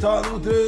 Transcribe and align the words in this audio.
tá 0.00 0.22
no 0.22 0.38
Detonando 0.38 0.50
Geek. 0.50 0.59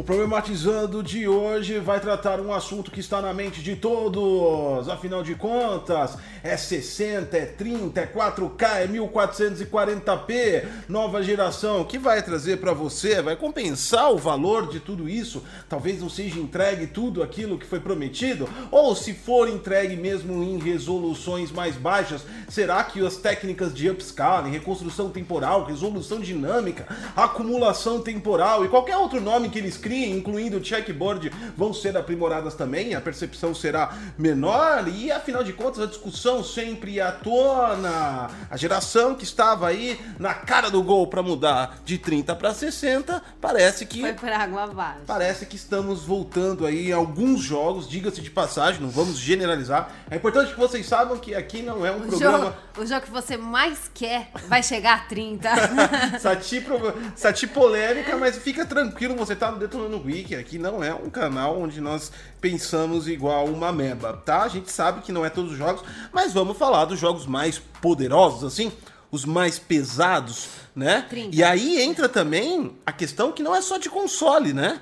O 0.00 0.02
Problematizando 0.02 1.02
de 1.02 1.28
hoje 1.28 1.78
vai 1.78 2.00
tratar 2.00 2.40
um 2.40 2.54
assunto 2.54 2.90
que 2.90 3.00
está 3.00 3.20
na 3.20 3.34
mente 3.34 3.62
de 3.62 3.76
todos. 3.76 4.88
Afinal 4.88 5.22
de 5.22 5.34
contas, 5.34 6.16
é 6.42 6.56
60, 6.56 7.36
é 7.36 7.44
30, 7.44 8.00
é 8.00 8.06
4K, 8.06 8.62
é 8.78 8.88
1440p, 8.88 10.66
nova 10.88 11.22
geração, 11.22 11.84
que 11.84 11.98
vai 11.98 12.22
trazer 12.22 12.56
para 12.60 12.72
você, 12.72 13.20
vai 13.20 13.36
compensar 13.36 14.10
o 14.10 14.16
valor 14.16 14.70
de 14.70 14.80
tudo 14.80 15.06
isso. 15.06 15.44
Talvez 15.68 16.00
não 16.00 16.08
seja 16.08 16.40
entregue 16.40 16.86
tudo 16.86 17.22
aquilo 17.22 17.58
que 17.58 17.66
foi 17.66 17.78
prometido, 17.78 18.48
ou 18.70 18.96
se 18.96 19.12
for 19.12 19.50
entregue 19.50 19.96
mesmo 19.96 20.42
em 20.42 20.58
resoluções 20.58 21.52
mais 21.52 21.76
baixas, 21.76 22.24
será 22.48 22.82
que 22.84 23.04
as 23.04 23.16
técnicas 23.16 23.74
de 23.74 23.90
upscaling, 23.90 24.50
reconstrução 24.50 25.10
temporal, 25.10 25.66
resolução 25.66 26.20
dinâmica, 26.20 26.86
acumulação 27.14 28.00
temporal 28.00 28.64
e 28.64 28.68
qualquer 28.68 28.96
outro 28.96 29.20
nome 29.20 29.50
que 29.50 29.58
eles 29.58 29.76
incluindo 29.94 30.58
o 30.58 30.64
checkboard, 30.64 31.30
vão 31.56 31.72
ser 31.72 31.96
aprimoradas 31.96 32.54
também? 32.54 32.94
A 32.94 33.00
percepção 33.00 33.54
será 33.54 33.94
menor 34.18 34.88
e 34.88 35.10
afinal 35.10 35.42
de 35.42 35.52
contas 35.52 35.82
a 35.82 35.86
discussão 35.86 36.42
sempre 36.44 37.00
à 37.00 37.12
tona. 37.12 38.30
A 38.50 38.56
geração 38.56 39.14
que 39.14 39.24
estava 39.24 39.68
aí 39.68 39.98
na 40.18 40.34
cara 40.34 40.70
do 40.70 40.82
gol 40.82 41.06
para 41.06 41.22
mudar 41.22 41.78
de 41.84 41.98
30 41.98 42.34
para 42.36 42.52
60, 42.54 43.22
parece 43.40 43.86
que 43.86 44.00
Foi 44.00 44.12
por 44.12 44.28
água 44.30 44.64
abaixo. 44.64 45.00
Parece 45.06 45.46
que 45.46 45.56
estamos 45.56 46.02
voltando 46.04 46.66
aí 46.66 46.92
alguns 46.92 47.40
jogos, 47.42 47.88
diga-se 47.88 48.20
de 48.20 48.30
passagem, 48.30 48.80
não 48.80 48.90
vamos 48.90 49.18
generalizar. 49.18 49.90
É 50.10 50.16
importante 50.16 50.52
que 50.52 50.58
vocês 50.58 50.86
saibam 50.86 51.18
que 51.18 51.34
aqui 51.34 51.62
não 51.62 51.84
é 51.84 51.90
um 51.90 51.98
O 51.98 52.06
programa 52.08 52.38
jogo, 52.38 52.54
o 52.78 52.86
jogo 52.86 53.00
que 53.02 53.10
você 53.10 53.36
mais 53.36 53.90
quer 53.94 54.30
vai 54.48 54.62
chegar 54.62 54.94
a 54.94 54.98
30. 55.00 55.50
sati, 56.20 56.60
pro- 56.60 56.94
sati 57.16 57.46
polêmica, 57.46 58.16
mas 58.16 58.36
fica 58.38 58.64
tranquilo, 58.64 59.14
você 59.16 59.34
tá 59.36 59.50
no 59.50 59.58
Detonando 59.70 60.02
Wiki. 60.04 60.34
Aqui 60.34 60.58
não 60.58 60.82
é 60.82 60.92
um 60.92 61.08
canal 61.08 61.60
onde 61.60 61.80
nós 61.80 62.10
pensamos 62.40 63.06
igual 63.06 63.46
uma 63.46 63.72
meba, 63.72 64.12
tá? 64.12 64.42
A 64.42 64.48
gente 64.48 64.70
sabe 64.70 65.00
que 65.00 65.12
não 65.12 65.24
é 65.24 65.30
todos 65.30 65.52
os 65.52 65.58
jogos, 65.58 65.82
mas 66.12 66.32
vamos 66.32 66.58
falar 66.58 66.86
dos 66.86 66.98
jogos 66.98 67.24
mais 67.24 67.60
poderosos, 67.80 68.42
assim, 68.42 68.72
os 69.12 69.24
mais 69.24 69.60
pesados, 69.60 70.48
né? 70.74 71.06
30. 71.08 71.36
E 71.36 71.44
aí 71.44 71.80
entra 71.80 72.08
também 72.08 72.76
a 72.84 72.90
questão 72.90 73.30
que 73.30 73.44
não 73.44 73.54
é 73.54 73.62
só 73.62 73.78
de 73.78 73.88
console, 73.88 74.52
né? 74.52 74.80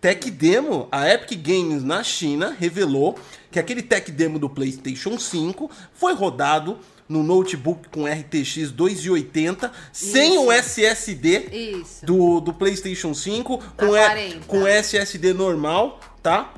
Tech 0.00 0.30
Demo, 0.30 0.88
a 0.90 1.06
Epic 1.06 1.38
Games 1.46 1.84
na 1.84 2.02
China 2.02 2.56
revelou 2.58 3.18
que 3.50 3.58
aquele 3.58 3.82
Tech 3.82 4.10
Demo 4.10 4.38
do 4.38 4.48
PlayStation 4.48 5.18
5 5.18 5.70
foi 5.92 6.14
rodado 6.14 6.78
no 7.10 7.24
notebook 7.24 7.88
com 7.88 8.06
RTX 8.06 8.70
280 8.70 9.70
sem 9.92 10.38
o 10.38 10.50
SSD 10.52 11.38
Isso. 11.82 12.06
do, 12.06 12.40
do 12.40 12.54
PlayStation 12.54 13.12
5 13.12 13.58
com, 13.76 13.94
A 13.94 13.98
E- 14.18 14.30
40. 14.30 14.46
com 14.46 14.66
SSD 14.66 15.32
normal, 15.34 15.98
tá? 16.22 16.54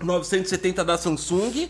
970 0.00 0.84
da 0.84 0.96
Samsung 0.96 1.68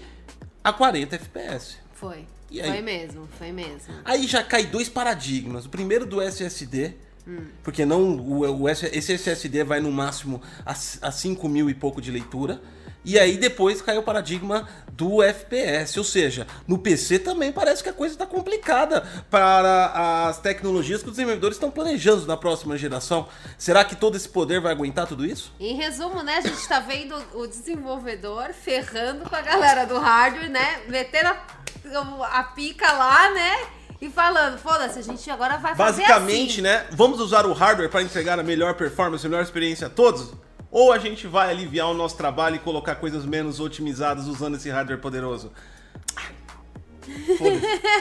a 0.62 0.72
40 0.72 1.16
FPS. 1.16 1.76
Foi. 1.94 2.26
Aí? 2.50 2.62
Foi 2.62 2.80
mesmo, 2.82 3.28
foi 3.38 3.50
mesmo. 3.52 3.94
Aí 4.04 4.26
já 4.26 4.42
cai 4.42 4.66
dois 4.66 4.88
paradigmas. 4.88 5.64
O 5.64 5.70
primeiro 5.70 6.04
do 6.06 6.20
SSD, 6.20 6.92
Hum. 7.26 7.44
porque 7.62 7.84
não 7.84 8.16
o, 8.16 8.62
o 8.62 8.68
esse 8.68 9.12
SSD 9.12 9.62
vai 9.64 9.80
no 9.80 9.90
máximo 9.92 10.40
a, 10.64 10.72
a 10.72 11.12
5 11.12 11.46
mil 11.48 11.68
e 11.68 11.74
pouco 11.74 12.00
de 12.00 12.10
leitura. 12.10 12.60
E 13.08 13.18
aí 13.18 13.38
depois 13.38 13.80
cai 13.80 13.96
o 13.96 14.02
paradigma 14.02 14.68
do 14.92 15.22
FPS, 15.22 15.98
ou 15.98 16.04
seja, 16.04 16.46
no 16.66 16.76
PC 16.76 17.18
também 17.18 17.50
parece 17.50 17.82
que 17.82 17.88
a 17.88 17.92
coisa 17.92 18.14
está 18.14 18.26
complicada 18.26 19.00
para 19.30 20.26
as 20.28 20.38
tecnologias 20.38 21.02
que 21.02 21.08
os 21.08 21.14
desenvolvedores 21.14 21.56
estão 21.56 21.70
planejando 21.70 22.26
na 22.26 22.36
próxima 22.36 22.76
geração. 22.76 23.26
Será 23.56 23.82
que 23.82 23.96
todo 23.96 24.14
esse 24.14 24.28
poder 24.28 24.60
vai 24.60 24.72
aguentar 24.72 25.06
tudo 25.06 25.24
isso? 25.24 25.50
Em 25.58 25.74
resumo, 25.74 26.22
né, 26.22 26.34
a 26.36 26.40
gente 26.42 26.68
tá 26.68 26.80
vendo 26.80 27.16
o 27.32 27.46
desenvolvedor 27.46 28.52
ferrando 28.52 29.26
com 29.26 29.34
a 29.34 29.40
galera 29.40 29.86
do 29.86 29.98
hardware, 29.98 30.50
né? 30.50 30.82
Metendo 30.86 31.30
a, 31.30 32.40
a 32.40 32.42
pica 32.44 32.92
lá, 32.92 33.30
né? 33.30 33.68
E 34.02 34.10
falando, 34.10 34.58
foda-se, 34.58 34.98
a 34.98 35.02
gente 35.02 35.30
agora 35.30 35.56
vai 35.56 35.74
fazer 35.74 36.02
Basicamente, 36.02 36.52
assim. 36.52 36.60
né? 36.60 36.86
Vamos 36.90 37.20
usar 37.20 37.46
o 37.46 37.54
hardware 37.54 37.88
para 37.88 38.02
entregar 38.02 38.38
a 38.38 38.42
melhor 38.42 38.74
performance, 38.74 39.26
a 39.26 39.30
melhor 39.30 39.42
experiência 39.42 39.86
a 39.86 39.90
todos? 39.90 40.34
Ou 40.70 40.92
a 40.92 40.98
gente 40.98 41.26
vai 41.26 41.50
aliviar 41.50 41.88
o 41.88 41.94
nosso 41.94 42.16
trabalho 42.16 42.56
e 42.56 42.58
colocar 42.58 42.96
coisas 42.96 43.24
menos 43.24 43.58
otimizadas 43.60 44.26
usando 44.26 44.56
esse 44.56 44.68
hardware 44.68 45.00
poderoso? 45.00 45.50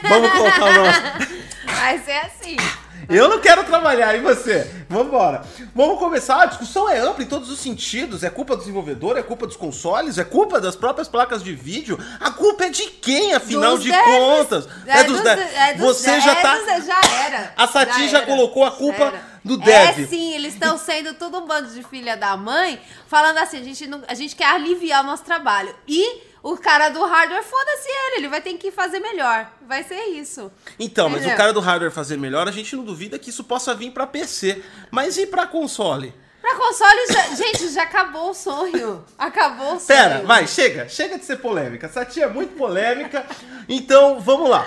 Vamos 0.03 0.31
colocar 0.31 0.66
o 0.66 0.73
nosso. 0.73 1.01
Vai 1.66 2.00
ser 2.00 2.17
assim. 2.25 2.57
Eu 3.07 3.29
não 3.29 3.39
quero 3.39 3.63
trabalhar, 3.63 4.16
e 4.16 4.19
você? 4.19 4.69
Vambora. 4.89 5.41
Vamos 5.73 5.97
começar. 5.97 6.41
A 6.41 6.45
discussão 6.45 6.89
é 6.89 7.00
ampla 7.00 7.23
em 7.23 7.27
todos 7.27 7.50
os 7.50 7.57
sentidos. 7.59 8.22
É 8.22 8.29
culpa 8.29 8.56
do 8.56 8.59
desenvolvedor, 8.59 9.17
é 9.17 9.23
culpa 9.23 9.47
dos 9.47 9.56
consoles, 9.56 10.17
é 10.17 10.25
culpa 10.25 10.59
das 10.59 10.75
próprias 10.75 11.07
placas 11.07 11.41
de 11.41 11.53
vídeo. 11.53 11.97
A 12.19 12.31
culpa 12.31 12.66
é 12.66 12.69
de 12.69 12.83
quem, 12.88 13.33
afinal 13.33 13.75
Dos 13.75 13.83
de 13.83 13.91
devs. 13.91 14.03
contas? 14.06 14.67
É, 14.85 15.03
dos 15.03 15.13
dos, 15.13 15.22
devs. 15.22 15.56
é 15.56 15.73
dos 15.75 15.85
Você 15.85 16.11
devs, 16.11 16.23
já 16.25 16.35
tá. 16.35 16.57
Já 16.81 17.01
era. 17.25 17.53
A 17.56 17.67
Sati 17.67 18.09
já 18.09 18.17
era. 18.17 18.27
colocou 18.27 18.66
a 18.66 18.72
culpa 18.72 19.11
Já. 19.11 19.22
Do 19.47 19.57
dev. 19.57 19.99
É 20.03 20.05
sim, 20.07 20.33
eles 20.35 20.53
estão 20.53 20.77
sendo 20.77 21.13
tudo 21.15 21.39
um 21.39 21.45
bando 21.47 21.69
de 21.73 21.81
filha 21.83 22.15
da 22.15 22.35
mãe, 22.37 22.79
falando 23.07 23.37
assim, 23.39 23.59
a 23.59 23.63
gente, 23.63 23.87
não, 23.87 24.03
a 24.07 24.13
gente 24.13 24.35
quer 24.35 24.45
aliviar 24.47 25.03
o 25.03 25.07
nosso 25.07 25.23
trabalho. 25.23 25.73
E 25.87 26.21
o 26.43 26.55
cara 26.57 26.89
do 26.89 27.03
hardware, 27.05 27.43
foda-se 27.43 27.87
ele, 27.89 28.15
ele 28.17 28.27
vai 28.29 28.41
ter 28.41 28.53
que 28.53 28.71
fazer 28.71 28.99
melhor. 28.99 29.51
Vai 29.67 29.83
ser 29.83 30.01
isso. 30.11 30.51
Então, 30.79 31.09
mas 31.09 31.19
Entendeu? 31.19 31.35
o 31.35 31.37
cara 31.37 31.53
do 31.53 31.59
hardware 31.59 31.91
fazer 31.91 32.17
melhor, 32.17 32.47
a 32.47 32.51
gente 32.51 32.75
não 32.75 32.83
duvida 32.83 33.17
que 33.19 33.29
isso 33.29 33.43
possa 33.43 33.73
vir 33.73 33.91
pra 33.91 34.05
PC. 34.05 34.63
Mas 34.91 35.17
e 35.17 35.25
pra 35.27 35.45
console? 35.47 36.13
Pra 36.41 36.55
console, 36.55 37.07
já- 37.11 37.27
gente, 37.35 37.69
já 37.69 37.83
acabou 37.83 38.29
o 38.29 38.33
sonho. 38.33 39.03
Acabou 39.17 39.75
o 39.75 39.79
sonho. 39.79 39.87
Pera, 39.87 40.21
vai, 40.23 40.47
chega, 40.47 40.87
chega 40.87 41.17
de 41.19 41.25
ser 41.25 41.37
polêmica. 41.37 41.87
Essa 41.87 42.05
tia 42.05 42.25
é 42.25 42.29
muito 42.29 42.55
polêmica. 42.55 43.25
Então, 43.67 44.19
vamos 44.21 44.49
lá. 44.49 44.65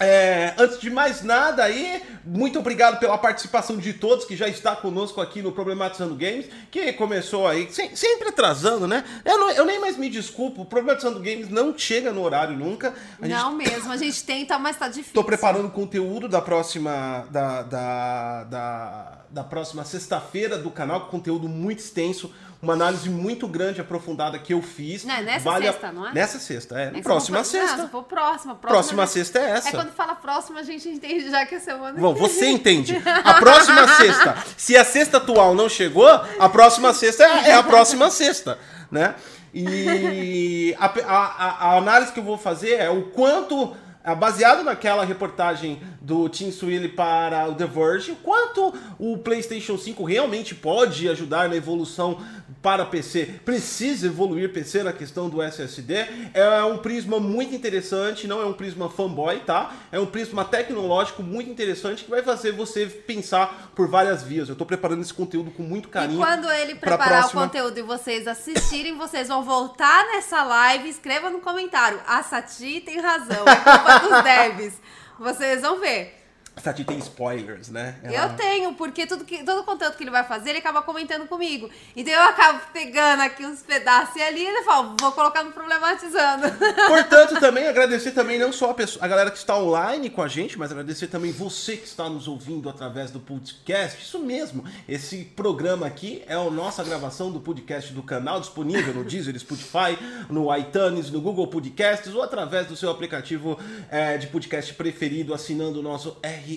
É, 0.00 0.54
antes 0.56 0.80
de 0.80 0.88
mais 0.88 1.22
nada 1.22 1.62
aí, 1.62 2.02
muito 2.24 2.58
obrigado 2.58 2.98
pela 2.98 3.18
participação 3.18 3.76
de 3.76 3.92
todos 3.92 4.24
que 4.24 4.34
já 4.34 4.48
está 4.48 4.74
conosco 4.74 5.20
aqui 5.20 5.42
no 5.42 5.52
Problematizando 5.52 6.14
Games, 6.14 6.46
que 6.70 6.90
começou 6.94 7.46
aí, 7.46 7.68
sem- 7.70 7.94
sempre 7.94 8.30
atrasando, 8.30 8.88
né? 8.88 9.04
Eu, 9.24 9.38
não- 9.38 9.50
eu 9.50 9.64
nem 9.66 9.78
mais 9.78 9.98
me 9.98 10.08
desculpo, 10.08 10.62
o 10.62 10.64
Problematizando 10.64 11.18
Games 11.20 11.50
não 11.50 11.76
chega 11.76 12.10
no 12.12 12.22
horário 12.22 12.56
nunca. 12.56 12.94
A 13.20 13.26
gente 13.26 13.36
Não 13.36 13.52
mesmo, 13.54 13.92
a 13.92 13.96
gente 13.98 14.24
tenta, 14.24 14.58
mas 14.58 14.78
tá 14.78 14.88
difícil. 14.88 15.12
Tô 15.12 15.22
preparando 15.22 15.68
conteúdo 15.70 16.26
da 16.28 16.40
próxima 16.40 17.26
da, 17.30 17.62
da, 17.62 18.44
da, 18.44 19.18
da 19.30 19.44
próxima 19.44 19.84
sexta-feira 19.84 20.56
do 20.56 20.70
canal, 20.70 21.08
conteúdo 21.08 21.46
muito 21.46 21.80
extenso, 21.80 22.32
uma 22.62 22.74
análise 22.74 23.08
muito 23.08 23.48
grande, 23.48 23.80
aprofundada 23.80 24.38
que 24.38 24.52
eu 24.52 24.60
fiz. 24.60 25.04
Não, 25.04 25.14
é 25.14 25.22
nessa 25.22 25.50
a- 25.50 25.56
sexta, 25.62 25.92
não 25.92 26.06
é? 26.08 26.12
Nessa 26.12 26.38
sexta, 26.38 26.78
é. 26.80 26.92
É 26.98 27.00
próxima 27.02 27.38
Não, 27.38 27.44
sexta. 27.44 27.82
se 27.84 27.88
for 27.88 28.02
próxima, 28.04 28.54
próxima. 28.54 28.68
Próxima 28.68 29.06
sexta 29.06 29.38
é 29.38 29.50
essa. 29.50 29.68
É 29.68 29.72
quando 29.72 29.92
fala 29.92 30.14
próxima, 30.14 30.60
a 30.60 30.62
gente 30.62 30.88
entende 30.88 31.30
já 31.30 31.46
que 31.46 31.54
é 31.54 31.58
semana 31.60 31.98
Bom, 31.98 32.14
você 32.14 32.46
entende. 32.48 32.94
A 33.24 33.34
próxima 33.34 33.88
sexta. 33.96 34.36
Se 34.56 34.76
a 34.76 34.84
sexta 34.84 35.16
atual 35.16 35.54
não 35.54 35.68
chegou, 35.68 36.06
a 36.06 36.48
próxima 36.48 36.92
sexta 36.92 37.24
é 37.24 37.48
é 37.50 37.52
a 37.54 37.62
próxima 37.62 38.10
sexta, 38.10 38.58
né? 38.90 39.14
E 39.52 40.74
a, 40.78 40.86
a- 40.86 41.56
a 41.72 41.76
análise 41.78 42.12
que 42.12 42.20
eu 42.20 42.24
vou 42.24 42.38
fazer 42.38 42.74
é 42.74 42.88
o 42.90 43.02
quanto, 43.10 43.74
ah, 44.04 44.14
baseado 44.14 44.62
naquela 44.62 45.04
reportagem 45.04 45.80
do 46.00 46.28
Tim 46.28 46.50
Sweeney 46.50 46.88
para 46.88 47.48
o 47.48 47.54
The 47.54 47.66
Verge, 47.66 48.12
o 48.12 48.16
quanto 48.16 48.72
o 48.98 49.18
PlayStation 49.18 49.76
5 49.78 50.04
realmente 50.04 50.54
pode 50.54 51.08
ajudar 51.08 51.48
na 51.48 51.56
evolução 51.56 52.20
para 52.62 52.84
PC. 52.84 53.40
Precisa 53.44 54.06
evoluir 54.06 54.52
PC 54.52 54.82
na 54.82 54.92
questão 54.92 55.30
do 55.30 55.40
SSD. 55.42 55.94
É 56.34 56.62
um 56.64 56.76
prisma 56.76 57.18
muito 57.18 57.54
interessante, 57.54 58.26
não 58.26 58.40
é 58.40 58.44
um 58.44 58.52
prisma 58.52 58.90
fanboy, 58.90 59.40
tá? 59.40 59.72
É 59.90 59.98
um 59.98 60.04
prisma 60.04 60.44
tecnológico 60.44 61.22
muito 61.22 61.50
interessante 61.50 62.04
que 62.04 62.10
vai 62.10 62.22
fazer 62.22 62.52
você 62.52 62.84
pensar 62.86 63.70
por 63.74 63.88
várias 63.88 64.22
vias. 64.22 64.48
Eu 64.48 64.56
tô 64.56 64.66
preparando 64.66 65.00
esse 65.00 65.14
conteúdo 65.14 65.50
com 65.50 65.62
muito 65.62 65.88
E 65.88 65.90
carinho. 65.92 66.18
quando 66.20 66.50
ele 66.50 66.74
preparar 66.74 67.26
o 67.28 67.30
conteúdo 67.30 67.78
e 67.78 67.82
vocês 67.82 68.28
assistirem, 68.28 68.96
vocês 68.98 69.28
vão 69.28 69.42
voltar 69.42 70.04
nessa 70.08 70.42
live 70.42 70.86
e 70.86 70.90
escreva 70.90 71.30
no 71.30 71.40
comentário. 71.40 71.98
A 72.06 72.22
Sati 72.22 72.80
tem 72.80 73.00
razão, 73.00 73.44
é 73.48 73.56
culpa 73.56 73.98
dos 74.00 74.20
devs. 74.24 74.74
Vocês 75.18 75.62
vão 75.62 75.80
ver. 75.80 76.19
Tati 76.62 76.84
tem 76.84 76.98
spoilers, 76.98 77.68
né? 77.68 77.96
Eu 78.04 78.36
tenho, 78.36 78.74
porque 78.74 79.06
tudo 79.06 79.24
que, 79.24 79.44
todo 79.44 79.60
o 79.60 79.64
conteúdo 79.64 79.96
que 79.96 80.04
ele 80.04 80.10
vai 80.10 80.24
fazer, 80.24 80.50
ele 80.50 80.58
acaba 80.58 80.82
comentando 80.82 81.26
comigo. 81.26 81.68
Então 81.96 82.12
eu 82.12 82.22
acabo 82.22 82.60
pegando 82.72 83.20
aqui 83.22 83.44
uns 83.44 83.62
pedaços 83.62 84.16
e 84.16 84.22
ali 84.22 84.44
ele 84.44 84.62
fala, 84.62 84.94
vou 85.00 85.12
colocar 85.12 85.42
no 85.42 85.52
problematizando. 85.52 86.46
Portanto, 86.86 87.40
também 87.40 87.66
agradecer 87.66 88.12
também 88.12 88.38
não 88.38 88.52
só 88.52 88.70
a, 88.70 88.74
pessoa- 88.74 89.04
a 89.04 89.08
galera 89.08 89.30
que 89.30 89.38
está 89.38 89.56
online 89.56 90.10
com 90.10 90.22
a 90.22 90.28
gente, 90.28 90.58
mas 90.58 90.70
agradecer 90.70 91.06
também 91.08 91.32
você 91.32 91.76
que 91.76 91.86
está 91.86 92.08
nos 92.08 92.26
ouvindo 92.28 92.68
através 92.68 93.10
do 93.10 93.20
podcast. 93.20 94.02
Isso 94.02 94.18
mesmo, 94.18 94.64
esse 94.88 95.24
programa 95.24 95.86
aqui 95.86 96.22
é 96.26 96.34
a 96.34 96.50
nossa 96.50 96.82
gravação 96.84 97.30
do 97.30 97.40
podcast 97.40 97.92
do 97.92 98.02
canal, 98.02 98.40
disponível 98.40 98.94
no 98.94 99.04
Deezer, 99.04 99.38
Spotify, 99.38 99.98
no 100.28 100.54
iTunes, 100.56 101.10
no 101.10 101.20
Google 101.20 101.46
Podcasts 101.46 102.14
ou 102.14 102.22
através 102.22 102.66
do 102.66 102.76
seu 102.76 102.90
aplicativo 102.90 103.58
eh, 103.90 104.18
de 104.18 104.26
podcast 104.26 104.74
preferido, 104.74 105.34
assinando 105.34 105.80
o 105.80 105.82
nosso 105.82 106.16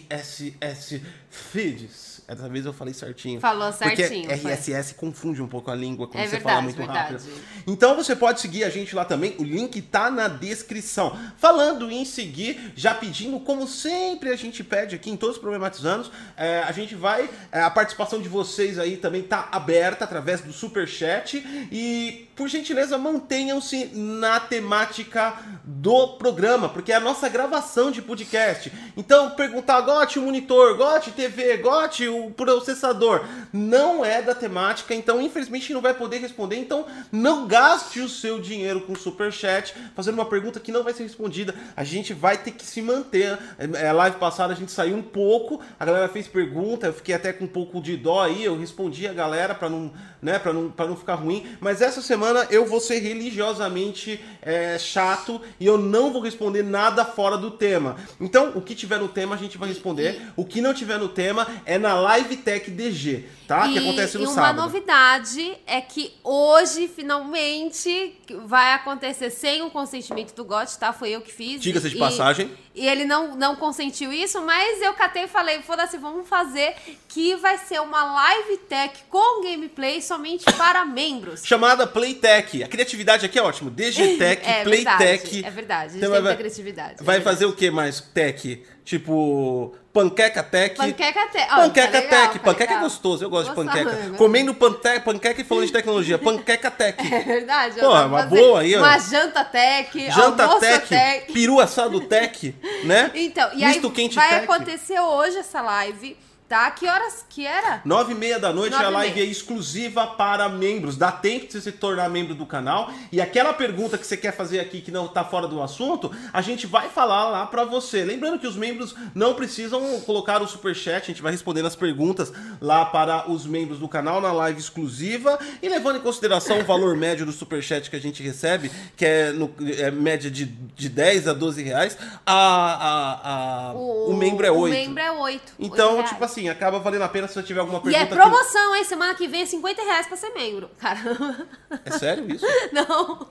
RSS 0.10 1.02
Feeds. 1.30 2.14
Dessa 2.28 2.48
vez 2.48 2.66
eu 2.66 2.72
falei 2.74 2.94
certinho. 2.94 3.40
Falou 3.40 3.72
certinho. 3.74 4.28
Porque 4.28 4.38
foi. 4.38 4.52
RSS 4.54 4.94
confunde 4.96 5.42
um 5.42 5.48
pouco 5.48 5.70
a 5.70 5.76
língua 5.76 6.08
quando 6.08 6.24
É 6.24 6.26
você 6.28 6.32
verdade, 6.38 6.50
fala 6.50 6.62
muito 6.62 6.78
verdade. 6.78 7.14
rápido. 7.14 7.32
Então 7.68 7.96
você 7.96 8.16
pode 8.16 8.40
seguir 8.40 8.64
a 8.64 8.70
gente 8.70 8.96
lá 8.96 9.04
também, 9.04 9.36
o 9.38 9.44
link 9.44 9.82
tá 9.82 10.10
na 10.10 10.28
descrição. 10.28 11.18
Falando 11.38 11.92
em 11.92 12.06
seguir, 12.06 12.72
já 12.76 12.94
pedindo, 12.94 13.40
como 13.42 13.68
sempre 13.68 14.30
a 14.30 14.36
gente 14.38 14.64
pede 14.64 14.96
aqui 14.96 15.10
em 15.10 15.18
todos 15.18 15.36
os 15.36 15.42
problematizando, 15.42 16.10
é, 16.38 16.60
a 16.64 16.72
gente 16.72 16.96
vai, 16.96 17.30
é, 17.52 17.62
a 17.62 17.70
participação 17.70 18.22
de 18.22 18.30
vocês 18.30 18.80
aí 18.80 18.96
também 18.96 19.22
tá 19.22 19.50
aberta 19.52 20.06
através 20.06 20.40
do 20.42 20.54
super 20.54 20.88
chat 20.88 21.44
e 21.72 22.30
por 22.36 22.48
gentileza 22.48 22.98
mantenham-se 22.98 23.92
na 23.94 24.40
temática 24.40 25.36
do 25.64 26.10
programa, 26.18 26.68
porque 26.68 26.92
é 26.92 26.96
a 26.96 27.00
nossa 27.00 27.30
gravação 27.30 27.92
de 27.92 28.02
podcast. 28.02 28.72
Então 28.98 29.32
perguntar, 29.32 29.82
gote 29.82 30.18
o 30.18 30.24
monitor, 30.24 30.76
gote 30.76 31.12
TV, 31.12 31.58
gote 31.58 32.08
o 32.08 32.32
processador, 32.32 33.24
não 33.52 34.04
é 34.04 34.22
da 34.22 34.34
temática, 34.34 34.96
então 34.96 35.22
infelizmente 35.22 35.74
não 35.74 35.82
vai 35.82 35.94
poder 35.94 36.18
responder. 36.18 36.58
Então 36.58 36.86
não 37.12 37.48
gaste 37.48 38.00
o 38.00 38.10
seu 38.10 38.40
dinheiro 38.40 38.82
com 38.82 38.96
superchat 38.96 39.76
fazendo 39.96 40.16
uma 40.16 40.26
pergunta 40.26 40.60
que 40.60 40.72
não 40.72 40.84
vai 40.84 40.94
ser 40.94 41.04
respondida. 41.04 41.54
A 41.76 41.84
gente 41.84 42.14
vai 42.14 42.38
ter 42.38 42.52
que 42.52 42.66
se 42.66 42.82
manter. 42.82 43.38
É, 43.58 43.90
a 43.90 43.94
live 43.94 44.18
passada 44.18 44.54
a 44.54 44.56
gente 44.56 44.72
saiu 44.72 44.98
um 44.98 45.04
pouco, 45.04 45.62
a 45.80 45.86
galera 45.86 46.10
fez 46.10 46.28
pergunta, 46.28 46.88
eu 46.88 46.94
fiquei 46.94 47.14
até 47.14 47.32
com 47.32 47.46
um 47.46 47.48
pouco 47.48 47.80
de 47.80 47.96
dó 47.96 48.24
aí, 48.24 48.44
eu 48.44 48.58
respondi 48.58 49.08
a 49.08 49.14
galera 49.14 49.54
para 49.54 49.70
não, 49.70 49.92
né, 50.22 50.40
para 50.40 50.52
não, 50.52 50.72
para 50.72 50.88
não 50.88 50.96
ficar 50.96 51.16
ruim. 51.16 51.46
Mas 51.60 51.82
essa 51.82 52.02
semana 52.02 52.23
eu 52.50 52.66
vou 52.66 52.80
ser 52.80 53.00
religiosamente 53.00 54.20
é, 54.42 54.78
chato 54.78 55.42
e 55.60 55.66
eu 55.66 55.78
não 55.78 56.12
vou 56.12 56.22
responder 56.22 56.64
nada 56.64 57.04
fora 57.06 57.38
do 57.38 57.52
tema. 57.52 57.96
Então, 58.20 58.52
o 58.56 58.62
que 58.62 58.76
tiver 58.76 59.00
no 59.00 59.08
tema 59.08 59.36
a 59.36 59.38
gente 59.38 59.58
vai 59.58 59.70
responder. 59.70 60.22
O 60.36 60.46
que 60.46 60.62
não 60.62 60.74
tiver 60.74 60.98
no 60.98 61.10
tema 61.10 61.48
é 61.66 61.78
na 61.78 61.94
Live 61.94 62.38
Tech 62.38 62.70
DG, 62.72 63.26
tá? 63.48 63.68
que 63.68 63.78
acontece 63.80 64.18
no 64.18 64.24
e 64.24 64.28
uma 64.28 64.34
sábado. 64.36 64.62
novidade 64.62 65.58
é 65.66 65.82
que 65.82 66.14
hoje, 66.24 66.88
finalmente, 66.88 68.16
vai 68.46 68.74
acontecer 68.74 69.30
sem 69.30 69.62
o 69.62 69.70
consentimento 69.70 70.34
do 70.36 70.44
GOT, 70.46 70.78
tá? 70.80 70.92
Foi 70.94 71.10
eu 71.10 71.22
que 71.22 71.32
fiz. 71.32 71.62
Diga-se 71.62 71.90
de 71.90 71.96
E- 71.96 72.00
passagem. 72.00 72.52
E 72.76 72.88
ele 72.88 73.06
não, 73.06 73.36
não 73.36 73.56
consentiu 73.56 74.12
isso, 74.12 74.42
mas 74.42 74.82
eu 74.82 74.94
catei 74.96 75.26
e 75.26 75.28
falei, 75.28 75.62
foda-se, 75.62 75.96
vamos 75.98 76.28
fazer 76.28 76.74
que 77.08 77.36
vai 77.36 77.56
ser 77.60 77.80
uma 77.80 78.04
live 78.04 78.58
tech 78.68 79.04
com 79.12 79.44
gameplay 79.44 80.02
somente 80.02 80.44
para 80.58 80.84
membros. 80.84 81.46
Chamada 81.46 81.86
Playtech. 81.86 82.64
A 82.64 82.68
criatividade 82.68 83.26
aqui 83.26 83.38
é 83.38 83.44
ótimo. 83.44 83.70
DGTech, 83.70 84.42
É 84.50 84.64
Playtech. 84.64 85.42
verdade, 85.42 85.46
é 85.46 85.52
verdade. 85.52 85.86
A 85.86 85.88
gente 85.94 85.98
Então 86.00 86.12
tem 86.14 86.22
vai- 86.24 86.36
criatividade. 86.38 87.04
Vai 87.04 87.18
é 87.18 87.22
fazer 87.22 87.46
o 87.46 87.54
que 87.54 87.70
mais 87.70 88.02
tech? 88.02 88.66
Tipo, 88.86 89.74
panqueca 89.94 90.44
tech. 90.44 90.76
Panqueca 90.76 91.28
tech. 91.28 91.48
Panqueca 91.50 91.88
tá 91.92 92.00
legal, 92.00 92.22
tech. 92.28 92.34
tá 92.40 92.40
panqueca 92.44 92.74
é 92.74 92.80
gostoso, 92.80 93.24
eu 93.24 93.30
gosto 93.30 93.50
de 93.50 93.56
panqueca. 93.56 93.92
né? 93.92 94.18
Comendo 94.18 94.54
pante- 94.54 95.00
panqueca 95.00 95.40
e 95.40 95.44
falando 95.46 95.66
de 95.66 95.72
tecnologia. 95.72 96.18
Panqueca 96.20 96.70
tech. 96.70 97.14
É 97.14 97.20
verdade. 97.22 97.80
Pô, 97.80 97.90
uma 97.92 98.24
boa 98.24 98.60
aí, 98.60 98.76
ó. 98.76 98.80
Uma 98.80 99.00
janta 99.00 99.46
tech, 99.46 100.12
Janta 100.12 100.60
tech, 100.60 100.88
tech. 100.90 101.32
peru 101.32 101.60
assado 101.62 102.02
tech, 102.02 102.54
né? 102.84 103.10
Então, 103.16 103.50
e 103.54 103.66
Misto 103.66 103.94
aí 103.96 104.10
vai 104.10 104.30
tech. 104.30 104.44
acontecer 104.44 105.00
hoje 105.00 105.38
essa 105.38 105.62
live, 105.62 106.18
tá? 106.54 106.70
Que 106.70 106.88
horas 106.88 107.26
que 107.28 107.48
era? 107.48 107.82
Nove 107.84 108.12
e 108.12 108.16
meia 108.16 108.38
da 108.38 108.54
noite 108.54 108.74
Nove 108.74 108.86
a 108.86 108.90
live 108.90 109.22
é 109.22 109.26
exclusiva 109.26 110.06
para 110.06 110.48
membros. 110.48 110.96
Dá 110.96 111.12
tempo 111.12 111.48
de 111.48 111.54
você 111.54 111.62
se 111.62 111.72
tornar 111.72 112.08
membro 112.10 112.36
do 112.36 112.46
canal. 112.46 112.92
E 113.12 113.20
aquela 113.20 113.54
pergunta 113.54 113.98
que 113.98 114.06
você 114.06 114.16
quer 114.16 114.32
fazer 114.32 114.60
aqui 114.60 114.80
que 114.80 114.92
não 114.92 115.08
tá 115.08 115.24
fora 115.24 115.48
do 115.48 115.64
assunto, 115.64 116.12
a 116.32 116.42
gente 116.44 116.68
vai 116.68 116.90
falar 116.90 117.26
lá 117.30 117.48
para 117.48 117.64
você. 117.64 118.04
Lembrando 118.04 118.38
que 118.38 118.46
os 118.46 118.56
membros 118.56 118.94
não 119.16 119.34
precisam 119.34 120.00
colocar 120.02 120.44
o 120.44 120.48
super 120.48 120.76
chat, 120.76 121.02
a 121.02 121.06
gente 121.08 121.24
vai 121.24 121.32
respondendo 121.32 121.66
as 121.66 121.76
perguntas 121.76 122.32
lá 122.62 122.86
para 122.86 123.32
os 123.32 123.48
membros 123.48 123.80
do 123.80 123.88
canal 123.88 124.22
na 124.22 124.32
live 124.32 124.60
exclusiva 124.60 125.40
e 125.60 125.68
levando 125.68 125.96
em 125.98 126.02
consideração 126.02 126.60
o 126.60 126.64
valor 126.64 126.96
médio 126.96 127.26
do 127.26 127.32
super 127.32 127.64
chat 127.64 127.90
que 127.90 127.96
a 127.96 128.02
gente 128.02 128.22
recebe, 128.22 128.70
que 128.96 129.04
é, 129.04 129.32
no, 129.32 129.52
é 129.80 129.90
média 129.90 130.30
de, 130.30 130.46
de 130.46 130.88
10 130.88 131.30
a 131.30 131.34
12 131.34 131.64
reais, 131.64 131.98
a, 132.24 132.36
a, 132.36 133.70
a- 133.70 133.74
o, 133.74 134.14
membro 134.14 134.46
é 134.46 134.52
8. 134.52 134.72
O 134.72 134.78
membro 134.78 135.02
é 135.02 135.12
8. 135.12 135.54
Então, 135.58 136.04
tipo 136.04 136.24
assim, 136.24 136.43
acaba 136.50 136.80
valendo 136.80 137.04
a 137.04 137.10
pena 137.10 137.28
se 137.28 137.34
você 137.34 137.44
tiver 137.44 137.60
alguma 137.60 137.80
E 137.80 137.82
pergunta. 137.84 138.04
é 138.04 138.06
que- 138.08 138.16
promoção, 138.16 138.76
hein? 138.76 138.84
Semana 138.84 139.14
que 139.16 139.28
vem 139.28 139.42
é 139.42 139.46
50 139.46 139.82
reais 139.84 140.08
pra 140.08 140.18
ser 140.18 140.30
membro. 140.32 140.70
Caramba. 140.80 141.48
É 141.86 141.92
sério 141.92 142.32
isso? 142.32 142.46
Não. 142.72 143.28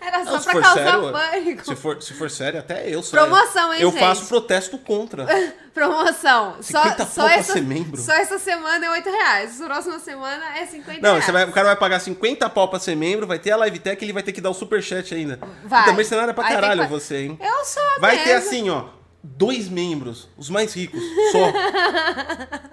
Era 0.00 0.24
só 0.24 0.32
Não, 0.32 0.42
pra 0.42 0.52
causar 0.60 0.74
sério, 0.74 1.12
pânico. 1.12 1.64
Se 1.64 1.76
for, 1.76 2.02
se 2.02 2.12
for 2.12 2.28
sério, 2.30 2.58
até 2.58 2.88
eu 2.88 3.02
saio. 3.02 3.24
Promoção, 3.24 3.72
hein, 3.72 3.80
Eu 3.80 3.90
gente? 3.90 4.00
faço 4.00 4.26
protesto 4.26 4.76
contra. 4.78 5.26
Promoção. 5.72 6.56
Só, 6.60 6.82
50 6.82 7.06
só, 7.06 7.24
pra 7.24 7.34
essa, 7.36 7.52
ser 7.54 7.62
membro. 7.62 7.96
só 7.98 8.12
essa 8.12 8.38
semana 8.38 8.84
é 8.84 8.90
8 8.90 9.08
reais. 9.08 9.56
Próxima 9.58 9.98
semana 10.00 10.58
é 10.58 10.66
50 10.66 11.00
Não, 11.00 11.10
reais. 11.12 11.24
você 11.24 11.32
vai, 11.32 11.44
o 11.48 11.52
cara 11.52 11.68
vai 11.68 11.76
pagar 11.76 12.00
50 12.00 12.50
pau 12.50 12.68
pra 12.68 12.78
ser 12.78 12.94
membro, 12.96 13.26
vai 13.26 13.38
ter 13.38 13.52
a 13.52 13.56
live 13.56 13.78
tech 13.78 14.02
e 14.02 14.04
ele 14.04 14.12
vai 14.12 14.22
ter 14.22 14.32
que 14.32 14.40
dar 14.40 14.50
o 14.50 14.54
superchat 14.54 15.14
ainda. 15.14 15.38
Vai. 15.64 15.84
Puta, 15.84 15.96
mercenária 15.96 16.34
pra 16.34 16.44
Aí 16.44 16.50
tem 16.52 16.60
caralho 16.60 16.82
que- 16.82 16.88
você, 16.90 17.22
hein? 17.22 17.38
Eu 17.40 17.64
sou 17.64 17.82
Vai 18.00 18.18
ter 18.18 18.34
mesmo. 18.34 18.48
assim, 18.48 18.70
ó, 18.70 18.84
dois 19.22 19.68
membros, 19.68 20.28
os 20.36 20.50
mais 20.50 20.74
ricos, 20.74 21.00
só. 21.30 21.52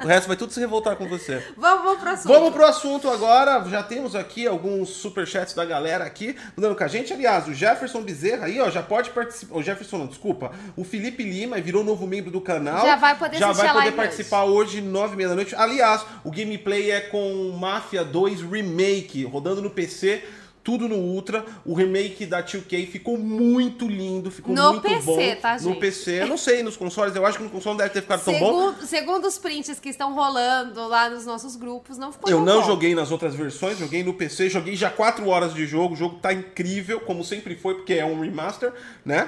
o 0.04 0.07
resto 0.07 0.28
vai 0.28 0.36
tudo 0.36 0.51
se 0.51 0.60
revoltar 0.60 0.96
com 0.96 1.07
você. 1.07 1.44
Vamos, 1.56 1.84
vamos 1.84 2.00
pro 2.00 2.10
assunto. 2.10 2.34
Vamos 2.34 2.54
pro 2.54 2.66
assunto 2.66 3.10
agora. 3.10 3.63
Já 3.69 3.84
temos 3.84 4.16
aqui 4.16 4.48
alguns 4.48 4.90
superchats 4.90 5.54
da 5.54 5.63
galera 5.63 6.06
aqui 6.06 6.36
mandando 6.57 6.75
com 6.75 6.84
a 6.84 6.88
gente. 6.88 7.13
Aliás, 7.13 7.48
o 7.48 7.54
Jefferson 7.54 8.01
Bezerra 8.01 8.48
aí, 8.48 8.60
ó, 8.60 8.69
já 8.69 8.81
pode 8.81 9.12
participar. 9.12 9.57
O 9.57 9.62
Jefferson, 9.62 10.00
não, 10.00 10.07
desculpa. 10.07 10.51
O 10.75 10.84
Felipe 10.84 11.24
Lima 11.24 11.62
virou 11.62 11.84
novo 11.84 12.07
membro 12.07 12.31
do 12.31 12.42
canal. 12.42 12.86
Já 12.86 12.95
vai 12.95 13.16
poder 13.16 13.38
Já 13.38 13.52
vai 13.52 13.72
poder 13.72 13.92
participar 13.92 14.45
hoje, 14.45 14.81
nove 14.81 15.13
e 15.13 15.18
meia 15.18 15.30
da 15.30 15.36
noite. 15.36 15.56
Aliás, 15.56 16.04
o 16.24 16.31
gameplay 16.31 16.90
é 16.90 17.02
com 17.02 17.56
Mafia 17.60 18.04
2 18.04 18.42
Remake, 18.42 19.24
rodando 19.24 19.62
no 19.62 19.69
PC. 19.69 20.24
Tudo 20.69 20.88
no 20.88 20.98
Ultra, 20.98 21.44
o 21.66 21.74
remake 21.74 22.27
da 22.27 22.44
2K 22.44 22.86
ficou 22.86 23.18
muito 23.18 23.88
lindo, 23.88 24.30
ficou 24.30 24.54
No 24.54 24.74
muito 24.74 24.83
PC, 24.83 25.01
bom. 25.04 25.42
tá, 25.42 25.54
No 25.54 25.60
gente? 25.60 25.80
PC, 25.80 26.21
eu 26.21 26.27
não 26.27 26.38
sei, 26.38 26.62
nos 26.62 26.77
consoles, 26.77 27.16
eu 27.16 27.25
acho 27.25 27.39
que 27.39 27.44
no 27.44 27.50
console 27.50 27.74
não 27.75 27.83
deve 27.83 27.89
ter 27.92 28.01
ficado 28.04 28.24
tão 28.24 28.38
bom. 28.38 28.60
Segundo, 28.71 28.86
segundo 28.86 29.27
os 29.27 29.39
prints 29.39 29.80
que 29.80 29.89
estão 29.89 30.13
rolando 30.13 30.88
lá 30.88 31.10
nos 31.10 31.25
nossos 31.25 31.56
grupos, 31.56 31.98
não 31.98 32.12
ficou 32.12 32.30
Eu 32.30 32.39
não 32.42 32.62
bom. 32.62 32.68
joguei 32.68 32.94
nas 32.94 33.10
outras 33.10 33.33
versões, 33.33 33.80
joguei 33.80 34.04
no 34.04 34.14
PC, 34.14 34.47
joguei 34.47 34.76
já 34.76 34.92
4 34.92 35.28
horas 35.28 35.56
de 35.56 35.66
jogo, 35.66 35.95
o 35.95 35.97
jogo 35.97 36.19
tá 36.19 36.31
incrível, 36.31 36.99
como 36.99 37.23
sempre 37.23 37.56
foi, 37.56 37.73
porque 37.73 37.95
é 37.95 38.06
um 38.06 38.19
remaster, 38.21 38.71
né? 39.04 39.28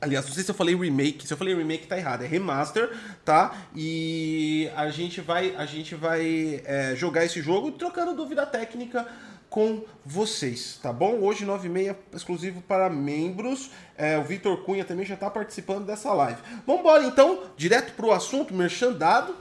Aliás, 0.00 0.24
não 0.26 0.32
sei 0.32 0.42
se 0.42 0.50
eu 0.50 0.54
falei 0.54 0.74
remake, 0.74 1.26
se 1.26 1.32
eu 1.32 1.36
falei 1.36 1.54
remake 1.54 1.86
tá 1.86 1.96
errado, 1.98 2.24
é 2.24 2.26
remaster, 2.26 2.90
tá? 3.24 3.54
E 3.76 4.68
a 4.74 4.88
gente 4.88 5.20
vai, 5.20 5.54
a 5.54 5.66
gente 5.66 5.94
vai 5.94 6.60
é, 6.64 6.94
jogar 6.96 7.24
esse 7.26 7.42
jogo 7.42 7.70
trocando 7.72 8.14
dúvida 8.14 8.44
técnica 8.46 9.06
com 9.52 9.84
vocês, 10.02 10.80
tá 10.82 10.90
bom? 10.90 11.20
Hoje, 11.20 11.44
9h30, 11.44 11.94
exclusivo 12.14 12.62
para 12.62 12.88
membros. 12.88 13.70
É, 13.98 14.16
o 14.16 14.24
Vitor 14.24 14.64
Cunha 14.64 14.82
também 14.82 15.04
já 15.04 15.14
tá 15.14 15.30
participando 15.30 15.84
dessa 15.84 16.10
live. 16.14 16.40
Vambora 16.66 17.04
então, 17.04 17.44
direto 17.54 17.92
pro 17.92 18.12
assunto, 18.12 18.54
merchandado. 18.54 19.36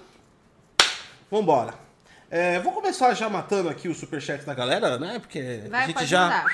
Vambora. 1.32 1.74
É, 2.30 2.60
vou 2.60 2.74
começar 2.74 3.14
já 3.14 3.30
matando 3.30 3.70
aqui 3.70 3.88
o 3.88 3.96
superchat 3.96 4.46
da 4.46 4.54
galera, 4.54 5.00
né? 5.00 5.18
Porque 5.18 5.64
Vai, 5.70 5.86
a 5.86 5.88
gente 5.88 6.06
já. 6.06 6.46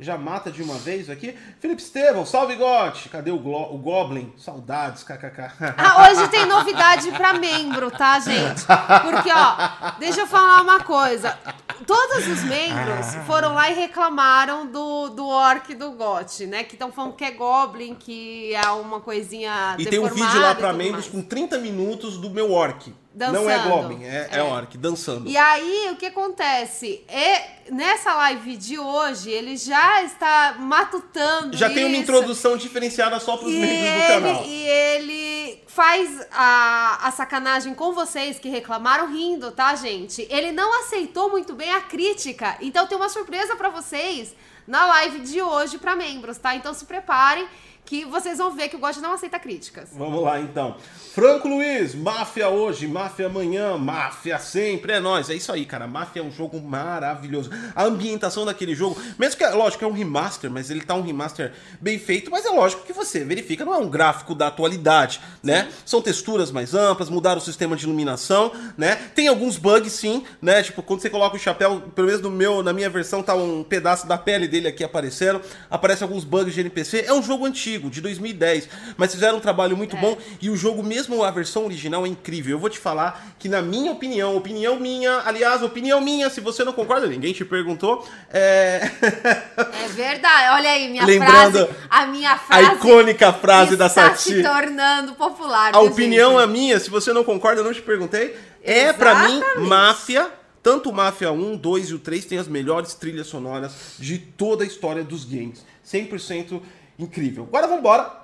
Já 0.00 0.16
mata 0.16 0.50
de 0.50 0.62
uma 0.62 0.74
vez 0.78 1.08
aqui. 1.10 1.36
Felipe 1.60 1.82
Estevão, 1.82 2.24
salve 2.24 2.56
Gote! 2.56 3.08
Cadê 3.10 3.30
o, 3.30 3.38
Glo- 3.38 3.72
o 3.74 3.78
Goblin? 3.78 4.32
Saudades, 4.38 5.02
kkk. 5.04 5.74
Ah, 5.76 6.08
hoje 6.10 6.26
tem 6.28 6.46
novidade 6.46 7.10
pra 7.12 7.34
membro, 7.34 7.90
tá, 7.90 8.18
gente? 8.18 8.64
Porque, 8.64 9.30
ó, 9.30 9.92
deixa 9.98 10.20
eu 10.20 10.26
falar 10.26 10.62
uma 10.62 10.80
coisa. 10.80 11.38
Todos 11.86 12.26
os 12.26 12.42
membros 12.44 13.14
foram 13.26 13.54
lá 13.54 13.70
e 13.70 13.74
reclamaram 13.74 14.66
do, 14.66 15.08
do 15.10 15.26
orc 15.26 15.74
do 15.74 15.92
GOT, 15.92 16.46
né? 16.46 16.64
Que 16.64 16.74
estão 16.74 16.90
falando 16.92 17.14
que 17.14 17.24
é 17.24 17.30
Goblin, 17.30 17.94
que 17.94 18.54
é 18.54 18.68
uma 18.70 19.00
coisinha 19.00 19.76
E 19.78 19.86
tem 19.86 19.98
um 19.98 20.08
vídeo 20.08 20.40
lá 20.40 20.54
pra 20.54 20.68
tudo 20.68 20.78
membros 20.78 21.06
mais. 21.08 21.24
com 21.24 21.28
30 21.28 21.58
minutos 21.58 22.16
do 22.18 22.30
meu 22.30 22.52
orc. 22.52 22.94
Não 23.12 23.50
é 23.50 23.56
Dançando. 23.58 23.68
Goblin, 23.82 24.04
é, 24.04 24.28
é 24.30 24.38
É. 24.38 24.42
orc, 24.42 24.78
dançando. 24.78 25.28
E 25.28 25.36
aí, 25.36 25.88
o 25.92 25.96
que 25.96 26.06
acontece? 26.06 27.04
E 27.08 27.72
nessa 27.72 28.14
live 28.14 28.56
de 28.56 28.78
hoje, 28.78 29.30
ele 29.30 29.56
já 29.56 30.02
está 30.04 30.54
matutando 30.60 31.56
Já 31.56 31.68
tem 31.68 31.84
uma 31.84 31.92
isso. 31.94 32.02
introdução 32.02 32.56
diferenciada 32.56 33.18
só 33.18 33.36
pros 33.36 33.52
E 33.52 33.56
membros 33.56 33.80
do 33.80 33.84
ele, 33.84 34.06
canal. 34.06 34.44
e 34.46 34.66
ele 34.68 35.64
faz 35.66 36.24
a, 36.32 37.08
a 37.08 37.10
sacanagem 37.10 37.74
com 37.74 37.92
vocês 37.92 38.38
que 38.38 38.48
reclamaram 38.48 39.08
rindo, 39.12 39.50
tá, 39.50 39.74
gente? 39.74 40.26
Ele 40.30 40.52
não 40.52 40.80
aceitou 40.80 41.30
muito 41.30 41.52
bem 41.54 41.72
a 41.72 41.80
crítica. 41.80 42.56
Então 42.60 42.86
tem 42.86 42.96
uma 42.96 43.08
surpresa 43.08 43.56
pra 43.56 43.70
vocês 43.70 44.34
na 44.68 44.86
live 44.86 45.18
de 45.20 45.42
hoje 45.42 45.78
pra 45.78 45.96
membros, 45.96 46.38
tá? 46.38 46.54
Então 46.54 46.72
se 46.72 46.84
preparem 46.84 47.46
que 47.84 48.04
vocês 48.04 48.38
vão 48.38 48.52
ver 48.52 48.68
que 48.68 48.76
o 48.76 48.78
GOT 48.78 49.00
não 49.00 49.14
aceita 49.14 49.36
críticas. 49.40 49.88
Vamos 49.94 50.22
lá 50.22 50.38
então. 50.38 50.76
Franco 51.12 51.48
Luiz, 51.48 51.92
Máfia 51.92 52.48
hoje, 52.50 52.86
Máfia 52.86 53.26
amanhã, 53.26 53.76
Máfia 53.76 54.38
sempre, 54.38 54.92
é 54.92 55.00
nóis. 55.00 55.28
É 55.28 55.34
isso 55.34 55.50
aí, 55.50 55.66
cara. 55.66 55.88
Máfia 55.88 56.20
é 56.20 56.22
um 56.22 56.30
jogo 56.30 56.60
maravilhoso. 56.60 57.50
A 57.74 57.82
ambientação 57.82 58.44
daquele 58.46 58.76
jogo, 58.76 58.96
mesmo 59.18 59.36
que, 59.36 59.44
lógico, 59.48 59.84
é 59.84 59.88
um 59.88 59.92
remaster, 59.92 60.48
mas 60.48 60.70
ele 60.70 60.82
tá 60.82 60.94
um 60.94 61.02
remaster 61.02 61.52
bem 61.80 61.98
feito, 61.98 62.30
mas 62.30 62.46
é 62.46 62.50
lógico 62.50 62.84
que 62.84 62.92
você 62.92 63.24
verifica, 63.24 63.64
não 63.64 63.74
é 63.74 63.78
um 63.78 63.88
gráfico 63.90 64.36
da 64.36 64.46
atualidade, 64.46 65.20
né? 65.42 65.68
São 65.84 66.00
texturas 66.00 66.52
mais 66.52 66.74
amplas, 66.74 67.10
mudaram 67.10 67.38
o 67.38 67.44
sistema 67.44 67.74
de 67.74 67.86
iluminação, 67.86 68.52
né? 68.78 68.94
Tem 69.12 69.26
alguns 69.26 69.56
bugs 69.56 69.92
sim, 69.92 70.22
né? 70.40 70.62
Tipo, 70.62 70.80
quando 70.80 71.00
você 71.00 71.10
coloca 71.10 71.34
o 71.34 71.40
chapéu, 71.40 71.82
pelo 71.92 72.06
menos 72.06 72.22
no 72.22 72.30
meu, 72.30 72.62
na 72.62 72.72
minha 72.72 72.88
versão, 72.88 73.20
tá 73.20 73.34
um 73.34 73.64
pedaço 73.64 74.06
da 74.06 74.16
pele 74.16 74.46
dele 74.46 74.68
aqui 74.68 74.84
aparecendo, 74.84 75.40
aparece 75.68 76.04
alguns 76.04 76.22
bugs 76.22 76.54
de 76.54 76.60
NPC. 76.60 77.04
É 77.04 77.12
um 77.12 77.20
jogo 77.22 77.46
antigo, 77.46 77.90
de 77.90 78.00
2010, 78.00 78.68
mas 78.96 79.12
fizeram 79.12 79.38
um 79.38 79.40
trabalho 79.40 79.76
muito 79.76 79.96
É. 79.96 80.00
bom 80.00 80.16
e 80.40 80.48
o 80.48 80.56
jogo, 80.56 80.84
mesmo 80.84 80.99
a 81.08 81.30
versão 81.30 81.64
original, 81.64 82.04
é 82.04 82.08
incrível. 82.08 82.52
Eu 82.52 82.58
vou 82.58 82.70
te 82.70 82.78
falar 82.78 83.34
que, 83.38 83.48
na 83.48 83.62
minha 83.62 83.92
opinião, 83.92 84.36
opinião 84.36 84.78
minha, 84.78 85.22
aliás, 85.24 85.62
opinião 85.62 86.00
minha, 86.00 86.28
se 86.30 86.40
você 86.40 86.64
não 86.64 86.72
concorda, 86.72 87.06
ninguém 87.06 87.32
te 87.32 87.44
perguntou, 87.44 88.06
é. 88.32 88.90
É 89.02 89.88
verdade. 89.88 90.54
Olha 90.54 90.70
aí, 90.70 90.88
minha 90.88 91.04
Lembrando 91.04 91.66
frase. 91.66 91.70
A 91.88 92.06
minha 92.06 92.32
a 92.32 92.38
frase. 92.38 92.74
icônica 92.74 93.32
frase 93.32 93.76
da 93.76 93.86
está 93.86 94.10
Sati. 94.10 94.22
se 94.22 94.42
tornando 94.42 95.14
popular. 95.14 95.74
A 95.74 95.80
opinião 95.80 96.32
gente? 96.32 96.42
é 96.42 96.46
minha, 96.46 96.80
se 96.80 96.90
você 96.90 97.12
não 97.12 97.24
concorda, 97.24 97.60
eu 97.60 97.64
não 97.64 97.72
te 97.72 97.82
perguntei. 97.82 98.36
É, 98.62 98.92
pra 98.92 99.28
mim. 99.28 99.42
Máfia, 99.66 100.30
tanto 100.62 100.90
o 100.90 100.92
Máfia 100.92 101.32
1, 101.32 101.56
2 101.56 101.90
e 101.90 101.94
o 101.94 101.98
3 101.98 102.24
tem 102.24 102.38
as 102.38 102.48
melhores 102.48 102.94
trilhas 102.94 103.26
sonoras 103.26 103.72
de 103.98 104.18
toda 104.18 104.64
a 104.64 104.66
história 104.66 105.02
dos 105.02 105.24
games. 105.24 105.64
100% 105.86 106.60
incrível. 106.98 107.44
Agora 107.48 107.66
vambora. 107.66 108.19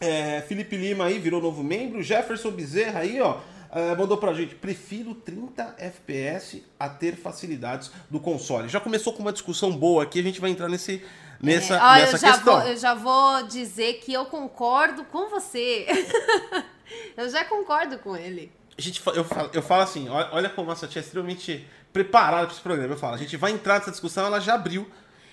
É, 0.00 0.40
Felipe 0.48 0.76
Lima 0.76 1.04
aí 1.04 1.18
virou 1.18 1.40
novo 1.42 1.62
membro. 1.62 2.02
Jefferson 2.02 2.50
Bezerra 2.50 3.00
aí, 3.00 3.20
ó. 3.20 3.38
é, 3.70 3.94
mandou 3.94 4.16
pra 4.16 4.32
gente, 4.32 4.54
prefiro 4.54 5.14
30 5.14 5.74
FPS 5.78 6.64
a 6.78 6.88
ter 6.88 7.16
facilidades 7.16 7.90
do 8.08 8.18
console. 8.18 8.68
Já 8.68 8.80
começou 8.80 9.12
com 9.12 9.20
uma 9.20 9.32
discussão 9.32 9.70
boa 9.70 10.02
aqui, 10.02 10.18
a 10.18 10.22
gente 10.22 10.40
vai 10.40 10.50
entrar 10.50 10.68
nesse, 10.68 11.04
nessa, 11.40 11.74
É, 11.76 11.82
olha, 11.82 12.00
nessa 12.02 12.16
eu 12.16 12.20
já, 12.20 12.32
questão. 12.32 12.60
vou, 12.60 12.68
eu 12.68 12.76
já 12.76 12.94
vou 12.94 13.42
dizer 13.44 13.94
que 14.00 14.12
eu 14.12 14.24
concordo 14.24 15.04
com 15.04 15.28
você. 15.28 15.86
eu 17.16 17.28
já 17.28 17.44
concordo 17.44 17.98
com 17.98 18.16
ele. 18.16 18.50
A 18.78 18.80
gente, 18.80 19.02
eu, 19.14 19.24
falo, 19.24 19.50
eu 19.52 19.60
falo 19.62 19.82
assim, 19.82 20.08
olha, 20.08 20.48
como 20.48 20.70
a 20.70 20.76
Sati 20.76 20.96
é 20.98 21.02
extremamente 21.02 21.66
preparada 21.92 22.44
para 22.46 22.54
esse 22.54 22.62
programa. 22.62 22.94
Eu 22.94 22.98
falo, 22.98 23.14
a 23.14 23.18
gente 23.18 23.36
vai 23.36 23.50
entrar 23.52 23.78
nessa 23.78 23.90
discussão, 23.90 24.24
ela 24.24 24.40
já 24.40 24.54
abriu. 24.54 24.88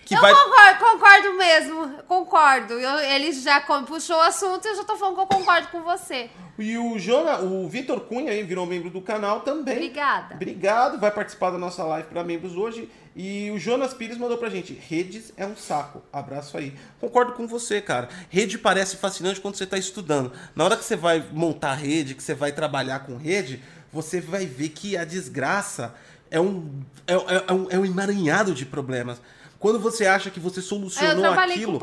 Que 0.08 0.16
eu 0.16 0.22
vai. 0.22 0.34
concordo, 0.34 0.80
concordo 0.80 1.34
mesmo. 1.34 2.04
Concordo. 2.08 2.74
Eu- 2.74 3.00
ele 3.00 3.32
já 3.34 3.60
puxou 3.62 4.18
o 4.18 4.22
assunto 4.22 4.66
e 4.66 4.70
eu 4.70 4.76
já 4.78 4.84
tô 4.84 4.96
falando 4.96 5.16
que 5.16 5.22
eu 5.22 5.28
concordo 5.28 5.68
com 5.68 5.82
você. 5.82 6.30
E 6.60 6.76
o 6.78 6.98
Jona, 6.98 7.40
o 7.40 7.68
Vitor 7.70 8.00
Cunha 8.02 8.32
aí 8.32 8.42
virou 8.42 8.66
membro 8.66 8.90
do 8.90 9.00
canal 9.02 9.42
também. 9.42 9.76
Obrigada. 9.76 10.34
Obrigado, 10.36 11.00
vai 11.00 11.12
participar 11.12 11.52
da 11.52 11.58
nossa 11.58 11.84
live 11.84 12.08
para 12.08 12.24
membros 12.24 12.56
hoje. 12.56 12.90
E 13.16 13.52
o 13.52 13.60
Jonas 13.60 13.94
Pires 13.94 14.18
mandou 14.18 14.38
pra 14.38 14.50
gente: 14.50 14.74
redes 14.74 15.32
é 15.38 15.46
um 15.46 15.56
saco. 15.56 16.02
Abraço 16.12 16.58
aí. 16.58 16.74
Concordo 17.00 17.34
com 17.34 17.48
você, 17.48 17.80
cara. 17.82 18.10
Rede 18.30 18.58
parece 18.58 18.98
fascinante 18.98 19.40
quando 19.40 19.56
você 19.56 19.68
tá 19.68 19.78
estudando. 19.78 20.32
Na 20.56 20.64
hora 20.64 20.76
que 20.78 20.84
você 20.84 20.96
vai 20.96 21.24
montar 21.32 21.74
rede, 21.76 22.16
que 22.16 22.24
você 22.24 22.34
vai 22.34 22.52
trabalhar 22.52 23.00
com 23.00 23.18
rede, 23.18 23.62
você 23.92 24.20
vai 24.20 24.46
ver 24.46 24.70
que 24.70 24.98
a 24.98 25.06
desgraça 25.06 25.94
é 26.32 26.40
um, 26.40 26.82
é, 27.06 27.14
é- 27.14 27.44
é 27.48 27.54
um, 27.54 27.68
é 27.72 27.80
um 27.80 27.86
emaranhado 27.86 28.54
de 28.54 28.66
problemas. 28.66 29.22
Quando 29.60 29.80
você 29.80 30.06
acha 30.06 30.30
que 30.30 30.40
você 30.40 30.62
solucionou 30.62 31.16
trabalhei 31.22 31.56
aquilo, 31.56 31.80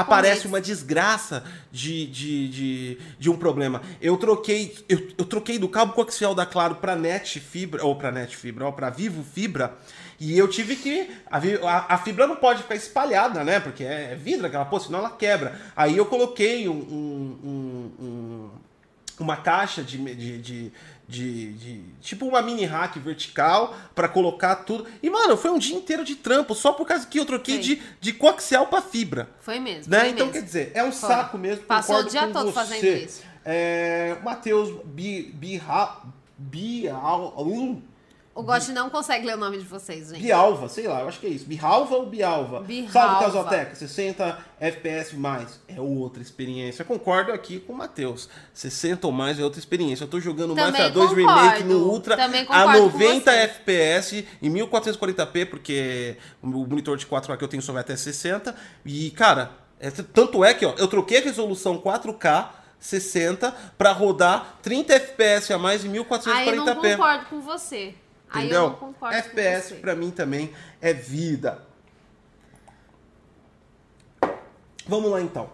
aparece 0.00 0.46
uma 0.46 0.60
desgraça 0.60 1.44
de, 1.70 2.06
de, 2.06 2.48
de, 2.48 2.98
de 3.18 3.30
um 3.30 3.36
problema. 3.36 3.82
Eu 4.00 4.16
troquei, 4.16 4.74
eu, 4.88 5.08
eu 5.18 5.24
troquei 5.24 5.58
do 5.58 5.68
cabo 5.68 5.92
coaxial 5.92 6.34
da 6.34 6.46
Claro 6.46 6.76
para 6.76 6.96
Net 6.96 7.38
Fibra, 7.40 7.84
ou 7.84 7.94
para 7.96 8.10
Net 8.10 8.36
Fibra, 8.36 8.64
ou 8.66 8.72
para 8.72 8.88
Vivo 8.90 9.22
Fibra, 9.22 9.76
e 10.18 10.36
eu 10.36 10.48
tive 10.48 10.74
que. 10.76 11.08
A, 11.30 11.94
a- 11.94 11.98
fibra 11.98 12.26
não 12.26 12.34
pode 12.36 12.62
ficar 12.62 12.74
espalhada, 12.74 13.44
né? 13.44 13.60
Porque 13.60 13.84
é 13.84 14.16
vidro 14.16 14.46
aquela 14.46 14.64
porra, 14.64 14.82
senão 14.84 14.98
ela 15.00 15.10
quebra. 15.10 15.60
Aí 15.76 15.96
eu 15.96 16.06
coloquei 16.06 16.68
um- 16.68 16.72
um- 16.72 17.92
um 18.00 18.50
uma 19.20 19.36
caixa 19.36 19.82
de, 19.82 19.98
de, 20.14 20.38
de, 20.38 20.72
de- 21.08 21.52
de- 21.54 21.82
tipo 22.02 22.26
uma 22.26 22.42
mini 22.42 22.66
rack 22.66 22.98
vertical 23.00 23.74
pra 23.94 24.06
colocar 24.08 24.56
tudo. 24.56 24.86
E 25.02 25.08
mano, 25.08 25.36
foi 25.38 25.50
um 25.50 25.58
dia 25.58 25.74
inteiro 25.74 26.04
de 26.04 26.14
trampo 26.14 26.54
só 26.54 26.72
por 26.74 26.86
causa 26.86 27.06
que 27.06 27.18
eu 27.18 27.24
troquei 27.24 27.58
de, 27.58 27.82
de 28.00 28.12
coaxial 28.12 28.66
pra 28.66 28.82
fibra. 28.82 29.28
Foi 29.40 29.58
mesmo. 29.58 29.90
Né? 29.90 30.00
foi 30.00 30.08
Então 30.10 30.26
mesmo. 30.26 30.32
quer 30.40 30.44
dizer, 30.44 30.70
é 30.74 30.84
um 30.84 30.92
Foi. 30.92 31.08
saco 31.08 31.38
mesmo. 31.38 31.64
Passou 31.64 32.00
o 32.00 32.04
dia 32.04 32.28
todo 32.28 32.46
você. 32.46 32.52
fazendo 32.52 32.84
isso. 32.84 33.22
É, 33.44 34.18
Matheus 34.22 34.82
Bi, 34.84 35.32
Biha, 35.34 35.96
Bial, 36.36 37.34
um, 37.38 37.80
O 38.38 38.42
Gotti 38.44 38.70
não 38.70 38.88
consegue 38.88 39.26
ler 39.26 39.34
o 39.34 39.36
nome 39.36 39.58
de 39.58 39.64
vocês, 39.64 40.10
gente. 40.10 40.22
Bialva, 40.22 40.68
sei 40.68 40.86
lá, 40.86 41.00
eu 41.00 41.08
acho 41.08 41.18
que 41.18 41.26
é 41.26 41.30
isso. 41.30 41.44
Bialva 41.44 41.96
ou 41.96 42.06
Bialva? 42.06 42.60
Bihalva. 42.60 42.92
Salve, 42.92 43.24
Casoteca, 43.24 43.74
60 43.74 44.38
FPS 44.60 45.16
mais. 45.16 45.60
É 45.66 45.80
outra 45.80 46.22
experiência. 46.22 46.84
Concordo 46.84 47.32
aqui 47.32 47.58
com 47.58 47.72
o 47.72 47.76
Matheus. 47.76 48.28
60 48.54 49.08
ou 49.08 49.12
mais 49.12 49.40
é 49.40 49.42
outra 49.42 49.58
experiência. 49.58 50.04
Eu 50.04 50.08
tô 50.08 50.20
jogando 50.20 50.54
Também 50.54 50.70
Mafia 50.70 50.88
2 50.90 51.10
concordo. 51.10 51.40
Remake 51.40 51.64
no 51.64 51.78
Ultra 51.90 52.14
a 52.14 52.28
concordo 52.46 52.72
com 52.92 52.98
90 52.98 53.30
você. 53.32 53.36
FPS 53.38 54.24
em 54.40 54.50
1440p, 54.52 55.44
porque 55.46 56.16
o 56.40 56.46
monitor 56.46 56.96
de 56.96 57.06
4K 57.06 57.36
que 57.36 57.42
eu 57.42 57.48
tenho 57.48 57.62
só 57.62 57.72
vai 57.72 57.80
até 57.80 57.96
60. 57.96 58.54
E, 58.86 59.10
cara, 59.10 59.50
é- 59.80 59.90
tanto 59.90 60.44
é 60.44 60.54
que 60.54 60.64
ó, 60.64 60.74
eu 60.78 60.86
troquei 60.86 61.18
a 61.18 61.22
resolução 61.22 61.76
4K 61.78 62.50
60 62.78 63.50
pra 63.76 63.90
rodar 63.90 64.58
30 64.62 64.94
FPS 64.94 65.52
a 65.52 65.58
mais 65.58 65.84
em 65.84 65.88
Aí 65.88 65.96
eu 65.96 66.04
não 66.54 66.64
1440p. 66.66 66.90
concordo 66.92 67.26
com 67.26 67.40
você. 67.40 67.94
Aí 68.30 68.42
Entendeu? 68.44 68.62
eu 68.64 68.68
não 68.70 68.76
concordo 68.76 69.16
FPS 69.16 69.74
pra 69.76 69.94
mim 69.96 70.10
também 70.10 70.52
é 70.80 70.92
vida. 70.92 71.62
Vamos 74.86 75.10
lá 75.10 75.20
então. 75.20 75.50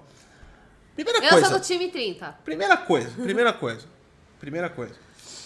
Primeira 0.94 1.18
Eu 1.24 1.30
coisa. 1.30 1.48
sou 1.48 1.58
do 1.58 1.64
time 1.64 1.88
30. 1.90 2.38
Primeira 2.44 2.76
coisa, 2.76 3.10
primeira 3.10 3.52
coisa. 3.52 3.86
Primeira 4.38 4.70
coisa. 4.70 4.94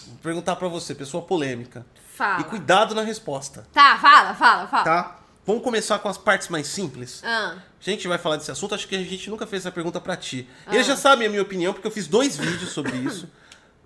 Vou 0.07 0.17
perguntar 0.21 0.55
pra 0.55 0.67
você, 0.67 0.93
pessoa 0.93 1.23
polêmica. 1.23 1.85
Fala. 2.15 2.41
E 2.41 2.43
cuidado 2.45 2.93
na 2.93 3.01
resposta, 3.01 3.65
Tá, 3.71 3.97
fala, 3.97 4.33
fala, 4.35 4.67
fala. 4.67 4.83
tá? 4.83 5.19
Vamos 5.45 5.63
começar 5.63 5.97
com 5.99 6.09
as 6.09 6.17
partes 6.17 6.49
mais 6.49 6.67
simples. 6.67 7.23
Ah, 7.23 7.55
A 7.79 7.83
gente 7.83 8.07
vai 8.07 8.17
falar 8.17 8.35
desse 8.37 8.51
assunto, 8.51 8.75
acho 8.75 8.87
que 8.87 8.95
a 8.95 8.99
gente 9.03 9.29
nunca 9.29 9.47
fez 9.47 9.63
essa 9.63 9.71
pergunta 9.71 9.99
pra 10.01 10.15
ti. 10.15 10.47
Ah. 10.67 10.75
Eles 10.75 10.85
já 10.85 10.95
sabem 10.95 11.25
a 11.27 11.29
minha 11.29 11.41
opinião, 11.41 11.73
porque 11.73 11.87
eu 11.87 11.91
fiz 11.91 12.07
dois 12.07 12.37
vídeos 12.37 12.71
sobre 12.71 12.95
isso. 12.97 13.27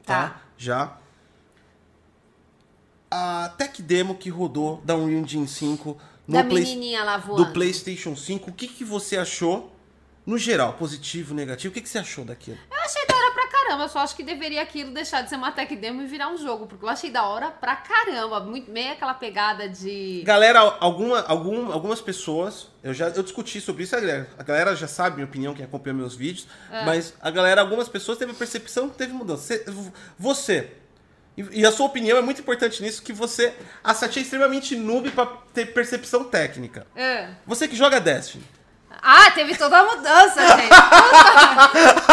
Tá? 0.06 0.30
Tá. 0.32 0.42
Já. 0.58 0.98
A 3.16 3.50
tech 3.58 3.80
demo 3.82 4.16
que 4.16 4.30
rodou 4.30 4.82
da 4.84 4.96
Unreal 4.96 5.22
Engine 5.22 5.48
5 5.48 5.98
no 6.28 6.34
da 6.34 6.44
Play- 6.44 6.64
menininha 6.64 7.04
lá 7.04 7.18
voando. 7.18 7.46
do 7.46 7.52
PlayStation 7.54 8.16
5, 8.16 8.50
o 8.50 8.54
que, 8.54 8.68
que 8.68 8.84
você 8.84 9.18
achou? 9.18 9.72
No 10.26 10.36
geral, 10.38 10.74
positivo, 10.74 11.34
negativo, 11.34 11.70
o 11.70 11.74
que, 11.76 11.82
que 11.82 11.90
você 11.90 12.00
achou 12.00 12.24
daquilo? 12.26 12.58
Eu 12.72 12.80
achei 12.82 13.06
da 13.06 13.14
hora 13.14 13.32
pra 13.34 13.48
caramba, 13.50 13.84
eu 13.84 13.90
só 13.90 14.00
acho 14.00 14.16
que 14.16 14.24
deveria 14.24 14.62
aquilo 14.62 14.92
deixar 14.94 15.22
de 15.22 15.30
ser 15.30 15.36
uma 15.36 15.52
tech 15.52 15.76
demo 15.76 16.02
e 16.02 16.08
virar 16.08 16.30
um 16.30 16.38
jogo, 16.38 16.66
porque 16.66 16.86
eu 16.86 16.90
achei 16.90 17.12
da 17.12 17.24
hora 17.26 17.52
pra 17.52 17.76
caramba, 17.76 18.40
muito, 18.40 18.72
meio 18.72 18.94
aquela 18.94 19.14
pegada 19.14 19.68
de... 19.70 20.24
Galera, 20.26 20.60
alguma, 20.80 21.20
algum, 21.24 21.72
algumas 21.74 22.00
pessoas, 22.02 22.70
eu 22.82 22.94
já 22.94 23.10
eu 23.10 23.22
discuti 23.22 23.60
sobre 23.62 23.84
isso, 23.84 23.96
a 23.96 24.00
galera, 24.00 24.30
a 24.40 24.44
galera 24.44 24.76
já 24.78 24.88
sabe 24.88 25.18
minha 25.18 25.28
opinião, 25.28 25.54
quem 25.54 25.66
acompanha 25.66 25.94
meus 25.94 26.16
vídeos, 26.16 26.48
É. 26.72 26.86
mas 26.86 27.14
a 27.22 27.30
galera, 27.30 27.60
algumas 27.62 27.90
pessoas 27.90 28.18
teve 28.18 28.32
a 28.32 28.36
percepção 28.36 28.90
que 28.90 28.98
teve 28.98 29.12
mudança. 29.14 29.44
Você, 29.44 29.66
você 30.18 30.72
e, 31.36 31.62
e 31.62 31.66
a 31.66 31.72
sua 31.72 31.86
opinião 31.86 32.18
é 32.18 32.22
muito 32.22 32.42
importante 32.42 32.82
nisso, 32.82 33.02
que 33.02 33.12
você, 33.14 33.54
a 33.84 33.94
Sati 33.94 34.20
é 34.20 34.22
extremamente 34.22 34.76
noob 34.76 35.12
pra 35.12 35.26
ter 35.54 35.68
percepção 35.74 36.24
técnica. 36.24 36.86
É. 36.96 37.30
Você 37.46 37.68
que 37.68 37.76
joga 37.76 38.00
Destiny, 38.00 38.44
Ah, 39.02 39.32
teve 39.32 39.58
toda 39.58 39.80
a 39.80 39.84
mudança, 39.84 40.42
gente. 40.58 40.70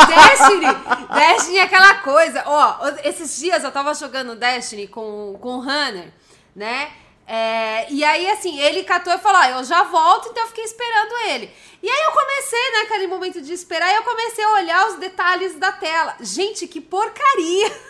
Destiny. 0.08 0.66
Destiny 1.14 1.58
é 1.58 1.62
aquela 1.62 1.94
coisa. 1.96 2.42
Ó, 2.46 2.78
esses 3.04 3.38
dias 3.38 3.62
eu 3.62 3.70
tava 3.70 3.94
jogando 3.94 4.34
Destiny 4.34 4.88
com, 4.88 5.38
com 5.40 5.58
o 5.58 5.60
Hunter, 5.60 6.12
né? 6.56 6.90
É, 7.26 7.86
e 7.92 8.02
aí, 8.02 8.28
assim, 8.30 8.58
ele 8.58 8.82
catou 8.82 9.12
e 9.12 9.18
falou: 9.18 9.40
ah, 9.40 9.50
eu 9.50 9.64
já 9.64 9.84
volto, 9.84 10.30
então 10.30 10.42
eu 10.42 10.48
fiquei 10.48 10.64
esperando 10.64 11.14
ele. 11.28 11.54
E 11.80 11.88
aí 11.88 12.02
eu 12.06 12.10
comecei, 12.12 12.72
né, 12.72 12.78
aquele 12.80 13.06
momento 13.06 13.40
de 13.40 13.52
esperar, 13.52 13.92
e 13.92 13.96
eu 13.96 14.02
comecei 14.02 14.44
a 14.44 14.52
olhar 14.54 14.88
os 14.88 14.96
detalhes 14.96 15.54
da 15.56 15.70
tela. 15.70 16.16
Gente, 16.20 16.66
que 16.66 16.80
porcaria! 16.80 17.89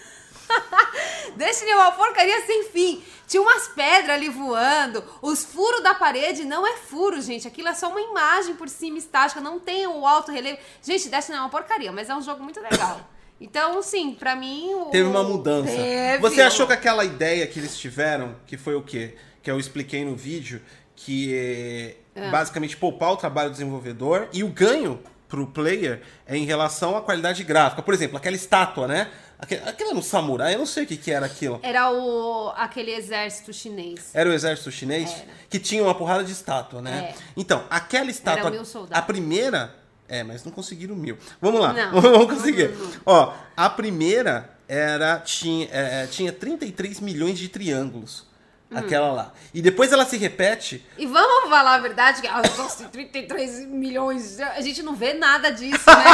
Destiny 1.37 1.71
é 1.71 1.77
uma 1.77 1.93
porcaria 1.93 2.45
sem 2.47 2.65
fim. 2.65 3.03
Tinha 3.27 3.43
umas 3.43 3.69
pedras 3.69 4.17
ali 4.17 4.29
voando. 4.29 5.05
Os 5.23 5.45
furos 5.45 5.83
da 5.83 5.95
parede 5.95 6.45
não 6.45 6.67
é 6.67 6.77
furo, 6.77 7.21
gente. 7.21 7.47
Aquilo 7.47 7.69
é 7.69 7.75
só 7.75 7.89
uma 7.89 8.01
imagem 8.01 8.55
por 8.55 8.69
cima 8.69 8.99
estática. 8.99 9.41
Não 9.41 9.59
tem 9.61 9.87
o 9.87 10.07
alto 10.07 10.33
relevo. 10.33 10.59
Gente, 10.83 11.09
Destiny 11.09 11.39
é 11.39 11.41
uma 11.41 11.49
porcaria, 11.49 11.93
mas 11.93 12.11
é 12.11 12.15
um 12.15 12.23
jogo 12.23 12.43
muito 12.43 12.61
legal. 12.61 13.01
Então, 13.43 13.83
sim, 13.83 14.13
pra 14.13 14.37
mim. 14.37 14.75
O... 14.75 14.91
teve 14.91 15.09
uma 15.09 15.23
mudança. 15.23 15.73
Teve. 15.73 16.19
Você 16.19 16.43
achou 16.43 16.67
que 16.67 16.75
aquela 16.75 17.07
ideia 17.07 17.47
que 17.47 17.59
eles 17.59 17.75
tiveram, 17.79 18.37
que 18.47 18.59
foi 18.59 18.75
o 18.75 18.83
quê? 18.83 19.17
Que 19.43 19.51
eu 19.51 19.59
expliquei 19.59 20.05
no 20.05 20.15
vídeo, 20.15 20.61
que 20.95 21.35
é 21.35 22.31
basicamente 22.31 22.77
poupar 22.77 23.13
o 23.13 23.17
trabalho 23.17 23.49
do 23.49 23.53
desenvolvedor 23.53 24.29
e 24.31 24.45
o 24.45 24.49
ganho 24.49 25.01
pro 25.29 25.47
player 25.47 26.03
é 26.27 26.37
em 26.37 26.45
relação 26.45 26.97
à 26.97 27.01
qualidade 27.01 27.43
gráfica. 27.45 27.81
Por 27.81 27.95
exemplo, 27.95 28.17
aquela 28.17 28.37
estátua, 28.37 28.87
né? 28.87 29.11
Aquela, 29.41 29.71
aquela 29.71 29.95
no 29.95 30.03
samurai, 30.03 30.55
eu 30.55 30.59
não 30.59 30.67
sei 30.67 30.85
o 30.85 30.87
que, 30.87 30.97
que 30.97 31.11
era 31.11 31.25
aquilo. 31.25 31.59
Era 31.63 31.91
o, 31.91 32.53
aquele 32.57 32.93
exército 32.93 33.53
chinês. 33.53 34.11
Era 34.13 34.29
o 34.29 34.33
exército 34.33 34.71
chinês 34.71 35.11
Era. 35.11 35.27
que 35.49 35.59
tinha 35.59 35.83
uma 35.83 35.95
porrada 35.95 36.23
de 36.23 36.33
estátua, 36.33 36.83
né? 36.83 37.15
É. 37.15 37.23
Então, 37.37 37.65
aquela 37.71 38.11
estátua. 38.11 38.53
a 38.91 39.03
primeira. 39.03 39.75
É, 40.07 40.25
mas 40.25 40.45
não 40.45 40.51
conseguiram 40.53 40.95
mil. 40.97 41.17
Vamos 41.41 41.61
lá, 41.61 41.73
Não. 41.73 41.93
vamos 42.03 42.35
conseguir. 42.35 42.69
Não, 42.71 42.87
não. 42.87 43.01
Ó, 43.07 43.35
a 43.57 43.71
primeira 43.71 44.51
era. 44.69 45.19
Tinha, 45.21 45.69
é, 45.71 46.07
tinha 46.07 46.33
33 46.33 47.01
milhões 47.01 47.39
de 47.39 47.49
triângulos. 47.49 48.29
Hum. 48.71 48.79
Aquela 48.79 49.11
lá. 49.13 49.33
E 49.53 49.61
depois 49.61 49.93
ela 49.93 50.05
se 50.05 50.17
repete. 50.17 50.85
E 50.97 51.05
vamos 51.07 51.51
falar 51.51 51.75
a 51.75 51.79
verdade, 51.79 52.23
que 52.23 52.29
nossa, 52.29 52.85
tem 52.85 53.07
33 53.09 53.67
milhões, 53.67 54.39
a 54.39 54.61
gente 54.61 54.81
não 54.83 54.95
vê 54.95 55.13
nada 55.13 55.51
disso, 55.51 55.91
né? 55.91 56.05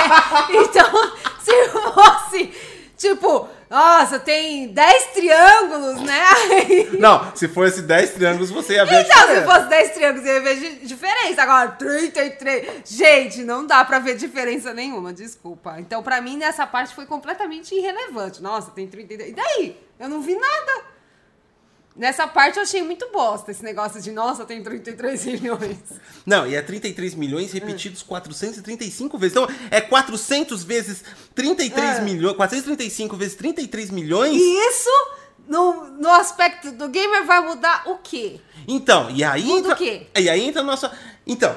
Então, 0.49 0.91
se 1.41 1.69
fosse, 1.69 2.76
tipo, 2.97 3.49
nossa, 3.69 4.19
tem 4.19 4.69
10 4.69 5.05
triângulos, 5.13 6.01
né? 6.03 6.23
Aí- 6.51 6.99
Não, 6.99 7.35
se 7.37 7.47
fosse 7.49 7.83
10 7.83 8.11
triângulos, 8.11 8.51
você 8.51 8.75
ia 8.75 8.85
ver 8.85 9.05
Então, 9.05 9.29
se 9.29 9.43
fosse 9.45 9.67
10 9.69 9.91
triângulos, 9.93 10.27
eu 10.27 10.35
ia 10.35 10.41
ver 10.41 10.57
di- 10.57 10.87
diferença. 10.87 11.43
Agora, 11.43 11.69
33. 11.73 12.83
Gente, 12.85 13.43
não 13.45 13.67
dá 13.67 13.85
pra 13.85 13.99
ver 13.99 14.17
diferença 14.17 14.73
nenhuma, 14.73 15.13
desculpa. 15.13 15.77
Então, 15.79 16.03
pra 16.03 16.21
mim, 16.21 16.37
nessa 16.37 16.67
parte 16.67 16.95
foi 16.95 17.07
completamente 17.07 17.75
irrelevante. 17.75 18.43
Nossa, 18.43 18.71
tem 18.71 18.87
33. 18.87 19.31
E 19.31 19.35
daí? 19.35 19.77
Eu 19.99 20.09
não 20.09 20.21
vi 20.21 20.35
nada. 20.35 20.96
Nessa 21.97 22.27
parte 22.29 22.57
eu 22.59 22.63
achei 22.63 22.83
muito 22.83 23.09
bosta 23.11 23.51
esse 23.51 23.65
negócio 23.65 24.03
de, 24.03 24.13
nossa, 24.13 24.45
tem 24.45 24.63
33 24.63 25.25
milhões. 25.25 25.79
Não, 26.27 26.47
e 26.47 26.55
é 26.55 26.61
33 26.61 27.15
milhões 27.15 27.53
repetidos 27.53 28.03
435 28.03 29.17
vezes. 29.17 29.35
Então, 29.37 29.49
é 29.71 29.81
400 29.81 30.63
vezes 30.63 31.03
33 31.35 31.97
É. 31.99 32.01
milhões. 32.03 32.37
435 32.37 33.17
vezes 33.17 33.35
33 33.37 33.91
milhões. 33.91 34.37
E 34.37 34.69
isso, 34.69 34.91
no, 35.49 35.85
no 35.93 36.11
aspecto 36.11 36.71
do 36.73 36.89
gamer, 36.89 37.25
vai 37.25 37.41
mudar 37.41 37.85
o 37.87 37.97
quê? 37.97 38.41
Então, 38.69 39.09
e 39.11 39.25
aí 39.25 39.45
Muda 39.45 39.59
entra. 39.61 39.73
o 39.73 39.77
quê? 39.77 40.07
E 40.19 40.29
aí 40.29 40.43
entra 40.43 40.61
a 40.61 40.65
nossa. 40.65 40.93
Então, 41.27 41.57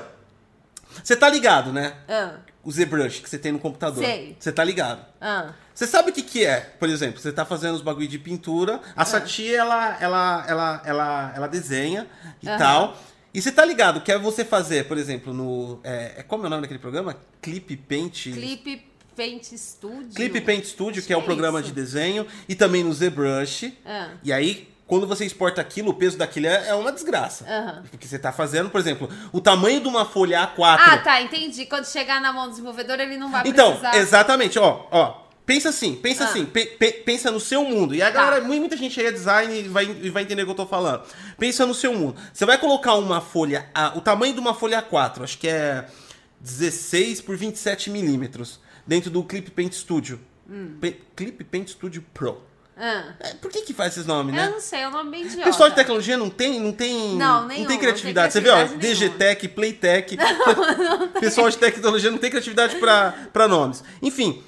você 1.03 1.15
tá 1.17 1.27
ligado, 1.29 1.73
né? 1.73 1.97
Ah, 2.07 2.35
O 2.69 2.71
ZBrush 2.71 3.21
que 3.21 3.27
você 3.27 3.39
tem 3.39 3.51
no 3.51 3.57
computador. 3.57 4.03
Sei. 4.03 4.35
Você 4.39 4.51
tá 4.51 4.63
ligado. 4.63 5.03
ah. 5.19 5.53
Você 5.73 5.87
sabe 5.87 6.11
o 6.11 6.13
que 6.13 6.21
que 6.21 6.45
é? 6.45 6.59
Por 6.59 6.87
exemplo, 6.87 7.19
você 7.19 7.31
tá 7.31 7.43
fazendo 7.43 7.73
os 7.73 7.81
bagulho 7.81 8.07
de 8.07 8.19
pintura, 8.19 8.79
a 8.95 9.05
Sati, 9.05 9.51
ela, 9.55 9.97
ela, 9.99 10.45
ela, 10.47 10.81
ela, 10.85 11.33
ela 11.35 11.47
desenha 11.47 12.05
e 12.43 12.47
Aham. 12.47 12.57
tal. 12.59 12.97
E 13.33 13.41
você 13.41 13.51
tá 13.51 13.65
ligado 13.65 14.01
que 14.01 14.11
é 14.11 14.19
você 14.19 14.45
fazer, 14.45 14.87
por 14.87 14.97
exemplo, 14.99 15.33
no... 15.33 15.79
É, 15.83 16.15
é- 16.17 16.23
como 16.23 16.43
é 16.43 16.47
o 16.47 16.49
nome 16.49 16.61
daquele 16.61 16.79
programa? 16.79 17.17
Clip 17.41 17.75
Paint... 17.75 18.23
Clip 18.33 18.85
Paint 19.15 19.43
Studio. 19.55 20.13
Clip 20.13 20.41
Paint 20.41 20.65
Studio, 20.65 21.01
que 21.01 21.11
é 21.11 21.17
o 21.17 21.21
É 21.21 21.23
programa 21.23 21.59
isso. 21.59 21.69
de 21.69 21.73
desenho, 21.75 22.27
e 22.47 22.53
também 22.53 22.83
no 22.83 22.93
ZBrush. 22.93 23.73
Ah. 23.85 24.09
E 24.23 24.31
aí, 24.31 24.67
quando 24.89 25.07
você 25.07 25.23
exporta 25.23 25.61
aquilo, 25.61 25.91
o 25.91 25.93
peso 25.93 26.17
daquilo 26.17 26.47
é 26.47 26.67
é 26.69 26.73
uma 26.75 26.91
desgraça. 26.91 27.45
Aham. 27.47 27.83
Porque 27.91 28.07
você 28.07 28.19
tá 28.19 28.31
fazendo, 28.33 28.69
por 28.69 28.81
exemplo, 28.81 29.07
o 29.31 29.39
tamanho 29.39 29.79
de 29.79 29.87
uma 29.87 30.03
folha 30.03 30.39
A4. 30.41 30.77
Ah, 30.81 30.97
tá, 30.97 31.21
entendi. 31.21 31.65
Quando 31.67 31.85
chegar 31.85 32.19
na 32.19 32.33
mão 32.33 32.45
do 32.45 32.49
desenvolvedor, 32.49 32.99
ele 32.99 33.15
não 33.15 33.31
vai 33.31 33.43
Então, 33.47 33.77
precisar... 33.77 33.95
exatamente, 33.97 34.59
ó, 34.59 34.87
ó. 34.91 35.29
Pensa 35.45 35.69
assim, 35.69 35.95
pensa 35.95 36.25
Ah. 36.25 36.27
assim, 36.27 36.45
pe- 36.45 36.65
pe- 36.65 36.91
pensa 37.05 37.31
no 37.31 37.39
seu 37.39 37.63
mundo. 37.63 37.95
E 37.95 38.01
a 38.03 38.11
Tá. 38.11 38.23
galera, 38.25 38.43
muita 38.43 38.75
gente 38.77 38.99
aí 38.99 39.07
é 39.07 39.11
design 39.11 39.59
e 39.61 39.67
vai, 39.67 39.85
vai 40.11 40.21
entender 40.23 40.41
o 40.43 40.45
que 40.45 40.51
eu 40.51 40.55
tô 40.55 40.65
falando. 40.67 41.03
Pensa 41.39 41.65
no 41.65 41.73
seu 41.73 41.93
mundo. 41.93 42.15
Você 42.33 42.45
vai 42.45 42.57
colocar 42.59 42.93
uma 42.95 43.19
folha, 43.21 43.67
A- 43.73 43.93
o 43.95 44.01
tamanho 44.01 44.33
de 44.33 44.39
uma 44.39 44.53
folha 44.53 44.79
A4, 44.81 45.23
acho 45.23 45.37
que 45.39 45.47
é 45.47 45.85
16 46.39 47.21
por 47.21 47.35
27 47.35 47.89
milímetros, 47.89 48.59
dentro 48.85 49.09
do 49.09 49.23
Clip 49.23 49.49
Paint 49.51 49.73
Studio. 49.73 50.19
Hum. 50.49 50.77
Clip 51.15 51.43
Paint 51.43 51.69
Studio 51.69 52.03
Pro. 52.13 52.41
Ah. 52.81 53.13
É, 53.19 53.33
por 53.33 53.51
que 53.51 53.61
que 53.63 53.73
faz 53.73 53.91
esses 53.93 54.05
nomes, 54.05 54.33
Eu 54.33 54.41
né? 54.41 54.49
não 54.49 54.61
sei, 54.61 54.79
é 54.81 54.87
um 54.87 54.91
nome 54.91 55.11
bem 55.11 55.25
idiota. 55.25 55.43
pessoal 55.43 55.69
de 55.69 55.75
tecnologia 55.75 56.15
não 56.17 56.29
tem, 56.29 56.59
não 56.59 56.71
tem, 56.71 57.15
Não, 57.17 57.41
não 57.41 57.47
nenhum, 57.47 57.65
tem 57.65 57.75
não 57.75 57.81
criatividade. 57.83 58.31
tem 58.31 58.41
Você 58.41 58.47
vê, 58.47 58.49
ó, 58.49 58.55
criatividade 58.55 58.99
nenhuma. 58.99 59.17
DGTech, 59.17 59.47
Playtech. 59.49 60.17
pessoal 61.19 61.49
de 61.49 61.57
tecnologia 61.57 62.09
não 62.09 62.17
tem 62.17 62.29
criatividade 62.29 62.77
pra 62.77 63.47
nomes. 63.47 63.83
Enfim, 64.01 64.41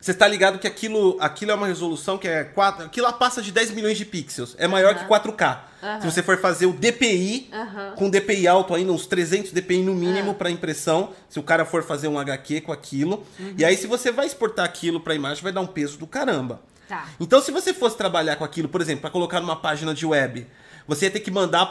você 0.00 0.10
está 0.10 0.28
ligado 0.28 0.58
que 0.58 0.66
aquilo, 0.66 1.16
aquilo 1.18 1.50
é 1.50 1.54
uma 1.54 1.66
resolução 1.66 2.18
que 2.18 2.28
é 2.28 2.44
4, 2.44 2.84
aquilo 2.84 3.06
lá 3.06 3.12
passa 3.12 3.40
de 3.40 3.50
10 3.50 3.70
milhões 3.72 3.96
de 3.96 4.04
pixels. 4.04 4.54
É 4.58 4.68
maior 4.68 4.94
que 4.94 5.04
4K. 5.06 5.60
Aham. 5.82 6.00
Se 6.02 6.10
você 6.12 6.22
for 6.22 6.38
fazer 6.38 6.66
o 6.66 6.72
DPI, 6.74 7.48
Aham. 7.52 7.92
com 7.96 8.08
DPI 8.10 8.46
alto 8.46 8.74
ainda, 8.74 8.92
uns 8.92 9.06
300 9.06 9.50
DPI 9.50 9.82
no 9.82 9.94
mínimo 9.94 10.32
Ah. 10.32 10.34
pra 10.34 10.50
impressão, 10.50 11.10
se 11.28 11.38
o 11.38 11.42
cara 11.42 11.64
for 11.64 11.82
fazer 11.82 12.06
um 12.08 12.18
HQ 12.18 12.60
com 12.60 12.72
aquilo. 12.72 13.26
Uhum. 13.40 13.54
E 13.58 13.64
aí 13.64 13.76
se 13.76 13.86
você 13.86 14.12
vai 14.12 14.26
exportar 14.26 14.64
aquilo 14.66 15.00
pra 15.00 15.14
imagem, 15.14 15.42
vai 15.42 15.52
dar 15.52 15.62
um 15.62 15.66
peso 15.66 15.96
do 15.98 16.06
caramba. 16.06 16.60
Tá. 16.88 17.06
Então, 17.18 17.40
se 17.40 17.50
você 17.50 17.72
fosse 17.72 17.96
trabalhar 17.96 18.36
com 18.36 18.44
aquilo, 18.44 18.68
por 18.68 18.80
exemplo, 18.80 19.00
para 19.02 19.10
colocar 19.10 19.40
numa 19.40 19.56
página 19.56 19.94
de 19.94 20.04
web, 20.04 20.46
você 20.86 21.06
ia 21.06 21.10
ter 21.10 21.20
que 21.20 21.30
mandar 21.30 21.66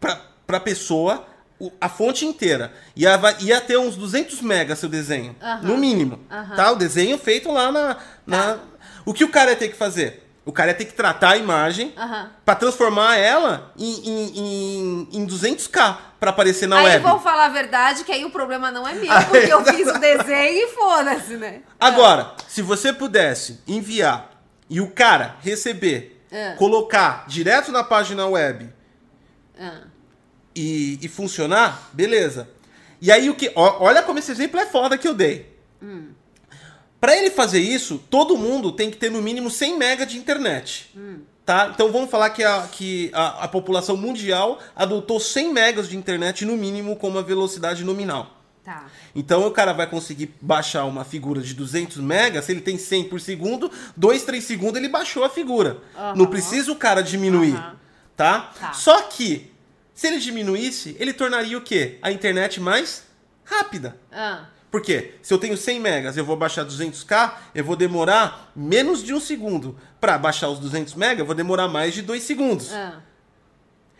pra, 0.00 0.20
pra 0.46 0.60
pessoa 0.60 1.26
a 1.80 1.88
fonte 1.88 2.24
inteira. 2.24 2.72
Ia, 2.96 3.20
ia 3.40 3.60
ter 3.60 3.76
uns 3.78 3.96
200 3.96 4.40
megas 4.40 4.78
seu 4.78 4.88
desenho, 4.88 5.36
Aham. 5.42 5.60
no 5.62 5.76
mínimo. 5.76 6.20
Aham. 6.30 6.56
Tá? 6.56 6.72
O 6.72 6.76
desenho 6.76 7.18
feito 7.18 7.50
lá 7.52 7.70
na, 7.70 7.96
na... 8.26 8.58
O 9.04 9.12
que 9.12 9.24
o 9.24 9.28
cara 9.28 9.50
ia 9.50 9.56
ter 9.56 9.68
que 9.68 9.76
fazer? 9.76 10.26
O 10.44 10.52
cara 10.52 10.70
ia 10.70 10.74
ter 10.74 10.86
que 10.86 10.94
tratar 10.94 11.32
a 11.32 11.36
imagem 11.36 11.92
Aham. 11.98 12.30
pra 12.46 12.54
transformar 12.54 13.16
ela 13.16 13.72
em, 13.78 14.08
em, 14.08 14.38
em, 14.38 15.08
em 15.12 15.26
200k 15.26 15.98
pra 16.18 16.30
aparecer 16.30 16.66
na 16.66 16.78
aí 16.78 16.84
web. 16.86 17.02
vão 17.02 17.20
falar 17.20 17.46
a 17.46 17.50
verdade, 17.50 18.04
que 18.04 18.12
aí 18.12 18.24
o 18.24 18.30
problema 18.30 18.70
não 18.70 18.88
é 18.88 18.94
meu, 18.94 19.12
porque 19.28 19.52
eu 19.52 19.64
fiz 19.64 19.86
o 19.86 19.98
desenho 19.98 20.64
e 20.64 20.68
foda-se, 20.68 21.36
né? 21.36 21.60
Agora, 21.78 22.32
se 22.48 22.62
você 22.62 22.92
pudesse 22.92 23.60
enviar 23.68 24.29
e 24.70 24.80
o 24.80 24.90
cara 24.90 25.36
receber, 25.42 26.22
É. 26.30 26.52
colocar 26.54 27.26
direto 27.26 27.70
na 27.72 27.82
página 27.84 28.26
web 28.26 28.70
Ah. 29.58 29.80
e, 30.54 30.98
e 31.02 31.08
funcionar, 31.08 31.90
beleza. 31.92 32.48
E 33.02 33.10
aí 33.10 33.28
o 33.28 33.34
que. 33.34 33.50
ó, 33.56 33.82
olha 33.84 34.02
como 34.02 34.18
esse 34.18 34.30
exemplo 34.30 34.58
é 34.60 34.66
foda 34.66 34.96
que 34.96 35.08
eu 35.08 35.14
dei. 35.14 35.50
Pra 37.00 37.16
ele 37.16 37.30
fazer 37.30 37.60
isso, 37.60 37.98
todo 38.10 38.36
mundo 38.36 38.70
tem 38.72 38.90
que 38.90 38.96
ter 38.98 39.10
no 39.10 39.22
mínimo 39.22 39.50
100 39.50 39.78
mega 39.78 40.04
de 40.06 40.18
internet. 40.18 40.90
Tá? 41.46 41.70
Então 41.74 41.90
vamos 41.90 42.10
falar 42.10 42.28
que, 42.30 42.44
a, 42.44 42.68
que 42.70 43.10
a, 43.14 43.44
a 43.44 43.48
população 43.48 43.96
mundial 43.96 44.58
adotou 44.76 45.18
100 45.18 45.52
megas 45.52 45.88
de 45.88 45.96
internet 45.96 46.44
no 46.44 46.56
mínimo 46.56 46.94
como 46.96 47.18
a 47.18 47.22
velocidade 47.22 47.82
nominal. 47.84 48.39
Tá. 48.64 48.86
Então 49.14 49.46
o 49.46 49.50
cara 49.50 49.72
vai 49.72 49.86
conseguir 49.86 50.34
baixar 50.40 50.84
uma 50.84 51.02
figura 51.04 51.40
de 51.40 51.54
200 51.54 51.96
megas, 51.96 52.44
se 52.44 52.52
ele 52.52 52.60
tem 52.60 52.76
100 52.76 53.04
por 53.04 53.20
segundo, 53.20 53.70
2, 53.96 54.22
3 54.24 54.44
segundos 54.44 54.76
ele 54.76 54.88
baixou 54.88 55.24
a 55.24 55.30
figura. 55.30 55.78
Aham. 55.96 56.14
Não 56.16 56.26
precisa 56.26 56.70
o 56.70 56.76
cara 56.76 57.02
diminuir, 57.02 57.56
Aham. 57.56 57.76
tá? 58.16 58.52
Tá. 58.60 58.72
Só 58.72 59.02
que, 59.02 59.50
se 59.94 60.06
ele 60.08 60.18
diminuísse, 60.18 60.94
ele 60.98 61.12
tornaria 61.12 61.56
o 61.56 61.62
quê? 61.62 61.98
A 62.02 62.12
internet 62.12 62.60
mais 62.60 63.04
rápida. 63.44 63.96
Ah. 64.12 64.44
Por 64.70 64.82
quê? 64.82 65.14
Se 65.20 65.34
eu 65.34 65.38
tenho 65.38 65.56
100 65.56 65.80
megas 65.80 66.16
eu 66.16 66.24
vou 66.24 66.36
baixar 66.36 66.64
200k, 66.64 67.32
eu 67.54 67.64
vou 67.64 67.74
demorar 67.74 68.52
menos 68.54 69.02
de 69.02 69.12
um 69.12 69.18
segundo. 69.20 69.76
Para 70.00 70.16
baixar 70.16 70.48
os 70.48 70.58
200 70.60 70.94
megas, 70.94 71.18
eu 71.20 71.26
vou 71.26 71.34
demorar 71.34 71.66
mais 71.66 71.92
de 71.92 72.02
2 72.02 72.22
segundos. 72.22 72.72
Ah. 72.72 73.00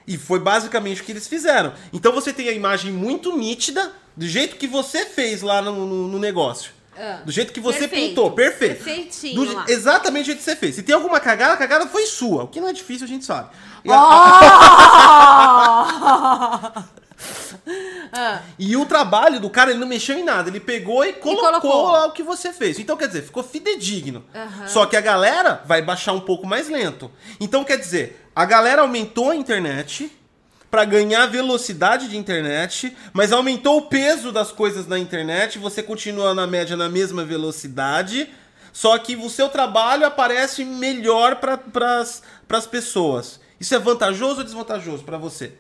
E 0.07 0.17
foi 0.17 0.39
basicamente 0.39 1.03
o 1.03 1.05
que 1.05 1.13
eles 1.13 1.27
fizeram. 1.27 1.73
Então 1.93 2.13
você 2.13 2.33
tem 2.33 2.49
a 2.49 2.53
imagem 2.53 2.93
muito 2.93 3.37
nítida, 3.37 3.93
do 4.17 4.27
jeito 4.29 4.57
que 4.57 4.67
você 4.67 5.07
fez 5.07 5.41
lá 5.43 5.63
no, 5.63 5.87
no- 5.87 6.09
no 6.09 6.19
negócio. 6.19 6.73
Ah. 6.99 7.21
Do 7.25 7.31
jeito 7.33 7.51
que 7.53 7.61
você 7.61 7.79
Perfeito. 7.89 8.09
pintou, 8.09 8.33
perfeito. 8.33 8.85
Perfeitinho 8.85 9.45
Do- 9.47 9.65
exatamente 9.71 10.25
do 10.25 10.27
jeito 10.27 10.39
que 10.39 10.45
você 10.45 10.57
fez. 10.57 10.75
Se 10.75 10.83
tem 10.83 10.95
alguma 10.95 11.19
cagada, 11.21 11.55
a 11.55 11.57
cagada 11.57 11.87
foi 11.87 12.05
sua. 12.05 12.43
O 12.45 12.49
que 12.49 12.61
não 12.61 12.69
é 12.69 12.73
difícil, 12.75 13.07
a 13.07 13.09
gente 13.09 13.25
sabe. 13.25 13.49
E, 13.85 13.89
Oh! 13.91 13.95
Ah. 18.13 18.41
e 18.59 18.77
o 18.77 18.87
trabalho 18.87 19.39
do 19.39 19.49
cara, 19.51 19.71
ele 19.71 19.79
não 19.79 19.87
mexeu 19.87 20.19
em 20.19 20.25
nada. 20.25 20.49
Ele 20.49 20.59
pegou 20.59 21.05
e 21.05 21.13
colocou, 21.13 21.61
colocou. 21.61 21.93
lá 21.93 22.07
o 22.07 22.13
que 22.13 22.23
você 22.23 22.53
fez. 22.53 22.79
Então, 22.79 22.97
quer 22.97 23.07
dizer, 23.07 23.23
ficou 23.23 23.43
fidedigno. 23.43 24.25
Aham. 24.35 24.67
Só 24.67 24.87
que 24.87 24.97
a 24.97 25.01
galera 25.01 25.63
vai 25.67 25.83
baixar 25.83 26.13
um 26.13 26.21
pouco 26.21 26.47
mais 26.47 26.69
lento. 26.69 27.11
Então, 27.39 27.63
quer 27.63 27.77
dizer, 27.77 28.27
a 28.35 28.45
galera 28.45 28.83
aumentou 28.83 29.31
a 29.31 29.37
internet 29.37 30.11
para 30.71 30.85
ganhar 30.85 31.27
velocidade 31.27 32.09
de 32.09 32.17
internet, 32.17 32.97
mas 33.13 33.33
aumentou 33.33 33.79
o 33.79 33.87
peso 33.89 34.31
das 34.31 34.53
coisas 34.53 34.87
na 34.87 34.99
internet. 34.99 35.59
Você 35.59 35.83
continua 35.83 36.35
na 36.35 36.47
média 36.47 36.77
na 36.77 36.89
mesma 36.89 37.25
velocidade. 37.25 38.31
Só 38.73 38.97
que 38.99 39.17
o 39.17 39.29
seu 39.29 39.49
trabalho 39.49 40.07
aparece 40.07 40.65
melhor 40.65 41.37
para 41.37 41.59
as 42.01 42.67
pessoas. 42.67 43.41
Isso 43.59 43.75
é 43.75 43.79
vantajoso 43.79 44.39
ou 44.39 44.45
desvantajoso 44.45 45.03
para 45.03 45.19
você? 45.19 45.55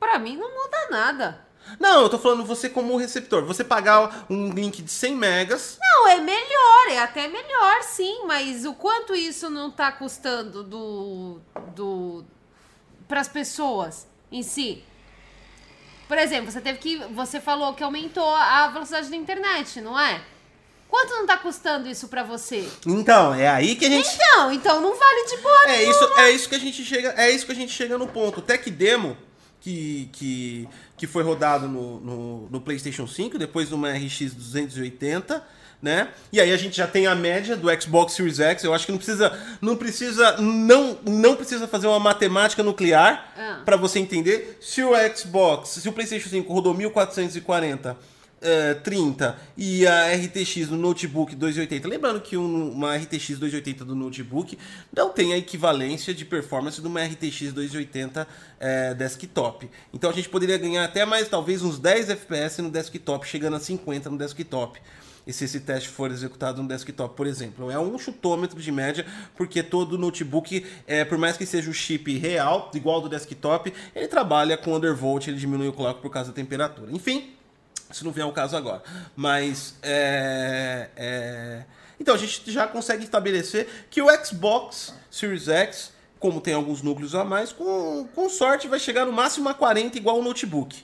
Pra 0.00 0.18
mim 0.18 0.36
não 0.36 0.50
muda 0.50 0.88
nada. 0.90 1.46
Não, 1.78 2.02
eu 2.02 2.08
tô 2.08 2.18
falando 2.18 2.44
você 2.44 2.68
como 2.68 2.96
receptor. 2.96 3.44
Você 3.44 3.62
pagar 3.62 4.26
um 4.28 4.50
link 4.50 4.82
de 4.82 4.90
100 4.90 5.16
megas. 5.16 5.78
Não, 5.80 6.08
é 6.08 6.18
melhor, 6.18 6.88
é 6.90 6.98
até 6.98 7.28
melhor, 7.28 7.82
sim, 7.82 8.24
mas 8.26 8.64
o 8.64 8.74
quanto 8.74 9.14
isso 9.14 9.48
não 9.48 9.70
tá 9.70 9.92
custando 9.92 10.64
do. 10.64 11.40
do. 11.74 12.24
Pras 13.12 13.28
pessoas 13.28 14.06
em 14.30 14.42
si? 14.42 14.82
Por 16.08 16.16
exemplo, 16.16 16.50
você 16.50 16.62
teve 16.62 16.78
que. 16.78 16.96
Você 17.12 17.42
falou 17.42 17.74
que 17.74 17.84
aumentou 17.84 18.26
a 18.34 18.68
velocidade 18.68 19.10
da 19.10 19.16
internet, 19.16 19.82
não 19.82 20.00
é? 20.00 20.18
Quanto 20.88 21.10
não 21.10 21.26
tá 21.26 21.36
custando 21.36 21.90
isso 21.90 22.08
pra 22.08 22.22
você? 22.22 22.66
Então, 22.86 23.34
é 23.34 23.46
aí 23.48 23.76
que 23.76 23.84
a 23.84 23.90
gente. 23.90 24.08
Então, 24.14 24.50
então 24.52 24.80
não 24.80 24.96
vale 24.98 25.26
de 25.28 25.36
boa 25.42 25.68
É 25.68 25.82
isso, 25.82 26.04
é 26.16 26.30
isso 26.30 26.48
que 26.48 26.54
a 26.54 26.58
gente 26.58 26.82
chega, 26.82 27.14
é 27.18 27.30
isso 27.30 27.44
que 27.44 27.52
a 27.52 27.54
gente 27.54 27.72
chega 27.72 27.98
no 27.98 28.08
ponto. 28.08 28.38
O 28.38 28.42
Tech 28.42 28.70
Demo 28.70 29.14
que, 29.60 30.08
que, 30.12 30.68
que 30.96 31.06
foi 31.06 31.22
rodado 31.22 31.68
no, 31.68 32.00
no, 32.00 32.48
no 32.48 32.60
PlayStation 32.62 33.06
5, 33.06 33.38
depois 33.38 33.68
numa 33.68 33.92
RX 33.92 34.32
280, 34.32 35.44
né? 35.82 36.08
E 36.32 36.40
aí 36.40 36.52
a 36.52 36.56
gente 36.56 36.76
já 36.76 36.86
tem 36.86 37.08
a 37.08 37.14
média 37.14 37.56
do 37.56 37.68
Xbox 37.82 38.12
Series 38.14 38.38
X. 38.38 38.62
Eu 38.62 38.72
acho 38.72 38.86
que 38.86 38.92
não 38.92 38.98
precisa, 38.98 39.38
não 39.60 39.76
precisa, 39.76 40.36
não, 40.40 40.96
não 41.04 41.34
precisa 41.34 41.66
fazer 41.66 41.88
uma 41.88 41.98
matemática 41.98 42.62
nuclear 42.62 43.32
Ah. 43.36 43.60
pra 43.64 43.76
você 43.76 43.98
entender 43.98 44.58
se 44.60 44.80
o 44.82 44.92
Xbox, 45.16 45.70
se 45.70 45.88
o 45.88 45.92
PlayStation 45.92 46.28
5 46.28 46.52
rodou 46.52 46.72
1440 46.72 47.96
eh, 48.44 48.74
30 48.82 49.36
e 49.56 49.86
a 49.86 50.12
RTX 50.16 50.68
no 50.68 50.76
notebook 50.76 51.34
280. 51.36 51.86
Lembrando 51.86 52.20
que 52.20 52.36
um- 52.36 52.72
uma 52.72 52.96
RTX 52.96 53.38
280 53.38 53.84
do 53.84 53.94
notebook 53.94 54.58
não 54.96 55.10
tem 55.10 55.32
a 55.32 55.36
equivalência 55.36 56.12
de 56.12 56.24
performance 56.24 56.80
de 56.80 56.86
uma 56.88 57.00
RTX 57.04 57.52
280 57.52 58.26
eh, 58.58 58.94
desktop. 58.94 59.70
Então 59.94 60.10
a 60.10 60.12
gente 60.12 60.28
poderia 60.28 60.58
ganhar 60.58 60.84
até 60.84 61.04
mais, 61.04 61.28
talvez, 61.28 61.62
uns 61.62 61.78
10 61.78 62.10
FPS 62.10 62.60
no 62.60 62.68
desktop, 62.70 63.24
chegando 63.28 63.54
a 63.56 63.60
50 63.60 64.10
no 64.10 64.18
desktop. 64.18 64.80
E 65.26 65.32
se 65.32 65.44
esse 65.44 65.60
teste 65.60 65.88
for 65.88 66.10
executado 66.10 66.62
no 66.62 66.68
desktop, 66.68 67.16
por 67.16 67.26
exemplo. 67.26 67.70
É 67.70 67.78
um 67.78 67.96
chutômetro 67.98 68.60
de 68.60 68.72
média, 68.72 69.06
porque 69.36 69.62
todo 69.62 69.96
notebook, 69.96 70.66
é, 70.86 71.04
por 71.04 71.16
mais 71.16 71.36
que 71.36 71.46
seja 71.46 71.70
o 71.70 71.72
chip 71.72 72.18
real, 72.18 72.70
igual 72.74 72.96
ao 72.96 73.02
do 73.02 73.08
desktop, 73.08 73.72
ele 73.94 74.08
trabalha 74.08 74.56
com 74.56 74.74
undervolt, 74.74 75.28
ele 75.28 75.36
diminui 75.36 75.68
o 75.68 75.72
clock 75.72 76.00
por 76.00 76.10
causa 76.10 76.30
da 76.30 76.34
temperatura. 76.34 76.90
Enfim, 76.90 77.34
isso 77.90 78.04
não 78.04 78.10
vem 78.10 78.24
ao 78.24 78.32
caso 78.32 78.56
agora. 78.56 78.82
Mas 79.14 79.76
é, 79.82 80.88
é, 80.96 81.64
Então 82.00 82.14
a 82.14 82.18
gente 82.18 82.50
já 82.50 82.66
consegue 82.66 83.04
estabelecer 83.04 83.68
que 83.90 84.02
o 84.02 84.06
Xbox 84.24 84.94
Series 85.10 85.46
X, 85.46 85.92
como 86.18 86.40
tem 86.40 86.54
alguns 86.54 86.82
núcleos 86.82 87.14
a 87.14 87.24
mais, 87.24 87.52
com, 87.52 88.08
com 88.12 88.28
sorte 88.28 88.66
vai 88.66 88.80
chegar 88.80 89.04
no 89.04 89.12
máximo 89.12 89.48
a 89.48 89.54
40 89.54 89.96
igual 89.98 90.18
o 90.18 90.22
notebook. 90.22 90.82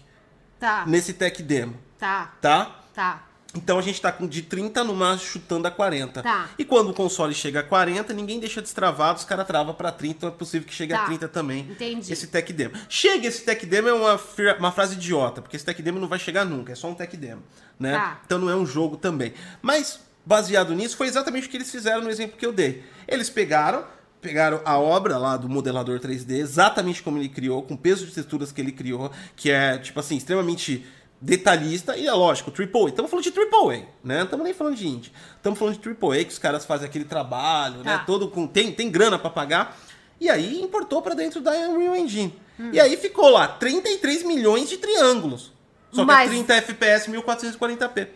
Tá, 0.60 0.84
Nesse 0.86 1.12
tech 1.12 1.40
demo, 1.42 1.76
tá, 1.98 2.34
tá? 2.40 2.84
tá. 2.92 3.27
Então 3.54 3.78
a 3.78 3.82
gente 3.82 4.00
tá 4.00 4.12
com 4.12 4.26
de 4.26 4.42
30 4.42 4.84
no 4.84 4.94
máximo 4.94 5.30
chutando 5.30 5.66
a 5.66 5.70
40. 5.70 6.22
Tá. 6.22 6.50
E 6.58 6.64
quando 6.64 6.90
o 6.90 6.94
console 6.94 7.34
chega 7.34 7.60
a 7.60 7.62
40, 7.62 8.12
ninguém 8.12 8.38
deixa 8.38 8.60
destravado, 8.60 9.18
os 9.18 9.24
caras 9.24 9.46
travam 9.46 9.72
pra 9.74 9.90
30, 9.90 10.14
então 10.16 10.28
é 10.28 10.32
possível 10.32 10.68
que 10.68 10.74
chegue 10.74 10.92
Tá. 10.92 11.02
a 11.02 11.06
30 11.06 11.28
também. 11.28 11.60
Entendi. 11.60 12.12
Esse 12.12 12.26
tech 12.26 12.52
demo. 12.52 12.74
Chega 12.88 13.26
esse 13.26 13.42
tech 13.44 13.64
demo 13.64 13.88
é 13.88 13.92
uma, 13.92 14.20
uma 14.58 14.70
frase 14.72 14.96
idiota, 14.96 15.40
porque 15.40 15.56
esse 15.56 15.64
tech 15.64 15.80
demo 15.82 15.98
não 15.98 16.08
vai 16.08 16.18
chegar 16.18 16.44
nunca, 16.44 16.72
é 16.72 16.74
só 16.74 16.88
um 16.88 16.94
tech 16.94 17.16
demo, 17.16 17.42
né? 17.80 17.92
Tá. 17.94 18.20
Então 18.26 18.38
não 18.38 18.50
é 18.50 18.54
um 18.54 18.66
jogo 18.66 18.98
também. 18.98 19.32
Mas 19.62 20.00
baseado 20.26 20.74
nisso 20.74 20.96
foi 20.96 21.06
exatamente 21.06 21.46
o 21.46 21.50
que 21.50 21.56
eles 21.56 21.70
fizeram 21.70 22.02
no 22.02 22.10
exemplo 22.10 22.36
que 22.36 22.44
eu 22.44 22.52
dei. 22.52 22.84
Eles 23.06 23.30
pegaram 23.30 23.84
Pegaram 24.20 24.60
a 24.64 24.76
obra 24.76 25.16
lá 25.16 25.36
do 25.36 25.48
modelador 25.48 26.00
3D, 26.00 26.40
exatamente 26.40 27.04
como 27.04 27.18
ele 27.18 27.28
criou, 27.28 27.62
com 27.62 27.74
o 27.74 27.78
peso 27.78 28.04
de 28.04 28.12
texturas 28.12 28.50
que 28.50 28.60
ele 28.60 28.72
criou, 28.72 29.12
que 29.36 29.48
é, 29.48 29.78
tipo 29.78 30.00
assim, 30.00 30.16
extremamente 30.16 30.84
detalhista, 31.20 31.96
e 31.96 32.06
é 32.06 32.12
lógico, 32.12 32.50
AAA. 32.50 32.90
Estamos 32.90 33.10
falando 33.10 33.24
de 33.24 33.32
AAA, 33.38 33.86
né? 34.04 34.18
Não 34.18 34.24
estamos 34.24 34.44
nem 34.44 34.54
falando 34.54 34.76
de 34.76 34.86
indie. 34.86 35.12
Estamos 35.36 35.58
falando 35.58 35.76
de 35.78 35.88
AAA, 35.88 36.24
que 36.24 36.32
os 36.32 36.38
caras 36.38 36.64
fazem 36.64 36.86
aquele 36.86 37.04
trabalho, 37.04 37.78
né? 37.82 37.98
Tá. 37.98 38.04
Todo 38.04 38.28
com... 38.28 38.46
Tem, 38.46 38.72
tem 38.72 38.90
grana 38.90 39.18
para 39.18 39.30
pagar. 39.30 39.76
E 40.20 40.28
aí 40.28 40.60
importou 40.60 41.02
para 41.02 41.14
dentro 41.14 41.40
da 41.40 41.52
Unreal 41.52 41.96
Engine. 41.96 42.34
E 42.72 42.80
aí 42.80 42.96
ficou 42.96 43.28
lá 43.28 43.46
33 43.46 44.24
milhões 44.24 44.68
de 44.68 44.76
triângulos. 44.78 45.52
Só 45.92 46.04
Mas- 46.04 46.28
que 46.28 46.34
é 46.34 46.44
30 46.44 46.54
FPS 46.54 47.10
1440p. 47.10 48.08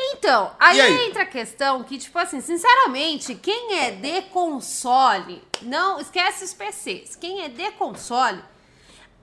Então, 0.00 0.52
aí, 0.60 0.80
aí? 0.80 1.08
entra 1.08 1.22
a 1.22 1.26
questão 1.26 1.82
que, 1.82 1.98
tipo 1.98 2.16
assim, 2.18 2.40
sinceramente, 2.40 3.34
quem 3.34 3.78
é 3.78 3.90
de 3.90 4.22
console, 4.30 5.42
não 5.62 5.98
esquece 5.98 6.44
os 6.44 6.54
PCs. 6.54 7.16
Quem 7.16 7.42
é 7.42 7.48
de 7.48 7.70
console, 7.72 8.40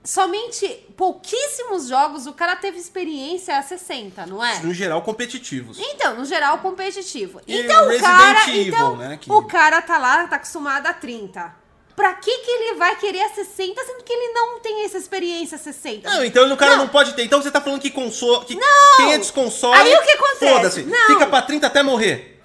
somente 0.06 0.66
pouquíssimos 0.96 1.88
jogos 1.88 2.26
o 2.26 2.32
cara 2.32 2.56
teve 2.56 2.78
experiência 2.78 3.58
a 3.58 3.62
60, 3.62 4.24
não 4.26 4.42
é? 4.42 4.60
No 4.60 4.72
geral, 4.72 5.02
competitivos. 5.02 5.78
Então, 5.78 6.14
no 6.16 6.24
geral, 6.24 6.58
competitivo. 6.58 7.40
E 7.46 7.60
então, 7.60 7.88
o 7.88 8.00
cara, 8.00 8.48
Evil, 8.50 8.62
então, 8.68 8.96
né, 8.96 9.18
que- 9.20 9.30
o 9.30 9.42
cara 9.42 9.82
tá 9.82 9.98
lá, 9.98 10.26
tá 10.26 10.36
acostumado 10.36 10.86
a 10.86 10.94
30. 10.94 11.54
Pra 11.96 12.12
que 12.12 12.30
que 12.38 12.50
ele 12.50 12.74
vai 12.74 12.94
querer 12.96 13.22
a 13.22 13.30
60, 13.30 13.82
sendo 13.84 14.04
que 14.04 14.12
ele 14.12 14.32
não 14.34 14.60
tem 14.60 14.84
essa 14.84 14.98
experiência 14.98 15.56
a 15.56 15.58
60? 15.58 16.10
Não, 16.10 16.22
então 16.22 16.52
o 16.52 16.56
cara 16.56 16.72
não. 16.76 16.84
Não. 16.84 16.88
pode 16.88 17.14
ter. 17.14 17.24
Então 17.24 17.40
você 17.40 17.50
tá 17.50 17.58
falando 17.58 17.80
que 17.80 17.90
console. 17.90 18.44
Que 18.44 18.54
Não! 18.54 18.96
Quem 18.98 19.14
é 19.14 19.18
desconsole. 19.18 19.74
Aí 19.74 19.96
o 19.96 20.02
que 20.02 20.10
acontece? 20.10 20.52
Foda-se. 20.54 20.84
Fica 21.06 21.26
pra 21.26 21.40
30 21.40 21.66
até 21.66 21.82
morrer. 21.82 22.42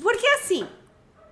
Porque 0.00 0.26
assim, 0.26 0.66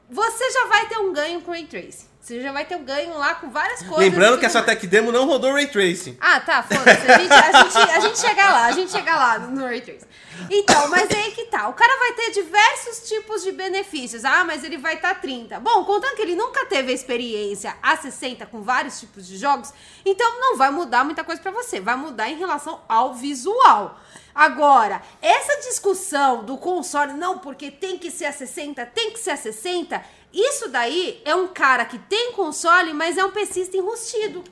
você 0.08 0.48
já 0.52 0.66
vai 0.66 0.86
ter 0.86 0.98
um 0.98 1.12
ganho 1.12 1.40
com 1.40 1.50
Ray 1.50 1.66
Tracing. 1.66 2.06
Você 2.30 2.40
já 2.40 2.52
vai 2.52 2.64
ter 2.64 2.76
um 2.76 2.84
ganho 2.84 3.18
lá 3.18 3.34
com 3.34 3.50
várias 3.50 3.80
coisas. 3.80 3.98
Lembrando 3.98 4.38
que 4.38 4.46
essa 4.46 4.62
mais. 4.62 4.66
tech 4.66 4.86
demo 4.86 5.10
não 5.10 5.26
rodou 5.26 5.52
ray 5.52 5.66
tracing. 5.66 6.16
Ah, 6.20 6.38
tá, 6.38 6.62
foda-se. 6.62 7.10
A 7.10 7.18
gente, 7.18 7.32
a, 7.32 7.62
gente, 7.64 7.90
a 7.90 8.00
gente 8.00 8.18
chega 8.20 8.50
lá, 8.50 8.66
a 8.66 8.70
gente 8.70 8.92
chega 8.92 9.16
lá 9.16 9.38
no 9.40 9.64
Ray 9.64 9.80
Tracing. 9.80 10.06
Então, 10.48 10.88
mas 10.88 11.10
aí 11.10 11.32
que 11.32 11.46
tá. 11.46 11.68
O 11.68 11.72
cara 11.72 11.98
vai 11.98 12.12
ter 12.12 12.30
diversos 12.30 13.08
tipos 13.08 13.42
de 13.42 13.50
benefícios. 13.50 14.24
Ah, 14.24 14.44
mas 14.44 14.62
ele 14.62 14.78
vai 14.78 14.94
estar 14.94 15.20
30. 15.20 15.58
Bom, 15.58 15.84
contando 15.84 16.14
que 16.14 16.22
ele 16.22 16.36
nunca 16.36 16.64
teve 16.66 16.92
a 16.92 16.94
experiência 16.94 17.76
a 17.82 17.96
60 17.96 18.46
com 18.46 18.62
vários 18.62 19.00
tipos 19.00 19.26
de 19.26 19.36
jogos, 19.36 19.74
então 20.06 20.40
não 20.40 20.56
vai 20.56 20.70
mudar 20.70 21.04
muita 21.04 21.24
coisa 21.24 21.42
pra 21.42 21.50
você. 21.50 21.80
Vai 21.80 21.96
mudar 21.96 22.30
em 22.30 22.38
relação 22.38 22.80
ao 22.88 23.12
visual. 23.12 23.98
Agora, 24.32 25.02
essa 25.20 25.56
discussão 25.68 26.44
do 26.44 26.56
console, 26.56 27.14
não, 27.14 27.38
porque 27.38 27.70
tem 27.70 27.98
que 27.98 28.10
ser 28.10 28.26
a 28.26 28.32
60, 28.32 28.86
tem 28.86 29.10
que 29.10 29.18
ser 29.18 29.32
a 29.32 29.36
60, 29.36 30.02
isso 30.32 30.68
daí 30.68 31.20
é 31.24 31.34
um 31.34 31.48
cara 31.48 31.84
que 31.84 31.98
tem 31.98 32.32
console, 32.32 32.92
mas 32.92 33.18
é 33.18 33.24
um 33.24 33.30
PCista 33.30 33.76
enrustido. 33.76 34.44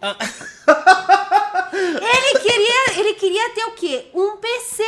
Ele 1.72 2.38
queria, 2.40 2.98
ele 3.00 3.14
queria 3.14 3.50
ter 3.50 3.64
o 3.66 3.72
quê? 3.72 4.10
Um 4.14 4.36
PC. 4.36 4.84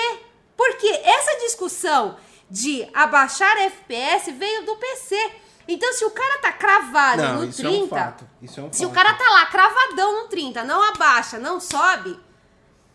Porque 0.56 0.86
essa 0.88 1.38
discussão 1.40 2.16
de 2.50 2.86
abaixar 2.92 3.56
FPS 3.56 4.30
veio 4.32 4.64
do 4.66 4.76
PC. 4.76 5.32
Então, 5.68 5.92
se 5.92 6.04
o 6.04 6.10
cara 6.10 6.38
tá 6.40 6.52
cravado 6.52 7.22
Não, 7.22 7.34
no 7.36 7.44
isso 7.44 7.62
30, 7.62 7.76
é 7.76 7.82
um 7.84 7.88
fato. 7.88 8.28
Isso 8.42 8.60
é 8.60 8.62
um 8.64 8.72
se 8.72 8.84
o 8.84 8.88
fato. 8.88 8.94
cara 8.94 9.14
tá 9.14 9.30
lá 9.30 9.46
cravadão 9.46 10.22
no 10.22 10.28
30, 10.28 10.64
não 10.64 10.82
abaixa, 10.82 11.38
não 11.38 11.60
sobe, 11.60 12.18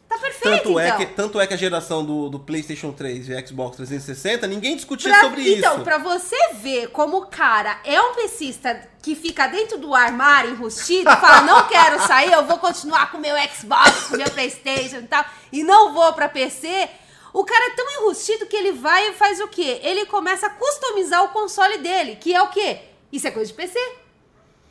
tá 0.08 0.18
perfeito, 0.18 0.64
Tanto, 0.64 0.80
é 0.80 0.88
então. 0.88 0.98
que, 0.98 1.06
tanto 1.08 1.40
é 1.42 1.48
que 1.48 1.54
a 1.54 1.58
geração 1.58 2.06
do, 2.06 2.30
do 2.30 2.40
PlayStation 2.40 2.92
3 2.92 3.30
e 3.30 3.48
Xbox 3.48 3.76
360, 3.78 4.46
ninguém 4.48 4.76
discutia 4.76 5.12
Pra- 5.12 5.22
sobre 5.22 5.56
então, 5.58 5.76
isso. 5.76 5.84
pra 5.84 5.98
você 5.98 6.36
ver 6.56 6.88
como 6.92 7.18
o 7.18 7.26
cara 7.28 7.80
é 7.84 8.00
um 8.02 8.14
PCista 8.14 8.88
que 9.02 9.16
fica 9.16 9.48
dentro 9.48 9.78
do 9.78 9.94
armário 9.96 10.52
enrustido 10.52 11.10
fala, 11.18 11.42
não 11.42 11.68
quero 11.68 12.00
sair, 12.08 12.32
eu 12.32 12.46
vou 12.46 12.58
continuar 12.58 13.12
com 13.12 13.18
o 13.18 13.22
meu 13.22 13.36
Xbox, 13.54 14.08
com 14.10 14.18
meu 14.18 14.30
Playstation 14.32 14.98
e 14.98 15.08
tal, 15.08 15.26
e 15.52 15.64
não 15.64 15.94
vou 15.94 16.14
pra 16.14 16.30
PC, 16.30 16.90
o 17.34 17.44
cara 17.44 17.66
é 17.72 17.76
tão 17.76 18.02
enrustido 18.02 18.46
que 18.46 18.56
ele 18.56 18.72
vai 18.72 19.10
e 19.10 19.14
faz 19.14 19.40
o 19.42 19.48
quê? 19.48 19.80
Ele 19.84 20.06
começa 20.06 20.48
a 20.48 20.50
customizar 20.52 21.24
o 21.24 21.30
console 21.30 21.80
dele, 21.80 22.16
que 22.16 22.34
é 22.34 22.42
o 22.42 22.48
quê? 22.48 22.80
Isso 23.12 23.28
é 23.28 23.32
coisa 23.32 23.50
de 23.52 23.56
PC. 23.58 23.78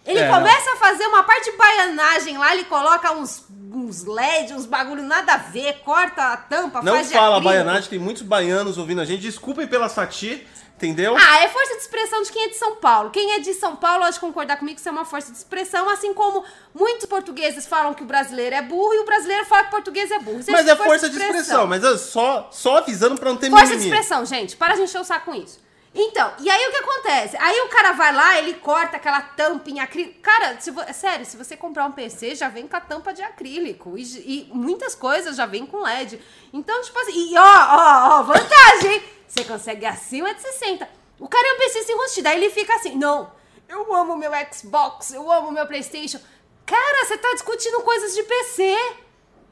Ele 0.07 0.19
É, 0.19 0.29
começa 0.31 0.73
a 0.73 0.77
fazer 0.77 1.07
uma 1.07 1.23
parte 1.23 1.51
de 1.51 1.57
baianagem 1.57 2.37
lá, 2.39 2.53
ele 2.55 2.65
coloca 2.65 3.13
uns, 3.13 3.45
uns 3.73 4.05
LED, 4.05 4.53
uns 4.53 4.67
bagulho 4.67 5.03
nada 5.03 5.35
a 5.35 5.37
ver, 5.39 5.81
corta 5.85 6.23
a 6.33 6.37
tampa, 6.37 6.83
Não 6.83 6.95
faz 6.95 7.09
de 7.09 7.15
fala 7.15 7.41
baianagem, 7.41 7.89
tem 7.91 7.99
muitos 7.99 8.23
baianos 8.23 8.77
ouvindo 8.79 9.01
a 9.01 9.05
gente. 9.05 9.23
Desculpem 9.23 9.67
pela 9.67 9.89
sati, 9.89 10.47
entendeu? 10.77 11.17
Ah, 11.17 11.39
é 11.43 11.49
força 11.49 11.75
de 11.77 11.81
expressão 11.81 12.23
de 12.23 12.31
quem 12.31 12.45
é 12.45 12.49
de 12.49 12.57
São 12.57 12.77
Paulo. 12.77 13.11
Quem 13.11 13.33
é 13.33 13.39
de 13.39 13.55
São 13.55 13.77
Paulo 13.77 14.05
pode 14.05 14.21
concordar 14.21 14.59
comigo 14.59 14.75
que 14.75 14.81
isso 14.81 14.89
é 14.91 14.93
uma 14.93 15.07
força 15.07 15.33
de 15.33 15.39
expressão, 15.39 15.89
assim 15.89 16.13
como 16.13 16.45
muitos 16.75 17.07
portugueses 17.07 17.67
falam 17.67 17.95
que 17.95 18.03
o 18.03 18.07
brasileiro 18.07 18.55
é 18.55 18.61
burro 18.61 18.93
e 18.93 18.99
o 18.99 19.05
brasileiro 19.07 19.47
fala 19.47 19.63
que 19.63 19.69
o 19.69 19.71
português 19.71 20.11
é 20.11 20.19
burro. 20.19 20.41
Isso 20.41 20.53
mas 20.53 20.69
é 20.69 20.77
força 20.77 21.09
de 21.09 21.17
expressão, 21.19 21.67
mas 21.67 21.83
é 21.83 21.97
só, 21.97 22.49
só 22.53 22.77
avisando 22.79 23.19
pra 23.19 23.31
não 23.31 23.39
ter 23.39 23.49
Força 23.49 23.69
de 23.69 23.77
mimimi. 23.77 23.91
expressão, 23.91 24.27
gente. 24.27 24.55
Para 24.55 24.75
de 24.75 24.83
encher 24.83 25.01
o 25.01 25.05
saco 25.05 25.25
com 25.33 25.35
isso. 25.35 25.65
Então, 25.97 26.33
e 26.41 26.51
aí 26.51 26.67
o 26.67 26.71
que 26.73 26.77
acontece? 26.79 27.37
Aí 27.39 27.61
o 27.61 27.69
cara 27.69 27.93
vai 27.93 28.13
lá, 28.13 28.37
ele 28.39 28.55
corta 28.55 28.97
aquela 28.97 29.21
tampinha 29.21 29.85
acrílico. 29.85 30.21
Cara, 30.21 30.61
se 30.61 30.73
vo- 30.73 30.83
sério, 30.93 31.25
se 31.25 31.37
você 31.37 31.57
comprar 31.57 31.87
um 31.87 31.93
PC, 31.93 32.35
já 32.35 32.49
vem 32.49 32.67
com 32.67 32.77
a 32.77 32.81
tampa 32.81 33.13
de 33.15 33.23
acrílico. 33.23 33.97
E, 33.97 34.03
e 34.03 34.51
muitas 34.53 34.97
coisas 34.97 35.37
já 35.37 35.47
vem 35.47 35.65
com 35.65 35.79
LED. 35.83 36.21
Então, 36.53 36.83
tipo 36.83 36.99
assim, 36.99 37.33
e 37.33 37.39
ó, 37.39 37.43
ó, 37.45 38.19
ó, 38.19 38.23
vantagem? 38.25 39.05
Você 39.29 39.45
consegue 39.45 39.87
acima 39.87 40.35
de 40.35 40.43
60. 40.43 40.89
O 41.21 41.29
cara 41.29 41.47
é 41.49 41.53
um 41.55 41.59
PC 41.59 41.83
sem 41.85 41.97
rostido. 41.97 42.29
Aí 42.29 42.37
ele 42.39 42.51
fica 42.51 42.75
assim, 42.75 42.97
não, 42.97 43.31
eu 43.69 43.95
amo 43.95 44.17
meu 44.17 44.33
Xbox, 44.53 45.13
eu 45.13 45.31
amo 45.31 45.53
meu 45.53 45.65
Playstation. 45.67 46.19
Cara, 46.67 47.05
você 47.07 47.17
tá 47.19 47.33
discutindo 47.35 47.81
coisas 47.83 48.15
de 48.17 48.23
PC. 48.25 48.77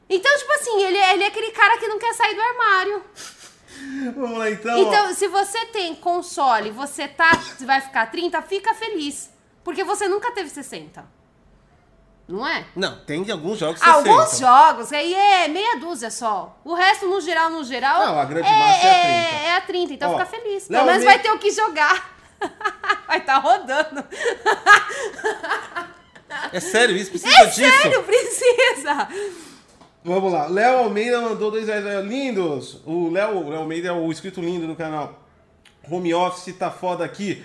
Então, 0.09 0.37
tipo 0.37 0.51
assim, 0.53 0.83
ele, 0.83 0.97
é- 0.97 1.13
ele 1.13 1.23
é 1.23 1.27
aquele 1.27 1.51
cara 1.51 1.77
que 1.77 1.87
não 1.87 1.97
quer 1.97 2.13
sair 2.13 2.35
do 2.35 2.41
armário. 2.41 3.03
Vamos 4.15 4.37
lá 4.37 4.49
então. 4.51 4.73
ó. 4.75 4.77
Então, 4.77 5.13
se 5.13 5.27
você 5.27 5.65
tem 5.67 5.95
console, 5.95 6.71
você 6.71 7.07
tá, 7.07 7.31
vai 7.61 7.81
ficar 7.81 8.07
30, 8.11 8.41
fica 8.43 8.73
feliz. 8.73 9.31
Porque 9.63 9.83
você 9.83 10.07
nunca 10.07 10.31
teve 10.31 10.49
60. 10.49 11.05
Não 12.27 12.47
é? 12.47 12.65
Não, 12.75 12.99
tem 13.05 13.29
alguns 13.31 13.59
jogos 13.59 13.79
que 13.81 13.85
60. 13.85 14.09
Alguns 14.09 14.39
jogos, 14.39 14.93
aí 14.93 15.13
é 15.13 15.47
meia 15.49 15.77
dúzia 15.77 16.09
só. 16.09 16.57
O 16.63 16.73
resto, 16.73 17.05
no 17.07 17.19
geral, 17.19 17.49
no 17.49 17.63
geral. 17.63 18.05
Não, 18.05 18.19
a 18.19 18.25
grande 18.25 18.49
massa 18.49 18.87
é 18.87 18.89
a 18.89 19.01
30. 19.01 19.45
É 19.45 19.55
a 19.57 19.61
30, 19.61 19.93
então 19.93 20.11
Ó, 20.11 20.17
fica 20.17 20.25
feliz. 20.29 20.67
Pelo 20.67 20.85
menos 20.85 20.99
Me- 21.01 21.05
vai 21.05 21.19
ter 21.19 21.31
o 21.31 21.39
que 21.39 21.51
jogar. 21.51 22.15
vai 23.07 23.17
estar 23.19 23.37
rodando. 23.39 24.03
É 26.51 26.59
sério 26.59 26.95
isso? 26.95 27.11
Precisa 27.11 27.33
É 27.41 27.45
disso? 27.45 27.81
sério, 27.81 28.03
precisa. 28.03 29.07
Vamos 30.05 30.33
lá. 30.33 30.47
Léo 30.47 30.79
Almeida 30.79 31.21
mandou 31.21 31.49
dois 31.49 31.67
reais 31.67 32.05
lindos. 32.05 32.81
O 32.85 33.09
Léo 33.09 33.49
Léo 33.49 33.59
Almeida 33.59 33.87
é 33.87 33.91
o 33.91 34.11
inscrito 34.11 34.41
lindo 34.41 34.67
do 34.67 34.75
canal. 34.75 35.23
Home 35.89 36.13
Office 36.13 36.53
tá 36.55 36.69
foda 36.69 37.05
aqui. 37.05 37.43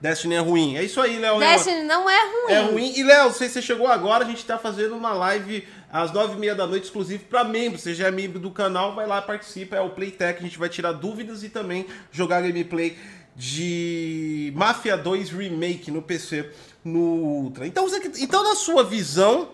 Destiny 0.00 0.34
é 0.34 0.38
ruim. 0.38 0.76
É 0.76 0.82
isso 0.82 1.00
aí, 1.00 1.18
Léo. 1.18 1.38
Destiny 1.38 1.82
não 1.82 2.08
é 2.08 2.18
ruim. 2.18 2.52
É 2.52 2.60
ruim. 2.60 2.92
E, 2.96 3.02
Léo, 3.02 3.32
se 3.32 3.48
você 3.48 3.60
chegou 3.60 3.86
agora, 3.86 4.24
a 4.24 4.26
gente 4.26 4.44
tá 4.44 4.58
fazendo 4.58 4.96
uma 4.96 5.12
live 5.12 5.66
às 5.92 6.10
nove 6.10 6.34
e 6.34 6.38
meia 6.38 6.54
da 6.54 6.66
noite, 6.66 6.84
exclusivo 6.84 7.24
para 7.24 7.44
membros. 7.44 7.82
Você 7.82 7.94
já 7.94 8.08
é 8.08 8.10
membro 8.10 8.40
do 8.40 8.50
canal, 8.50 8.94
vai 8.94 9.06
lá, 9.06 9.20
participa. 9.20 9.76
É 9.76 9.80
o 9.80 9.90
Playtech. 9.90 10.40
A 10.40 10.42
gente 10.42 10.58
vai 10.58 10.68
tirar 10.68 10.92
dúvidas 10.92 11.44
e 11.44 11.48
também 11.48 11.86
jogar 12.10 12.40
gameplay 12.40 12.96
de 13.36 14.52
Mafia 14.56 14.96
2 14.96 15.30
Remake 15.30 15.90
no 15.90 16.02
PC, 16.02 16.50
no 16.84 16.98
Ultra. 16.98 17.66
Então, 17.66 17.86
então 18.18 18.42
na 18.42 18.54
sua 18.54 18.82
visão, 18.82 19.50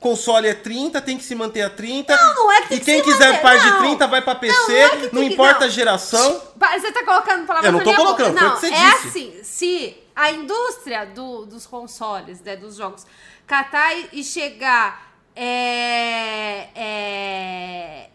console 0.00 0.46
é 0.48 0.54
30, 0.54 1.00
tem 1.00 1.16
que 1.18 1.24
se 1.24 1.34
manter 1.34 1.62
a 1.62 1.70
30. 1.70 2.16
Não, 2.16 2.34
não 2.34 2.52
é 2.52 2.62
que 2.62 2.68
tem 2.68 2.76
E 2.76 2.80
que 2.80 2.84
quem 2.86 2.98
se 2.98 3.04
quiser 3.04 3.28
manter, 3.32 3.42
par 3.42 3.58
de 3.58 3.70
não. 3.70 3.78
30 3.80 4.06
vai 4.06 4.22
pra 4.22 4.34
PC, 4.34 4.54
Não, 4.56 4.68
não, 4.68 4.88
não 4.88 4.96
é 4.96 5.00
que 5.08 5.10
que- 5.10 5.24
importa 5.34 5.60
não. 5.60 5.66
a 5.66 5.70
geração. 5.70 6.42
Você 6.78 6.92
tá 6.92 7.04
colocando 7.04 7.46
palavras 7.46 7.64
Eu 7.66 7.72
não 7.72 7.80
tô 7.84 7.94
colocando, 7.94 8.32
boca. 8.34 8.38
foi 8.38 8.46
o 8.46 8.48
Não, 8.48 8.54
que 8.54 8.60
você 8.60 8.66
é 8.74 8.90
disse. 8.92 9.08
assim, 9.08 9.40
se 9.42 9.96
a 10.14 10.30
indústria 10.30 11.04
do- 11.06 11.46
dos 11.46 11.66
consoles, 11.66 12.40
né, 12.42 12.54
dos 12.56 12.76
jogos, 12.76 13.04
catar 13.46 13.92
e, 14.12 14.22
chegar 14.24 15.08
é, 15.34 16.68
é, 16.74 18.10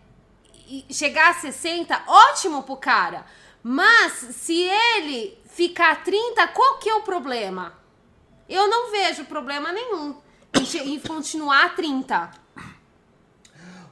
chegar 0.91 1.29
a 1.31 1.33
60, 1.35 2.01
ótimo 2.07 2.63
pro 2.63 2.75
cara. 2.77 3.25
Mas 3.61 4.11
se 4.13 4.61
ele 4.61 5.37
ficar 5.49 6.03
30, 6.03 6.47
qual 6.49 6.77
que 6.79 6.89
é 6.89 6.95
o 6.95 7.01
problema? 7.01 7.73
Eu 8.49 8.67
não 8.69 8.91
vejo 8.91 9.23
problema 9.25 9.71
nenhum 9.71 10.15
em 10.85 10.99
continuar 10.99 11.65
a 11.65 11.69
30. 11.69 12.31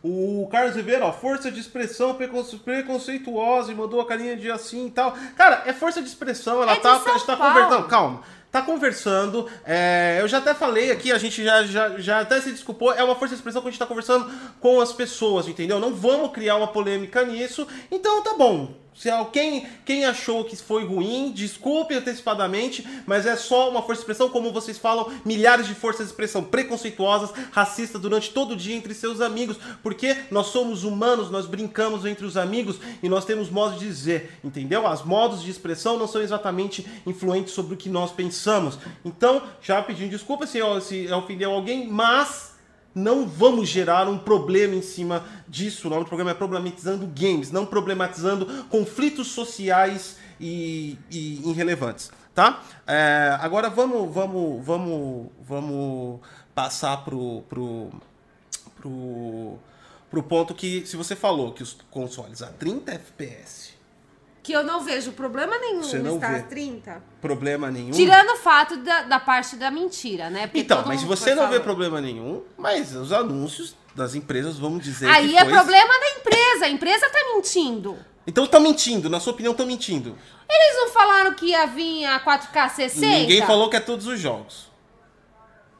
O 0.03 0.47
Carlos 0.51 0.75
Ribeiro, 0.75 1.05
ó, 1.05 1.11
força 1.11 1.51
de 1.51 1.59
expressão 1.59 2.15
preconce- 2.15 2.57
preconceituosa 2.57 3.71
e 3.71 3.75
mandou 3.75 4.01
a 4.01 4.05
carinha 4.07 4.35
de 4.35 4.49
assim 4.49 4.87
e 4.87 4.91
tal. 4.91 5.15
Cara, 5.35 5.61
é 5.65 5.73
força 5.73 6.01
de 6.01 6.07
expressão, 6.07 6.61
ela 6.63 6.71
É 6.71 6.75
tá, 6.77 6.99
Paulo. 6.99 7.37
conversando. 7.37 7.87
Calma. 7.87 8.23
Tá 8.51 8.61
conversando, 8.63 9.47
é, 9.63 10.17
eu 10.19 10.27
já 10.27 10.39
até 10.39 10.53
falei 10.53 10.91
aqui, 10.91 11.09
a 11.09 11.17
gente 11.17 11.41
já, 11.41 11.63
já, 11.63 11.97
já 11.97 12.19
até 12.19 12.41
se 12.41 12.51
desculpou, 12.51 12.91
é 12.93 13.01
uma 13.01 13.15
força 13.15 13.33
de 13.33 13.39
expressão 13.39 13.61
que 13.61 13.69
a 13.69 13.71
gente 13.71 13.79
tá 13.79 13.85
conversando 13.85 14.29
com 14.59 14.81
as 14.81 14.91
pessoas, 14.91 15.47
entendeu? 15.47 15.79
Não 15.79 15.93
vamos 15.93 16.31
criar 16.33 16.57
uma 16.57 16.67
polêmica 16.67 17.23
nisso, 17.23 17.65
então 17.89 18.21
tá 18.21 18.33
bom. 18.33 18.73
Se 18.93 19.09
alguém 19.09 19.65
quem 19.85 20.05
achou 20.05 20.43
que 20.43 20.55
foi 20.55 20.85
ruim, 20.85 21.31
desculpe 21.31 21.95
antecipadamente, 21.95 22.85
mas 23.05 23.25
é 23.25 23.35
só 23.35 23.69
uma 23.69 23.81
força 23.81 23.95
de 23.95 23.99
expressão, 24.01 24.29
como 24.29 24.51
vocês 24.51 24.77
falam, 24.77 25.11
milhares 25.25 25.65
de 25.65 25.73
forças 25.73 26.05
de 26.05 26.11
expressão 26.11 26.43
preconceituosas, 26.43 27.31
racistas 27.51 28.01
durante 28.01 28.31
todo 28.31 28.51
o 28.51 28.55
dia 28.55 28.75
entre 28.75 28.93
seus 28.93 29.21
amigos, 29.21 29.57
porque 29.81 30.15
nós 30.29 30.47
somos 30.47 30.83
humanos, 30.83 31.31
nós 31.31 31.45
brincamos 31.45 32.05
entre 32.05 32.25
os 32.25 32.37
amigos 32.37 32.79
e 33.01 33.09
nós 33.09 33.25
temos 33.25 33.49
modos 33.49 33.79
de 33.79 33.87
dizer, 33.87 34.37
entendeu? 34.43 34.85
As 34.85 35.03
modos 35.03 35.41
de 35.41 35.49
expressão 35.49 35.97
não 35.97 36.07
são 36.07 36.21
exatamente 36.21 36.85
influentes 37.05 37.53
sobre 37.53 37.73
o 37.73 37.77
que 37.77 37.89
nós 37.89 38.11
pensamos. 38.11 38.77
Então, 39.03 39.41
já 39.61 39.81
pedindo 39.81 40.09
desculpa 40.09 40.45
se 40.45 40.59
se 40.81 41.05
eu 41.05 41.17
ofendeu 41.17 41.51
alguém, 41.51 41.87
mas 41.87 42.50
não 42.93 43.27
vamos 43.27 43.69
gerar 43.69 44.07
um 44.07 44.17
problema 44.17 44.75
em 44.75 44.81
cima 44.81 45.23
disso. 45.47 45.87
O 45.87 45.89
nome 45.89 46.03
do 46.03 46.07
programa 46.07 46.31
é 46.31 46.33
Problematizando 46.33 47.07
Games, 47.07 47.51
não 47.51 47.65
problematizando 47.65 48.65
conflitos 48.65 49.27
sociais 49.27 50.17
e, 50.39 50.97
e 51.09 51.49
irrelevantes, 51.49 52.11
tá? 52.33 52.61
É, 52.85 53.37
agora 53.39 53.69
vamos, 53.69 54.13
vamos, 54.13 54.65
vamos, 54.65 55.27
vamos 55.41 56.19
passar 56.53 56.97
pro, 56.97 57.41
pro, 57.49 57.89
pro, 58.75 59.57
pro 60.09 60.23
ponto 60.23 60.53
que, 60.53 60.85
se 60.85 60.97
você 60.97 61.15
falou 61.15 61.53
que 61.53 61.63
os 61.63 61.77
consoles 61.89 62.41
a 62.41 62.47
30 62.47 62.91
FPS, 62.91 63.70
Que 64.43 64.53
eu 64.53 64.63
não 64.63 64.81
vejo 64.81 65.11
problema 65.11 65.55
nenhum 65.59 65.83
Você 65.83 65.99
não 65.99 66.15
estar 66.15 66.33
vê. 66.33 66.39
a 66.39 66.43
30. 66.43 67.03
problema 67.21 67.69
nenhum. 67.69 67.91
Tirando 67.91 68.31
o 68.31 68.37
fato 68.37 68.77
da, 68.77 69.03
da 69.03 69.19
parte 69.19 69.55
da 69.55 69.69
mentira, 69.69 70.29
né? 70.29 70.47
Porque 70.47 70.59
Então, 70.61 70.83
mas 70.85 71.03
você 71.03 71.35
não 71.35 71.47
vê 71.47 71.59
problema 71.59 72.01
nenhum, 72.01 72.41
mas 72.57 72.95
os 72.95 73.11
anúncios 73.11 73.75
das 73.95 74.15
empresas 74.15 74.57
vão 74.57 74.77
dizer 74.77 75.07
Aí 75.07 75.29
que 75.29 75.37
é 75.37 75.43
foi... 75.43 75.53
problema 75.53 75.93
da 75.99 76.09
empresa. 76.19 76.65
A 76.65 76.69
empresa 76.69 77.09
tá 77.09 77.19
mentindo. 77.35 77.97
Então 78.25 78.47
tá 78.47 78.59
mentindo, 78.59 79.09
na 79.09 79.19
sua 79.19 79.33
opinião, 79.33 79.53
tá 79.53 79.65
mentindo. 79.65 80.17
Eles 80.49 80.77
não 80.77 80.89
falaram 80.89 81.33
que 81.33 81.47
ia 81.47 81.65
vir 81.67 82.05
a 82.05 82.19
4K 82.19 82.69
60? 82.69 83.07
Ninguém 83.07 83.45
falou 83.45 83.69
que 83.69 83.75
é 83.75 83.79
todos 83.79 84.07
os 84.07 84.19
jogos. 84.19 84.70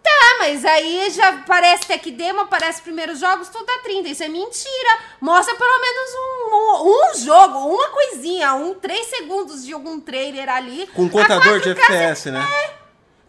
Ah, 0.04 0.36
mas 0.40 0.66
aí 0.66 1.10
já 1.12 1.44
parece 1.46 1.86
tech 1.86 2.10
demo, 2.12 2.48
parece 2.48 2.82
primeiros 2.82 3.20
jogos, 3.20 3.50
tudo 3.50 3.70
a 3.70 3.80
30. 3.80 4.10
Isso 4.10 4.24
é 4.24 4.28
mentira. 4.28 5.00
Mostra 5.20 5.56
pelo 5.56 5.80
menos 5.80 6.12
um, 6.16 6.56
um, 6.56 6.90
um 6.90 7.16
jogo, 7.18 7.60
uma 7.60 7.90
coisinha, 7.90 8.54
um 8.54 8.74
3 8.74 9.08
segundos 9.08 9.66
de 9.66 9.74
algum 9.74 10.00
trailer 10.00 10.50
ali. 10.50 10.88
Com 10.88 11.04
um 11.04 11.10
contador 11.10 11.60
de 11.60 11.76
4K 11.76 11.80
FPS, 11.80 12.32
né? 12.32 12.42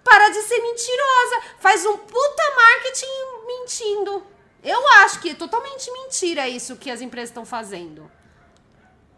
Para 0.05 0.29
de 0.29 0.43
ser 0.43 0.61
mentirosa. 0.61 1.43
Faz 1.59 1.85
um 1.85 1.97
puta 1.99 2.43
marketing 2.57 3.47
mentindo. 3.47 4.27
Eu 4.63 4.87
acho 5.05 5.21
que 5.21 5.31
é 5.31 5.35
totalmente 5.35 5.91
mentira 5.91 6.49
isso 6.49 6.77
que 6.77 6.91
as 6.91 7.01
empresas 7.01 7.31
estão 7.31 7.45
fazendo. 7.45 8.11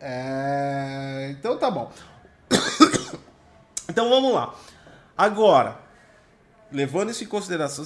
É... 0.00 1.28
Então 1.30 1.58
tá 1.58 1.70
bom. 1.70 1.92
então 3.88 4.08
vamos 4.08 4.32
lá. 4.32 4.54
Agora, 5.16 5.83
levando 6.72 7.10
isso 7.10 7.24
em 7.24 7.26
consideração, 7.26 7.84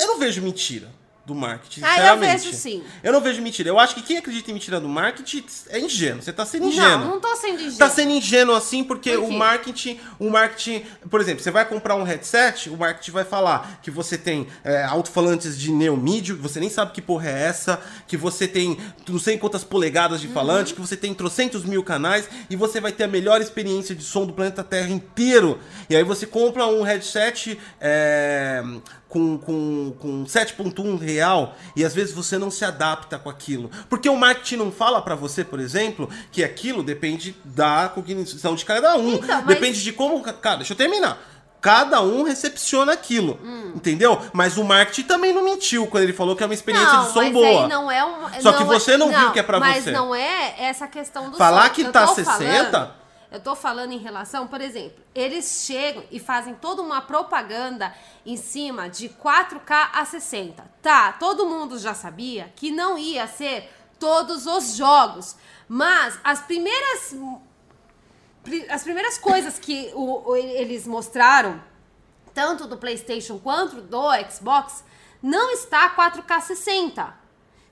eu 0.00 0.06
não 0.06 0.18
vejo 0.18 0.42
mentira 0.42 0.88
do 1.26 1.34
marketing, 1.34 1.80
Ah, 1.82 2.08
eu 2.08 2.18
vejo 2.18 2.52
sim. 2.52 2.82
Eu 3.02 3.12
não 3.12 3.20
vejo 3.20 3.40
mentira. 3.40 3.68
Eu 3.68 3.78
acho 3.78 3.94
que 3.94 4.02
quem 4.02 4.18
acredita 4.18 4.50
em 4.50 4.54
mentira 4.54 4.78
do 4.78 4.88
marketing 4.88 5.44
é 5.70 5.80
ingênuo. 5.80 6.22
Você 6.22 6.32
tá 6.32 6.44
sendo 6.44 6.66
ingênuo. 6.66 6.98
Não, 6.98 7.10
não 7.12 7.20
tô 7.20 7.34
sendo 7.36 7.54
ingênuo. 7.54 7.78
Tá 7.78 7.88
sendo 7.88 8.10
ingênuo 8.12 8.54
assim 8.54 8.84
porque 8.84 9.12
Por 9.16 9.24
o 9.24 9.32
marketing, 9.32 9.98
o 10.18 10.28
marketing, 10.28 10.84
por 11.08 11.20
exemplo, 11.20 11.42
você 11.42 11.50
vai 11.50 11.64
comprar 11.66 11.94
um 11.96 12.02
headset, 12.02 12.68
o 12.68 12.76
marketing 12.76 13.10
vai 13.10 13.24
falar 13.24 13.80
que 13.82 13.90
você 13.90 14.18
tem 14.18 14.46
é, 14.62 14.84
alto-falantes 14.84 15.58
de 15.58 15.72
neomídio, 15.72 16.36
que 16.36 16.42
você 16.42 16.60
nem 16.60 16.68
sabe 16.68 16.92
que 16.92 17.00
porra 17.00 17.28
é 17.30 17.42
essa, 17.44 17.80
que 18.06 18.16
você 18.16 18.46
tem 18.46 18.76
não 19.08 19.18
sei 19.18 19.38
quantas 19.38 19.64
polegadas 19.64 20.20
de 20.20 20.28
falante, 20.28 20.70
Uhum. 20.72 20.76
que 20.76 20.80
você 20.88 20.96
tem 20.96 21.14
trocentos 21.14 21.64
mil 21.64 21.82
canais 21.82 22.28
e 22.50 22.56
você 22.56 22.80
vai 22.80 22.92
ter 22.92 23.04
a 23.04 23.08
melhor 23.08 23.40
experiência 23.40 23.94
de 23.94 24.04
som 24.04 24.26
do 24.26 24.32
planeta 24.32 24.62
Terra 24.62 24.90
inteiro. 24.90 25.58
E 25.88 25.96
aí 25.96 26.02
você 26.04 26.26
compra 26.26 26.66
um 26.66 26.82
headset 26.82 27.58
é, 27.80 28.62
com, 29.08 29.38
com, 29.38 29.94
com 29.98 30.24
7.1 30.24 30.98
real 31.14 31.54
e 31.74 31.84
às 31.84 31.94
vezes 31.94 32.12
você 32.14 32.36
não 32.38 32.50
se 32.50 32.64
adapta 32.64 33.18
com 33.18 33.30
aquilo. 33.30 33.70
Porque 33.88 34.08
o 34.08 34.16
marketing 34.16 34.56
não 34.56 34.70
fala 34.72 35.00
pra 35.00 35.14
você, 35.14 35.42
por 35.44 35.58
exemplo, 35.60 36.08
que 36.30 36.42
aquilo 36.44 36.82
depende 36.82 37.36
da 37.44 37.88
cognição 37.94 38.54
de 38.54 38.64
cada 38.64 38.96
um. 38.96 39.14
Então, 39.14 39.28
mas- 39.36 39.46
Depende 39.46 39.82
de 39.82 39.92
como. 39.92 40.20
Cara, 40.22 40.56
deixa 40.56 40.72
eu 40.72 40.76
terminar. 40.76 41.18
Cada 41.60 42.02
um 42.02 42.24
recepciona 42.24 42.92
aquilo, 42.92 43.38
Hum. 43.42 43.72
entendeu? 43.74 44.20
Mas 44.34 44.58
o 44.58 44.64
marketing 44.64 45.04
também 45.08 45.32
não 45.32 45.42
mentiu 45.42 45.86
quando 45.86 46.02
ele 46.02 46.12
falou 46.12 46.36
que 46.36 46.42
é 46.42 46.46
uma 46.46 46.52
experiência 46.52 46.92
não, 46.92 47.06
de 47.06 47.12
som 47.14 47.32
boa. 47.32 47.66
Não 47.66 47.90
é 47.90 48.04
um, 48.04 48.40
Só 48.42 48.52
que 48.52 48.62
é- 48.62 48.66
você 48.66 48.98
não 48.98 49.08
viu 49.08 49.30
que 49.32 49.38
é 49.38 49.42
pra 49.42 49.58
mas 49.58 49.82
você. 49.82 49.90
Mas 49.90 49.98
não 50.00 50.14
é 50.14 50.54
essa 50.58 50.86
questão 50.86 51.30
do 51.30 51.38
Falar 51.38 51.68
som. 51.68 51.72
que 51.72 51.84
tá 51.86 52.06
tô 52.06 52.14
60? 52.16 52.70
falando- 52.70 53.03
eu 53.34 53.40
tô 53.40 53.54
falando 53.56 53.92
em 53.92 53.98
relação, 53.98 54.46
por 54.46 54.60
exemplo, 54.60 55.02
eles 55.14 55.64
chegam 55.66 56.04
e 56.10 56.18
fazem 56.20 56.54
toda 56.54 56.80
uma 56.80 57.00
propaganda 57.02 57.92
em 58.24 58.36
cima 58.36 58.88
de 58.88 59.08
4K 59.08 59.90
a 59.92 60.04
60. 60.04 60.64
Tá, 60.80 61.12
todo 61.12 61.46
mundo 61.46 61.78
já 61.78 61.94
sabia 61.94 62.52
que 62.56 62.70
não 62.70 62.96
ia 62.96 63.26
ser 63.26 63.68
todos 63.98 64.46
os 64.46 64.76
jogos, 64.76 65.36
mas 65.68 66.18
as 66.22 66.40
primeiras 66.42 67.14
pri- 68.42 68.66
as 68.70 68.82
primeiras 68.82 69.18
coisas 69.18 69.58
que 69.58 69.90
o- 69.94 70.30
o- 70.30 70.36
eles 70.36 70.86
mostraram, 70.86 71.60
tanto 72.32 72.66
do 72.66 72.76
PlayStation 72.76 73.38
quanto 73.38 73.80
do 73.80 74.02
Xbox, 74.30 74.84
não 75.22 75.50
está 75.50 75.88
4K 75.90 76.40
60. 76.40 77.23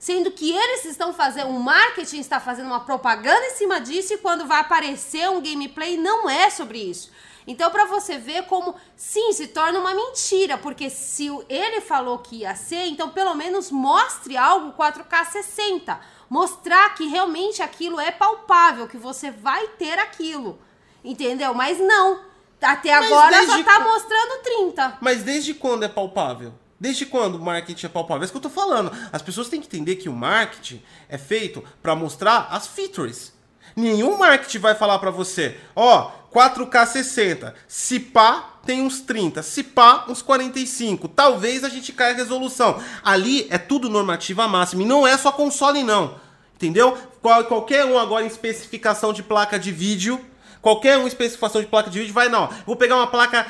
Sendo 0.03 0.31
que 0.31 0.51
eles 0.51 0.83
estão 0.83 1.13
fazendo, 1.13 1.47
o 1.47 1.57
marketing 1.61 2.19
está 2.19 2.37
fazendo 2.37 2.65
uma 2.65 2.81
propaganda 2.81 3.45
em 3.45 3.51
cima 3.51 3.79
disso 3.79 4.13
e 4.13 4.17
quando 4.17 4.45
vai 4.45 4.59
aparecer 4.59 5.29
um 5.29 5.39
gameplay 5.39 5.95
não 5.95 6.29
é 6.29 6.49
sobre 6.49 6.77
isso. 6.77 7.09
Então, 7.47 7.71
pra 7.71 7.85
você 7.85 8.17
ver 8.17 8.43
como, 8.43 8.75
sim, 8.97 9.31
se 9.31 9.47
torna 9.47 9.79
uma 9.79 9.93
mentira, 9.93 10.57
porque 10.57 10.89
se 10.89 11.29
ele 11.47 11.79
falou 11.79 12.17
que 12.19 12.39
ia 12.39 12.53
ser, 12.53 12.85
então 12.87 13.11
pelo 13.11 13.33
menos 13.33 13.71
mostre 13.71 14.35
algo 14.35 14.73
4K 14.73 15.23
60. 15.31 15.97
Mostrar 16.29 16.93
que 16.95 17.07
realmente 17.07 17.61
aquilo 17.61 17.97
é 17.97 18.11
palpável, 18.11 18.89
que 18.89 18.97
você 18.97 19.31
vai 19.31 19.69
ter 19.69 19.97
aquilo. 19.99 20.59
Entendeu? 21.01 21.53
Mas 21.53 21.79
não. 21.79 22.19
Até 22.61 22.91
agora 22.93 23.45
só 23.45 23.63
tá 23.63 23.77
qu- 23.77 23.83
mostrando 23.87 24.43
30. 24.43 24.97
Mas 24.99 25.23
desde 25.23 25.53
quando 25.53 25.83
é 25.83 25.87
palpável? 25.87 26.53
Desde 26.79 27.05
quando 27.05 27.35
o 27.35 27.41
marketing 27.41 27.85
é 27.85 27.89
palpável? 27.89 28.21
É 28.21 28.25
isso 28.25 28.33
que 28.33 28.37
eu 28.37 28.41
tô 28.41 28.49
falando. 28.49 28.91
As 29.11 29.21
pessoas 29.21 29.49
têm 29.49 29.61
que 29.61 29.67
entender 29.67 29.95
que 29.95 30.09
o 30.09 30.13
marketing 30.13 30.81
é 31.07 31.17
feito 31.17 31.63
para 31.81 31.95
mostrar 31.95 32.47
as 32.51 32.67
features. 32.67 33.33
Nenhum 33.75 34.17
marketing 34.17 34.59
vai 34.59 34.75
falar 34.75 34.99
para 34.99 35.09
você, 35.09 35.57
ó, 35.75 36.11
4K 36.31 36.85
60, 36.85 37.55
se 37.67 37.99
pá 37.99 38.59
tem 38.65 38.81
uns 38.81 39.01
30, 39.01 39.41
se 39.41 39.63
pá 39.63 40.05
uns 40.07 40.21
45. 40.21 41.07
Talvez 41.07 41.63
a 41.63 41.69
gente 41.69 41.91
caia 41.91 42.13
a 42.13 42.17
resolução. 42.17 42.81
Ali 43.03 43.47
é 43.49 43.57
tudo 43.57 43.89
normativa 43.89 44.47
máxima 44.47 44.83
e 44.83 44.85
não 44.85 45.07
é 45.07 45.17
só 45.17 45.31
console 45.31 45.83
não. 45.83 46.19
Entendeu? 46.55 46.97
Qual, 47.21 47.43
qualquer 47.45 47.85
um 47.85 47.97
agora 47.97 48.23
em 48.23 48.27
especificação 48.27 49.11
de 49.11 49.23
placa 49.23 49.57
de 49.57 49.71
vídeo 49.71 50.23
Qualquer 50.63 50.97
uma 50.97 51.09
especificação 51.09 51.59
de 51.59 51.67
placa 51.67 51.89
de 51.89 51.99
vídeo 51.99 52.13
vai, 52.13 52.29
não. 52.29 52.49
Vou 52.65 52.77
pegar 52.77 52.95
uma 52.95 53.07
placa 53.07 53.45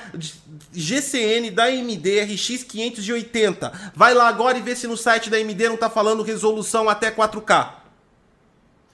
GCN 0.74 1.52
da 1.52 1.66
AMD 1.66 2.22
RX 2.22 2.64
580. 2.64 3.92
Vai 3.96 4.14
lá 4.14 4.28
agora 4.28 4.58
e 4.58 4.62
vê 4.62 4.76
se 4.76 4.88
no 4.88 4.98
site 4.98 5.30
da 5.30 5.38
AMD 5.38 5.70
não 5.70 5.78
tá 5.78 5.90
falando 5.90 6.24
resolução 6.24 6.90
até 6.90 7.12
4K. 7.12 7.83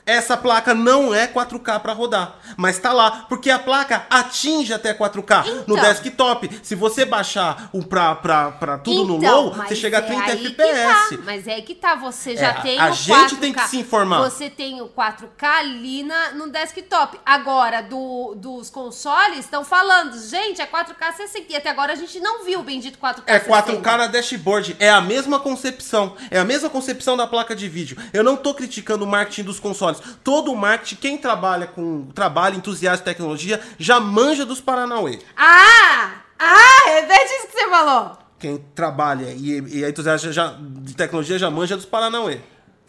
Essa 0.09 0.35
placa 0.35 0.73
não 0.73 1.13
é 1.13 1.27
4K 1.27 1.79
para 1.79 1.93
rodar, 1.93 2.35
mas 2.57 2.79
tá 2.79 2.91
lá, 2.91 3.25
porque 3.29 3.51
a 3.51 3.59
placa 3.59 4.07
atinge 4.09 4.73
até 4.73 4.91
4K 4.91 5.47
então, 5.47 5.63
no 5.67 5.75
desktop. 5.79 6.49
Se 6.63 6.73
você 6.73 7.05
baixar 7.05 7.69
o 7.71 7.83
pra, 7.83 8.15
pra, 8.15 8.51
pra 8.51 8.77
tudo 8.79 9.17
então, 9.17 9.43
no 9.43 9.49
low, 9.49 9.53
você 9.53 9.75
chega 9.75 9.99
a 9.99 10.01
30 10.01 10.23
é 10.23 10.31
FPS. 10.31 11.17
Tá, 11.17 11.23
mas 11.23 11.47
é 11.47 11.53
aí 11.53 11.61
que 11.61 11.75
tá, 11.75 11.93
você 11.93 12.35
já 12.35 12.49
é, 12.49 12.53
tem 12.61 12.79
a 12.79 12.87
o 12.87 12.91
4K. 12.91 13.13
A 13.13 13.27
gente 13.27 13.35
tem 13.35 13.53
que 13.53 13.67
se 13.67 13.77
informar. 13.77 14.19
Você 14.21 14.49
tem 14.49 14.81
o 14.81 14.87
4K 14.87 15.43
ali 15.43 16.01
na, 16.01 16.31
no 16.31 16.49
desktop. 16.49 17.19
Agora, 17.23 17.81
do, 17.81 18.33
dos 18.35 18.69
consoles, 18.71 19.39
estão 19.39 19.63
falando, 19.63 20.19
gente, 20.19 20.59
é 20.59 20.65
4K 20.65 21.13
60. 21.17 21.53
E 21.53 21.55
até 21.55 21.69
agora 21.69 21.93
a 21.93 21.95
gente 21.95 22.19
não 22.19 22.43
viu 22.43 22.61
o 22.61 22.63
bendito 22.63 22.97
4K 22.97 23.23
É 23.27 23.39
4K 23.39 23.97
na 23.97 24.07
dashboard. 24.07 24.75
É 24.79 24.89
a 24.89 25.01
mesma 25.01 25.39
concepção. 25.39 26.15
É 26.31 26.39
a 26.39 26.45
mesma 26.45 26.69
concepção 26.69 27.15
da 27.15 27.27
placa 27.27 27.55
de 27.55 27.69
vídeo. 27.69 27.95
Eu 28.11 28.23
não 28.23 28.35
tô 28.35 28.55
criticando 28.55 29.05
o 29.05 29.07
marketing 29.07 29.43
dos 29.43 29.59
consoles. 29.59 29.98
Todo 30.23 30.51
o 30.51 30.55
marketing, 30.55 30.95
quem 30.95 31.17
trabalha 31.17 31.67
com 31.67 32.07
trabalho, 32.13 32.57
entusiasta 32.57 32.97
de 32.97 33.03
tecnologia, 33.03 33.61
já 33.77 33.99
manja 33.99 34.45
dos 34.45 34.61
Paranauê. 34.61 35.19
Ah! 35.35 36.11
Ah, 36.39 36.85
repete 36.85 37.33
isso 37.33 37.47
que 37.47 37.53
você 37.53 37.69
falou. 37.69 38.17
Quem 38.39 38.57
trabalha 38.73 39.33
e, 39.33 39.59
e 39.79 39.83
é 39.83 39.89
entusiasta 39.89 40.31
já, 40.31 40.55
de 40.57 40.95
tecnologia 40.95 41.37
já 41.37 41.51
manja 41.51 41.75
dos 41.75 41.85
Paranauê. 41.85 42.39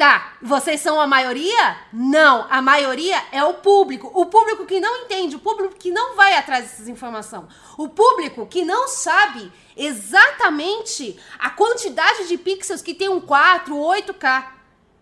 Tá, 0.01 0.33
vocês 0.41 0.81
são 0.81 0.99
a 0.99 1.07
maioria? 1.07 1.77
Não, 1.93 2.47
a 2.49 2.63
maioria 2.63 3.23
é 3.33 3.45
o 3.45 3.53
público. 3.53 4.11
O 4.15 4.25
público 4.25 4.65
que 4.65 4.81
não 4.81 5.03
entende, 5.03 5.37
o 5.37 5.41
público 5.41 5.75
que 5.75 5.91
não 5.91 6.17
vai 6.17 6.37
atrás 6.37 6.65
dessas 6.65 6.89
informações. 6.89 7.45
O 7.77 7.87
público 7.87 8.47
que 8.47 8.65
não 8.65 8.89
sabe 8.89 9.53
exatamente 9.77 11.21
a 11.39 11.51
quantidade 11.51 12.29
de 12.29 12.39
pixels 12.39 12.81
que 12.81 12.95
tem 12.95 13.11
um 13.11 13.21
4, 13.21 13.77
8K. 13.77 14.47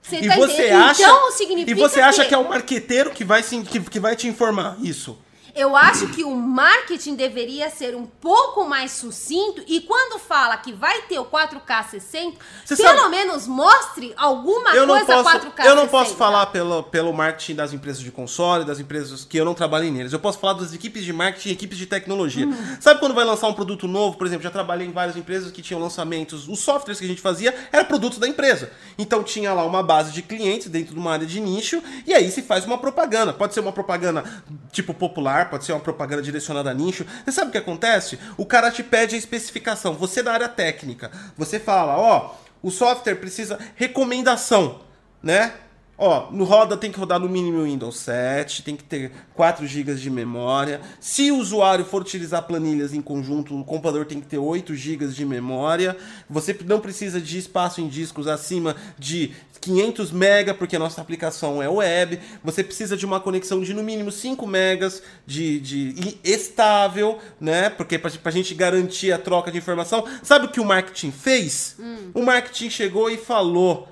Você 0.02 0.16
e 0.16 0.28
tá 0.28 0.37
você 0.37 0.70
acha, 0.70 1.02
então, 1.02 1.32
significa 1.32 1.70
e 1.70 1.74
você 1.74 2.00
acha 2.00 2.22
que... 2.22 2.28
que 2.28 2.34
é 2.34 2.38
o 2.38 2.48
marqueteiro 2.48 3.11
que 3.11 3.24
vai, 3.24 3.42
que, 3.42 3.80
que 3.80 4.00
vai 4.00 4.16
te 4.16 4.26
informar 4.26 4.76
isso? 4.82 5.18
Eu 5.59 5.75
acho 5.75 6.07
que 6.11 6.23
o 6.23 6.37
marketing 6.37 7.16
deveria 7.16 7.68
ser 7.68 7.97
um 7.97 8.07
pouco 8.07 8.64
mais 8.64 8.92
sucinto 8.92 9.61
e 9.66 9.81
quando 9.81 10.16
fala 10.21 10.57
que 10.57 10.73
vai 10.73 11.03
ter 11.03 11.18
o 11.18 11.25
4K 11.25 11.88
60, 11.90 12.37
Você 12.64 12.77
pelo 12.77 12.97
sabe, 12.97 13.11
menos 13.11 13.49
mostre 13.49 14.14
alguma 14.16 14.71
eu 14.71 14.87
coisa 14.87 15.05
posso, 15.05 15.31
4K 15.31 15.64
Eu 15.64 15.75
não 15.75 15.83
60. 15.83 15.88
posso 15.88 16.14
falar 16.14 16.47
pelo, 16.47 16.85
pelo 16.85 17.12
marketing 17.12 17.57
das 17.57 17.73
empresas 17.73 18.01
de 18.01 18.12
console, 18.12 18.64
das 18.64 18.79
empresas 18.79 19.25
que 19.25 19.37
eu 19.37 19.44
não 19.44 19.53
trabalhei 19.53 19.90
neles. 19.90 20.12
Eu 20.12 20.21
posso 20.21 20.38
falar 20.38 20.53
das 20.53 20.73
equipes 20.73 21.03
de 21.05 21.12
marketing 21.12 21.49
e 21.49 21.53
equipes 21.53 21.77
de 21.77 21.87
tecnologia. 21.87 22.47
Hum. 22.47 22.77
Sabe 22.79 23.01
quando 23.01 23.14
vai 23.14 23.25
lançar 23.25 23.49
um 23.49 23.53
produto 23.53 23.88
novo? 23.88 24.16
Por 24.16 24.29
exemplo, 24.29 24.44
já 24.44 24.51
trabalhei 24.53 24.87
em 24.87 24.92
várias 24.92 25.16
empresas 25.16 25.51
que 25.51 25.61
tinham 25.61 25.81
lançamentos. 25.81 26.47
Os 26.47 26.61
softwares 26.61 27.01
que 27.01 27.05
a 27.05 27.09
gente 27.09 27.21
fazia 27.21 27.53
era 27.73 27.85
produtos 27.85 28.21
da 28.21 28.29
empresa. 28.29 28.71
Então 28.97 29.25
tinha 29.25 29.53
lá 29.53 29.64
uma 29.64 29.83
base 29.83 30.12
de 30.12 30.23
clientes 30.23 30.68
dentro 30.68 30.94
de 30.94 31.01
uma 31.01 31.11
área 31.14 31.27
de 31.27 31.40
nicho 31.40 31.83
e 32.07 32.14
aí 32.14 32.31
se 32.31 32.42
faz 32.42 32.64
uma 32.64 32.79
propaganda. 32.79 33.33
Pode 33.33 33.55
ser 33.55 33.59
uma 33.59 33.73
propaganda 33.73 34.23
tipo 34.71 34.94
popular, 34.94 35.47
pode 35.48 35.64
ser 35.64 35.72
uma 35.72 35.80
propaganda 35.80 36.22
direcionada 36.22 36.70
a 36.70 36.74
nicho. 36.74 37.06
Você 37.24 37.32
sabe 37.32 37.48
o 37.48 37.52
que 37.52 37.58
acontece? 37.58 38.18
O 38.37 38.46
cara 38.46 38.70
te 38.70 38.82
pede 38.82 39.14
a 39.14 39.18
especificação. 39.18 39.94
Você 39.94 40.22
da 40.22 40.32
área 40.32 40.48
técnica, 40.48 41.11
você 41.37 41.58
fala, 41.58 41.96
ó, 41.96 42.34
o 42.62 42.70
software 42.70 43.16
precisa 43.16 43.58
recomendação, 43.74 44.82
né? 45.22 45.52
Ó, 45.98 46.30
no 46.30 46.44
roda 46.44 46.76
tem 46.76 46.92
que 46.92 46.98
rodar 46.98 47.18
no 47.18 47.28
mínimo 47.28 47.64
Windows 47.64 47.98
7, 47.98 48.62
tem 48.62 48.76
que 48.76 48.84
ter 48.84 49.11
4 49.34 49.66
GB 49.66 49.96
de 49.96 50.08
memória. 50.08 50.80
Se 51.00 51.32
o 51.32 51.38
usuário 51.38 51.84
for 51.84 52.02
utilizar 52.02 52.44
planilhas 52.44 52.94
em 52.94 53.02
conjunto, 53.02 53.58
o 53.58 53.64
computador 53.64 54.06
tem 54.06 54.20
que 54.20 54.26
ter 54.28 54.38
8 54.38 54.76
GB 54.76 55.08
de 55.08 55.24
memória. 55.24 55.96
Você 56.30 56.56
não 56.64 56.78
precisa 56.78 57.20
de 57.20 57.37
espaço 57.37 57.80
em 57.80 57.88
discos 57.88 58.28
acima 58.28 58.76
de 58.96 59.32
500 59.61 60.12
MB, 60.12 60.54
porque 60.56 60.76
a 60.76 60.78
nossa 60.78 61.00
aplicação 61.00 61.61
é 61.61 61.68
web. 61.68 62.20
Você 62.44 62.62
precisa 62.62 62.96
de 62.96 63.04
uma 63.04 63.18
conexão 63.18 63.61
de 63.61 63.74
no 63.74 63.82
mínimo 63.82 64.12
5 64.12 64.46
megas 64.46 65.02
de, 65.26 65.58
de 65.58 66.18
estável, 66.22 67.18
né? 67.40 67.70
Porque 67.70 67.98
para 67.98 68.12
a 68.24 68.30
gente 68.30 68.54
garantir 68.54 69.11
a 69.11 69.18
troca 69.18 69.50
de 69.50 69.58
informação. 69.58 70.04
Sabe 70.22 70.46
o 70.46 70.48
que 70.48 70.61
o 70.61 70.64
marketing 70.64 71.11
fez? 71.11 71.74
Hum. 71.80 72.11
O 72.14 72.22
marketing 72.22 72.70
chegou 72.70 73.11
e 73.11 73.16
falou 73.16 73.88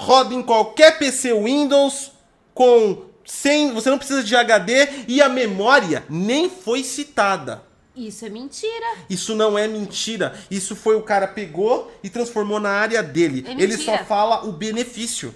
roda 0.00 0.34
em 0.34 0.42
qualquer 0.42 0.98
PC 0.98 1.34
Windows 1.34 2.12
com 2.54 3.02
sem, 3.22 3.72
você 3.74 3.90
não 3.90 3.98
precisa 3.98 4.24
de 4.24 4.34
HD 4.34 5.04
e 5.06 5.20
a 5.20 5.28
memória 5.28 6.04
nem 6.08 6.48
foi 6.48 6.82
citada. 6.82 7.62
Isso 7.94 8.24
é 8.24 8.30
mentira. 8.30 8.86
Isso 9.10 9.34
não 9.34 9.58
é 9.58 9.68
mentira. 9.68 10.34
Isso 10.50 10.74
foi 10.74 10.96
o 10.96 11.02
cara 11.02 11.28
pegou 11.28 11.92
e 12.02 12.08
transformou 12.08 12.58
na 12.58 12.70
área 12.70 13.02
dele. 13.02 13.44
É 13.46 13.52
Ele 13.52 13.76
só 13.76 13.98
fala 13.98 14.46
o 14.46 14.52
benefício. 14.52 15.34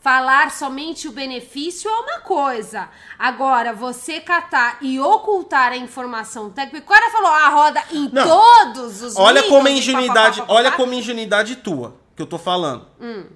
Falar 0.00 0.52
somente 0.52 1.06
o 1.06 1.12
benefício 1.12 1.90
é 1.90 1.94
uma 1.98 2.20
coisa. 2.20 2.88
Agora, 3.18 3.74
você 3.74 4.20
catar 4.20 4.78
e 4.80 4.98
ocultar 4.98 5.72
a 5.72 5.76
informação 5.76 6.48
técnica. 6.50 6.86
O 6.86 6.88
cara 6.88 7.10
falou, 7.10 7.30
ah, 7.30 7.48
roda 7.50 7.82
em 7.92 8.08
não. 8.10 8.26
todos 8.26 9.02
os 9.02 9.16
Olha 9.16 9.42
como 9.42 9.68
é 9.68 9.72
ingenuidade, 9.72 10.42
olha 10.48 10.72
como 10.72 10.94
é 10.94 10.96
ingenuidade 10.96 11.56
tua 11.56 11.94
que 12.18 12.22
eu 12.22 12.26
tô 12.26 12.36
falando. 12.36 12.84
Hum. 13.00 13.26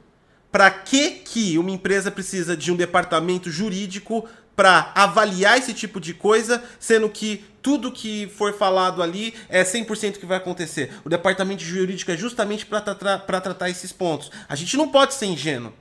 Para 0.52 0.70
que 0.70 1.10
que 1.10 1.58
uma 1.58 1.70
empresa 1.70 2.10
precisa 2.10 2.56
de 2.56 2.70
um 2.70 2.76
departamento 2.76 3.50
jurídico 3.50 4.28
para 4.54 4.92
avaliar 4.94 5.58
esse 5.58 5.72
tipo 5.72 5.98
de 5.98 6.12
coisa, 6.12 6.62
sendo 6.78 7.08
que 7.08 7.44
tudo 7.62 7.90
que 7.90 8.28
for 8.36 8.52
falado 8.52 9.02
ali 9.02 9.34
é 9.48 9.64
100% 9.64 10.18
que 10.18 10.26
vai 10.26 10.36
acontecer. 10.36 10.92
O 11.04 11.08
departamento 11.08 11.62
jurídico 11.62 12.10
é 12.10 12.16
justamente 12.16 12.66
para 12.66 12.80
tra 12.80 13.18
tratar 13.18 13.70
esses 13.70 13.92
pontos. 13.92 14.30
A 14.48 14.54
gente 14.54 14.76
não 14.76 14.88
pode 14.88 15.14
ser 15.14 15.26
ingênuo. 15.26 15.72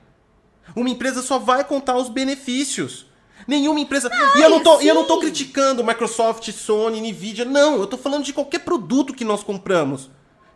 Uma 0.74 0.88
empresa 0.88 1.22
só 1.22 1.38
vai 1.38 1.64
contar 1.64 1.96
os 1.96 2.08
benefícios. 2.08 3.06
Nenhuma 3.46 3.80
empresa. 3.80 4.10
e 4.36 4.40
eu 4.40 4.48
não, 4.48 4.62
tô, 4.62 4.80
eu 4.80 4.94
não 4.94 5.04
tô 5.04 5.18
criticando 5.18 5.84
Microsoft, 5.84 6.50
Sony, 6.52 7.00
Nvidia. 7.00 7.44
Não, 7.44 7.78
eu 7.78 7.86
tô 7.86 7.98
falando 7.98 8.24
de 8.24 8.32
qualquer 8.32 8.60
produto 8.60 9.12
que 9.12 9.24
nós 9.24 9.42
compramos. 9.42 10.10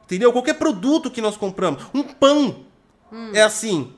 Entendeu? 0.04 0.32
Qualquer 0.32 0.54
produto 0.54 1.10
que 1.10 1.20
nós 1.20 1.36
compramos. 1.36 1.82
Um 1.92 2.04
pão. 2.04 2.64
Hum. 3.12 3.32
É 3.34 3.42
assim. 3.42 3.92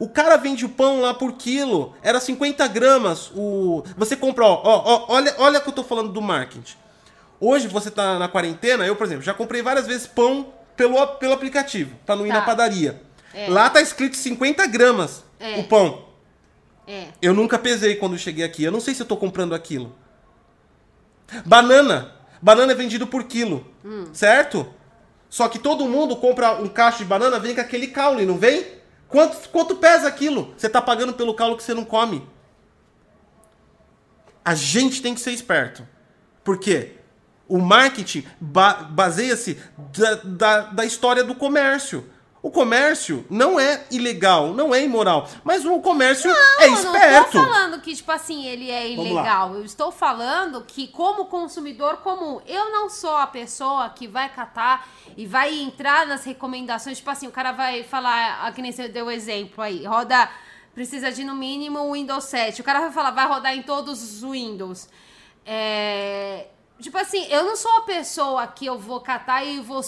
O 0.00 0.08
cara 0.08 0.38
vende 0.38 0.64
o 0.64 0.68
pão 0.70 1.02
lá 1.02 1.12
por 1.12 1.34
quilo. 1.34 1.94
Era 2.02 2.18
50 2.18 2.66
gramas. 2.68 3.30
O... 3.36 3.84
Você 3.98 4.16
compra, 4.16 4.46
ó, 4.46 4.58
ó, 4.64 5.04
olha, 5.08 5.34
olha 5.36 5.60
que 5.60 5.68
eu 5.68 5.74
tô 5.74 5.84
falando 5.84 6.10
do 6.10 6.22
marketing. 6.22 6.74
Hoje 7.38 7.68
você 7.68 7.90
tá 7.90 8.18
na 8.18 8.26
quarentena, 8.26 8.86
eu, 8.86 8.96
por 8.96 9.06
exemplo, 9.06 9.22
já 9.22 9.34
comprei 9.34 9.60
várias 9.60 9.86
vezes 9.86 10.06
pão 10.06 10.54
pelo, 10.74 11.06
pelo 11.18 11.34
aplicativo, 11.34 11.94
pra 12.06 12.16
não 12.16 12.26
ir 12.26 12.30
tá. 12.30 12.36
na 12.36 12.42
padaria. 12.46 13.02
É. 13.34 13.50
Lá 13.50 13.68
tá 13.68 13.82
escrito 13.82 14.16
50 14.16 14.66
gramas 14.68 15.22
é. 15.38 15.60
o 15.60 15.64
pão. 15.64 16.06
É. 16.86 17.08
Eu 17.20 17.34
nunca 17.34 17.58
pesei 17.58 17.96
quando 17.96 18.16
cheguei 18.16 18.42
aqui. 18.44 18.64
Eu 18.64 18.72
não 18.72 18.80
sei 18.80 18.94
se 18.94 19.02
eu 19.02 19.06
tô 19.06 19.18
comprando 19.18 19.54
aquilo. 19.54 19.94
Banana. 21.44 22.14
Banana 22.40 22.72
é 22.72 22.74
vendido 22.74 23.06
por 23.06 23.24
quilo. 23.24 23.66
Hum. 23.84 24.06
Certo? 24.14 24.66
Só 25.28 25.46
que 25.46 25.58
todo 25.58 25.84
mundo 25.84 26.16
compra 26.16 26.54
um 26.54 26.68
cacho 26.68 26.98
de 26.98 27.04
banana, 27.04 27.38
vem 27.38 27.54
com 27.54 27.60
aquele 27.60 27.88
caule, 27.88 28.24
não 28.24 28.38
vem? 28.38 28.79
Quanto, 29.10 29.48
quanto 29.48 29.76
pesa 29.76 30.06
aquilo? 30.06 30.54
Você 30.56 30.68
está 30.68 30.80
pagando 30.80 31.12
pelo 31.12 31.34
calo 31.34 31.56
que 31.56 31.62
você 31.62 31.74
não 31.74 31.84
come. 31.84 32.26
A 34.44 34.54
gente 34.54 35.02
tem 35.02 35.14
que 35.14 35.20
ser 35.20 35.32
esperto. 35.32 35.86
Por 36.44 36.58
quê? 36.58 36.96
O 37.48 37.58
marketing 37.58 38.24
ba 38.40 38.74
baseia-se 38.74 39.60
da, 39.76 40.14
da, 40.14 40.60
da 40.60 40.84
história 40.84 41.24
do 41.24 41.34
comércio. 41.34 42.08
O 42.42 42.50
comércio 42.50 43.26
não 43.28 43.60
é 43.60 43.84
ilegal, 43.90 44.54
não 44.54 44.74
é 44.74 44.82
imoral, 44.82 45.28
mas 45.44 45.66
o 45.66 45.78
comércio 45.80 46.30
não, 46.30 46.62
é 46.62 46.68
esperto. 46.68 47.36
Eu 47.36 47.42
não 47.42 47.48
tô 47.48 47.52
falando 47.52 47.80
que, 47.82 47.94
tipo 47.94 48.10
assim, 48.10 48.46
ele 48.46 48.70
é 48.70 48.90
ilegal. 48.90 49.54
Eu 49.54 49.64
estou 49.64 49.92
falando 49.92 50.62
que, 50.62 50.88
como 50.88 51.26
consumidor 51.26 51.98
comum, 51.98 52.40
eu 52.46 52.72
não 52.72 52.88
sou 52.88 53.14
a 53.14 53.26
pessoa 53.26 53.90
que 53.90 54.08
vai 54.08 54.30
catar 54.30 54.88
e 55.18 55.26
vai 55.26 55.54
entrar 55.54 56.06
nas 56.06 56.24
recomendações. 56.24 56.96
Tipo 56.96 57.10
assim, 57.10 57.26
o 57.26 57.30
cara 57.30 57.52
vai 57.52 57.82
falar, 57.82 58.46
a 58.46 58.52
que 58.52 58.62
nem 58.62 58.72
você 58.72 58.88
deu 58.88 59.06
o 59.06 59.10
exemplo 59.10 59.62
aí, 59.62 59.84
roda, 59.84 60.30
precisa 60.74 61.12
de 61.12 61.22
no 61.24 61.34
mínimo 61.34 61.78
o 61.80 61.92
Windows 61.92 62.24
7. 62.24 62.62
O 62.62 62.64
cara 62.64 62.80
vai 62.80 62.90
falar, 62.90 63.10
vai 63.10 63.26
rodar 63.26 63.54
em 63.54 63.62
todos 63.62 64.02
os 64.02 64.22
Windows. 64.22 64.88
É. 65.44 66.46
Tipo 66.80 66.96
assim, 66.96 67.26
eu 67.26 67.44
não 67.44 67.54
sou 67.54 67.72
a 67.76 67.82
pessoa 67.82 68.46
que 68.46 68.64
eu 68.64 68.78
vou 68.78 69.00
catar 69.00 69.44
e 69.44 69.60
vou 69.60 69.82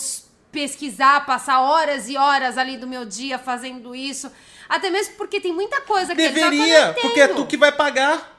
pesquisar, 0.52 1.24
passar 1.24 1.60
horas 1.60 2.08
e 2.08 2.16
horas 2.16 2.58
ali 2.58 2.76
do 2.76 2.86
meu 2.86 3.04
dia 3.06 3.38
fazendo 3.38 3.94
isso. 3.94 4.30
Até 4.68 4.90
mesmo 4.90 5.14
porque 5.16 5.40
tem 5.40 5.52
muita 5.52 5.80
coisa 5.80 6.14
que 6.14 6.22
já 6.22 6.28
Deveria, 6.28 6.94
porque 7.00 7.20
é 7.20 7.28
tu 7.28 7.46
que 7.46 7.56
vai 7.56 7.72
pagar. 7.72 8.30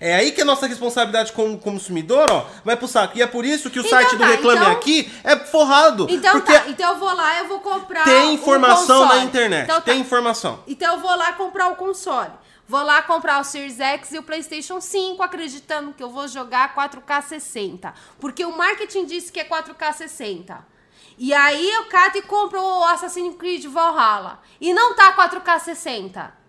É 0.00 0.14
aí 0.16 0.32
que 0.32 0.40
a 0.40 0.44
nossa 0.44 0.66
responsabilidade 0.66 1.32
como 1.32 1.56
consumidor, 1.58 2.28
ó, 2.30 2.46
vai 2.64 2.76
pro 2.76 2.88
saco. 2.88 3.16
E 3.16 3.22
é 3.22 3.26
por 3.26 3.44
isso 3.44 3.70
que 3.70 3.78
o 3.78 3.86
Então 3.86 3.90
site 3.90 4.16
do 4.16 4.18
tá, 4.18 4.26
Reclame 4.26 4.60
então- 4.60 4.72
Aqui 4.72 5.12
é 5.22 5.36
forrado. 5.36 6.06
Então 6.10 6.40
tá, 6.40 6.64
então 6.66 6.92
eu 6.94 6.98
vou 6.98 7.14
lá, 7.14 7.38
eu 7.38 7.48
vou 7.48 7.60
comprar 7.60 8.04
tem 8.04 8.34
informação 8.34 9.06
na 9.06 9.18
internet. 9.18 9.64
Então 9.64 9.76
tá. 9.76 9.82
Tem 9.82 10.00
informação. 10.00 10.62
Então 10.66 10.94
eu 10.94 11.00
vou 11.00 11.14
lá 11.14 11.32
comprar 11.34 11.68
o 11.68 11.76
console. 11.76 12.32
Vou 12.66 12.82
lá 12.82 13.02
comprar 13.02 13.40
o 13.40 13.44
Series 13.44 13.78
X 13.78 14.12
e 14.12 14.18
o 14.18 14.22
PlayStation 14.22 14.80
5, 14.80 15.22
acreditando 15.22 15.92
que 15.92 16.02
eu 16.02 16.08
vou 16.08 16.26
jogar 16.26 16.74
4K 16.74 17.22
60. 17.22 17.92
Porque 18.18 18.44
o 18.44 18.56
marketing 18.56 19.04
disse 19.04 19.30
que 19.30 19.38
é 19.38 19.44
4K 19.44 19.92
60. 19.92 20.73
E 21.16 21.32
aí 21.32 21.70
eu 21.72 21.84
cato 21.84 22.18
e 22.18 22.22
compro 22.22 22.60
o 22.60 22.84
Assassin's 22.84 23.36
Creed 23.36 23.64
Valhalla. 23.66 24.40
E 24.60 24.72
não 24.72 24.94
tá 24.94 25.14
4K 25.14 25.60
60. 25.60 26.44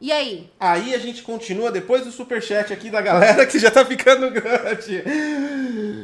E 0.00 0.10
aí? 0.10 0.50
Aí 0.58 0.94
a 0.94 0.98
gente 0.98 1.22
continua 1.22 1.70
depois 1.70 2.04
do 2.04 2.10
superchat 2.10 2.72
aqui 2.72 2.88
da 2.88 3.02
galera 3.02 3.44
que 3.46 3.58
já 3.58 3.70
tá 3.70 3.84
ficando 3.84 4.30
grande. 4.30 5.04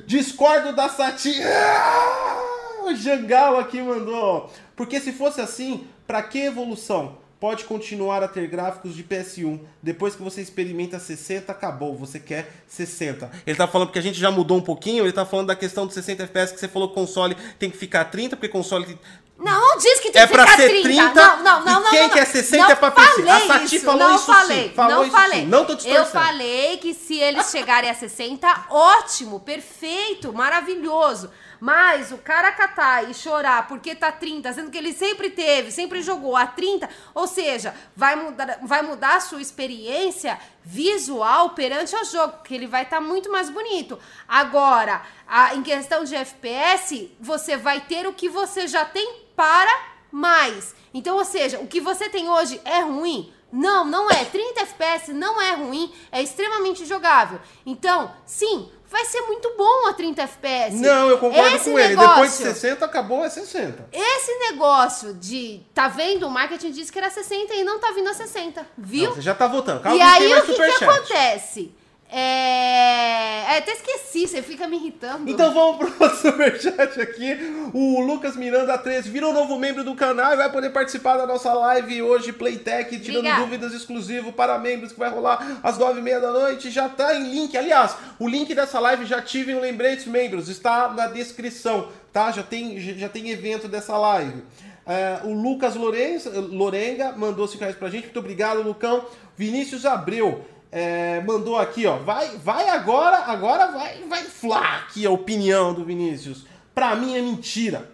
Discordo 0.06 0.74
da 0.74 0.88
Sati. 0.88 1.32
Ah, 1.42 2.82
O 2.84 2.94
Jangal 2.94 3.58
aqui 3.58 3.80
mandou. 3.80 4.52
Porque 4.76 5.00
se 5.00 5.12
fosse 5.12 5.40
assim, 5.40 5.88
pra 6.06 6.22
que 6.22 6.38
evolução? 6.40 7.18
Pode 7.38 7.64
continuar 7.64 8.22
a 8.22 8.28
ter 8.28 8.46
gráficos 8.46 8.94
de 8.94 9.04
PS1. 9.04 9.60
Depois 9.82 10.14
que 10.14 10.22
você 10.22 10.40
experimenta 10.40 10.98
60, 10.98 11.52
acabou. 11.52 11.94
Você 11.96 12.18
quer 12.18 12.50
60. 12.66 13.30
Ele 13.46 13.56
tá 13.56 13.66
falando 13.68 13.88
porque 13.88 13.98
a 13.98 14.02
gente 14.02 14.18
já 14.18 14.30
mudou 14.30 14.56
um 14.56 14.62
pouquinho. 14.62 15.04
Ele 15.04 15.12
tá 15.12 15.26
falando 15.26 15.48
da 15.48 15.56
questão 15.56 15.84
dos 15.84 15.94
60 15.94 16.22
FPS 16.22 16.52
que 16.54 16.58
você 16.60 16.66
falou 16.66 16.88
que 16.88 16.94
console 16.94 17.36
tem 17.58 17.70
que 17.70 17.76
ficar 17.76 18.06
30, 18.06 18.36
porque 18.36 18.48
console 18.48 18.98
Não, 19.38 19.52
não 19.52 19.76
diz 19.76 20.00
que 20.00 20.10
tem 20.10 20.22
É 20.22 20.26
que 20.26 20.32
ficar 20.32 20.56
ser 20.56 20.68
30. 20.70 20.82
30, 20.82 21.12
Não, 21.14 21.42
não, 21.42 21.64
não, 21.64 21.82
não. 21.82 21.90
quem 21.90 22.02
não, 22.04 22.08
quer 22.08 22.24
não. 22.24 22.32
60 22.32 22.62
não 22.64 22.70
é 22.70 22.74
pra 22.74 22.90
PC. 22.90 23.28
A 23.28 23.40
Sati 23.46 23.76
isso, 23.76 23.84
falou 23.84 24.00
não 24.08 24.16
isso 24.16 24.24
falei, 24.24 24.68
sim, 24.70 24.74
falou 24.74 24.96
não 24.96 25.02
isso 25.04 25.12
falei. 25.12 25.40
sim. 25.40 25.46
Não 25.46 25.64
tô 25.66 25.72
Eu 25.72 25.76
distorcendo. 25.76 26.08
falei 26.10 26.76
que 26.78 26.94
se 26.94 27.18
eles 27.18 27.50
chegarem 27.50 27.90
a 27.90 27.94
60, 27.94 28.66
ótimo, 28.70 29.40
perfeito, 29.40 30.32
maravilhoso. 30.32 31.30
Mas 31.66 32.12
o 32.12 32.18
cara 32.18 32.52
catar 32.52 33.10
e 33.10 33.12
chorar 33.12 33.66
porque 33.66 33.92
tá 33.96 34.12
30, 34.12 34.52
sendo 34.52 34.70
que 34.70 34.78
ele 34.78 34.92
sempre 34.92 35.30
teve, 35.30 35.72
sempre 35.72 36.00
jogou 36.00 36.36
a 36.36 36.46
30, 36.46 36.88
ou 37.12 37.26
seja, 37.26 37.74
vai 37.96 38.14
mudar, 38.14 38.60
vai 38.62 38.82
mudar 38.82 39.16
a 39.16 39.20
sua 39.20 39.42
experiência 39.42 40.38
visual 40.62 41.50
perante 41.50 41.96
o 41.96 42.04
jogo, 42.04 42.40
que 42.44 42.54
ele 42.54 42.68
vai 42.68 42.84
estar 42.84 43.00
muito 43.00 43.32
mais 43.32 43.50
bonito. 43.50 43.98
Agora, 44.28 45.02
a- 45.26 45.56
em 45.56 45.62
questão 45.64 46.04
de 46.04 46.14
FPS, 46.14 47.10
você 47.18 47.56
vai 47.56 47.80
ter 47.80 48.06
o 48.06 48.14
que 48.14 48.28
você 48.28 48.68
já 48.68 48.84
tem 48.84 49.22
para 49.34 49.76
mais. 50.12 50.72
Então, 50.94 51.16
ou 51.16 51.24
seja, 51.24 51.58
o 51.58 51.66
que 51.66 51.80
você 51.80 52.08
tem 52.08 52.28
hoje 52.28 52.60
é 52.64 52.78
ruim? 52.78 53.32
Não, 53.52 53.84
não 53.84 54.10
é. 54.10 54.24
30 54.24 54.60
FPS 54.60 55.12
não 55.12 55.40
é 55.42 55.54
ruim, 55.54 55.92
é 56.12 56.22
extremamente 56.22 56.84
jogável. 56.84 57.40
Então, 57.64 58.14
sim, 58.24 58.70
vai 58.90 59.04
ser 59.04 59.20
muito 59.22 59.52
bom 59.56 59.86
a 59.88 59.92
30 59.92 60.22
FPS. 60.22 60.76
Não, 60.76 61.08
eu 61.08 61.18
concordo 61.18 61.56
Esse 61.56 61.70
com 61.70 61.78
ele. 61.78 61.88
negócio- 61.90 62.08
Depois 62.10 62.30
de 62.32 62.36
60, 62.44 62.84
acabou, 62.84 63.24
é 63.24 63.30
60. 63.30 63.88
Esse 63.92 64.32
negócio 64.50 65.14
de. 65.14 65.60
Tá 65.74 65.88
vendo? 65.88 66.26
O 66.26 66.30
marketing 66.30 66.70
disse 66.70 66.92
que 66.92 66.98
era 66.98 67.10
60 67.10 67.54
e 67.54 67.64
não 67.64 67.78
tá 67.78 67.90
vindo 67.92 68.08
a 68.08 68.14
60. 68.14 68.66
Viu? 68.78 69.08
Não, 69.08 69.14
você 69.16 69.22
já 69.22 69.34
tá 69.34 69.46
voltando. 69.46 69.80
Calma 69.82 69.96
e 69.98 70.00
aí 70.02 70.34
o 70.34 70.42
que, 70.44 70.54
que 70.54 70.84
acontece? 70.84 71.74
É... 72.10 73.54
é. 73.54 73.58
Até 73.58 73.72
esqueci, 73.72 74.28
você 74.28 74.42
fica 74.42 74.68
me 74.68 74.76
irritando. 74.76 75.30
Então 75.30 75.52
vamos 75.52 75.78
pro 75.78 75.92
outro 76.04 76.18
superchat 76.18 77.00
aqui. 77.00 77.70
O 77.72 78.00
Lucas 78.00 78.36
Miranda 78.36 78.76
13 78.76 79.08
virou 79.08 79.32
novo 79.32 79.58
membro 79.58 79.82
do 79.82 79.94
canal 79.94 80.34
e 80.34 80.36
vai 80.36 80.50
poder 80.52 80.70
participar 80.70 81.16
da 81.16 81.26
nossa 81.26 81.52
live 81.54 82.02
hoje, 82.02 82.32
Playtech, 82.32 82.98
tirando 82.98 83.18
Obrigada. 83.18 83.42
dúvidas 83.42 83.72
exclusivo 83.72 84.32
para 84.32 84.58
membros, 84.58 84.92
que 84.92 84.98
vai 84.98 85.10
rolar 85.10 85.60
às 85.62 85.78
9h30 85.78 86.20
da 86.20 86.30
noite. 86.32 86.70
Já 86.70 86.88
tá 86.88 87.14
em 87.14 87.30
link. 87.30 87.56
Aliás, 87.56 87.96
o 88.18 88.28
link 88.28 88.54
dessa 88.54 88.78
live 88.78 89.06
já 89.06 89.22
tive 89.22 89.54
um 89.54 89.60
lembrete 89.60 90.08
membros, 90.08 90.48
está 90.48 90.92
na 90.92 91.06
descrição, 91.06 91.88
tá? 92.12 92.30
Já 92.30 92.42
tem, 92.42 92.78
já 92.78 93.08
tem 93.08 93.30
evento 93.30 93.68
dessa 93.68 93.96
live. 93.96 94.42
É, 94.86 95.18
o 95.24 95.32
Lucas 95.32 95.74
Lorenz, 95.74 96.26
Lorenga 96.26 97.12
mandou 97.16 97.48
5 97.48 97.60
reais 97.60 97.76
pra 97.76 97.90
gente. 97.90 98.04
Muito 98.04 98.20
obrigado, 98.20 98.62
Lucão. 98.62 99.04
Vinícius 99.36 99.84
Abreu 99.84 100.44
é, 100.72 101.20
mandou 101.22 101.56
aqui, 101.56 101.86
ó. 101.86 101.96
Vai, 101.98 102.36
vai 102.38 102.68
agora, 102.68 103.18
agora 103.18 103.70
vai, 103.72 104.02
vai 104.04 104.22
inflar 104.22 104.84
aqui 104.84 105.06
a 105.06 105.10
opinião 105.10 105.72
do 105.74 105.84
Vinícius. 105.84 106.44
Pra 106.74 106.94
mim 106.94 107.16
é 107.16 107.22
mentira. 107.22 107.90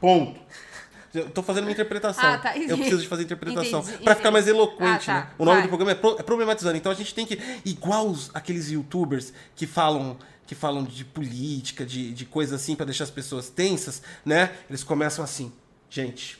Ponto. 0.00 0.40
Eu 1.14 1.28
tô 1.28 1.42
fazendo 1.42 1.64
uma 1.64 1.72
interpretação. 1.72 2.24
Ah, 2.24 2.38
tá. 2.38 2.56
Eu 2.56 2.76
preciso 2.78 3.02
de 3.02 3.08
fazer 3.08 3.24
interpretação. 3.24 3.82
Pra 4.02 4.14
ficar 4.14 4.30
mais 4.30 4.48
eloquente, 4.48 5.10
Ah, 5.10 5.14
tá. 5.14 5.14
né? 5.14 5.30
O 5.36 5.44
nome 5.44 5.56
Vai. 5.58 5.62
do 5.66 5.68
programa 5.68 5.90
é, 5.92 5.94
pro- 5.94 6.16
é 6.18 6.22
problematizando. 6.22 6.76
Então 6.78 6.90
a 6.90 6.94
gente 6.94 7.14
tem 7.14 7.26
que. 7.26 7.38
Igual 7.66 8.08
os, 8.08 8.30
aqueles 8.34 8.70
youtubers 8.70 9.32
que 9.54 9.66
falam. 9.66 10.16
Que 10.46 10.54
falam 10.56 10.82
de 10.84 11.04
política, 11.04 11.84
de, 11.86 12.12
de 12.12 12.24
coisa 12.26 12.56
assim, 12.56 12.74
pra 12.74 12.84
deixar 12.84 13.04
as 13.04 13.10
pessoas 13.10 13.48
tensas, 13.48 14.02
né? 14.24 14.50
Eles 14.68 14.82
começam 14.82 15.24
assim, 15.24 15.52
gente. 15.88 16.36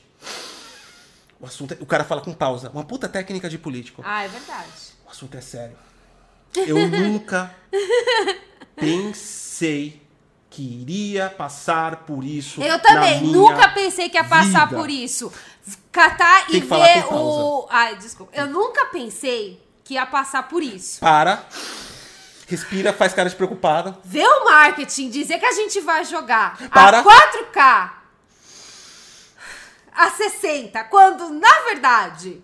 O 1.41 1.47
assunto 1.47 1.73
é, 1.75 1.77
O 1.81 1.87
cara 1.87 2.05
fala 2.05 2.21
com 2.21 2.33
pausa. 2.33 2.71
Uma 2.71 2.85
puta 2.85 3.09
técnica 3.09 3.49
de 3.49 3.59
político. 3.59 4.03
Ah, 4.05 4.25
é 4.25 4.29
verdade. 4.29 4.92
Assunto 5.13 5.37
é 5.37 5.43
sério. 5.43 5.77
Eu 6.57 6.89
nunca 6.89 7.55
pensei 8.75 10.01
que 10.49 10.63
iria 10.63 11.29
passar 11.29 11.97
por 12.07 12.25
isso. 12.25 12.63
Eu 12.63 12.79
também 12.79 13.21
nunca 13.23 13.69
pensei 13.69 14.09
que 14.09 14.17
ia 14.17 14.25
passar 14.25 14.67
vida. 14.67 14.81
por 14.81 14.89
isso. 14.89 15.31
Catar 15.93 16.47
e 16.49 16.61
ver 16.61 17.13
o. 17.13 17.67
Ai, 17.69 17.97
desculpa. 17.97 18.35
Eu 18.35 18.47
nunca 18.47 18.87
pensei 18.87 19.63
que 19.85 19.95
ia 19.95 20.07
passar 20.07 20.49
por 20.49 20.63
isso. 20.63 20.99
Para. 20.99 21.47
Respira, 22.49 22.95
faz 22.95 23.13
cara 23.13 23.29
de 23.29 23.37
preocupada. 23.37 23.99
Ver 24.03 24.27
o 24.27 24.47
marketing 24.47 25.11
dizer 25.11 25.39
que 25.39 25.45
a 25.45 25.53
gente 25.53 25.79
vai 25.83 26.07
jogar 26.07 26.57
Para. 26.71 27.01
a 27.01 27.05
4K 27.05 27.91
a 29.95 30.11
60, 30.11 30.85
quando 30.85 31.29
na 31.29 31.61
verdade 31.69 32.43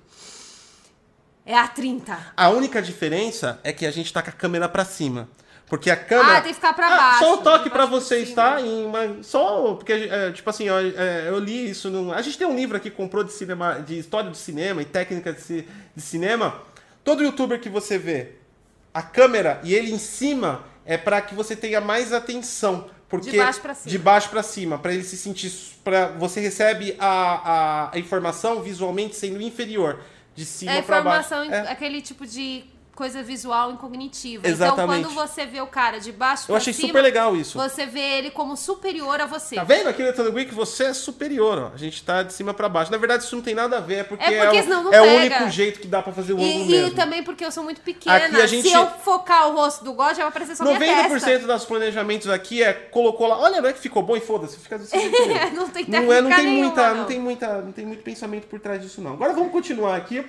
é 1.48 1.58
a 1.58 1.66
30. 1.66 2.16
A 2.36 2.50
única 2.50 2.82
diferença 2.82 3.58
é 3.64 3.72
que 3.72 3.86
a 3.86 3.90
gente 3.90 4.12
tá 4.12 4.22
com 4.22 4.28
a 4.28 4.32
câmera 4.32 4.68
pra 4.68 4.84
cima. 4.84 5.28
Porque 5.66 5.90
a 5.90 5.96
câmera. 5.96 6.38
Ah, 6.38 6.40
tem 6.40 6.50
que 6.50 6.54
ficar 6.56 6.72
pra 6.72 6.86
Ah, 6.86 6.96
baixo. 6.96 7.18
Só 7.18 7.34
um 7.34 7.42
toque 7.42 7.68
pra 7.70 7.84
vocês, 7.86 8.32
tá? 8.32 8.60
Em 8.60 8.86
uma- 8.86 9.22
Só 9.22 9.74
porque, 9.74 9.92
é, 9.92 10.30
tipo 10.32 10.48
assim, 10.48 10.68
ó, 10.70 10.78
é, 10.80 11.24
eu 11.28 11.38
li 11.38 11.70
isso. 11.70 11.90
Num... 11.90 12.12
A 12.12 12.22
gente 12.22 12.38
tem 12.38 12.46
um 12.46 12.54
livro 12.56 12.76
aqui 12.76 12.88
que 12.90 12.96
comprou 12.96 13.22
de 13.24 13.32
cinema, 13.32 13.74
de 13.80 13.98
história 13.98 14.30
do 14.30 14.36
cinema 14.36 14.80
e 14.80 14.84
técnica 14.84 15.32
de, 15.32 15.66
de 15.94 16.02
cinema. 16.02 16.62
Todo 17.04 17.22
youtuber 17.22 17.60
que 17.60 17.68
você 17.68 17.98
vê, 17.98 18.32
a 18.94 19.02
câmera 19.02 19.60
e 19.62 19.74
ele 19.74 19.92
em 19.92 19.98
cima 19.98 20.64
é 20.86 20.96
pra 20.96 21.20
que 21.20 21.34
você 21.34 21.54
tenha 21.54 21.80
mais 21.80 22.12
atenção. 22.12 22.86
Porque 23.08 23.30
De 23.30 23.36
baixo 23.38 23.60
pra 23.60 23.74
cima. 23.74 23.90
De 23.90 23.98
baixo 23.98 24.28
pra 24.30 24.42
cima, 24.42 24.78
pra 24.78 24.92
ele 24.94 25.02
se 25.02 25.16
sentir. 25.16 25.50
Pra, 25.84 26.08
você 26.08 26.40
recebe 26.40 26.94
a, 26.98 27.08
a, 27.08 27.90
a 27.94 27.98
informação 27.98 28.62
visualmente 28.62 29.16
sendo 29.16 29.40
inferior. 29.42 30.00
De 30.38 30.44
cima 30.44 30.72
É 30.72 30.82
pra 30.82 31.00
baixo. 31.02 31.34
É. 31.34 31.70
aquele 31.70 32.00
tipo 32.00 32.24
de 32.26 32.64
coisa 32.98 33.22
visual 33.22 33.70
incognitiva. 33.70 34.46
Exatamente. 34.48 35.00
Então, 35.00 35.12
quando 35.12 35.14
você 35.28 35.46
vê 35.46 35.60
o 35.60 35.66
cara 35.68 36.00
de 36.00 36.10
baixo 36.10 36.42
Eu 36.42 36.46
pra 36.48 36.56
achei 36.56 36.72
cima, 36.72 36.88
super 36.88 37.00
legal 37.00 37.36
isso. 37.36 37.56
você 37.56 37.86
vê 37.86 38.00
ele 38.18 38.30
como 38.32 38.56
superior 38.56 39.20
a 39.20 39.24
você. 39.26 39.54
Tá 39.54 39.62
vendo 39.62 39.88
aqui 39.88 40.02
no 40.02 40.08
Letando 40.08 40.32
Geek? 40.32 40.52
Você 40.52 40.84
é 40.86 40.92
superior, 40.92 41.58
ó. 41.70 41.74
A 41.74 41.76
gente 41.76 42.02
tá 42.02 42.24
de 42.24 42.32
cima 42.32 42.52
pra 42.52 42.68
baixo. 42.68 42.90
Na 42.90 42.98
verdade, 42.98 43.22
isso 43.22 43.36
não 43.36 43.42
tem 43.42 43.54
nada 43.54 43.76
a 43.76 43.80
ver, 43.80 43.98
é 44.00 44.02
porque 44.04 44.24
É 44.24 44.42
porque 44.44 44.58
o, 44.58 44.62
senão 44.64 44.82
não 44.82 44.92
é 44.92 45.00
o 45.00 45.04
único 45.16 45.48
jeito 45.48 45.78
que 45.78 45.86
dá 45.86 46.02
pra 46.02 46.12
fazer 46.12 46.32
o 46.32 46.36
ângulo 46.36 46.50
E, 46.50 46.62
e 46.64 46.66
mesmo. 46.66 46.96
também 46.96 47.22
porque 47.22 47.44
eu 47.44 47.52
sou 47.52 47.62
muito 47.62 47.80
pequena. 47.82 48.16
Aqui 48.16 48.40
a 48.42 48.46
gente- 48.48 48.68
Se 48.68 48.74
eu 48.74 48.86
focar 49.04 49.48
o 49.48 49.54
rosto 49.54 49.84
do 49.84 49.92
God, 49.92 50.16
vai 50.16 50.26
aparecer 50.26 50.56
só 50.56 50.64
minha 50.64 50.76
90% 50.78 51.20
testa. 51.24 51.46
dos 51.46 51.64
planejamentos 51.64 52.28
aqui 52.28 52.64
é 52.64 52.72
colocou 52.72 53.28
lá. 53.28 53.38
Olha, 53.38 53.60
não 53.60 53.68
é 53.68 53.72
que 53.72 53.78
ficou 53.78 54.02
bom 54.02 54.16
e 54.16 54.20
foda-se, 54.20 54.58
fica 54.58 54.76
desse 54.76 54.98
jeito 54.98 55.12
mesmo. 55.28 55.56
não 55.56 55.68
tem 55.68 55.84
não, 55.88 56.12
é, 56.12 56.20
não 56.20 56.30
tem 56.30 56.44
nenhuma, 56.46 56.66
muita, 56.66 56.88
não. 56.90 56.96
não 56.96 57.04
tem 57.04 57.20
muita, 57.20 57.62
não 57.62 57.72
tem 57.72 57.86
muito 57.86 58.02
pensamento 58.02 58.46
por 58.48 58.58
trás 58.58 58.82
disso 58.82 59.00
não. 59.00 59.12
Agora 59.12 59.32
vamos 59.32 59.52
continuar 59.52 59.94
aqui. 59.96 60.26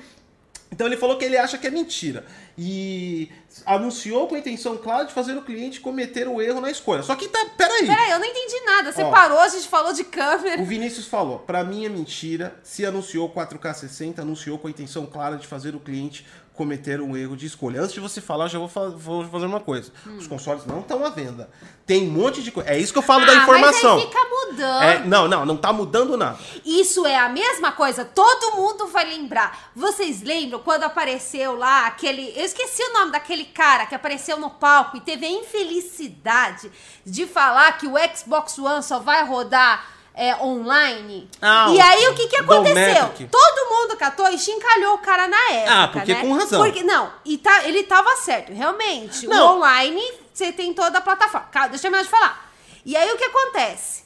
Então 0.71 0.85
ele 0.85 0.97
falou 0.97 1.17
que 1.17 1.25
ele 1.25 1.37
acha 1.37 1.57
que 1.57 1.67
é 1.67 1.71
mentira 1.71 2.25
e 2.57 3.31
anunciou 3.65 4.27
com 4.27 4.35
a 4.35 4.39
intenção 4.39 4.77
clara 4.77 5.05
de 5.05 5.13
fazer 5.13 5.35
o 5.35 5.41
cliente 5.41 5.79
cometer 5.79 6.27
o 6.27 6.41
erro 6.41 6.61
na 6.61 6.69
escolha. 6.69 7.01
Só 7.01 7.15
que 7.15 7.27
tá, 7.27 7.43
peraí. 7.57 7.87
Peraí, 7.87 8.11
eu 8.11 8.19
não 8.19 8.25
entendi 8.25 8.59
nada. 8.65 8.91
Você 8.91 9.01
Ó. 9.01 9.09
parou, 9.09 9.39
a 9.39 9.47
gente 9.47 9.67
falou 9.67 9.93
de 9.93 10.03
câmera. 10.03 10.61
O 10.61 10.65
Vinícius 10.65 11.07
falou, 11.07 11.39
pra 11.39 11.63
mim 11.63 11.85
é 11.85 11.89
mentira. 11.89 12.55
Se 12.63 12.85
anunciou 12.85 13.29
4K 13.29 13.73
60, 13.73 14.21
anunciou 14.21 14.59
com 14.59 14.67
a 14.67 14.71
intenção 14.71 15.05
clara 15.05 15.37
de 15.37 15.47
fazer 15.47 15.75
o 15.75 15.79
cliente 15.79 16.25
cometer 16.59 16.99
um 16.99 17.15
erro 17.15 17.37
de 17.37 17.45
escolha. 17.45 17.79
Antes 17.79 17.93
de 17.93 18.01
você 18.01 18.19
falar, 18.19 18.43
eu 18.45 18.49
já 18.49 18.59
vou, 18.59 18.67
fa- 18.67 18.89
vou 18.89 19.25
fazer 19.29 19.45
uma 19.45 19.61
coisa. 19.61 19.93
Os 20.17 20.27
consoles 20.27 20.65
não 20.65 20.81
estão 20.81 21.05
à 21.05 21.09
venda. 21.09 21.49
Tem 21.85 22.05
um 22.05 22.11
monte 22.11 22.43
de 22.43 22.51
coisa. 22.51 22.69
É 22.69 22.77
isso 22.77 22.91
que 22.91 22.99
eu 22.99 23.03
falo 23.03 23.25
da 23.25 23.31
ah, 23.31 23.35
informação. 23.37 23.95
mas 23.95 24.03
aí 24.03 24.09
fica 24.09 24.19
mudando. 24.29 24.83
É, 24.83 24.99
não, 25.05 25.25
não, 25.29 25.45
não 25.45 25.55
tá 25.55 25.71
mudando 25.71 26.17
nada. 26.17 26.37
Isso 26.65 27.05
é 27.05 27.17
a 27.17 27.29
mesma 27.29 27.71
coisa, 27.71 28.03
todo 28.03 28.57
mundo 28.57 28.87
vai 28.87 29.05
lembrar. 29.05 29.71
Vocês 29.73 30.21
lembram 30.21 30.59
quando 30.59 30.83
apareceu 30.83 31.55
lá 31.55 31.87
aquele. 31.87 32.33
Eu 32.35 32.43
esqueci 32.43 32.83
o 32.83 32.93
nome 32.93 33.13
daquele 33.13 33.45
cara 33.45 33.85
que 33.85 33.95
apareceu 33.95 34.37
no 34.37 34.49
palco 34.49 34.97
e 34.97 34.99
teve 34.99 35.25
a 35.25 35.29
infelicidade 35.29 36.69
de 37.05 37.25
falar 37.25 37.71
que 37.77 37.87
o 37.87 37.93
Xbox 38.13 38.59
One 38.59 38.83
só 38.83 38.99
vai 38.99 39.23
rodar 39.25 39.98
é, 40.19 40.35
online. 40.43 41.29
Ah, 41.41 41.71
e 41.71 41.79
aí 41.79 42.09
o 42.09 42.13
que, 42.13 42.27
que 42.27 42.35
aconteceu? 42.35 43.29
Todo 43.31 43.69
mundo 43.69 43.95
catou 43.95 44.27
e 44.27 44.37
chincalhou 44.37 44.95
o 44.95 44.97
cara 44.97 45.29
na 45.29 45.51
época. 45.51 45.73
Ah, 45.73 45.87
porque 45.87 46.13
né? 46.13 46.21
com 46.21 46.33
razão. 46.33 46.61
Porque, 46.61 46.83
não, 46.83 47.13
e 47.23 47.37
tá, 47.37 47.63
ele 47.63 47.83
tava 47.83 48.13
certo, 48.17 48.51
realmente. 48.51 49.25
Não. 49.25 49.53
O 49.53 49.55
online, 49.55 50.03
você 50.33 50.51
tem 50.51 50.73
toda 50.73 50.97
a 50.97 51.01
plataforma. 51.01 51.47
Calma, 51.49 51.69
Deixa 51.69 51.87
eu 51.87 52.03
de 52.03 52.09
falar. 52.09 52.51
E 52.85 52.97
aí 52.97 53.09
o 53.13 53.17
que 53.17 53.23
acontece? 53.23 54.03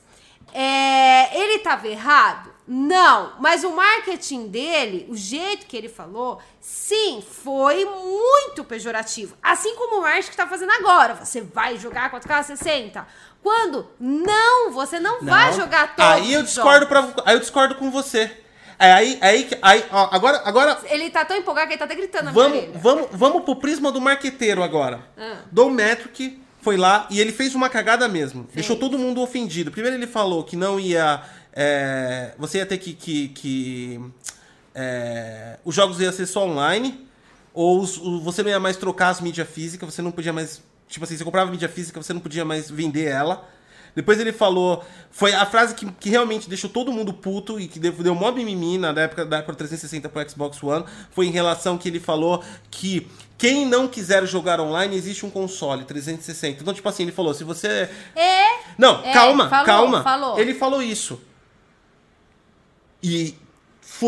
É, 0.53 1.35
ele 1.35 1.57
tava 1.59 1.87
errado? 1.87 2.53
Não, 2.67 3.33
mas 3.39 3.63
o 3.63 3.71
marketing 3.71 4.47
dele, 4.47 5.05
o 5.09 5.17
jeito 5.17 5.65
que 5.65 5.75
ele 5.75 5.89
falou, 5.89 6.39
sim, 6.61 7.21
foi 7.43 7.85
muito 7.85 8.63
pejorativo. 8.63 9.35
Assim 9.41 9.75
como 9.75 9.97
o 9.97 10.01
marketing 10.01 10.29
que 10.29 10.37
tá 10.37 10.47
fazendo 10.47 10.71
agora. 10.71 11.15
Você 11.15 11.41
vai 11.41 11.77
jogar 11.77 12.11
4K 12.11 12.43
60. 12.43 13.07
Quando? 13.43 13.85
Não, 13.99 14.71
você 14.71 14.99
não, 14.99 15.21
vai 15.23 15.51
Não. 15.51 15.57
jogar 15.57 15.95
todos 15.95 16.11
Aí 16.11 16.33
eu 16.33 16.41
discordo, 16.43 16.87
pra, 16.87 17.07
aí 17.25 17.35
eu 17.35 17.39
discordo 17.41 17.75
com 17.75 17.91
você. 17.91 18.31
É 18.79 18.91
aí, 18.91 19.17
aí, 19.21 19.43
que- 19.43 19.57
aí 19.61 19.85
ó, 19.91 20.07
agora, 20.11 20.41
agora 20.45 20.79
Ele 20.85 21.09
tá 21.09 21.23
tão 21.25 21.37
empolgado 21.37 21.67
que 21.67 21.73
ele 21.73 21.79
tá 21.79 21.85
até 21.85 21.95
gritando 21.95 22.31
vamos, 22.31 22.65
vamos, 22.81 23.07
vamos 23.11 23.43
pro 23.43 23.55
prisma 23.57 23.91
do 23.91 24.01
marqueteiro 24.01 24.63
agora. 24.63 25.01
Ah. 25.17 25.41
Dom 25.51 25.69
Metric 25.69 26.41
foi 26.61 26.75
lá 26.77 27.05
e 27.09 27.19
ele 27.19 27.31
fez 27.33 27.53
uma 27.53 27.69
cagada 27.69 28.07
mesmo. 28.07 28.47
Deixou 28.53 28.75
todo 28.77 28.97
mundo 28.97 29.21
ofendido. 29.21 29.69
Primeiro 29.71 29.95
ele 29.97 30.07
falou 30.07 30.43
que 30.43 30.55
não 30.55 30.79
ia. 30.79 31.21
é, 31.53 32.33
você 32.37 32.57
ia 32.59 32.65
ter 32.65 32.77
que. 32.77 32.93
que, 32.93 33.27
que, 33.29 34.01
é, 34.73 35.57
os 35.63 35.75
jogos 35.75 35.99
iam 36.01 36.11
ser 36.11 36.25
só 36.25 36.45
online. 36.45 37.07
Ou 37.53 37.79
os- 37.81 37.97
você 38.23 38.41
não 38.41 38.49
ia 38.49 38.59
mais 38.59 38.75
trocar 38.77 39.09
as 39.09 39.21
mídias 39.21 39.47
físicas, 39.47 39.93
você 39.93 40.01
não 40.01 40.11
podia 40.11 40.33
mais. 40.33 40.61
Tipo 40.87 41.05
assim, 41.05 41.17
você 41.17 41.23
comprava 41.23 41.49
mídia 41.49 41.69
física, 41.69 42.01
você 42.01 42.13
não 42.13 42.21
podia 42.21 42.45
mais 42.45 42.69
vender 42.69 43.05
ela. 43.05 43.47
Depois 43.95 44.19
ele 44.19 44.31
falou. 44.33 44.83
Foi 45.11 45.33
a 45.33 45.45
frase 45.45 45.75
que, 45.75 45.89
que 45.91 46.09
realmente 46.09 46.49
deixou 46.49 46.69
todo 46.69 46.91
mundo 46.91 47.13
puto 47.13 47.59
e 47.59 47.67
que 47.67 47.79
deu, 47.79 47.91
deu 47.91 48.15
mó 48.15 48.31
mimimi 48.31 48.77
na 48.79 48.89
época 48.99 49.25
da 49.25 49.37
época 49.37 49.53
360 49.53 50.09
pro 50.09 50.29
Xbox 50.29 50.61
One. 50.63 50.83
Foi 51.11 51.27
em 51.27 51.31
relação 51.31 51.77
que 51.77 51.87
ele 51.87 51.99
falou 51.99 52.43
que 52.71 53.07
quem 53.37 53.65
não 53.65 53.87
quiser 53.87 54.25
jogar 54.25 54.59
online, 54.59 54.95
existe 54.95 55.25
um 55.25 55.29
console 55.29 55.85
360. 55.85 56.61
Então, 56.61 56.73
tipo 56.73 56.87
assim, 56.89 57.03
ele 57.03 57.11
falou: 57.11 57.33
se 57.33 57.43
você. 57.43 57.89
É, 58.15 58.47
Não, 58.77 59.01
É, 59.03 59.13
calma, 59.13 59.49
falou, 59.49 59.65
calma. 59.65 60.03
falou. 60.03 60.39
Ele 60.39 60.53
falou 60.55 60.81
isso. 60.81 61.21
E 63.01 63.35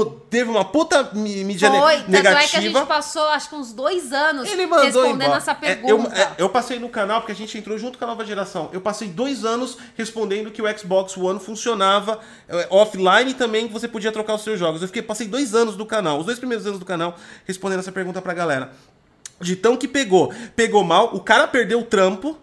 teve 0.04 0.50
uma 0.50 0.66
puta 0.66 1.12
mídia 1.14 1.70
foi. 1.70 1.98
Tanto 1.98 2.10
negativa. 2.12 2.44
é 2.44 2.48
que 2.48 2.58
a 2.58 2.62
gente 2.62 2.86
passou, 2.88 3.24
acho 3.30 3.50
que 3.50 3.56
uns 3.56 3.72
dois 3.72 4.12
anos 4.12 4.50
Ele 4.52 4.66
mandou 4.66 4.86
respondendo 4.86 5.22
embora. 5.22 5.38
essa 5.38 5.52
É, 5.62 5.74
eu, 5.74 5.98
pergunta. 5.98 6.16
é, 6.20 6.32
eu 6.40 6.50
passei 6.50 6.80
no 6.80 6.90
canal, 6.90 7.22
porque 7.22 7.32
a 7.32 7.36
gente 7.36 7.58
entrou 7.58 7.78
junto 7.78 7.98
com 7.98 8.04
a 8.04 8.08
nova 8.08 8.26
geração. 8.26 8.70
Eu 8.74 8.82
passei 8.82 9.08
dois 9.08 9.46
anos 9.46 9.78
respondendo 9.96 10.50
que 10.52 10.62
o 10.62 10.78
Xbox 10.78 11.16
One 11.16 11.40
funcionava 11.40 12.20
é, 12.50 12.68
offline 12.70 13.32
e 13.32 13.34
também 13.36 13.68
que 13.68 13.74
você 13.74 13.88
podia 13.88 14.12
trocar 14.12 14.34
os 14.34 14.42
seus 14.44 14.60
jogos. 14.60 14.82
Eu 14.82 14.88
fiquei, 14.88 15.04
passei 15.04 15.28
dois 15.28 15.54
anos 15.54 15.76
do 15.78 15.86
canal, 15.86 16.20
os 16.20 16.26
dois 16.26 16.40
primeiros 16.40 16.66
anos 16.66 16.80
do 16.80 16.86
canal, 16.86 17.16
respondendo 17.46 17.80
essa 17.80 17.92
pergunta 17.92 18.22
pra 18.22 18.34
galera. 18.34 18.72
De 19.40 19.56
tão 19.56 19.78
que 19.78 19.88
pegou. 19.88 20.34
Pegou 20.56 20.84
mal, 20.84 21.14
o 21.16 21.20
cara 21.20 21.48
perdeu 21.48 21.80
o 21.80 21.84
trampo. 21.84 22.38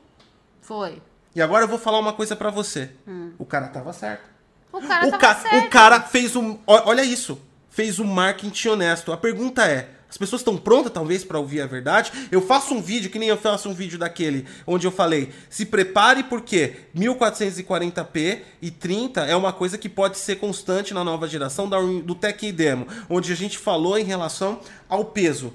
Foi. 0.60 1.02
E 1.34 1.40
agora 1.40 1.64
eu 1.64 1.68
vou 1.68 1.78
falar 1.78 1.98
uma 1.98 2.12
coisa 2.12 2.36
pra 2.36 2.50
você. 2.50 2.90
O 3.38 3.44
cara 3.46 3.66
tava 3.68 3.92
certo. 3.92 4.31
O 4.72 4.80
cara 4.80 5.06
o, 5.06 5.18
ca- 5.18 5.34
certo. 5.34 5.66
o 5.66 5.70
cara 5.70 6.00
fez 6.00 6.34
um. 6.36 6.58
Olha 6.66 7.04
isso. 7.04 7.38
Fez 7.70 7.98
um 7.98 8.04
marketing 8.04 8.68
honesto. 8.68 9.12
A 9.12 9.16
pergunta 9.16 9.66
é: 9.66 9.88
as 10.08 10.18
pessoas 10.18 10.40
estão 10.40 10.56
prontas, 10.56 10.92
talvez, 10.92 11.24
pra 11.24 11.38
ouvir 11.38 11.60
a 11.62 11.66
verdade? 11.66 12.12
Eu 12.30 12.42
faço 12.42 12.74
um 12.74 12.82
vídeo, 12.82 13.10
que 13.10 13.18
nem 13.18 13.28
eu 13.30 13.36
faço 13.36 13.68
um 13.68 13.74
vídeo 13.74 13.98
daquele, 13.98 14.46
onde 14.66 14.86
eu 14.86 14.90
falei: 14.92 15.32
se 15.48 15.64
prepare 15.66 16.22
porque 16.24 16.76
1440p 16.94 18.40
e 18.60 18.70
30 18.70 19.22
é 19.26 19.34
uma 19.36 19.52
coisa 19.52 19.78
que 19.78 19.88
pode 19.88 20.18
ser 20.18 20.36
constante 20.36 20.92
na 20.94 21.04
nova 21.04 21.26
geração 21.28 21.68
do 22.04 22.14
Tech 22.14 22.50
Demo, 22.52 22.86
onde 23.08 23.32
a 23.32 23.36
gente 23.36 23.58
falou 23.58 23.98
em 23.98 24.04
relação 24.04 24.60
ao 24.88 25.04
peso. 25.04 25.52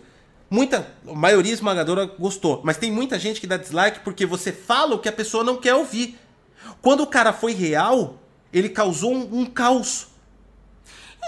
Muita, 0.49 0.87
a 1.07 1.13
maioria 1.13 1.51
esmagadora 1.53 2.05
gostou, 2.05 2.61
mas 2.63 2.77
tem 2.77 2.89
muita 2.91 3.19
gente 3.19 3.41
que 3.41 3.47
dá 3.47 3.57
dislike 3.57 3.99
porque 3.99 4.25
você 4.25 4.51
fala 4.51 4.95
o 4.95 4.99
que 4.99 5.09
a 5.09 5.11
pessoa 5.11 5.43
não 5.43 5.57
quer 5.57 5.75
ouvir. 5.75 6.17
Quando 6.81 7.01
o 7.03 7.07
cara 7.07 7.33
foi 7.33 7.53
real, 7.53 8.17
ele 8.57 8.69
causou 8.69 9.13
um, 9.13 9.41
um 9.41 9.45
caos. 9.45 10.07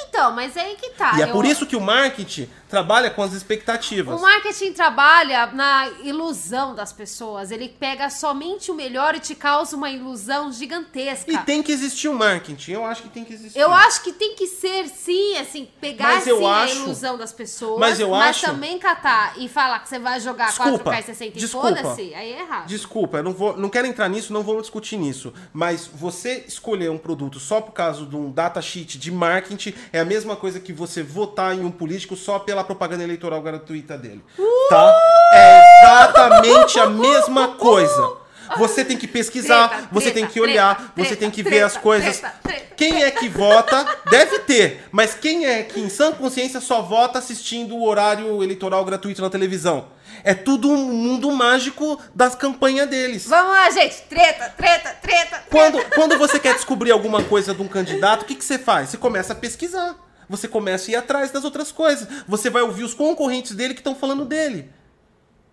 Então, 0.08 0.32
mas 0.34 0.56
aí 0.58 0.76
que 0.76 0.89
tá. 0.91 1.14
e 1.18 1.22
é 1.22 1.26
eu- 1.26 1.32
por 1.32 1.45
isso 1.45 1.66
que 1.66 1.76
o 1.76 1.82
marketing 1.82 2.50
trabalha 2.70 3.10
com 3.10 3.24
as 3.24 3.34
expectativas. 3.34 4.20
O 4.20 4.22
marketing 4.22 4.74
trabalha 4.74 5.47
na 5.47 5.89
ilusão 6.04 6.76
das 6.76 6.93
pessoas. 6.93 7.50
Ele 7.52 7.68
pega 7.68 8.10
somente 8.10 8.70
o 8.70 8.76
melhor 8.76 9.16
e 9.16 9.20
te 9.20 9.34
causa 9.34 9.76
uma 9.76 9.89
ilusão 9.89 10.52
gigantesca. 10.52 11.32
E 11.32 11.38
tem 11.39 11.64
que 11.64 11.72
existir 11.72 12.08
o 12.08 12.14
marketing. 12.14 12.74
Eu 12.74 12.86
acho 12.86 13.02
que 13.04 13.10
tem 13.10 13.26
que 13.26 13.34
existir. 13.34 13.60
Eu 13.60 13.74
acho 13.74 14.02
que 14.04 14.12
tem 14.14 14.36
que 14.36 14.45
ser, 14.47 14.88
sim, 14.88 15.36
assim, 15.38 15.68
pegar 15.82 16.16
Mas 16.16 16.24
sim 16.26 16.32
acho- 16.32 16.45
a 16.47 16.76
ilusão 16.84 17.18
das 17.18 17.32
pessoas, 17.34 17.80
Mas 17.80 18.00
eu 18.00 18.14
acho- 18.14 18.45
também 18.45 18.78
catar 18.78 19.34
e 19.38 19.50
falar 19.50 19.80
que 19.80 19.89
você 19.89 19.97
vai 19.97 20.20
jogar 20.20 20.47
Desculpa, 20.50 20.84
4K 20.91 21.00
e 21.00 21.04
60 21.04 21.38
e 21.38 21.41
desculpa. 21.41 21.68
foda-se, 21.76 22.14
aí 22.14 22.34
é 22.34 22.41
errado. 22.41 22.68
Desculpa, 22.68 23.18
eu 23.18 23.24
não, 23.24 23.34
vou, 23.34 23.58
não 23.58 23.70
quero 23.70 23.88
entrar 23.88 24.08
nisso, 24.10 24.32
não 24.32 24.43
vamos 24.43 24.62
discutir 24.64 24.97
nisso. 24.97 25.34
Mas 25.52 25.88
você 25.88 26.43
escolher 26.47 26.91
um 26.91 26.97
produto 27.00 27.39
só 27.39 27.60
por 27.62 27.72
causa 27.72 28.06
de 28.06 28.16
um 28.16 28.32
datasheet 28.32 28.97
de 29.00 29.12
marketing 29.12 29.74
é 29.92 30.00
a 30.00 30.06
mesma 30.06 30.36
coisa 30.36 30.60
que 30.60 30.72
você 30.72 31.02
votar 31.04 31.56
em 31.56 31.64
um 31.64 31.72
político 31.72 32.16
só 32.16 32.40
pela 32.40 32.64
propaganda 32.64 33.04
eleitoral 33.04 33.42
gratuita 33.42 33.98
dele. 33.98 34.24
Tá? 34.70 34.96
É 35.34 35.82
exatamente 35.82 36.80
a 36.80 36.88
mesma 36.88 37.50
coisa. 37.50 38.14
Você 38.58 38.84
tem 38.84 38.97
que 38.97 39.08
pesquisar, 39.08 39.70
Treta, 39.70 39.88
você 39.91 40.12
treta, 40.12 40.20
tem 40.20 40.28
que 40.28 40.41
olhar, 40.41 40.76
treta, 40.76 40.91
você 40.95 41.04
treta, 41.08 41.20
tem 41.20 41.32
que 41.32 41.43
ver 41.43 41.50
treta, 41.50 41.66
as 41.66 41.78
coisas. 41.78 42.18
treta, 42.20 42.36
treta, 42.43 42.76
Quem 42.76 43.04
é 43.04 43.12
que 43.12 43.30
vota, 43.30 43.86
deve 44.10 44.39
ter, 44.39 44.88
mas 44.91 45.14
quem 45.14 45.45
é 45.45 45.64
que 45.64 45.80
em 45.80 45.89
sã 45.89 46.12
consciência 46.12 46.60
só 46.60 46.82
vota 46.82 47.20
assistindo 47.20 47.76
o 47.76 47.86
horário 47.86 48.43
eleitoral 48.43 48.84
gratuito 48.84 49.22
na 49.22 49.30
televisão? 49.30 49.88
É 50.24 50.34
tudo 50.34 50.70
um 50.70 50.91
mundo 50.91 51.32
mágico 51.32 52.00
das 52.14 52.36
campanhas 52.36 52.89
deles. 52.89 53.26
Vamos 53.28 53.52
lá, 53.52 53.70
gente. 53.70 54.02
Treta, 54.10 54.50
treta, 54.58 54.89
treta. 55.02 55.43
Quando, 55.50 55.84
quando 55.95 56.18
você 56.18 56.39
quer 56.39 56.54
descobrir 56.56 56.91
alguma 56.91 57.24
coisa 57.24 57.54
de 57.54 57.62
um 57.62 57.68
candidato, 57.68 58.24
o 58.24 58.26
que, 58.26 58.36
que 58.36 58.43
você 58.43 58.58
faz? 58.60 58.89
Você 58.89 58.97
começa 58.97 59.34
a 59.34 59.36
pesquisar. 59.36 59.95
Você 60.28 60.47
começa 60.47 60.89
a 60.89 60.93
ir 60.93 60.95
atrás 60.95 61.32
das 61.32 61.43
outras 61.43 61.72
coisas. 61.72 62.08
Você 62.28 62.50
vai 62.50 62.62
ouvir 62.62 62.84
os 62.84 62.93
concorrentes 62.93 63.54
dele 63.56 63.74
que 63.74 63.80
estão 63.80 63.95
falando 63.95 64.26
dele. 64.26 64.70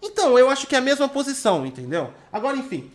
Então, 0.02 0.38
eu 0.38 0.48
acho 0.48 0.66
que 0.66 0.74
é 0.74 0.78
a 0.78 0.82
mesma 0.82 1.08
posição, 1.08 1.66
entendeu? 1.66 2.12
Agora, 2.32 2.56
enfim. 2.56 2.90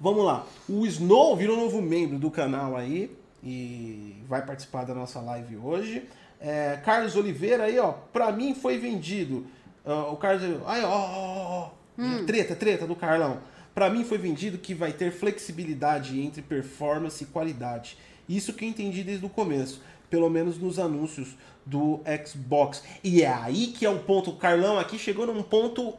Vamos 0.00 0.24
lá. 0.24 0.46
O 0.68 0.86
Snow 0.86 1.36
virou 1.36 1.56
novo 1.56 1.82
membro 1.82 2.18
do 2.18 2.30
canal 2.30 2.76
aí 2.76 3.14
e 3.42 4.16
vai 4.26 4.44
participar 4.44 4.84
da 4.84 4.94
nossa 4.94 5.20
live 5.20 5.56
hoje. 5.56 6.08
É, 6.40 6.80
Carlos 6.82 7.16
Oliveira 7.16 7.64
aí, 7.64 7.78
ó, 7.78 7.92
pra 8.12 8.32
mim 8.32 8.54
foi 8.54 8.78
vendido. 8.78 9.46
Ah, 9.84 10.06
o 10.10 10.16
Carlos, 10.16 10.42
aí, 10.66 10.82
ó, 10.82 10.88
ó, 10.88 11.16
ó, 11.18 11.70
ó. 11.98 12.24
treta, 12.24 12.56
treta 12.56 12.86
do 12.86 12.96
Carlão. 12.96 13.40
Pra 13.74 13.90
mim 13.90 14.04
foi 14.04 14.18
vendido 14.18 14.58
que 14.58 14.74
vai 14.74 14.92
ter 14.92 15.12
flexibilidade 15.12 16.20
entre 16.20 16.42
performance 16.42 17.22
e 17.22 17.26
qualidade. 17.26 17.96
Isso 18.28 18.52
que 18.52 18.64
eu 18.64 18.68
entendi 18.68 19.02
desde 19.02 19.24
o 19.24 19.28
começo, 19.28 19.82
pelo 20.08 20.30
menos 20.30 20.58
nos 20.58 20.78
anúncios 20.78 21.36
do 21.64 22.00
Xbox. 22.26 22.82
E 23.02 23.22
é 23.22 23.32
aí 23.32 23.68
que 23.68 23.84
é 23.86 23.90
o 23.90 23.98
ponto. 24.00 24.30
O 24.30 24.36
Carlão 24.36 24.78
aqui 24.78 24.98
chegou 24.98 25.26
num 25.26 25.42
ponto 25.42 25.94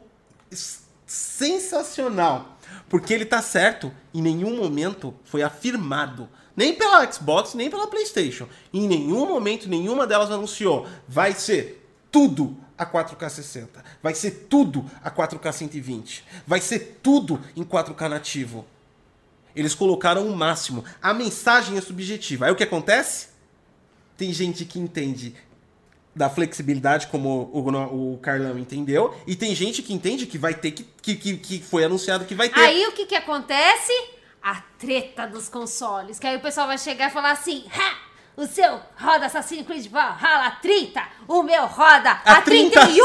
sensacional. 1.06 2.58
Porque 2.88 3.12
ele 3.12 3.24
tá 3.24 3.42
certo, 3.42 3.92
em 4.14 4.22
nenhum 4.22 4.56
momento 4.56 5.14
foi 5.24 5.42
afirmado, 5.42 6.28
nem 6.56 6.74
pela 6.74 7.10
Xbox, 7.10 7.54
nem 7.54 7.70
pela 7.70 7.86
PlayStation. 7.86 8.46
Em 8.72 8.86
nenhum 8.86 9.26
momento, 9.26 9.68
nenhuma 9.68 10.06
delas 10.06 10.30
anunciou. 10.30 10.86
Vai 11.08 11.32
ser 11.32 11.86
tudo 12.10 12.56
a 12.76 12.84
4K 12.84 13.28
60. 13.28 13.84
Vai 14.02 14.14
ser 14.14 14.46
tudo 14.48 14.84
a 15.02 15.10
4K 15.10 15.52
120. 15.52 16.24
Vai 16.46 16.60
ser 16.60 16.98
tudo 17.02 17.40
em 17.56 17.64
4K 17.64 18.08
nativo. 18.08 18.66
Eles 19.54 19.74
colocaram 19.74 20.26
o 20.26 20.36
máximo. 20.36 20.84
A 21.00 21.12
mensagem 21.14 21.76
é 21.76 21.80
subjetiva. 21.80 22.46
Aí 22.46 22.52
o 22.52 22.56
que 22.56 22.64
acontece? 22.64 23.28
Tem 24.16 24.32
gente 24.32 24.64
que 24.64 24.78
entende 24.78 25.34
da 26.14 26.28
flexibilidade, 26.28 27.06
como 27.06 27.50
o, 27.52 28.14
o 28.14 28.18
Carlão 28.18 28.58
entendeu, 28.58 29.14
e 29.26 29.34
tem 29.34 29.54
gente 29.54 29.82
que 29.82 29.94
entende 29.94 30.26
que 30.26 30.36
vai 30.36 30.54
ter 30.54 30.72
que, 30.72 30.84
que, 30.84 31.14
que, 31.14 31.36
que 31.36 31.62
foi 31.62 31.84
anunciado 31.84 32.24
que 32.24 32.34
vai 32.34 32.48
ter. 32.48 32.60
Aí 32.60 32.86
o 32.86 32.92
que 32.92 33.06
que 33.06 33.14
acontece? 33.14 33.92
A 34.42 34.60
treta 34.78 35.26
dos 35.26 35.48
consoles. 35.48 36.18
Que 36.18 36.26
aí 36.26 36.36
o 36.36 36.40
pessoal 36.40 36.66
vai 36.66 36.78
chegar 36.78 37.08
e 37.08 37.12
falar 37.12 37.30
assim: 37.30 37.64
ha! 37.74 38.12
O 38.34 38.46
seu 38.46 38.80
roda 38.98 39.26
Assassin's 39.26 39.66
Creed 39.66 39.88
Valhalla 39.88 40.52
30, 40.62 41.02
o 41.28 41.42
meu 41.42 41.66
roda 41.66 42.18
A 42.24 42.38
a, 42.38 42.42
30. 42.42 42.80
31. 42.80 43.02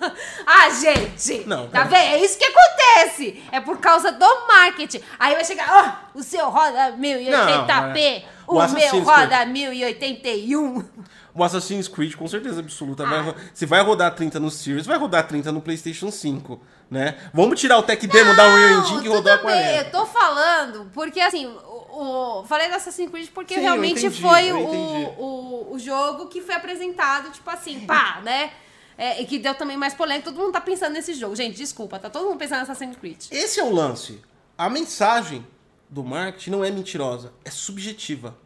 ah, 0.46 0.70
gente! 0.70 1.46
Não, 1.46 1.68
tá 1.68 1.84
vendo? 1.84 1.96
É 1.96 2.18
isso 2.18 2.38
que 2.38 2.46
acontece. 2.46 3.42
É 3.52 3.60
por 3.60 3.76
causa 3.76 4.10
do 4.10 4.46
marketing. 4.46 5.02
Aí 5.18 5.34
vai 5.34 5.44
chegar, 5.44 6.08
ó, 6.14 6.18
o 6.18 6.22
seu 6.22 6.48
roda 6.48 6.92
1080p. 6.92 8.24
O, 8.46 8.54
meu 8.54 8.62
Assassin's 8.62 8.90
Creed. 8.90 9.04
roda 9.04 9.44
1081. 9.44 10.84
O 11.34 11.42
Assassin's 11.42 11.88
Creed, 11.88 12.14
com 12.14 12.28
certeza 12.28 12.60
absoluta. 12.60 13.04
vai 13.04 13.20
ro- 13.20 13.34
se 13.52 13.66
vai 13.66 13.82
rodar 13.82 14.14
30 14.14 14.38
no 14.38 14.50
Series, 14.50 14.86
vai 14.86 14.96
rodar 14.96 15.26
30 15.26 15.50
no 15.50 15.60
PlayStation 15.60 16.10
5, 16.10 16.60
né? 16.88 17.18
Vamos 17.34 17.58
tirar 17.58 17.76
o 17.78 17.82
Tech 17.82 18.06
Demo 18.06 18.36
da 18.36 18.46
Unreal 18.46 18.80
Engine 18.80 19.02
que 19.02 19.08
rodou 19.08 19.32
a 19.32 19.36
bem, 19.38 19.42
40. 19.44 19.72
eu 19.78 19.90
tô 19.90 20.06
falando, 20.06 20.90
porque 20.94 21.18
assim, 21.20 21.46
o, 21.46 22.40
o- 22.40 22.44
falei 22.44 22.68
do 22.68 22.74
Assassin's 22.76 23.10
Creed 23.10 23.30
porque 23.34 23.54
Sim, 23.54 23.62
realmente 23.62 23.98
entendi, 24.06 24.22
foi 24.22 24.52
o, 24.52 24.58
o, 24.58 25.72
o 25.74 25.78
jogo 25.80 26.26
que 26.28 26.40
foi 26.40 26.54
apresentado, 26.54 27.30
tipo 27.32 27.50
assim, 27.50 27.80
pá, 27.80 28.20
né? 28.24 28.52
É, 28.96 29.20
e 29.20 29.26
que 29.26 29.40
deu 29.40 29.56
também 29.56 29.76
mais 29.76 29.92
polêmica. 29.92 30.30
Todo 30.30 30.40
mundo 30.40 30.52
tá 30.52 30.60
pensando 30.60 30.92
nesse 30.92 31.14
jogo. 31.14 31.34
Gente, 31.34 31.56
desculpa, 31.56 31.98
tá 31.98 32.08
todo 32.08 32.26
mundo 32.26 32.38
pensando 32.38 32.58
no 32.58 32.62
Assassin's 32.62 32.96
Creed. 32.96 33.24
Esse 33.32 33.58
é 33.58 33.64
o 33.64 33.72
lance. 33.74 34.22
A 34.56 34.70
mensagem 34.70 35.44
do 35.90 36.04
marketing 36.04 36.50
não 36.50 36.64
é 36.64 36.70
mentirosa, 36.70 37.32
é 37.44 37.50
subjetiva. 37.50 38.36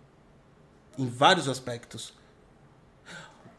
Em 0.97 1.07
vários 1.07 1.49
aspectos. 1.51 2.15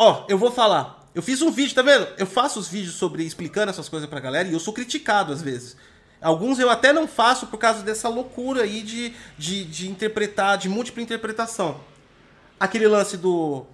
Ó, 0.02 0.24
eu 0.30 0.38
vou 0.38 0.50
falar. 0.50 1.10
Eu 1.14 1.22
fiz 1.22 1.42
um 1.42 1.52
vídeo, 1.52 1.76
tá 1.76 1.82
vendo? 1.82 2.08
Eu 2.18 2.26
faço 2.26 2.58
os 2.58 2.70
vídeos 2.70 2.96
sobre 2.96 3.22
explicando 3.26 3.70
essas 3.70 3.90
coisas 3.90 4.08
pra 4.10 4.22
galera 4.22 4.48
e 4.48 4.54
eu 4.54 4.60
sou 4.60 4.74
criticado 4.74 5.34
às 5.34 5.42
vezes. 5.42 5.76
Alguns 6.22 6.58
eu 6.58 6.70
até 6.70 6.94
não 6.94 7.06
faço 7.06 7.48
por 7.48 7.58
causa 7.58 7.84
dessa 7.84 8.08
loucura 8.08 8.64
aí 8.64 8.82
de, 8.82 9.14
de, 9.38 9.66
de 9.66 9.90
interpretar, 9.90 10.58
de 10.58 10.70
múltipla 10.70 11.04
interpretação. 11.04 11.82
Aquele 12.58 12.88
lance 12.88 13.18
do. 13.18 13.66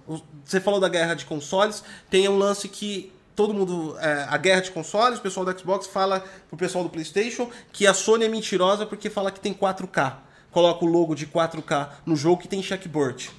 Você 0.44 0.60
falou 0.60 0.80
da 0.80 0.88
guerra 0.88 1.14
de 1.14 1.24
consoles, 1.24 1.84
tem 2.10 2.28
um 2.28 2.36
lance 2.36 2.68
que 2.68 3.12
todo 3.36 3.54
mundo. 3.54 3.96
é, 4.00 4.26
a 4.28 4.36
guerra 4.36 4.62
de 4.62 4.72
consoles, 4.72 5.20
o 5.20 5.22
pessoal 5.22 5.46
do 5.46 5.56
Xbox 5.56 5.86
fala 5.86 6.24
pro 6.48 6.58
pessoal 6.58 6.82
do 6.82 6.90
PlayStation 6.90 7.48
que 7.72 7.86
a 7.86 7.94
Sony 7.94 8.24
é 8.24 8.28
mentirosa 8.28 8.84
porque 8.84 9.08
fala 9.08 9.30
que 9.30 9.38
tem 9.38 9.54
4K. 9.54 10.14
Coloca 10.50 10.84
o 10.84 10.88
logo 10.88 11.14
de 11.14 11.28
4K 11.28 11.88
no 12.04 12.16
jogo 12.16 12.42
que 12.42 12.48
tem 12.48 12.60
checkboard. 12.60 13.30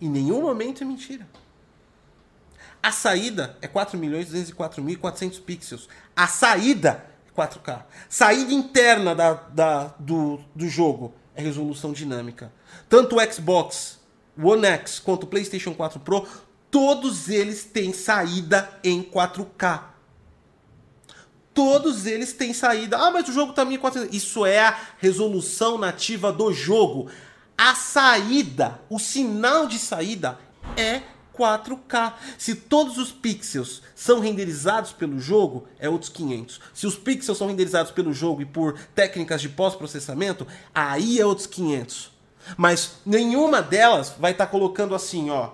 Em 0.00 0.08
nenhum 0.08 0.40
momento 0.42 0.82
é 0.82 0.86
mentira. 0.86 1.26
A 2.82 2.90
saída 2.90 3.56
é 3.60 3.68
4.204.400 3.68 5.40
pixels. 5.42 5.88
A 6.16 6.26
saída 6.26 7.04
é 7.28 7.40
4K. 7.40 7.82
Saída 8.08 8.52
interna 8.52 9.14
da, 9.14 9.34
da- 9.34 9.94
do, 9.98 10.40
do 10.54 10.66
jogo 10.68 11.12
é 11.34 11.42
resolução 11.42 11.92
dinâmica. 11.92 12.50
Tanto 12.88 13.16
o 13.16 13.32
Xbox 13.32 13.98
One 14.42 14.64
X 14.66 14.98
quanto 14.98 15.24
o 15.24 15.26
PlayStation 15.26 15.74
4 15.74 16.00
Pro, 16.00 16.26
todos 16.70 17.28
eles 17.28 17.64
têm 17.64 17.92
saída 17.92 18.70
em 18.82 19.02
4K. 19.02 19.90
Todos 21.52 22.06
eles 22.06 22.32
têm 22.32 22.54
saída. 22.54 22.96
Ah, 22.96 23.10
mas 23.10 23.28
o 23.28 23.32
jogo 23.32 23.52
tá 23.52 23.64
1400. 23.64 24.14
Isso 24.16 24.46
é 24.46 24.60
a 24.60 24.78
resolução 24.98 25.76
nativa 25.76 26.32
do 26.32 26.52
jogo. 26.52 27.10
A 27.62 27.74
saída, 27.74 28.80
o 28.88 28.98
sinal 28.98 29.66
de 29.66 29.78
saída 29.78 30.38
é 30.78 31.02
4K. 31.36 32.14
Se 32.38 32.54
todos 32.54 32.96
os 32.96 33.12
pixels 33.12 33.82
são 33.94 34.18
renderizados 34.18 34.92
pelo 34.94 35.20
jogo, 35.20 35.68
é 35.78 35.86
outros 35.86 36.10
500. 36.10 36.58
Se 36.72 36.86
os 36.86 36.96
pixels 36.96 37.36
são 37.36 37.48
renderizados 37.48 37.92
pelo 37.92 38.14
jogo 38.14 38.40
e 38.40 38.46
por 38.46 38.78
técnicas 38.94 39.42
de 39.42 39.50
pós-processamento, 39.50 40.46
aí 40.74 41.20
é 41.20 41.26
outros 41.26 41.46
500. 41.48 42.10
Mas 42.56 42.92
nenhuma 43.04 43.60
delas 43.60 44.14
vai 44.18 44.32
estar 44.32 44.46
colocando 44.46 44.94
assim, 44.94 45.28
ó, 45.28 45.50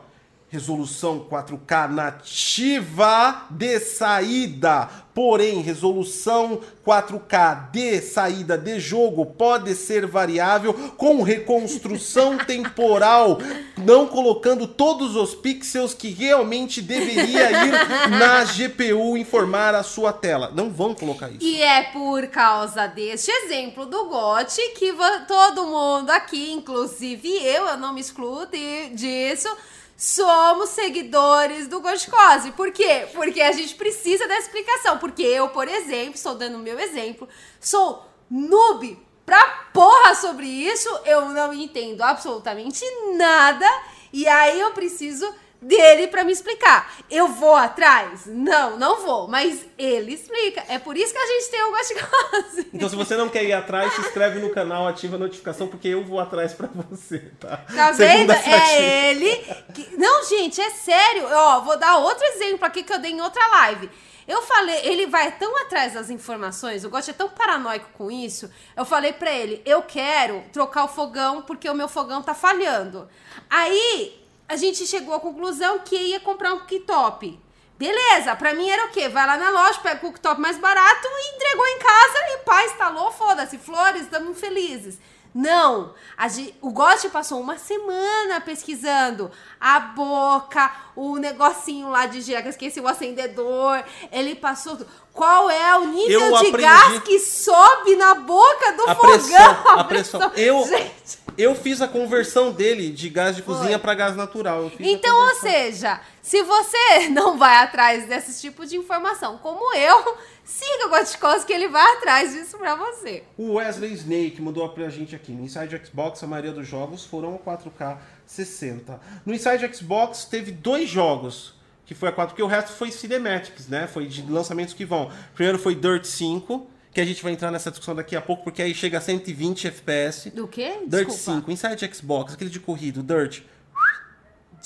Resolução 0.49 1.27
4K 1.29 1.89
nativa 1.91 3.47
de 3.51 3.81
saída. 3.81 4.89
Porém, 5.13 5.61
resolução 5.61 6.61
4K 6.87 7.71
de 7.73 8.01
saída 8.03 8.57
de 8.57 8.79
jogo 8.79 9.27
pode 9.27 9.75
ser 9.75 10.07
variável 10.07 10.73
com 10.97 11.23
reconstrução 11.23 12.37
temporal, 12.47 13.39
não 13.79 14.07
colocando 14.07 14.67
todos 14.69 15.17
os 15.17 15.35
pixels 15.35 15.95
que 15.95 16.11
realmente 16.11 16.81
deveria 16.81 17.51
ir 17.51 18.11
na 18.11 18.45
GPU 18.45 19.17
informar 19.17 19.75
a 19.75 19.83
sua 19.83 20.13
tela. 20.13 20.53
Não 20.55 20.71
vão 20.71 20.95
colocar 20.95 21.29
isso. 21.31 21.39
E 21.43 21.61
é 21.63 21.85
por 21.93 22.27
causa 22.29 22.87
deste 22.87 23.31
exemplo 23.31 23.87
do 23.87 24.05
GOT 24.05 24.55
que 24.79 24.93
todo 25.27 25.67
mundo 25.67 26.11
aqui, 26.11 26.53
inclusive 26.53 27.29
eu, 27.43 27.67
eu 27.67 27.77
não 27.79 27.93
me 27.95 28.01
excluo 28.01 28.47
de- 28.47 28.91
disso, 28.91 29.49
somos 29.97 30.71
seguidores 30.71 31.67
do 31.67 31.81
Goscose. 31.81 32.53
Por 32.53 32.71
quê? 32.71 33.09
Porque 33.15 33.41
a 33.41 33.53
gente 33.53 33.75
precisa 33.75 34.29
da 34.29 34.37
explicação. 34.39 34.99
Porque 34.99 35.23
eu, 35.23 35.49
por 35.49 35.67
exemplo, 35.67 36.15
estou 36.15 36.35
dando 36.35 36.57
o 36.57 36.61
meu 36.61 36.79
exemplo, 36.79 37.29
sou 37.61 38.07
noob 38.31 38.99
pra 39.25 39.71
porra 39.73 40.15
sobre 40.15 40.47
isso, 40.47 40.89
eu 41.05 41.29
não 41.31 41.53
entendo 41.53 42.03
absolutamente 42.03 42.85
nada, 43.17 43.67
e 44.13 44.29
aí 44.29 44.61
eu 44.61 44.73
preciso 44.73 45.27
dele 45.61 46.07
pra 46.09 46.25
me 46.25 46.33
explicar. 46.33 46.95
Eu 47.11 47.29
vou 47.29 47.55
atrás? 47.57 48.27
Não, 48.27 48.77
não 48.79 49.01
vou, 49.05 49.27
mas 49.29 49.67
ele 49.79 50.15
explica. 50.15 50.63
É 50.69 50.79
por 50.79 50.97
isso 50.97 51.13
que 51.13 51.19
a 51.19 51.27
gente 51.27 51.51
tem 51.51 51.63
o 51.65 51.71
Goscose. 51.71 52.67
Então, 52.73 52.89
se 52.89 52.97
você 52.97 53.17
não 53.17 53.29
quer 53.29 53.45
ir 53.45 53.53
atrás, 53.53 53.93
se 53.95 54.01
inscreve 54.01 54.39
no 54.39 54.51
canal, 54.51 54.87
ativa 54.87 55.17
a 55.17 55.19
notificação, 55.19 55.67
porque 55.69 55.89
eu 55.89 56.05
vou 56.05 56.21
atrás 56.21 56.53
pra 56.53 56.69
você, 56.73 57.19
tá? 57.41 57.59
Tá 57.75 57.91
vendo? 57.93 58.33
Segunda-feira. 58.33 58.65
É 58.71 59.11
ele. 59.11 59.37
que- 59.75 59.97
Não, 59.97 60.25
gente, 60.25 60.61
é 60.61 60.71
sério. 60.71 61.27
Ó, 61.31 61.61
vou 61.61 61.79
dar 61.79 61.97
outro 61.99 62.25
exemplo 62.27 62.65
aqui 62.67 62.83
que 62.83 62.93
eu 62.93 62.99
dei 62.99 63.13
em 63.13 63.21
outra 63.21 63.47
live. 63.49 63.89
Eu 64.29 64.43
falei, 64.43 64.81
ele 64.83 65.07
vai 65.07 65.31
tão 65.39 65.57
atrás 65.63 65.93
das 65.95 66.11
informações, 66.11 66.85
o 66.85 66.91
Gosto 66.91 67.11
é 67.13 67.15
tão 67.15 67.29
paranoico 67.29 67.87
com 67.97 68.11
isso. 68.11 68.51
Eu 68.77 68.85
falei 68.85 69.13
pra 69.13 69.31
ele, 69.31 69.63
eu 69.65 69.83
quero 69.83 70.43
trocar 70.53 70.83
o 70.85 70.89
fogão 70.89 71.43
porque 71.43 71.71
o 71.71 71.75
meu 71.75 71.87
fogão 71.89 72.21
tá 72.21 72.35
falhando. 72.35 73.09
Aí 73.49 74.26
a 74.49 74.57
gente 74.57 74.87
chegou 74.87 75.15
à 75.15 75.21
conclusão 75.21 75.81
que 75.81 75.97
ia 75.97 76.21
comprar 76.21 76.55
um 76.55 76.61
cooktop. 76.61 77.41
Beleza, 77.79 78.35
pra 78.37 78.55
mim 78.55 78.69
era 78.71 78.87
o 78.87 78.91
quê? 78.91 79.09
Vai 79.09 79.27
lá 79.27 79.37
na 79.37 79.51
loja, 79.51 79.81
pega 79.81 79.97
o 79.97 80.01
cooktop 80.01 80.41
mais 80.41 80.57
barato 80.59 81.07
e 81.07 81.35
entregou 81.37 81.67
em 81.67 81.79
casa 81.79 82.19
e 82.33 82.39
pá, 82.45 82.65
instalou, 82.65 83.13
foda-se, 83.13 83.59
flores, 83.59 84.03
estamos 84.03 84.39
felizes. 84.41 84.99
Não, 85.35 85.93
a 86.17 86.29
gen- 86.29 86.55
o 86.63 86.71
Gotti 86.71 87.11
passou 87.11 87.39
uma 87.39 87.59
semana 87.59 88.41
pesquisando 88.41 89.31
a 89.61 89.79
boca, 89.79 90.73
o 90.97 91.19
negocinho 91.19 91.91
lá 91.91 92.07
de 92.07 92.23
gel, 92.23 92.43
que 92.43 92.49
esqueci 92.49 92.81
o 92.81 92.89
acendedor. 92.89 93.85
Ele 94.11 94.35
passou. 94.35 94.79
Qual 95.17 95.51
é 95.51 95.77
o 95.79 95.87
nível 95.87 96.21
Eu 96.21 96.29
de 96.29 96.35
aprendi- 96.49 96.63
gás 96.63 97.03
que 97.03 97.19
sobe 97.19 97.97
na 97.97 98.15
boca 98.15 98.73
do 98.73 98.83
A 98.91 98.95
fogão? 98.95 99.11
pressão, 99.13 99.69
a 99.79 99.85
pressão. 99.89 100.33
Eu, 100.37 100.63
Gente. 100.69 101.19
eu 101.39 101.55
fiz 101.55 101.81
a 101.81 101.89
conversão 101.89 102.53
dele 102.53 102.91
de 102.91 103.09
gás 103.09 103.35
de 103.35 103.41
cozinha 103.43 103.79
pra 103.79 103.95
gás 103.95 104.15
natural. 104.15 104.71
Então, 104.79 105.17
ou 105.29 105.35
seja, 105.37 106.01
se 106.21 106.43
você 106.43 107.09
não 107.11 107.39
vai 107.39 107.57
atrás 107.65 108.07
desse 108.07 108.39
tipo 108.41 108.67
de 108.67 108.77
informação, 108.77 109.39
como 109.39 109.75
eu, 109.75 110.19
siga 110.45 110.87
o 110.87 110.91
Goticos 110.91 111.45
que 111.45 111.53
ele 111.55 111.69
vai 111.69 111.95
atrás 111.95 112.35
disso 112.35 112.59
pra 112.59 112.75
você. 112.75 113.25
O 113.39 113.55
Wesley 113.55 113.95
Snake 113.95 114.41
mandou 114.43 114.69
pra 114.69 114.91
gente 114.91 115.17
aqui. 115.17 115.33
No 115.33 115.45
Inside 115.47 115.81
Xbox, 115.83 116.23
a 116.23 116.27
maioria 116.27 116.53
dos 116.53 116.69
jogos 116.69 117.07
foram 117.07 117.35
a 117.35 117.39
4K 117.39 117.97
60. 118.27 119.01
No 119.25 119.33
Inside 119.35 119.75
Xbox, 119.75 120.27
teve 120.27 120.53
dois 120.53 120.89
jogos 120.91 121.56
que 121.87 121.95
foi 121.95 122.09
a 122.09 122.13
4, 122.13 122.33
porque 122.33 122.43
o 122.43 122.47
resto 122.47 122.73
foi 122.73 122.91
cinematics, 122.91 123.69
né? 123.69 123.87
Foi 123.87 124.07
de 124.07 124.23
lançamentos 124.31 124.75
que 124.75 124.85
vão. 124.85 125.11
Primeiro 125.35 125.59
foi 125.59 125.75
Dirt 125.75 126.05
5, 126.05 126.67
que 126.93 127.01
a 127.01 127.05
gente 127.05 127.23
vai 127.23 127.33
entrar 127.33 127.51
nessa 127.51 127.71
discussão 127.71 127.95
daqui 127.95 128.17
a 128.17 128.21
pouco, 128.21 128.43
porque 128.45 128.61
aí 128.61 128.75
chega 128.75 128.99
a 128.99 129.01
120 129.01 129.69
FPS. 129.69 130.31
Do 130.31 130.49
quê? 130.49 130.79
Dirt 130.87 131.07
Desculpa. 131.09 131.41
5, 131.41 131.51
Inside 131.53 131.95
Xbox, 131.95 132.35
aquele 132.35 132.51
de 132.51 132.59
corrida, 132.61 133.03
Dirt. 133.03 133.43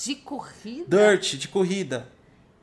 De 0.03 0.15
corrida? 0.15 0.97
Dirt, 1.11 1.35
de 1.35 1.47
corrida. 1.47 2.07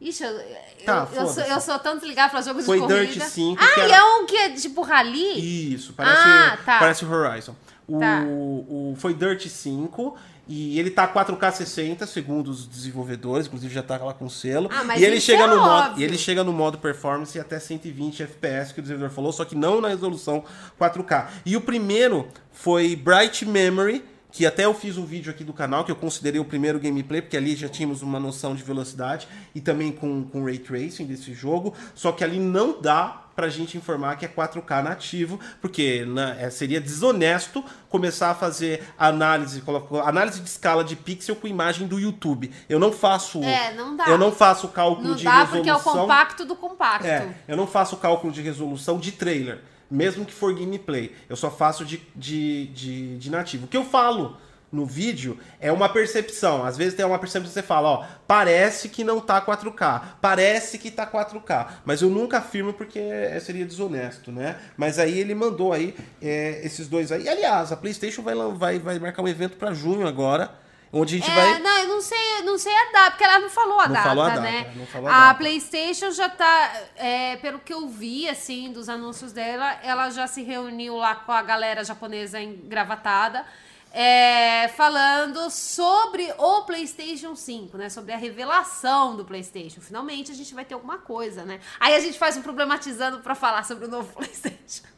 Ixi, 0.00 0.22
eu, 0.24 0.38
Tá, 0.84 1.08
eu, 1.12 1.22
eu, 1.22 1.26
sou, 1.28 1.42
eu 1.42 1.60
sou 1.60 1.78
tanto 1.80 2.06
ligado 2.06 2.30
pra 2.30 2.40
jogos 2.40 2.64
Foi 2.64 2.80
de 2.80 2.86
corrida. 2.86 3.06
Dirt 3.06 3.22
5, 3.28 3.60
Ah, 3.62 3.66
e 3.78 3.80
era- 3.82 3.96
é 3.96 4.02
um 4.02 4.26
que 4.26 4.36
é 4.36 4.50
tipo 4.50 4.80
rally? 4.82 5.74
Isso, 5.74 5.92
parece, 5.92 6.22
Ah, 6.24 6.58
tá. 6.64 6.78
parece 6.78 7.04
o 7.04 7.10
Horizon. 7.10 7.54
O, 7.86 7.98
Tá. 7.98 8.22
o, 8.26 8.94
foi 8.96 9.12
Dirt 9.14 9.46
5 9.48 10.16
e 10.48 10.78
ele 10.78 10.90
tá 10.90 11.06
4K 11.06 11.52
60, 11.52 12.06
segundo 12.06 12.48
os 12.48 12.66
desenvolvedores, 12.66 13.46
inclusive 13.46 13.72
já 13.72 13.82
tá 13.82 13.98
lá 13.98 14.14
com 14.14 14.28
selo. 14.28 14.68
Ah, 14.72 14.82
mas 14.82 15.00
e 15.00 15.04
ele 15.04 15.20
chega 15.20 15.42
é 15.42 15.46
no 15.46 15.56
modo, 15.56 15.90
óbvio. 15.90 16.00
e 16.00 16.04
ele 16.04 16.16
chega 16.16 16.42
no 16.42 16.52
modo 16.52 16.78
performance 16.78 17.38
até 17.38 17.58
120 17.58 18.22
FPS 18.22 18.72
que 18.72 18.80
o 18.80 18.82
desenvolvedor 18.82 19.14
falou, 19.14 19.32
só 19.32 19.44
que 19.44 19.54
não 19.54 19.80
na 19.80 19.88
resolução 19.88 20.42
4K. 20.80 21.26
E 21.44 21.56
o 21.56 21.60
primeiro 21.60 22.26
foi 22.50 22.96
Bright 22.96 23.44
Memory, 23.44 24.02
que 24.30 24.44
até 24.46 24.64
eu 24.64 24.74
fiz 24.74 24.96
um 24.98 25.04
vídeo 25.06 25.30
aqui 25.30 25.42
do 25.42 25.52
canal 25.52 25.84
que 25.84 25.90
eu 25.90 25.96
considerei 25.96 26.40
o 26.40 26.44
primeiro 26.44 26.78
gameplay, 26.78 27.22
porque 27.22 27.36
ali 27.36 27.56
já 27.56 27.68
tínhamos 27.68 28.02
uma 28.02 28.20
noção 28.20 28.54
de 28.54 28.62
velocidade 28.62 29.26
e 29.54 29.60
também 29.60 29.90
com, 29.90 30.24
com 30.24 30.44
ray 30.44 30.58
tracing 30.58 31.06
desse 31.06 31.32
jogo, 31.32 31.74
só 31.94 32.12
que 32.12 32.22
ali 32.22 32.38
não 32.38 32.80
dá 32.80 33.24
pra 33.38 33.48
gente 33.48 33.78
informar 33.78 34.16
que 34.16 34.24
é 34.24 34.28
4K 34.28 34.82
nativo, 34.82 35.38
porque 35.60 36.04
né, 36.04 36.36
é, 36.40 36.50
seria 36.50 36.80
desonesto 36.80 37.64
começar 37.88 38.30
a 38.30 38.34
fazer 38.34 38.82
análise, 38.98 39.62
análise 40.04 40.40
de 40.40 40.48
escala 40.48 40.82
de 40.82 40.96
pixel 40.96 41.36
com 41.36 41.46
imagem 41.46 41.86
do 41.86 42.00
YouTube. 42.00 42.50
Eu 42.68 42.80
não 42.80 42.90
faço. 42.90 43.40
É, 43.44 43.72
não 43.74 43.96
dá. 43.96 44.06
Eu 44.08 44.18
não 44.18 44.32
faço 44.32 44.66
o 44.66 44.70
cálculo 44.70 45.10
Não 45.10 45.14
de 45.14 45.22
dá 45.22 45.44
resolução. 45.44 45.56
porque 45.56 45.70
é 45.70 45.76
o 45.76 45.80
compacto 45.80 46.44
do 46.44 46.56
compacto. 46.56 47.06
É, 47.06 47.32
eu 47.46 47.56
não 47.56 47.68
faço 47.68 47.96
cálculo 47.98 48.32
de 48.32 48.42
resolução 48.42 48.98
de 48.98 49.12
trailer. 49.12 49.62
Mesmo 49.90 50.24
que 50.24 50.32
for 50.32 50.54
gameplay. 50.54 51.14
Eu 51.28 51.36
só 51.36 51.50
faço 51.50 51.84
de, 51.84 52.02
de, 52.14 52.66
de, 52.66 53.18
de 53.18 53.30
nativo. 53.30 53.64
O 53.64 53.68
que 53.68 53.76
eu 53.76 53.84
falo 53.84 54.36
no 54.70 54.84
vídeo 54.84 55.38
é 55.60 55.72
uma 55.72 55.88
percepção. 55.88 56.64
Às 56.64 56.76
vezes 56.76 56.94
tem 56.94 57.04
uma 57.04 57.18
percepção 57.18 57.48
que 57.48 57.54
você 57.54 57.62
fala, 57.62 57.88
ó, 57.88 58.06
parece 58.26 58.88
que 58.88 59.02
não 59.02 59.20
tá 59.20 59.40
4K, 59.40 60.02
parece 60.20 60.78
que 60.78 60.90
tá 60.90 61.06
4K, 61.06 61.68
mas 61.84 62.02
eu 62.02 62.10
nunca 62.10 62.38
afirmo 62.38 62.72
porque 62.72 63.00
seria 63.40 63.64
desonesto, 63.64 64.30
né? 64.30 64.56
Mas 64.76 64.98
aí 64.98 65.18
ele 65.18 65.34
mandou 65.34 65.72
aí 65.72 65.94
é, 66.20 66.60
esses 66.64 66.88
dois 66.88 67.10
aí. 67.10 67.24
E, 67.24 67.28
aliás, 67.28 67.72
a 67.72 67.76
PlayStation 67.76 68.22
vai, 68.22 68.34
vai, 68.54 68.78
vai 68.78 68.98
marcar 68.98 69.22
um 69.22 69.28
evento 69.28 69.56
para 69.56 69.72
junho 69.72 70.06
agora. 70.06 70.50
Onde 70.92 71.16
a 71.16 71.18
gente 71.18 71.30
é, 71.30 71.34
vai. 71.34 71.58
Não, 71.58 71.78
eu 71.78 71.88
não 71.88 72.00
sei, 72.00 72.42
não 72.44 72.58
sei 72.58 72.72
a 72.72 72.92
data, 72.92 73.10
porque 73.10 73.24
ela 73.24 73.38
não 73.38 73.50
falou 73.50 73.78
a 73.78 73.86
Não 73.86 73.94
data, 73.94 74.08
falou 74.08 74.24
a 74.24 74.28
data, 74.28 74.40
né? 74.40 74.72
não 74.74 74.86
falou 74.86 75.08
a 75.08 75.14
a 75.14 75.20
data. 75.28 75.38
PlayStation 75.38 76.10
já 76.10 76.28
tá, 76.28 76.82
é, 76.96 77.36
pelo 77.36 77.58
que 77.58 77.72
eu 77.72 77.86
vi, 77.88 78.28
assim, 78.28 78.72
dos 78.72 78.88
anúncios 78.88 79.32
dela, 79.32 79.78
ela 79.82 80.10
já 80.10 80.26
se 80.26 80.42
reuniu 80.42 80.96
lá 80.96 81.14
com 81.14 81.32
a 81.32 81.42
galera 81.42 81.84
japonesa 81.84 82.40
engravatada, 82.40 83.44
é, 83.92 84.68
falando 84.68 85.50
sobre 85.50 86.32
o 86.38 86.62
PlayStation 86.62 87.34
5, 87.34 87.76
né? 87.76 87.88
Sobre 87.88 88.12
a 88.12 88.16
revelação 88.16 89.16
do 89.16 89.24
PlayStation. 89.24 89.80
Finalmente 89.80 90.30
a 90.30 90.34
gente 90.34 90.54
vai 90.54 90.64
ter 90.64 90.74
alguma 90.74 90.98
coisa, 90.98 91.44
né? 91.44 91.60
Aí 91.80 91.94
a 91.94 92.00
gente 92.00 92.18
faz 92.18 92.36
um 92.36 92.42
problematizando 92.42 93.20
pra 93.20 93.34
falar 93.34 93.64
sobre 93.64 93.86
o 93.86 93.88
novo 93.88 94.12
PlayStation. 94.16 94.97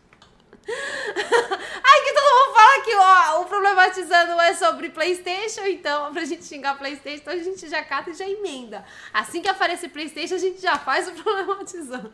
Ai, 1.85 2.01
que 2.05 2.14
todo 2.14 2.47
mundo 2.47 2.55
fala 2.55 2.85
que 2.85 2.95
ó, 2.97 3.43
o 3.43 3.47
problematizando 3.47 4.41
é 4.41 4.55
sobre 4.55 4.91
PlayStation, 4.91 5.62
então, 5.66 6.12
pra 6.12 6.25
gente 6.25 6.45
xingar 6.45 6.79
PlayStation, 6.79 7.23
então 7.23 7.35
a 7.35 7.43
gente 7.43 7.68
já 7.68 7.83
cata 7.83 8.11
e 8.11 8.14
já 8.14 8.29
emenda. 8.29 8.85
Assim 9.12 9.41
que 9.43 9.49
aparecer 9.49 9.89
PlayStation, 9.89 10.35
a 10.35 10.39
gente 10.39 10.61
já 10.61 10.79
faz 10.79 11.09
o 11.09 11.12
problematizando. 11.23 12.12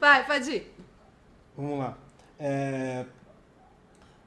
Vai, 0.00 0.24
pode 0.26 0.50
ir. 0.50 0.74
Vamos 1.56 1.78
lá. 1.78 1.96
É, 2.38 3.04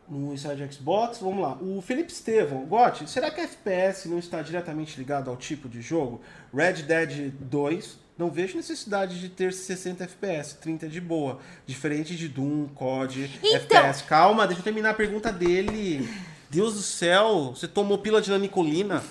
No 0.08 0.34
Inside 0.34 0.74
Xbox, 0.74 1.20
vamos 1.20 1.42
lá. 1.42 1.54
O 1.62 1.82
Felipe 1.82 2.12
Estevão, 2.12 2.66
Gotti, 2.66 3.08
será 3.08 3.30
que 3.30 3.40
FPS 3.40 4.10
não 4.10 4.18
está 4.18 4.42
diretamente 4.42 4.98
ligado 4.98 5.30
ao 5.30 5.38
tipo 5.38 5.70
de 5.70 5.82
jogo? 5.82 6.22
Red 6.54 6.84
Dead 6.84 7.32
2, 7.40 8.00
não 8.20 8.30
vejo 8.30 8.58
necessidade 8.58 9.18
de 9.18 9.30
ter 9.30 9.54
60 9.54 10.04
FPS, 10.04 10.56
30 10.60 10.90
de 10.90 11.00
boa. 11.00 11.40
Diferente 11.66 12.18
de 12.18 12.28
Doom, 12.28 12.68
COD, 12.76 13.32
Então- 13.42 13.56
FPS. 13.56 14.04
Calma, 14.04 14.46
deixa 14.46 14.60
eu 14.60 14.64
terminar 14.66 14.90
a 14.90 14.94
pergunta 14.94 15.32
dele. 15.32 16.08
Deus 16.50 16.74
do 16.74 16.82
céu, 16.82 17.54
você 17.56 17.66
tomou 17.66 17.98
pílula 17.98 18.22
de 18.22 18.30
lamicolina? 18.30 19.02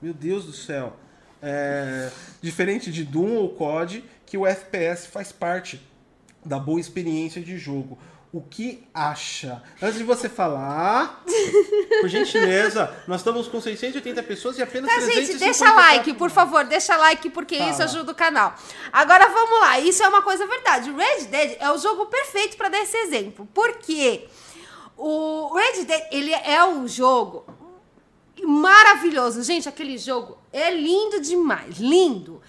Meu 0.00 0.14
Deus 0.14 0.46
do 0.46 0.52
céu. 0.54 0.96
É, 1.42 2.10
diferente 2.40 2.90
de 2.90 3.04
Doom 3.04 3.34
ou 3.36 3.50
COD, 3.50 4.02
que 4.24 4.38
o 4.38 4.46
FPS 4.46 5.06
faz 5.06 5.30
parte 5.30 5.80
da 6.42 6.58
boa 6.58 6.80
experiência 6.80 7.42
de 7.42 7.58
jogo. 7.58 7.98
O 8.30 8.42
que 8.42 8.86
acha? 8.92 9.62
Antes 9.80 9.96
de 9.96 10.04
você 10.04 10.28
falar, 10.28 11.24
por 12.00 12.08
gentileza, 12.10 12.94
nós 13.06 13.20
estamos 13.20 13.48
com 13.48 13.58
680 13.58 14.22
pessoas 14.22 14.58
e 14.58 14.62
apenas 14.62 14.90
Tá, 14.90 14.96
350 15.00 15.32
gente, 15.32 15.38
deixa 15.38 15.72
like, 15.74 16.12
por 16.12 16.30
favor, 16.30 16.64
deixa 16.66 16.94
like, 16.98 17.30
porque 17.30 17.56
Fala. 17.56 17.70
isso 17.70 17.82
ajuda 17.82 18.12
o 18.12 18.14
canal. 18.14 18.54
Agora 18.92 19.28
vamos 19.28 19.60
lá, 19.60 19.80
isso 19.80 20.02
é 20.02 20.08
uma 20.08 20.20
coisa 20.20 20.46
verdade. 20.46 20.90
O 20.90 20.96
Red 20.96 21.24
Dead 21.24 21.56
é 21.58 21.70
o 21.70 21.78
jogo 21.78 22.04
perfeito 22.06 22.56
pra 22.58 22.68
dar 22.68 22.80
esse 22.80 22.98
exemplo. 22.98 23.48
Por 23.54 23.78
quê? 23.78 24.28
O 24.94 25.54
Red 25.54 25.84
Dead, 25.84 26.02
ele 26.10 26.32
é 26.34 26.62
um 26.64 26.86
jogo 26.86 27.46
maravilhoso. 28.42 29.42
Gente, 29.42 29.68
aquele 29.68 29.96
jogo 29.96 30.36
é 30.52 30.70
lindo 30.70 31.20
demais, 31.20 31.78
lindo. 31.78 32.42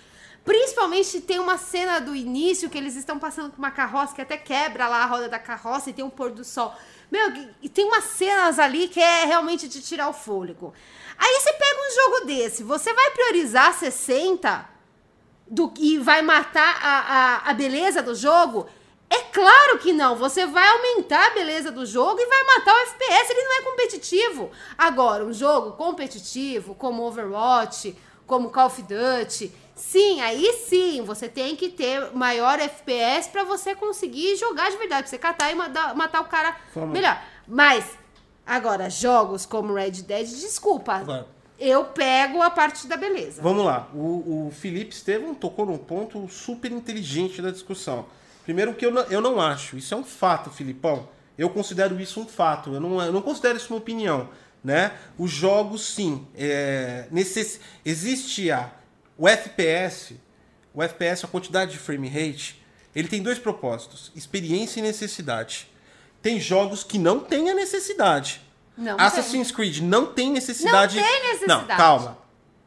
Principalmente 0.50 1.22
tem 1.22 1.38
uma 1.38 1.60
cena 1.60 2.02
do 2.02 2.16
início 2.16 2.72
que 2.72 2.78
eles 2.80 2.96
estão 2.96 3.20
passando 3.20 3.52
por 3.52 3.60
uma 3.60 3.70
carroça 3.70 4.16
que 4.16 4.22
até 4.24 4.36
quebra 4.36 4.88
lá 4.88 5.04
a 5.04 5.06
roda 5.06 5.30
da 5.30 5.38
carroça 5.38 5.92
e 5.92 5.94
tem 5.94 6.04
um 6.04 6.10
pôr 6.10 6.32
do 6.32 6.44
sol. 6.44 6.74
Meu, 7.12 7.32
e 7.62 7.70
tem 7.70 7.86
umas 7.86 8.06
cenas 8.06 8.58
ali 8.58 8.88
que 8.88 9.00
é 9.00 9.26
realmente 9.26 9.68
de 9.68 9.80
tirar 9.80 10.10
o 10.10 10.14
fôlego. 10.14 10.74
Aí 11.20 11.40
você 11.40 11.54
pega 11.54 11.80
um 11.80 11.94
jogo 11.94 12.26
desse, 12.26 12.64
você 12.64 12.92
vai 12.92 13.12
priorizar 13.12 13.76
60 13.76 14.68
do, 15.48 15.72
e 15.78 16.00
vai 16.00 16.24
matar 16.24 16.80
a, 16.82 16.98
a, 16.98 17.52
a 17.52 17.54
beleza 17.54 18.02
do 18.02 18.16
jogo? 18.16 18.66
É 19.08 19.20
claro 19.26 19.78
que 19.78 19.94
não. 19.94 20.16
Você 20.16 20.48
vai 20.48 20.68
aumentar 20.68 21.28
a 21.28 21.36
beleza 21.36 21.72
do 21.72 21.86
jogo 21.86 22.20
e 22.20 22.26
vai 22.26 22.44
matar 22.46 22.74
o 22.74 22.80
FPS. 22.88 23.32
Ele 23.32 23.44
não 23.44 23.54
é 23.60 23.62
competitivo. 23.62 24.50
Agora, 24.76 25.24
um 25.24 25.32
jogo 25.32 25.74
competitivo, 25.74 26.74
como 26.74 27.04
Overwatch, 27.04 27.96
como 28.26 28.52
Call 28.52 28.68
of 28.68 28.82
Duty, 28.84 29.52
sim, 29.80 30.20
aí 30.22 30.54
sim, 30.68 31.02
você 31.02 31.28
tem 31.28 31.56
que 31.56 31.70
ter 31.70 32.12
maior 32.14 32.60
FPS 32.60 33.30
pra 33.30 33.44
você 33.44 33.74
conseguir 33.74 34.36
jogar 34.36 34.70
de 34.70 34.78
verdade, 34.78 35.04
pra 35.04 35.10
você 35.10 35.18
catar 35.18 35.52
e 35.52 35.56
matar, 35.56 35.96
matar 35.96 36.22
o 36.22 36.26
cara 36.26 36.56
Vamos. 36.76 36.92
melhor. 36.92 37.22
Mas, 37.48 37.86
agora, 38.46 38.90
jogos 38.90 39.46
como 39.46 39.74
Red 39.74 39.92
Dead, 39.92 40.28
desculpa. 40.28 41.00
Vai. 41.00 41.26
Eu 41.58 41.86
pego 41.86 42.42
a 42.42 42.50
parte 42.50 42.88
da 42.88 42.96
beleza. 42.96 43.42
Vamos 43.42 43.66
lá, 43.66 43.90
o, 43.94 44.48
o 44.48 44.52
Felipe 44.52 44.94
Estevam 44.94 45.34
tocou 45.34 45.66
num 45.66 45.78
ponto 45.78 46.28
super 46.30 46.72
inteligente 46.72 47.42
da 47.42 47.50
discussão. 47.50 48.06
Primeiro 48.44 48.74
que 48.74 48.86
eu 48.86 48.92
não, 48.92 49.02
eu 49.04 49.22
não 49.22 49.42
acho, 49.42 49.78
isso 49.78 49.94
é 49.94 49.98
um 49.98 50.04
fato, 50.04 50.50
Filipão. 50.50 51.08
Eu 51.38 51.50
considero 51.50 52.00
isso 52.00 52.20
um 52.20 52.26
fato, 52.26 52.74
eu 52.74 52.80
não, 52.80 53.02
eu 53.02 53.14
não 53.14 53.22
considero 53.22 53.58
isso 53.58 53.74
uma 53.74 53.80
opinião. 53.80 54.30
Né? 54.62 54.92
Os 55.18 55.32
jogos, 55.32 55.86
sim, 55.86 56.28
é, 56.36 57.08
necess... 57.12 57.62
existe 57.86 58.52
a, 58.52 58.70
o 59.20 59.28
FPS, 59.28 60.16
o 60.74 60.82
FPS, 60.82 61.26
a 61.26 61.28
quantidade 61.28 61.72
de 61.74 61.78
frame 61.78 62.08
rate, 62.08 62.60
ele 62.96 63.08
tem 63.08 63.22
dois 63.22 63.38
propósitos, 63.38 64.12
experiência 64.16 64.80
e 64.80 64.84
necessidade. 64.84 65.68
Tem 66.22 66.40
jogos 66.40 66.84
que 66.84 66.98
não 66.98 67.20
têm 67.20 67.50
a 67.52 67.54
necessidade. 67.54 68.42
Não 68.78 68.98
Assassin's 69.00 69.52
Creed 69.52 69.80
não 69.82 70.08
tem 70.08 70.32
necessidade. 70.32 70.96
Não 70.98 71.04
tem 71.04 71.24
necessidade. 71.24 71.68
Não, 71.70 71.78
calma. 71.78 72.18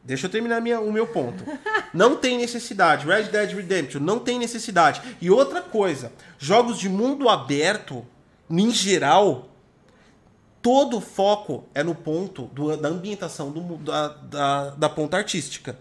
Deixa 0.03 0.27
eu 0.27 0.29
terminar 0.31 0.61
minha- 0.61 0.79
o 0.81 0.91
meu 0.91 1.07
ponto. 1.07 1.43
Não 1.93 2.17
tem 2.17 2.37
necessidade. 2.37 3.05
Red 3.05 3.23
Dead 3.25 3.51
Redemption 3.53 4.01
não 4.01 4.19
tem 4.19 4.37
necessidade. 4.37 5.01
E 5.21 5.29
outra 5.31 5.61
coisa, 5.61 6.11
jogos 6.37 6.77
de 6.77 6.89
mundo 6.89 7.29
aberto, 7.29 8.05
em 8.49 8.69
geral, 8.69 9.47
todo 10.61 10.97
o 10.97 11.01
foco 11.01 11.63
é 11.73 11.83
no 11.83 11.95
ponto 11.95 12.43
do- 12.47 12.75
da 12.75 12.89
ambientação 12.89 13.49
do 13.51 13.77
da, 13.77 14.07
da, 14.09 14.69
da 14.71 14.89
ponta 14.89 15.15
artística. 15.17 15.77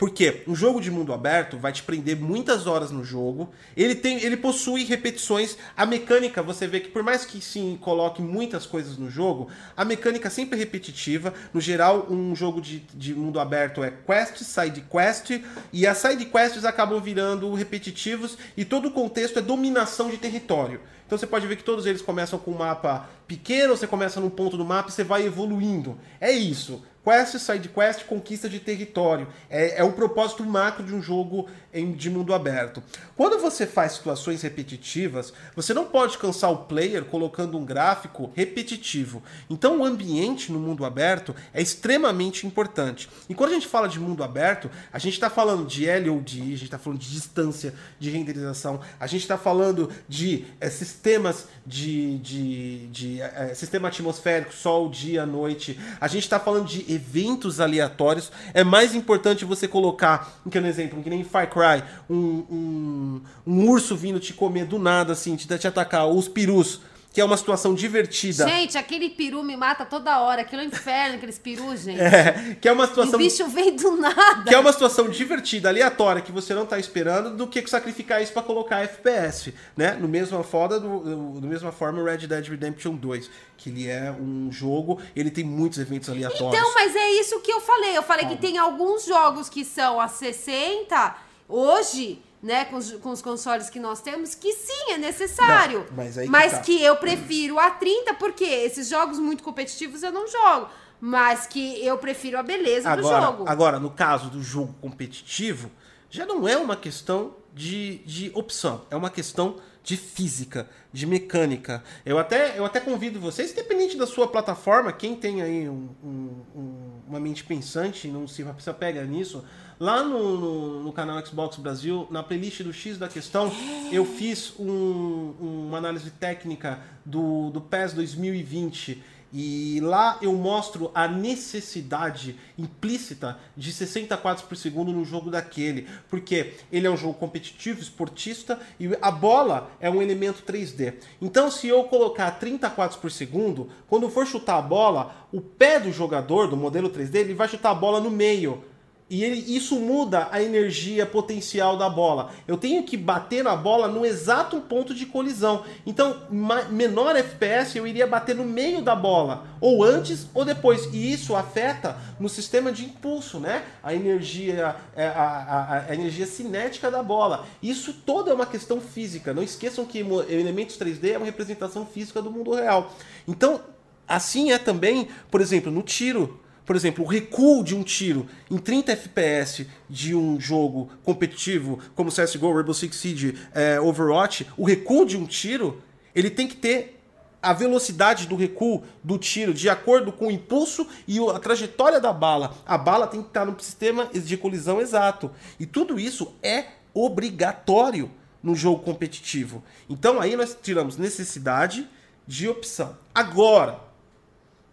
Porque 0.00 0.44
um 0.46 0.54
jogo 0.54 0.80
de 0.80 0.90
mundo 0.90 1.12
aberto 1.12 1.58
vai 1.58 1.72
te 1.72 1.82
prender 1.82 2.16
muitas 2.16 2.66
horas 2.66 2.90
no 2.90 3.04
jogo. 3.04 3.50
Ele 3.76 3.94
tem, 3.94 4.16
ele 4.22 4.34
possui 4.34 4.84
repetições. 4.84 5.58
A 5.76 5.84
mecânica, 5.84 6.42
você 6.42 6.66
vê 6.66 6.80
que 6.80 6.88
por 6.88 7.02
mais 7.02 7.26
que 7.26 7.38
sim 7.38 7.78
coloque 7.78 8.22
muitas 8.22 8.64
coisas 8.64 8.96
no 8.96 9.10
jogo, 9.10 9.50
a 9.76 9.84
mecânica 9.84 10.30
sempre 10.30 10.56
é 10.56 10.58
repetitiva. 10.58 11.34
No 11.52 11.60
geral, 11.60 12.06
um 12.08 12.34
jogo 12.34 12.62
de, 12.62 12.78
de 12.94 13.14
mundo 13.14 13.38
aberto 13.38 13.84
é 13.84 13.90
quest, 13.90 14.38
side 14.38 14.82
quest, 14.90 15.38
e 15.70 15.86
as 15.86 15.98
side 15.98 16.24
quests 16.24 16.64
acabam 16.64 16.98
virando 16.98 17.52
repetitivos 17.52 18.38
e 18.56 18.64
todo 18.64 18.88
o 18.88 18.92
contexto 18.92 19.38
é 19.38 19.42
dominação 19.42 20.08
de 20.08 20.16
território. 20.16 20.80
Então 21.10 21.18
você 21.18 21.26
pode 21.26 21.44
ver 21.48 21.56
que 21.56 21.64
todos 21.64 21.86
eles 21.86 22.00
começam 22.00 22.38
com 22.38 22.52
um 22.52 22.56
mapa 22.58 23.10
pequeno, 23.26 23.76
você 23.76 23.84
começa 23.84 24.20
num 24.20 24.30
ponto 24.30 24.56
do 24.56 24.64
mapa 24.64 24.90
e 24.90 24.92
você 24.92 25.02
vai 25.02 25.26
evoluindo. 25.26 25.98
É 26.20 26.30
isso. 26.30 26.84
Quest, 27.02 27.38
side 27.38 27.68
quest, 27.70 28.04
conquista 28.04 28.46
de 28.46 28.60
território. 28.60 29.26
É, 29.48 29.80
é 29.80 29.82
o 29.84 29.92
propósito 29.92 30.44
macro 30.44 30.84
de 30.84 30.94
um 30.94 31.00
jogo 31.00 31.48
em- 31.72 31.92
de 31.92 32.10
mundo 32.10 32.34
aberto. 32.34 32.82
Quando 33.16 33.40
você 33.40 33.66
faz 33.66 33.92
situações 33.92 34.42
repetitivas, 34.42 35.32
você 35.56 35.72
não 35.72 35.86
pode 35.86 36.18
cansar 36.18 36.52
o 36.52 36.58
player 36.64 37.06
colocando 37.06 37.56
um 37.56 37.64
gráfico 37.64 38.30
repetitivo. 38.36 39.22
Então 39.48 39.78
o 39.80 39.84
ambiente 39.84 40.52
no 40.52 40.58
mundo 40.58 40.84
aberto 40.84 41.34
é 41.54 41.62
extremamente 41.62 42.46
importante. 42.46 43.08
E 43.30 43.34
quando 43.34 43.52
a 43.52 43.54
gente 43.54 43.66
fala 43.66 43.88
de 43.88 43.98
mundo 43.98 44.22
aberto, 44.22 44.70
a 44.92 44.98
gente 44.98 45.14
está 45.14 45.30
falando 45.30 45.66
de 45.66 45.86
LOD, 45.86 46.40
a 46.40 46.44
gente 46.44 46.64
está 46.64 46.78
falando 46.78 46.98
de 47.00 47.10
distância 47.10 47.72
de 47.98 48.10
renderização, 48.10 48.78
a 48.98 49.06
gente 49.06 49.22
está 49.22 49.38
falando 49.38 49.90
de 50.06 50.44
eh, 50.60 50.68
sistemas 51.00 51.48
de, 51.66 52.18
de, 52.18 52.86
de 52.88 53.22
eh, 53.22 53.54
sistema 53.54 53.88
atmosférico, 53.88 54.52
sol, 54.52 54.90
dia, 54.90 55.24
noite. 55.24 55.80
A 55.98 56.06
gente 56.06 56.24
está 56.24 56.38
falando 56.38 56.66
de 56.66 56.84
eventos 56.92 57.58
aleatórios. 57.58 58.30
É 58.52 58.62
mais 58.62 58.94
importante 58.94 59.46
você 59.46 59.66
colocar, 59.66 60.40
que 60.50 60.58
é 60.58 60.60
um 60.60 60.66
exemplo, 60.66 61.02
que 61.02 61.08
nem 61.08 61.24
Far 61.24 61.48
Cry, 61.48 61.82
um, 62.08 62.44
um, 62.50 63.22
um 63.46 63.68
urso 63.70 63.96
vindo 63.96 64.20
te 64.20 64.34
comer 64.34 64.66
do 64.66 64.78
nada, 64.78 65.14
assim, 65.14 65.36
te, 65.36 65.46
te 65.46 65.66
atacar, 65.66 66.04
ou 66.04 66.18
os 66.18 66.28
perus, 66.28 66.82
que 67.12 67.20
é 67.20 67.24
uma 67.24 67.36
situação 67.36 67.74
divertida. 67.74 68.48
Gente, 68.48 68.78
aquele 68.78 69.10
peru 69.10 69.42
me 69.42 69.56
mata 69.56 69.84
toda 69.84 70.20
hora. 70.20 70.42
Aquilo 70.42 70.62
é 70.62 70.64
um 70.64 70.68
inferno, 70.68 71.16
aqueles 71.16 71.38
perus, 71.38 71.80
gente. 71.80 72.00
É, 72.00 72.56
que 72.60 72.68
é 72.68 72.72
uma 72.72 72.84
o 72.84 72.86
situação 72.86 73.18
bicho 73.18 73.48
vem 73.48 73.74
do 73.74 73.96
nada. 73.96 74.44
que 74.44 74.54
é 74.54 74.58
uma 74.58 74.72
situação 74.72 75.08
divertida, 75.08 75.68
aleatória, 75.68 76.22
que 76.22 76.30
você 76.30 76.54
não 76.54 76.64
tá 76.64 76.78
esperando, 76.78 77.36
do 77.36 77.48
que 77.48 77.66
sacrificar 77.68 78.22
isso 78.22 78.32
para 78.32 78.42
colocar 78.42 78.80
FPS, 78.82 79.52
né? 79.76 79.92
No 79.94 80.06
mesma 80.06 80.44
foda 80.44 80.78
do, 80.78 81.00
do, 81.00 81.40
do 81.40 81.46
mesma 81.48 81.72
forma 81.72 82.00
o 82.00 82.04
Red 82.04 82.26
Dead 82.28 82.46
Redemption 82.46 82.94
2, 82.94 83.30
que 83.56 83.70
ele 83.70 83.88
é 83.88 84.12
um 84.12 84.50
jogo, 84.52 85.00
ele 85.16 85.30
tem 85.30 85.42
muitos 85.42 85.78
eventos 85.80 86.08
aleatórios. 86.08 86.54
Então, 86.54 86.74
mas 86.74 86.94
é 86.94 87.10
isso 87.14 87.40
que 87.40 87.50
eu 87.50 87.60
falei. 87.60 87.96
Eu 87.96 88.02
falei 88.04 88.26
que 88.26 88.36
tem 88.36 88.56
alguns 88.56 89.04
jogos 89.04 89.48
que 89.48 89.64
são 89.64 90.00
a 90.00 90.06
60 90.06 91.16
hoje 91.48 92.22
né, 92.42 92.64
com 92.64 92.76
os, 92.76 92.92
com 92.92 93.10
os 93.10 93.20
consoles 93.20 93.68
que 93.68 93.78
nós 93.78 94.00
temos, 94.00 94.34
que 94.34 94.52
sim, 94.52 94.92
é 94.92 94.98
necessário. 94.98 95.86
Não, 95.90 95.96
mas 95.96 96.14
que 96.16 96.26
mas 96.26 96.52
tá. 96.52 96.58
que 96.60 96.82
eu 96.82 96.96
prefiro 96.96 97.58
a 97.58 97.70
30, 97.70 98.14
porque 98.14 98.44
esses 98.44 98.88
jogos 98.88 99.18
muito 99.18 99.42
competitivos 99.42 100.02
eu 100.02 100.10
não 100.12 100.26
jogo. 100.26 100.68
Mas 101.00 101.46
que 101.46 101.84
eu 101.84 101.96
prefiro 101.98 102.38
a 102.38 102.42
beleza 102.42 102.94
do 102.94 103.00
Agora, 103.06 103.26
jogo. 103.26 103.44
agora, 103.48 103.80
no 103.80 103.90
caso 103.90 104.28
do 104.30 104.42
jogo 104.42 104.74
competitivo, 104.82 105.70
já 106.10 106.26
não 106.26 106.46
é 106.46 106.56
uma 106.56 106.76
questão 106.76 107.36
de, 107.54 107.98
de 108.04 108.30
opção, 108.34 108.82
é 108.90 108.96
uma 108.96 109.08
questão 109.10 109.56
de 109.82 109.96
física, 109.96 110.68
de 110.92 111.06
mecânica. 111.06 111.82
Eu 112.04 112.18
até, 112.18 112.58
eu 112.58 112.66
até 112.66 112.80
convido 112.80 113.18
vocês, 113.18 113.50
independente 113.52 113.96
da 113.96 114.06
sua 114.06 114.28
plataforma, 114.28 114.92
quem 114.92 115.16
tem 115.16 115.40
aí 115.40 115.68
um- 115.70 115.88
um- 116.04 116.42
um- 116.54 117.00
uma 117.08 117.18
mente 117.18 117.44
pensante, 117.44 118.06
não 118.08 118.28
se 118.28 118.44
precisa 118.44 118.74
pegar 118.74 119.04
nisso, 119.04 119.42
lá 119.80 120.04
no, 120.04 120.36
no, 120.38 120.82
no 120.84 120.92
canal 120.92 121.24
Xbox 121.26 121.56
Brasil, 121.56 122.06
na 122.10 122.22
playlist 122.22 122.62
do 122.62 122.72
X 122.72 122.98
da 122.98 123.08
questão, 123.08 123.50
eu 123.90 124.04
fiz 124.04 124.52
um- 124.58 125.32
uma 125.40 125.78
análise 125.78 126.10
técnica 126.10 126.78
do, 127.04 127.48
do 127.50 127.60
PES 127.62 127.94
2020 127.94 129.02
e 129.32 129.78
lá 129.80 130.18
eu 130.20 130.32
mostro 130.34 130.90
a 130.92 131.06
necessidade 131.06 132.36
implícita 132.58 133.38
de 133.56 133.72
60 133.72 134.16
quadros 134.16 134.44
por 134.44 134.56
segundo 134.56 134.92
no 134.92 135.04
jogo 135.04 135.30
daquele. 135.30 135.86
Porque 136.10 136.54
ele 136.70 136.86
é 136.86 136.90
um 136.90 136.96
jogo 136.96 137.14
competitivo, 137.14 137.80
esportista, 137.80 138.58
e 138.78 138.90
a 139.00 139.10
bola 139.10 139.70
é 139.80 139.88
um 139.88 140.02
elemento 140.02 140.42
3D. 140.42 140.94
Então, 141.22 141.48
se 141.48 141.68
eu 141.68 141.84
colocar 141.84 142.28
30 142.32 142.68
quadros 142.70 142.98
por 142.98 143.10
segundo, 143.10 143.68
quando 143.88 144.10
for 144.10 144.26
chutar 144.26 144.58
a 144.58 144.62
bola, 144.62 145.28
o 145.32 145.40
pé 145.40 145.78
do 145.78 145.92
jogador, 145.92 146.48
do 146.48 146.56
modelo 146.56 146.90
3D, 146.90 147.14
ele 147.14 147.34
vai 147.34 147.46
chutar 147.46 147.70
a 147.70 147.74
bola 147.74 148.00
no 148.00 148.10
meio. 148.10 148.64
E 149.10 149.24
ele- 149.24 149.44
isso 149.56 149.74
muda 149.74 150.28
a 150.30 150.40
energia 150.40 151.04
potencial 151.04 151.76
da 151.76 151.90
bola. 151.90 152.30
Eu 152.46 152.56
tenho 152.56 152.84
que 152.84 152.96
bater 152.96 153.42
na 153.42 153.56
bola 153.56 153.88
no 153.88 154.06
exato 154.06 154.60
ponto 154.60 154.94
de 154.94 155.04
colisão. 155.04 155.64
Então, 155.84 156.22
menor 156.70 157.16
FPS 157.16 157.76
eu 157.76 157.86
iria 157.88 158.06
bater 158.06 158.36
no 158.36 158.44
meio 158.44 158.80
da 158.80 158.94
bola, 158.94 159.48
ou 159.60 159.82
antes 159.82 160.28
ou 160.32 160.44
depois. 160.44 160.88
E 160.92 161.12
isso 161.12 161.34
afeta 161.34 161.96
no 162.20 162.28
sistema 162.28 162.70
de 162.70 162.84
impulso, 162.84 163.40
né? 163.40 163.64
A 163.82 163.92
energia, 163.92 164.76
é, 164.94 165.08
a, 165.08 165.12
a- 165.12 165.84
a 165.90 165.94
energia 165.94 166.26
cinética 166.26 166.88
da 166.88 167.02
bola. 167.02 167.44
Isso 167.60 167.92
toda 167.92 168.30
é 168.30 168.34
uma 168.34 168.46
questão 168.46 168.80
física. 168.80 169.34
Não 169.34 169.42
esqueçam 169.42 169.84
que 169.84 169.98
elementos 170.28 170.76
3D 170.78 171.14
é 171.14 171.16
uma 171.16 171.26
representação 171.26 171.84
física 171.84 172.22
do 172.22 172.30
mundo 172.30 172.54
real. 172.54 172.92
Então, 173.26 173.60
assim 174.06 174.52
é 174.52 174.58
também, 174.58 175.08
por 175.30 175.40
exemplo, 175.40 175.72
no 175.72 175.82
tiro. 175.82 176.39
Por 176.70 176.76
exemplo, 176.76 177.04
o 177.04 177.08
recuo 177.08 177.64
de 177.64 177.74
um 177.74 177.82
tiro 177.82 178.28
em 178.48 178.56
30 178.56 178.92
FPS 178.92 179.66
de 179.88 180.14
um 180.14 180.38
jogo 180.38 180.88
competitivo 181.02 181.80
como 181.96 182.12
CSGO, 182.12 182.54
Rainbow 182.54 182.72
Six 182.72 182.94
Siege, 182.94 183.36
é, 183.52 183.80
Overwatch, 183.80 184.46
o 184.56 184.64
recuo 184.64 185.04
de 185.04 185.16
um 185.16 185.26
tiro, 185.26 185.82
ele 186.14 186.30
tem 186.30 186.46
que 186.46 186.54
ter 186.54 187.02
a 187.42 187.52
velocidade 187.52 188.28
do 188.28 188.36
recuo 188.36 188.84
do 189.02 189.18
tiro 189.18 189.52
de 189.52 189.68
acordo 189.68 190.12
com 190.12 190.28
o 190.28 190.30
impulso 190.30 190.86
e 191.08 191.18
a 191.18 191.40
trajetória 191.40 191.98
da 191.98 192.12
bala. 192.12 192.54
A 192.64 192.78
bala 192.78 193.08
tem 193.08 193.20
que 193.20 193.30
estar 193.30 193.44
no 193.44 193.60
sistema 193.60 194.06
de 194.06 194.36
colisão 194.36 194.80
exato. 194.80 195.28
E 195.58 195.66
tudo 195.66 195.98
isso 195.98 196.36
é 196.40 196.66
obrigatório 196.94 198.08
no 198.40 198.54
jogo 198.54 198.84
competitivo. 198.84 199.64
Então 199.88 200.20
aí 200.20 200.36
nós 200.36 200.56
tiramos 200.62 200.96
necessidade 200.96 201.88
de 202.28 202.48
opção. 202.48 202.96
Agora, 203.12 203.89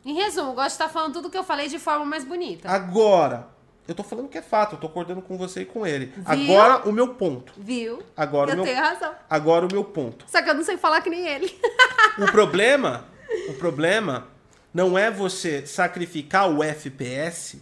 Em 0.08 0.14
resumo, 0.14 0.53
gosto 0.53 0.68
de 0.68 0.72
estar 0.74 0.88
falando 0.89 1.12
tudo 1.14 1.30
que 1.30 1.38
eu 1.38 1.43
falei 1.43 1.68
de 1.68 1.78
forma 1.78 2.05
mais 2.05 2.24
bonita. 2.24 2.70
Agora, 2.70 3.47
eu 3.86 3.93
tô 3.93 4.03
falando 4.03 4.30
que 4.30 4.38
é 4.38 4.41
fato, 4.41 4.76
eu 4.76 4.80
tô 4.80 4.88
acordando 4.88 5.22
com 5.22 5.38
você 5.38 5.64
e 5.64 5.66
com 5.66 5.86
ele. 5.86 6.14
Viu? 6.16 6.24
Agora 6.26 6.88
o 6.89 6.93
meu 6.93 7.10
ponto. 7.16 7.51
Viu? 7.58 8.01
Agora 8.16 8.47
o 8.49 8.53
eu 8.53 8.55
meu 8.55 8.64
tenho 8.66 8.78
razão. 8.80 9.12
Agora 9.30 9.66
o 9.66 9.70
meu 9.70 9.84
ponto. 9.84 10.24
Só 10.30 10.41
que 10.41 10.49
eu 10.49 10.53
não 10.53 10.64
sei 10.64 10.78
falar 10.78 11.01
que 11.01 11.10
nem 11.10 11.28
ele. 11.28 11.53
O 12.20 12.26
problema, 12.32 13.03
o 13.49 13.53
problema 13.55 14.28
não 14.74 14.97
é 14.97 15.12
você 15.12 15.66
sacrificar 15.68 16.49
o 16.49 16.64
FPS. 16.64 17.62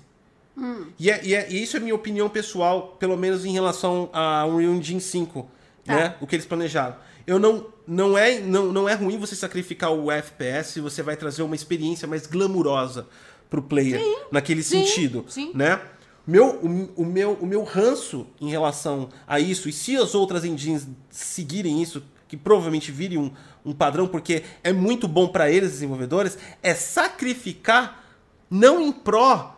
E, 1.00 1.10
é- 1.10 1.20
e 1.26 1.34
é- 1.34 1.52
e 1.52 1.64
isso 1.64 1.76
é 1.76 1.80
minha 1.80 1.96
opinião 1.96 2.30
pessoal, 2.30 2.96
pelo 3.00 3.18
menos 3.18 3.44
em 3.44 3.52
relação 3.52 4.08
a 4.14 4.46
Unreal 4.46 4.72
Engine 4.74 5.02
5, 5.02 5.50
Tá. 5.84 5.94
né? 5.96 6.16
O 6.22 6.28
que 6.28 6.36
eles 6.36 6.46
planejaram. 6.46 6.96
Eu 7.26 7.40
não 7.40 7.68
não 7.88 8.18
é 8.18 8.40
não, 8.40 8.72
não 8.72 8.90
é 8.90 8.94
ruim 8.94 9.18
você 9.18 9.36
sacrificar 9.36 9.92
o 9.92 10.12
FPS, 10.12 10.80
você 10.80 11.04
vai 11.04 11.16
trazer 11.16 11.44
uma 11.44 11.56
experiência 11.56 12.08
mais 12.08 12.26
glamurosa 12.26 13.08
pro 13.50 13.62
player 13.62 14.02
naquele 14.32 14.64
sim, 14.64 14.86
sentido, 14.86 15.26
sim. 15.28 15.52
né? 15.54 15.80
Meu, 16.28 16.56
o, 16.56 17.04
o 17.04 17.06
meu, 17.06 17.34
o 17.34 17.46
meu 17.46 17.64
ranço 17.64 18.26
em 18.42 18.50
relação 18.50 19.10
a 19.28 19.40
isso, 19.40 19.70
e 19.70 19.72
se 19.72 19.96
as 19.96 20.16
outras 20.16 20.44
engines 20.44 20.88
seguirem 21.12 21.82
isso, 21.84 22.02
que 22.28 22.36
provavelmente 22.36 22.92
virem 22.92 23.20
um, 23.20 23.32
um 23.64 23.74
padrão, 23.74 24.08
porque 24.08 24.44
é 24.64 24.74
muito 24.74 25.08
bom 25.08 25.28
para 25.28 25.52
eles, 25.52 25.72
desenvolvedores, 25.72 26.38
é 26.64 26.74
sacrificar 26.74 28.04
não 28.50 28.82
em 28.82 28.92
pró 28.92 29.55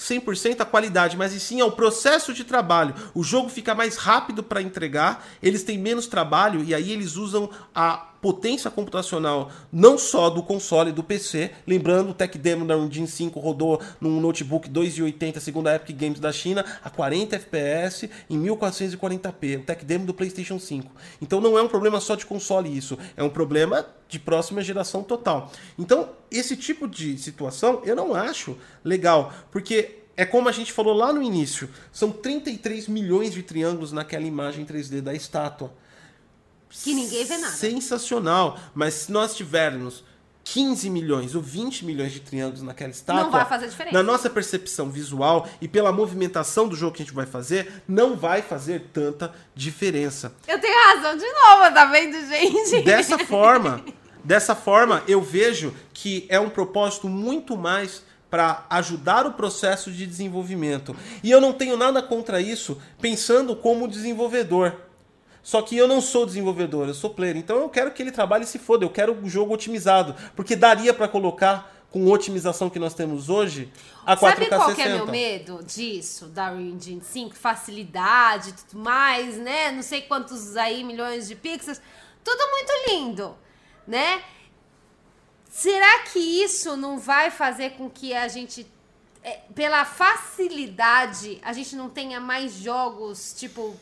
100% 0.00 0.60
a 0.60 0.64
qualidade, 0.64 1.16
mas 1.16 1.34
e 1.34 1.38
sim 1.38 1.60
ao 1.60 1.72
processo 1.72 2.32
de 2.32 2.42
trabalho. 2.42 2.94
O 3.14 3.22
jogo 3.22 3.50
fica 3.50 3.74
mais 3.74 3.96
rápido 3.96 4.42
para 4.42 4.62
entregar, 4.62 5.26
eles 5.42 5.62
têm 5.62 5.78
menos 5.78 6.06
trabalho 6.06 6.64
e 6.64 6.74
aí 6.74 6.90
eles 6.90 7.16
usam 7.16 7.50
a 7.74 8.09
potência 8.20 8.70
computacional 8.70 9.50
não 9.72 9.96
só 9.96 10.28
do 10.28 10.42
console 10.42 10.92
do 10.92 11.02
PC, 11.02 11.50
lembrando 11.66 12.10
o 12.10 12.14
Tech 12.14 12.36
Demo 12.38 12.66
da 12.66 12.76
Engine 12.76 13.06
5 13.06 13.38
rodou 13.40 13.80
num 14.00 14.20
notebook 14.20 14.68
280 14.68 15.40
segundo 15.40 15.68
a 15.68 15.76
Epic 15.76 15.96
Games 15.96 16.20
da 16.20 16.32
China 16.32 16.64
a 16.82 16.90
40 16.90 17.36
FPS 17.36 18.10
em 18.28 18.40
1440p, 18.42 19.60
o 19.60 19.62
Tech 19.62 19.84
Demo 19.84 20.06
do 20.06 20.14
PlayStation 20.14 20.58
5. 20.58 20.90
Então 21.20 21.40
não 21.40 21.58
é 21.58 21.62
um 21.62 21.68
problema 21.68 22.00
só 22.00 22.14
de 22.14 22.26
console 22.26 22.76
isso, 22.76 22.98
é 23.16 23.22
um 23.22 23.30
problema 23.30 23.86
de 24.08 24.18
próxima 24.18 24.60
geração 24.60 25.02
total. 25.02 25.52
Então, 25.78 26.10
esse 26.30 26.56
tipo 26.56 26.88
de 26.88 27.16
situação 27.16 27.80
eu 27.84 27.94
não 27.94 28.14
acho 28.14 28.56
legal, 28.84 29.32
porque 29.50 30.00
é 30.16 30.24
como 30.26 30.48
a 30.48 30.52
gente 30.52 30.72
falou 30.72 30.92
lá 30.92 31.12
no 31.12 31.22
início, 31.22 31.70
são 31.90 32.10
33 32.10 32.88
milhões 32.88 33.32
de 33.32 33.42
triângulos 33.42 33.92
naquela 33.92 34.26
imagem 34.26 34.66
3D 34.66 35.00
da 35.00 35.14
estátua. 35.14 35.72
Que 36.70 36.94
ninguém 36.94 37.24
vê 37.24 37.36
nada. 37.36 37.52
Sensacional, 37.54 38.58
mas 38.74 38.94
se 38.94 39.12
nós 39.12 39.34
tivermos 39.34 40.04
15 40.44 40.88
milhões 40.88 41.34
ou 41.34 41.42
20 41.42 41.84
milhões 41.84 42.12
de 42.12 42.20
triângulos 42.20 42.62
naquela 42.62 42.90
estátua, 42.90 43.24
Não 43.24 43.30
vai 43.30 43.44
fazer 43.44 43.68
diferença. 43.68 43.96
na 43.96 44.02
nossa 44.02 44.30
percepção 44.30 44.90
visual 44.90 45.48
e 45.60 45.68
pela 45.68 45.92
movimentação 45.92 46.66
do 46.66 46.74
jogo 46.74 46.96
que 46.96 47.02
a 47.02 47.04
gente 47.04 47.14
vai 47.14 47.26
fazer, 47.26 47.82
não 47.86 48.16
vai 48.16 48.40
fazer 48.42 48.88
tanta 48.92 49.32
diferença. 49.54 50.32
Eu 50.48 50.58
tenho 50.60 50.74
razão 50.94 51.16
de 51.16 51.24
novo, 51.26 51.74
tá 51.74 51.84
vendo, 51.86 52.16
gente? 52.26 52.82
Dessa 52.82 53.18
forma, 53.26 53.84
dessa 54.24 54.54
forma, 54.54 55.02
eu 55.06 55.20
vejo 55.20 55.74
que 55.92 56.24
é 56.28 56.40
um 56.40 56.48
propósito 56.50 57.08
muito 57.08 57.56
mais 57.56 58.02
para 58.30 58.64
ajudar 58.70 59.26
o 59.26 59.32
processo 59.32 59.90
de 59.90 60.06
desenvolvimento. 60.06 60.96
E 61.22 61.30
eu 61.30 61.40
não 61.40 61.52
tenho 61.52 61.76
nada 61.76 62.00
contra 62.02 62.40
isso, 62.40 62.80
pensando 63.00 63.54
como 63.56 63.86
desenvolvedor. 63.88 64.74
Só 65.50 65.60
que 65.62 65.76
eu 65.76 65.88
não 65.88 66.00
sou 66.00 66.24
desenvolvedor, 66.24 66.86
eu 66.86 66.94
sou 66.94 67.10
player. 67.10 67.36
Então 67.36 67.56
eu 67.56 67.68
quero 67.68 67.90
que 67.90 68.00
ele 68.00 68.12
trabalhe 68.12 68.44
e 68.44 68.46
se 68.46 68.56
foda. 68.56 68.84
Eu 68.84 68.88
quero 68.88 69.20
o 69.20 69.28
jogo 69.28 69.52
otimizado, 69.52 70.14
porque 70.36 70.54
daria 70.54 70.94
para 70.94 71.08
colocar 71.08 71.74
com 71.90 72.06
a 72.06 72.14
otimização 72.14 72.70
que 72.70 72.78
nós 72.78 72.94
temos 72.94 73.28
hoje 73.28 73.68
a 74.06 74.16
4K 74.16 74.20
Sabe 74.20 74.46
qual 74.46 74.68
60. 74.68 74.74
que 74.76 74.82
é 74.82 74.94
meu 74.94 75.08
medo 75.08 75.60
disso, 75.64 76.26
da 76.26 76.52
Unreal 76.52 76.76
Engine 76.76 77.02
5? 77.02 77.34
Facilidade 77.34 78.50
e 78.50 78.52
tudo 78.52 78.80
mais, 78.80 79.38
né? 79.38 79.72
Não 79.72 79.82
sei 79.82 80.02
quantos 80.02 80.56
aí 80.56 80.84
milhões 80.84 81.26
de 81.26 81.34
pixels. 81.34 81.82
Tudo 82.22 82.48
muito 82.52 82.72
lindo, 82.88 83.36
né? 83.88 84.22
Será 85.50 86.04
que 86.04 86.20
isso 86.20 86.76
não 86.76 86.96
vai 86.96 87.28
fazer 87.28 87.70
com 87.70 87.90
que 87.90 88.14
a 88.14 88.28
gente, 88.28 88.64
é, 89.20 89.40
pela 89.52 89.84
facilidade, 89.84 91.40
a 91.42 91.52
gente 91.52 91.74
não 91.74 91.90
tenha 91.90 92.20
mais 92.20 92.52
jogos, 92.52 93.34
tipo, 93.36 93.76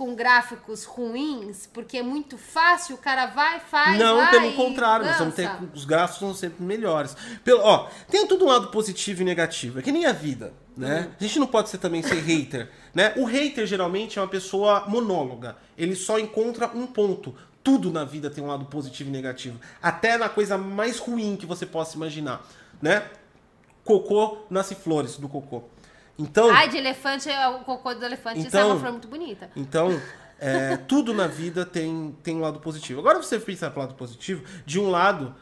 com 0.00 0.14
gráficos 0.14 0.84
ruins? 0.84 1.66
Porque 1.66 1.98
é 1.98 2.02
muito 2.02 2.38
fácil, 2.38 2.94
o 2.94 2.98
cara 2.98 3.26
vai, 3.26 3.60
faz, 3.60 3.98
Não, 3.98 4.16
vai 4.16 4.30
pelo 4.30 4.52
contrário, 4.54 5.04
nós 5.04 5.18
vamos 5.18 5.34
ter, 5.34 5.50
os 5.74 5.84
gráficos 5.84 6.22
vão 6.22 6.32
ser 6.32 6.54
melhores. 6.58 7.14
Pelo, 7.44 7.60
ó, 7.60 7.86
tem 8.10 8.26
tudo 8.26 8.46
um 8.46 8.48
lado 8.48 8.68
positivo 8.68 9.20
e 9.20 9.26
negativo. 9.26 9.78
É 9.78 9.82
que 9.82 9.92
nem 9.92 10.06
a 10.06 10.12
vida, 10.12 10.54
né? 10.74 11.00
Uhum. 11.00 11.14
A 11.20 11.22
gente 11.22 11.38
não 11.38 11.46
pode 11.46 11.68
ser 11.68 11.76
também 11.76 12.02
ser 12.02 12.18
hater, 12.18 12.70
né? 12.94 13.12
O 13.18 13.26
hater 13.26 13.66
geralmente 13.66 14.18
é 14.18 14.22
uma 14.22 14.28
pessoa 14.28 14.86
monóloga. 14.88 15.58
Ele 15.76 15.94
só 15.94 16.18
encontra 16.18 16.70
um 16.74 16.86
ponto. 16.86 17.34
Tudo 17.62 17.92
na 17.92 18.02
vida 18.02 18.30
tem 18.30 18.42
um 18.42 18.46
lado 18.46 18.64
positivo 18.64 19.10
e 19.10 19.12
negativo. 19.12 19.60
Até 19.82 20.16
na 20.16 20.30
coisa 20.30 20.56
mais 20.56 20.98
ruim 20.98 21.36
que 21.36 21.44
você 21.44 21.66
possa 21.66 21.94
imaginar, 21.94 22.48
né? 22.80 23.06
Cocô 23.84 24.46
nasce 24.48 24.74
flores 24.74 25.18
do 25.18 25.28
cocô. 25.28 25.64
Então, 26.20 26.50
Ai, 26.50 26.68
de 26.68 26.76
elefante, 26.76 27.28
é 27.30 27.48
o 27.48 27.60
cocô 27.60 27.94
do 27.94 28.04
elefante. 28.04 28.38
Isso 28.40 28.46
é 28.48 28.60
Então- 28.60 28.70
uma 28.70 28.78
flor 28.80 28.92
muito 28.92 29.08
bonita. 29.08 29.50
Então, 29.56 30.00
é, 30.38 30.76
tudo 30.76 31.14
na 31.14 31.26
vida 31.26 31.64
tem, 31.64 32.14
tem 32.22 32.36
um 32.36 32.40
lado 32.40 32.60
positivo. 32.60 33.00
Agora 33.00 33.22
você 33.22 33.38
pensar 33.38 33.70
pro 33.70 33.80
lado 33.80 33.94
positivo, 33.94 34.44
de 34.66 34.78
um 34.78 34.90
lado, 34.90 35.34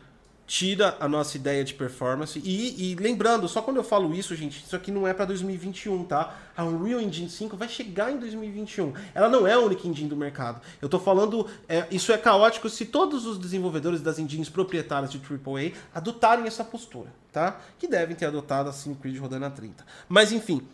tira 0.48 0.96
a 0.98 1.06
nossa 1.06 1.36
ideia 1.36 1.62
de 1.62 1.74
performance. 1.74 2.40
E, 2.42 2.90
e, 2.90 2.94
lembrando, 2.94 3.46
só 3.46 3.60
quando 3.60 3.76
eu 3.76 3.84
falo 3.84 4.14
isso, 4.14 4.34
gente, 4.34 4.64
isso 4.64 4.74
aqui 4.74 4.90
não 4.90 5.06
é 5.06 5.12
para 5.12 5.26
2021, 5.26 6.04
tá? 6.04 6.34
A 6.56 6.64
Unreal 6.64 7.02
Engine 7.02 7.28
5 7.28 7.54
vai 7.54 7.68
chegar 7.68 8.10
em 8.10 8.16
2021. 8.18 8.94
Ela 9.14 9.28
não 9.28 9.46
é 9.46 9.52
a 9.52 9.60
única 9.60 9.86
engine 9.86 10.08
do 10.08 10.16
mercado. 10.16 10.62
Eu 10.80 10.88
tô 10.88 10.98
falando, 10.98 11.46
é, 11.68 11.86
isso 11.90 12.10
é 12.10 12.16
caótico 12.16 12.66
se 12.70 12.86
todos 12.86 13.26
os 13.26 13.38
desenvolvedores 13.38 14.00
das 14.00 14.18
engines 14.18 14.48
proprietárias 14.48 15.12
de 15.12 15.18
AAA 15.18 15.72
adotarem 15.94 16.46
essa 16.46 16.64
postura, 16.64 17.12
tá? 17.30 17.60
Que 17.78 17.86
devem 17.86 18.16
ter 18.16 18.24
adotado 18.24 18.70
assim 18.70 18.94
Creed 18.94 19.18
rodando 19.18 19.44
a 19.44 19.50
30. 19.50 19.84
Mas 20.08 20.32
enfim, 20.32 20.66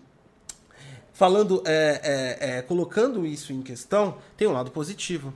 falando, 1.12 1.61
é, 1.66 2.39
é, 2.41 2.59
é, 2.59 2.62
colocando 2.62 3.27
isso 3.27 3.53
em 3.53 3.61
questão, 3.61 4.18
tem 4.37 4.47
um 4.47 4.53
lado 4.53 4.70
positivo 4.70 5.35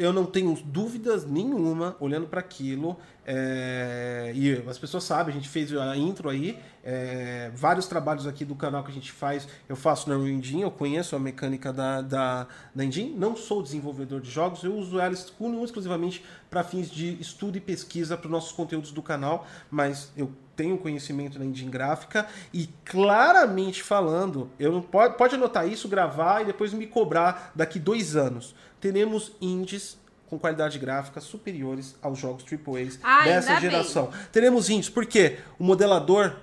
eu 0.00 0.14
não 0.14 0.24
tenho 0.24 0.54
dúvidas 0.64 1.26
nenhuma 1.26 1.94
olhando 2.00 2.26
para 2.26 2.40
aquilo. 2.40 2.96
É, 3.26 4.32
e 4.34 4.64
as 4.66 4.78
pessoas 4.78 5.04
sabem, 5.04 5.30
a 5.30 5.36
gente 5.36 5.48
fez 5.48 5.76
a 5.76 5.94
intro 5.94 6.30
aí, 6.30 6.58
é, 6.82 7.50
vários 7.54 7.86
trabalhos 7.86 8.26
aqui 8.26 8.42
do 8.42 8.54
canal 8.54 8.82
que 8.82 8.90
a 8.90 8.94
gente 8.94 9.12
faz, 9.12 9.46
eu 9.68 9.76
faço 9.76 10.08
na 10.08 10.16
Engine, 10.16 10.62
eu 10.62 10.70
conheço 10.70 11.14
a 11.14 11.18
mecânica 11.18 11.70
da, 11.70 12.00
da, 12.00 12.46
da 12.74 12.84
Engine, 12.84 13.14
não 13.14 13.36
sou 13.36 13.62
desenvolvedor 13.62 14.22
de 14.22 14.30
jogos, 14.30 14.64
eu 14.64 14.74
uso 14.74 14.98
ela 14.98 15.12
exclusivamente 15.12 16.24
para 16.48 16.64
fins 16.64 16.90
de 16.90 17.20
estudo 17.20 17.58
e 17.58 17.60
pesquisa 17.60 18.16
para 18.16 18.26
os 18.26 18.32
nossos 18.32 18.52
conteúdos 18.52 18.90
do 18.90 19.02
canal, 19.02 19.46
mas 19.70 20.10
eu 20.16 20.32
tenho 20.56 20.76
conhecimento 20.76 21.38
na 21.38 21.44
engine 21.46 21.70
gráfica 21.70 22.26
e 22.52 22.68
claramente 22.84 23.82
falando, 23.82 24.50
eu 24.58 24.70
não 24.70 24.82
pode, 24.82 25.16
pode 25.16 25.34
anotar 25.34 25.66
isso, 25.66 25.88
gravar 25.88 26.42
e 26.42 26.44
depois 26.44 26.74
me 26.74 26.86
cobrar 26.86 27.50
daqui 27.54 27.78
dois 27.78 28.14
anos 28.14 28.54
teremos 28.80 29.32
indies 29.40 29.98
com 30.28 30.38
qualidade 30.38 30.78
gráfica 30.78 31.20
superiores 31.20 31.96
aos 32.00 32.18
jogos 32.18 32.44
AAA 32.44 32.98
ah, 33.02 33.24
dessa 33.24 33.60
geração. 33.60 34.06
Bem. 34.06 34.20
Teremos 34.32 34.70
indies, 34.70 34.88
porque 34.88 35.38
o 35.58 35.64
modelador 35.64 36.36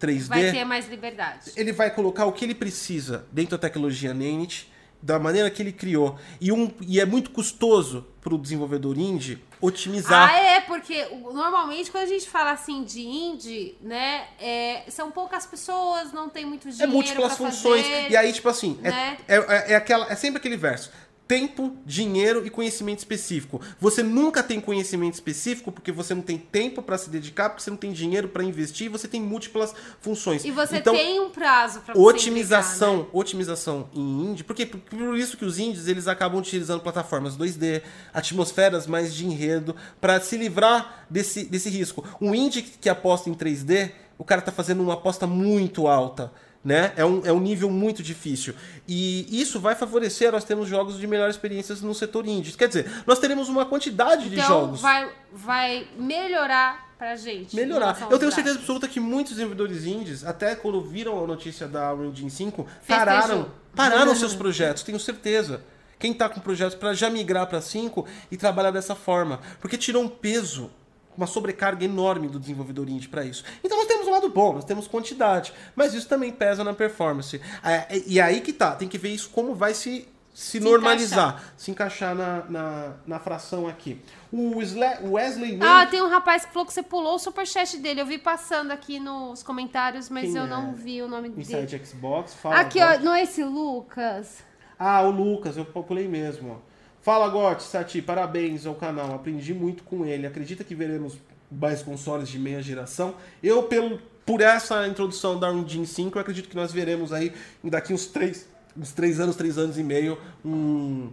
3D 0.00 0.28
vai 0.28 0.50
ter 0.50 0.64
mais 0.64 0.88
liberdade. 0.88 1.52
Ele 1.54 1.72
vai 1.72 1.90
colocar 1.90 2.24
o 2.24 2.32
que 2.32 2.44
ele 2.44 2.54
precisa 2.54 3.26
dentro 3.30 3.52
da 3.52 3.58
tecnologia 3.58 4.14
Nanite, 4.14 4.72
da 5.00 5.18
maneira 5.18 5.50
que 5.50 5.62
ele 5.62 5.72
criou. 5.72 6.18
E, 6.40 6.50
um, 6.50 6.72
e 6.80 6.98
é 6.98 7.04
muito 7.04 7.30
custoso 7.30 8.06
para 8.20 8.34
o 8.34 8.38
desenvolvedor 8.38 8.98
indie 8.98 9.42
otimizar. 9.60 10.30
Ah, 10.30 10.38
é, 10.38 10.60
porque 10.60 11.04
normalmente 11.32 11.90
quando 11.90 12.04
a 12.04 12.08
gente 12.08 12.28
fala 12.28 12.52
assim 12.52 12.84
de 12.84 13.00
indie, 13.00 13.76
né, 13.80 14.26
é, 14.40 14.84
são 14.88 15.10
poucas 15.10 15.46
pessoas, 15.46 16.12
não 16.12 16.28
tem 16.28 16.44
muito 16.44 16.68
é 16.68 16.70
dinheiro. 16.70 16.92
É 16.92 16.94
múltiplas 16.94 17.36
funções. 17.36 17.86
Fazer, 17.86 18.10
e 18.10 18.16
aí, 18.16 18.32
tipo 18.32 18.48
assim, 18.48 18.78
é, 18.82 18.90
né? 18.90 19.18
é, 19.28 19.36
é, 19.36 19.72
é, 19.72 19.74
aquela, 19.76 20.10
é 20.10 20.16
sempre 20.16 20.38
aquele 20.38 20.56
verso 20.56 20.90
tempo, 21.28 21.76
dinheiro 21.84 22.46
e 22.46 22.50
conhecimento 22.50 23.00
específico. 23.00 23.60
Você 23.78 24.02
nunca 24.02 24.42
tem 24.42 24.58
conhecimento 24.58 25.12
específico 25.14 25.70
porque 25.70 25.92
você 25.92 26.14
não 26.14 26.22
tem 26.22 26.38
tempo 26.38 26.82
para 26.82 26.96
se 26.96 27.10
dedicar, 27.10 27.50
porque 27.50 27.62
você 27.62 27.68
não 27.70 27.76
tem 27.76 27.92
dinheiro 27.92 28.28
para 28.28 28.42
investir, 28.42 28.90
você 28.90 29.06
tem 29.06 29.20
múltiplas 29.20 29.74
funções. 30.00 30.42
E 30.46 30.50
você 30.50 30.78
então, 30.78 30.94
tem 30.94 31.20
um 31.20 31.28
prazo 31.28 31.80
para 31.80 31.96
otimização, 31.98 32.94
entregar, 32.94 33.04
né? 33.04 33.10
otimização 33.12 33.88
em 33.94 34.30
indie, 34.30 34.42
porque 34.42 34.64
por 34.64 35.18
isso 35.18 35.36
que 35.36 35.44
os 35.44 35.58
indies 35.58 35.86
eles 35.86 36.08
acabam 36.08 36.40
utilizando 36.40 36.80
plataformas 36.80 37.36
2D, 37.36 37.82
atmosferas 38.14 38.86
mais 38.86 39.14
de 39.14 39.26
enredo 39.26 39.76
para 40.00 40.18
se 40.20 40.36
livrar 40.38 41.04
desse, 41.10 41.44
desse 41.44 41.68
risco. 41.68 42.02
Um 42.18 42.34
indie 42.34 42.62
que 42.62 42.88
aposta 42.88 43.28
em 43.28 43.34
3D, 43.34 43.92
o 44.16 44.24
cara 44.24 44.40
tá 44.40 44.50
fazendo 44.50 44.82
uma 44.82 44.94
aposta 44.94 45.26
muito 45.26 45.86
alta 45.86 46.32
né? 46.68 46.92
É 46.96 47.04
um, 47.04 47.24
é 47.24 47.32
um 47.32 47.40
nível 47.40 47.70
muito 47.70 48.02
difícil. 48.02 48.54
E 48.86 49.40
isso 49.40 49.58
vai 49.58 49.74
favorecer 49.74 50.30
nós 50.30 50.44
temos 50.44 50.68
jogos 50.68 50.98
de 50.98 51.06
melhores 51.06 51.34
experiências 51.34 51.80
no 51.80 51.94
setor 51.94 52.26
indie. 52.26 52.52
Quer 52.52 52.68
dizer, 52.68 53.02
nós 53.06 53.18
teremos 53.18 53.48
uma 53.48 53.64
quantidade 53.64 54.26
então, 54.26 54.36
de 54.36 54.46
jogos. 54.46 54.80
Vai, 54.82 55.10
vai 55.32 55.88
melhorar 55.96 56.92
pra 56.98 57.16
gente. 57.16 57.56
Melhorar. 57.56 58.06
Eu 58.10 58.18
tenho 58.18 58.30
certeza 58.30 58.58
absoluta 58.58 58.86
que 58.86 59.00
muitos 59.00 59.32
desenvolvedores 59.32 59.86
indies, 59.86 60.26
até 60.26 60.54
quando 60.54 60.82
viram 60.82 61.24
a 61.24 61.26
notícia 61.26 61.66
da 61.66 61.94
Unreal 61.94 62.10
Engine 62.12 62.30
5, 62.30 62.66
pararam, 62.86 63.50
pararam 63.74 64.14
seus 64.14 64.34
projetos, 64.36 64.82
tenho 64.82 65.00
certeza. 65.00 65.62
Quem 65.98 66.12
está 66.12 66.28
com 66.28 66.38
projetos 66.38 66.74
para 66.74 66.92
já 66.92 67.08
migrar 67.08 67.46
para 67.46 67.62
5 67.62 68.06
e 68.30 68.36
trabalhar 68.36 68.72
dessa 68.72 68.94
forma. 68.94 69.40
Porque 69.58 69.78
tirou 69.78 70.02
um 70.02 70.08
peso 70.08 70.70
uma 71.18 71.26
sobrecarga 71.26 71.84
enorme 71.84 72.28
do 72.28 72.38
desenvolvedor 72.38 72.88
indie 72.88 73.08
para 73.08 73.24
isso. 73.24 73.44
Então 73.62 73.76
nós 73.76 73.88
temos 73.88 74.06
um 74.06 74.10
lado 74.10 74.28
bom, 74.28 74.54
nós 74.54 74.64
temos 74.64 74.86
quantidade, 74.86 75.52
mas 75.74 75.92
isso 75.92 76.08
também 76.08 76.30
pesa 76.30 76.62
na 76.62 76.72
performance. 76.72 77.40
É, 77.64 78.00
e 78.06 78.20
aí 78.20 78.40
que 78.40 78.52
tá, 78.52 78.76
tem 78.76 78.88
que 78.88 78.96
ver 78.96 79.08
isso 79.08 79.28
como 79.30 79.52
vai 79.52 79.74
se, 79.74 80.08
se, 80.32 80.52
se 80.52 80.60
normalizar, 80.60 81.30
encaixar. 81.30 81.54
se 81.56 81.70
encaixar 81.72 82.14
na, 82.14 82.44
na, 82.48 82.92
na, 83.04 83.18
fração 83.18 83.66
aqui. 83.66 84.00
O 84.30 84.58
Wesley 84.58 85.58
Ah, 85.60 85.86
tem 85.86 86.00
um 86.00 86.08
rapaz 86.08 86.44
que 86.44 86.52
falou 86.52 86.66
que 86.66 86.72
você 86.72 86.84
pulou 86.84 87.16
o 87.16 87.18
superchat 87.18 87.76
dele. 87.78 88.00
Eu 88.00 88.06
vi 88.06 88.18
passando 88.18 88.70
aqui 88.70 89.00
nos 89.00 89.42
comentários, 89.42 90.08
mas 90.08 90.26
Quem 90.26 90.36
eu 90.36 90.44
é? 90.44 90.46
não 90.46 90.72
vi 90.72 91.02
o 91.02 91.08
nome 91.08 91.30
Inside 91.36 91.66
dele. 91.66 91.84
Xbox, 91.84 92.34
fala. 92.34 92.60
Aqui, 92.60 92.80
ó, 92.80 92.98
não 93.00 93.12
é 93.12 93.24
esse 93.24 93.42
Lucas? 93.42 94.44
Ah, 94.78 95.02
o 95.02 95.10
Lucas, 95.10 95.56
eu 95.56 95.64
pulei 95.64 96.06
mesmo. 96.06 96.62
Fala, 97.08 97.26
Gotti, 97.30 97.62
Sati, 97.62 98.02
parabéns 98.02 98.66
ao 98.66 98.74
canal. 98.74 99.14
Aprendi 99.14 99.54
muito 99.54 99.82
com 99.82 100.04
ele. 100.04 100.26
Acredita 100.26 100.62
que 100.62 100.74
veremos 100.74 101.16
mais 101.50 101.82
consoles 101.82 102.28
de 102.28 102.38
meia 102.38 102.60
geração? 102.60 103.14
Eu, 103.42 103.62
pelo, 103.62 103.98
por 104.26 104.42
essa 104.42 104.86
introdução 104.86 105.40
da 105.40 105.50
Engine 105.50 105.86
5, 105.86 106.18
eu 106.18 106.20
acredito 106.20 106.50
que 106.50 106.54
nós 106.54 106.70
veremos 106.70 107.10
aí, 107.10 107.32
daqui 107.64 107.94
uns 107.94 108.08
três, 108.08 108.46
uns 108.76 108.92
três 108.92 109.20
anos, 109.20 109.36
três 109.36 109.56
anos 109.56 109.78
e 109.78 109.82
meio, 109.82 110.18
um 110.44 111.10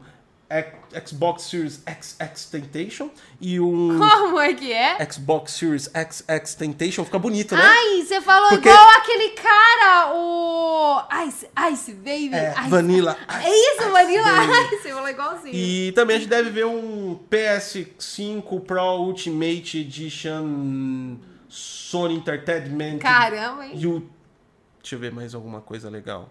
Xbox 1.06 1.43
Series 1.43 1.82
XX 1.84 2.45
Temptation 2.45 3.10
e 3.39 3.60
um. 3.60 3.97
Como 3.97 4.39
é 4.39 4.53
que 4.53 4.72
é? 4.72 4.97
Xbox 5.10 5.53
Series 5.53 5.89
XX 5.89 6.56
Temptation. 6.56 7.03
Fica 7.03 7.20
bonito, 7.20 7.56
né? 7.56 7.62
Ai, 7.64 8.03
você 8.03 8.22
falou 8.22 8.49
Porque... 8.49 8.70
igual 8.70 8.89
aquele 8.97 9.30
cara, 9.32 10.14
o. 10.14 11.01
Ice, 11.28 11.47
Ice 11.72 11.93
Baby. 11.93 12.34
É, 12.34 12.53
Ice. 12.60 12.70
Vanilla. 12.70 13.18
Ice, 13.30 13.47
é 13.47 13.49
isso, 13.49 13.82
Ice 13.82 13.89
Vanilla 13.91 14.24
Baby. 14.24 14.51
Ice. 14.51 14.82
Você 14.82 14.89
falou 14.93 15.10
igualzinho. 15.10 15.56
E 15.56 15.91
também 15.93 16.16
a 16.16 16.20
gente 16.20 16.30
deve 16.30 16.49
ver 16.49 16.66
um 16.66 17.20
PS5 17.30 18.62
Pro 18.62 18.97
Ultimate 18.99 19.80
Edition 19.80 21.18
Sony 21.49 22.16
Entertainment. 22.16 22.99
Caramba, 22.99 23.66
hein? 23.66 23.74
You... 23.76 24.10
Deixa 24.82 24.95
eu 24.95 24.99
ver 24.99 25.12
mais 25.12 25.34
alguma 25.34 25.62
coisa 25.62 25.89
legal. 25.89 26.30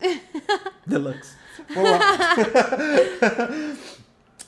Deluxe. 0.86 1.43
Vamos 1.74 1.90
lá. 1.90 1.98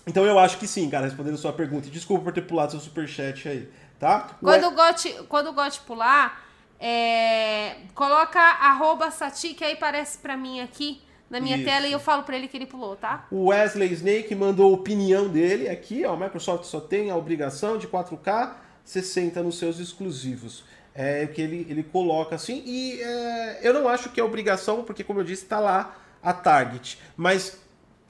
então 0.07 0.25
eu 0.25 0.39
acho 0.39 0.59
que 0.59 0.67
sim, 0.67 0.89
cara, 0.89 1.07
respondendo 1.07 1.37
sua 1.37 1.53
pergunta. 1.53 1.89
E 1.89 1.91
desculpa 1.91 2.25
por 2.25 2.33
ter 2.33 2.43
pulado 2.43 2.73
seu 2.73 2.81
superchat 2.81 3.49
aí, 3.49 3.69
tá? 3.99 4.37
Quando, 4.41 4.67
o, 4.67 4.71
Got, 4.73 5.13
quando 5.29 5.49
o 5.49 5.53
Got 5.53 5.81
pular, 5.87 6.45
é, 6.79 7.77
coloca 7.95 8.41
arroba 8.41 9.11
sati, 9.11 9.55
que 9.55 9.65
aí 9.65 9.73
aparece 9.73 10.19
pra 10.19 10.37
mim 10.37 10.61
aqui 10.61 11.01
na 11.29 11.41
minha 11.41 11.57
Isso. 11.57 11.65
tela 11.65 11.87
e 11.87 11.93
eu 11.93 11.99
falo 11.99 12.23
pra 12.23 12.37
ele 12.37 12.49
que 12.49 12.57
ele 12.57 12.67
pulou, 12.67 12.97
tá? 12.97 13.27
O 13.31 13.47
Wesley 13.47 13.93
Snake 13.93 14.35
mandou 14.35 14.71
a 14.71 14.75
opinião 14.75 15.29
dele 15.29 15.69
aqui, 15.69 16.05
ó. 16.05 16.15
A 16.15 16.17
Microsoft 16.17 16.65
só 16.65 16.81
tem 16.81 17.11
a 17.11 17.17
obrigação 17.17 17.79
de 17.79 17.89
4K 17.89 18.55
60 18.85 19.43
nos 19.43 19.59
seus 19.59 19.79
exclusivos. 19.79 20.65
É 20.95 21.27
que 21.27 21.43
ele, 21.43 21.67
ele 21.69 21.83
coloca 21.83 22.37
assim, 22.37 22.63
e 22.65 23.03
é, 23.03 23.61
eu 23.63 23.75
não 23.75 23.87
acho 23.87 24.09
que 24.11 24.21
é 24.21 24.25
obrigação, 24.25 24.83
porque 24.83 25.05
como 25.05 25.21
eu 25.21 25.25
disse, 25.25 25.43
está 25.43 25.61
lá 25.61 25.95
a 26.27 26.33
Target. 26.33 26.99
Mas 27.17 27.57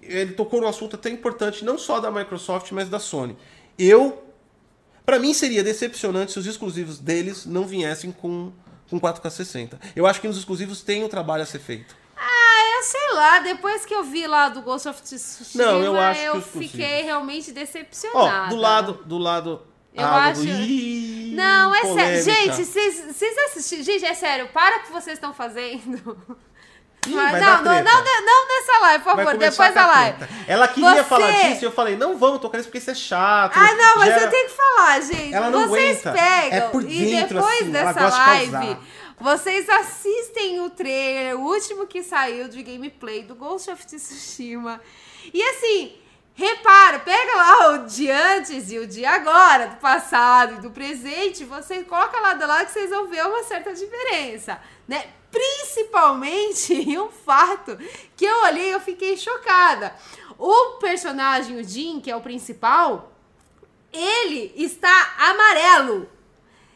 ele 0.01 0.33
tocou 0.33 0.63
num 0.63 0.67
assunto 0.67 0.97
até 0.97 1.11
importante, 1.11 1.63
não 1.63 1.77
só 1.77 2.01
da 2.01 2.11
Microsoft, 2.11 2.73
mas 2.73 2.89
da 2.89 2.99
Sony. 2.99 3.37
Eu, 3.79 4.25
para 5.05 5.19
mim 5.19 5.35
seria 5.35 5.63
decepcionante 5.63 6.33
se 6.33 6.39
os 6.39 6.47
exclusivos 6.47 6.99
deles 6.99 7.45
não 7.45 7.67
viessem 7.67 8.11
com, 8.11 8.51
com 8.89 8.99
4K60. 8.99 9.79
Eu 9.95 10.07
acho 10.07 10.21
que 10.21 10.27
nos 10.27 10.39
exclusivos 10.39 10.81
tem 10.81 11.05
o 11.05 11.09
trabalho 11.11 11.43
a 11.43 11.47
ser 11.47 11.59
feito. 11.59 11.95
Ah, 12.17 12.79
eu 12.79 12.83
sei 12.85 13.13
lá, 13.13 13.39
depois 13.41 13.85
que 13.85 13.95
eu 13.95 14.03
vi 14.03 14.27
lá 14.27 14.49
do 14.49 14.63
Ghost 14.63 14.89
of 14.89 15.03
Tsushima, 15.03 15.65
não, 15.65 15.83
eu, 15.83 16.01
acho 16.01 16.21
eu 16.21 16.41
fiquei 16.41 17.03
realmente 17.03 17.53
decepcionada. 17.53 18.47
Ó, 18.47 18.49
do 18.49 18.57
lado, 18.57 18.93
do 19.05 19.19
lado 19.19 19.63
eu 19.93 20.05
ah, 20.05 20.27
acho. 20.27 20.43
Ih, 20.43 21.35
não, 21.35 21.75
é 21.75 21.85
sério. 21.85 22.23
Gente, 22.23 22.65
vocês 22.65 23.39
assistiram. 23.47 23.83
Gente, 23.85 24.05
é 24.07 24.15
sério, 24.15 24.49
para 24.49 24.79
o 24.79 24.83
que 24.85 24.93
vocês 24.93 25.19
estão 25.19 25.35
fazendo. 25.35 26.17
Ih, 27.07 27.15
Mas, 27.15 27.41
não, 27.41 27.63
não, 27.63 27.83
não, 27.83 28.23
não, 28.25 28.49
nessa 28.49 28.79
live, 28.81 29.05
por 29.05 29.17
favor, 29.17 29.37
depois 29.37 29.75
da 29.75 29.87
live. 29.87 30.19
Ela 30.47 30.69
queria 30.69 30.95
Você... 30.97 31.05
falar 31.05 31.31
disso 31.31 31.63
e 31.63 31.65
eu 31.65 31.73
falei, 31.73 31.97
não 31.97 32.17
vamos 32.17 32.41
tocar 32.41 32.59
isso 32.59 32.69
porque 32.69 32.79
isso 32.79 32.91
é 32.91 32.95
chato. 32.95 33.57
Ah, 33.57 33.75
não, 33.75 33.97
mas 33.97 34.07
gera... 34.07 34.23
eu 34.23 34.31
tenho 34.31 34.49
que 34.49 34.55
falar, 34.55 35.01
gente. 35.01 35.35
Ela 35.35 35.51
não 35.51 35.69
vocês 35.69 36.07
aguenta. 36.07 36.13
pegam 36.13 36.59
é 36.59 36.61
por 36.69 36.83
dentro, 36.83 36.99
e 36.99 37.25
depois 37.25 37.63
assim, 37.63 37.71
dessa 37.71 38.09
live, 38.09 38.77
vocês 39.19 39.69
assistem 39.69 40.61
o 40.61 40.71
trailer, 40.71 41.39
o 41.39 41.45
último 41.45 41.87
que 41.87 42.03
saiu 42.03 42.49
de 42.49 42.63
gameplay 42.63 43.23
do 43.23 43.35
Ghost 43.35 43.71
of 43.71 43.87
Tsushima. 43.87 44.81
E 45.33 45.43
assim, 45.43 45.95
Repara, 46.39 46.99
pega 46.99 47.35
lá 47.35 47.71
o 47.71 47.87
de 47.87 48.11
antes 48.11 48.71
e 48.71 48.79
o 48.79 48.87
de 48.87 49.07
agora, 49.07 49.69
do 49.69 49.77
passado 49.77 50.57
e 50.57 50.61
do 50.61 50.71
presente, 50.71 51.47
você 51.47 51.83
coloca 51.83 52.21
lá 52.21 52.35
do 52.35 52.47
lado 52.47 52.67
que 52.67 52.73
vocês 52.73 52.91
vão 52.91 53.07
ver 53.07 53.25
uma 53.25 53.43
certa 53.43 53.73
diferença, 53.73 54.61
né? 54.87 55.07
Principalmente 55.31 56.75
em 56.75 56.99
um 57.01 57.11
fato 57.11 57.79
que 58.15 58.27
eu 58.27 58.43
olhei 58.43 58.69
e 58.69 58.73
eu 58.73 58.81
fiquei 58.81 59.17
chocada. 59.17 59.95
O 60.39 60.73
personagem, 60.73 61.59
o 61.59 61.65
Jim, 61.65 62.01
que 62.01 62.11
é 62.11 62.17
o 62.17 62.21
principal, 62.21 63.11
ele 63.91 64.53
está 64.57 65.15
amarelo. 65.17 66.07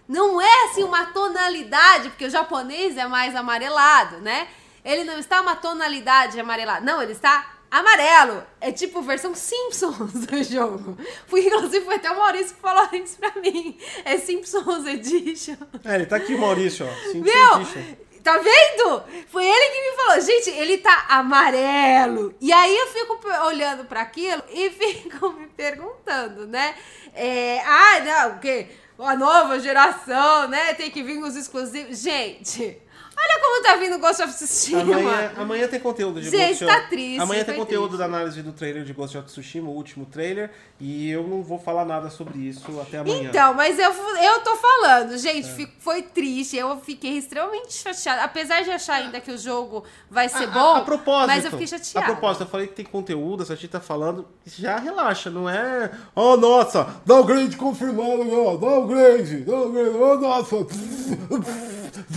Não 0.08 0.40
é 0.40 0.64
assim 0.64 0.84
uma 0.84 1.04
tonalidade, 1.12 2.08
porque 2.08 2.24
o 2.24 2.30
japonês 2.30 2.96
é 2.96 3.06
mais 3.06 3.36
amarelado, 3.36 4.20
né? 4.22 4.48
Ele 4.82 5.04
não 5.04 5.18
está 5.18 5.42
uma 5.42 5.54
tonalidade 5.54 6.40
amarelada. 6.40 6.80
Não, 6.80 7.02
ele 7.02 7.12
está 7.12 7.49
amarelo. 7.70 8.42
É 8.60 8.72
tipo 8.72 9.00
versão 9.02 9.34
Simpsons 9.34 10.12
do 10.26 10.42
jogo. 10.42 10.96
Foi, 11.26 11.46
inclusive, 11.46 11.84
foi 11.84 11.94
até 11.94 12.10
o 12.10 12.16
Maurício 12.18 12.54
que 12.54 12.60
falou 12.60 12.88
isso 12.92 13.16
pra 13.18 13.32
mim. 13.40 13.78
É 14.04 14.18
Simpsons 14.18 14.86
Edition. 14.86 15.56
É, 15.84 15.94
ele 15.94 16.06
tá 16.06 16.16
aqui, 16.16 16.36
Maurício, 16.36 16.86
ó. 16.86 17.12
Simpsons 17.12 17.22
Meu, 17.34 17.60
Edition. 17.60 17.96
tá 18.22 18.38
vendo? 18.38 19.02
Foi 19.28 19.46
ele 19.46 19.70
que 19.70 19.90
me 19.90 19.96
falou. 19.96 20.20
Gente, 20.20 20.50
ele 20.50 20.78
tá 20.78 21.06
amarelo. 21.08 22.34
E 22.40 22.52
aí 22.52 22.76
eu 22.76 22.86
fico 22.88 23.18
olhando 23.46 23.84
pra 23.84 24.02
aquilo 24.02 24.42
e 24.50 24.68
fico 24.70 25.30
me 25.32 25.46
perguntando, 25.46 26.46
né? 26.46 26.74
É, 27.14 27.60
ah, 27.64 28.00
não, 28.00 28.36
o 28.36 28.40
quê? 28.40 28.66
A 28.98 29.16
nova 29.16 29.58
geração, 29.58 30.48
né? 30.48 30.74
Tem 30.74 30.90
que 30.90 31.02
vir 31.02 31.18
os 31.22 31.34
exclusivos. 31.34 31.98
Gente, 31.98 32.76
olha 33.22 33.40
como 33.40 33.62
tá 33.62 33.76
vindo 33.76 33.98
Ghost 33.98 34.22
of 34.22 34.32
Tsushima. 34.34 34.80
Amanhã, 34.82 35.32
amanhã 35.36 35.68
tem 35.68 35.78
conteúdo 35.80 36.20
de 36.20 36.30
Gente, 36.30 36.48
Ghost 36.60 36.66
tá 36.66 36.78
of- 36.78 36.88
triste, 36.88 37.20
Amanhã 37.20 37.44
tem 37.44 37.54
foi 37.54 37.64
conteúdo 37.64 37.88
triste. 37.88 37.98
da 37.98 38.04
análise 38.06 38.42
do 38.42 38.52
trailer 38.52 38.84
de 38.84 38.92
Ghost 38.92 39.16
of 39.18 39.26
Tsushima, 39.26 39.68
o 39.68 39.72
último 39.74 40.06
trailer, 40.06 40.50
e 40.80 41.10
eu 41.10 41.22
não 41.26 41.42
vou 41.42 41.58
falar 41.58 41.84
nada 41.84 42.08
sobre 42.10 42.38
isso 42.38 42.62
até 42.80 42.98
amanhã. 42.98 43.28
Então, 43.28 43.54
mas 43.54 43.78
eu, 43.78 43.90
eu 43.92 44.40
tô 44.40 44.56
falando, 44.56 45.16
gente, 45.18 45.48
fi- 45.52 45.68
foi 45.78 46.02
triste. 46.02 46.56
Eu 46.56 46.78
fiquei 46.80 47.18
extremamente 47.18 47.72
chateada. 47.74 48.22
Apesar 48.24 48.62
de 48.62 48.70
achar 48.70 48.94
ainda 48.94 49.20
que 49.20 49.30
o 49.30 49.38
jogo 49.38 49.84
vai 50.10 50.28
ser 50.28 50.44
A- 50.44 50.48
a- 50.48 50.50
bom, 50.50 50.76
a, 50.76 50.80
propósito, 50.82 51.26
mas 51.26 51.44
eu 51.44 51.50
fiquei 51.50 51.66
chateada. 51.66 52.00
A 52.06 52.10
propósito, 52.10 52.42
eu 52.44 52.48
falei 52.48 52.66
que 52.66 52.74
tem 52.74 52.84
conteúdo, 52.84 53.42
essa 53.42 53.54
gente 53.54 53.68
tá 53.68 53.80
falando, 53.80 54.26
já 54.46 54.78
relaxa, 54.78 55.30
não 55.30 55.48
é. 55.48 55.90
Oh, 56.14 56.36
nossa, 56.36 56.86
downgrade 57.04 57.56
confirmado, 57.56 58.24
downgrade, 58.58 59.38
downgrade, 59.44 59.90
oh, 59.96 60.14
nossa, 60.16 60.56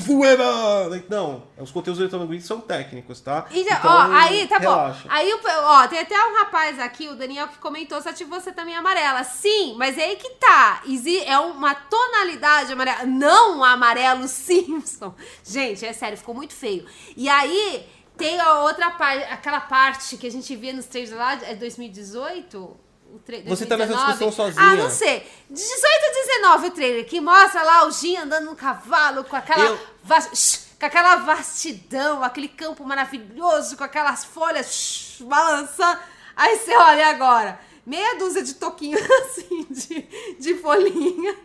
zoeira. 0.05 0.92
Não, 1.09 1.43
os 1.57 1.71
conteúdos 1.71 1.97
do 1.99 2.03
Retorno 2.05 2.27
Green 2.27 2.41
são 2.41 2.59
técnicos, 2.61 3.21
tá? 3.21 3.45
E 3.51 3.63
já- 3.63 3.81
ó, 3.83 4.11
aí 4.13 4.47
tá 4.47 4.57
relaxa. 4.57 5.03
bom. 5.03 5.09
Aí, 5.13 5.33
ó, 5.63 5.87
tem 5.87 5.99
até 5.99 6.15
um 6.27 6.35
rapaz 6.39 6.79
aqui, 6.79 7.07
o 7.09 7.15
Daniel, 7.15 7.47
que 7.47 7.57
comentou 7.57 8.01
se 8.01 8.09
ativou 8.09 8.39
você 8.39 8.51
também 8.51 8.75
amarela. 8.75 9.23
Sim, 9.23 9.75
mas 9.77 9.97
é 9.97 10.03
aí 10.05 10.15
que 10.15 10.29
tá. 10.35 10.81
É 11.25 11.39
uma 11.39 11.73
tonalidade 11.75 12.71
amarela, 12.73 13.05
não 13.05 13.59
um 13.59 13.63
amarelo 13.63 14.27
Simpson. 14.29 15.13
Gente, 15.43 15.85
é 15.85 15.93
sério, 15.93 16.17
ficou 16.17 16.35
muito 16.35 16.53
feio. 16.53 16.85
E 17.15 17.27
aí 17.29 17.87
tem 18.17 18.39
a 18.39 18.59
outra 18.61 18.91
parte, 18.91 19.23
aquela 19.31 19.59
parte 19.59 20.17
que 20.17 20.27
a 20.27 20.31
gente 20.31 20.55
via 20.55 20.73
nos 20.73 20.85
trailers 20.85 21.15
lá, 21.17 21.33
é 21.43 21.55
2018? 21.55 22.77
O 23.15 23.19
tra- 23.19 23.37
Você 23.45 23.65
tá 23.67 23.77
nessa 23.77 23.93
2019? 23.93 24.11
discussão 24.17 24.31
sozinha. 24.31 24.65
Ah, 24.71 24.75
não 24.75 24.89
sei. 24.89 25.19
De 25.47 25.55
18 25.61 25.85
a 25.85 26.41
19 26.41 26.67
o 26.67 26.71
trailer, 26.71 27.05
que 27.05 27.21
mostra 27.21 27.61
lá 27.61 27.85
o 27.85 27.91
Jin 27.91 28.17
andando 28.17 28.45
no 28.45 28.55
cavalo 28.55 29.23
com 29.23 29.35
aquela 29.35 29.65
Eu- 29.65 29.79
vas- 30.03 30.67
com 30.83 30.87
aquela 30.87 31.15
vastidão, 31.17 32.21
aquele 32.23 32.49
campo 32.49 32.83
maravilhoso, 32.83 33.77
com 33.77 33.85
aquelas 33.85 34.25
folhas 34.25 35.17
balançando. 35.21 35.99
Aí 36.35 36.57
você 36.57 36.75
olha 36.75 37.07
agora, 37.07 37.57
meia 37.85 38.17
dúzia 38.17 38.43
de 38.43 38.55
toquinhos 38.55 39.01
assim, 39.21 39.65
de, 39.69 40.35
de 40.37 40.55
folhinhas, 40.55 41.37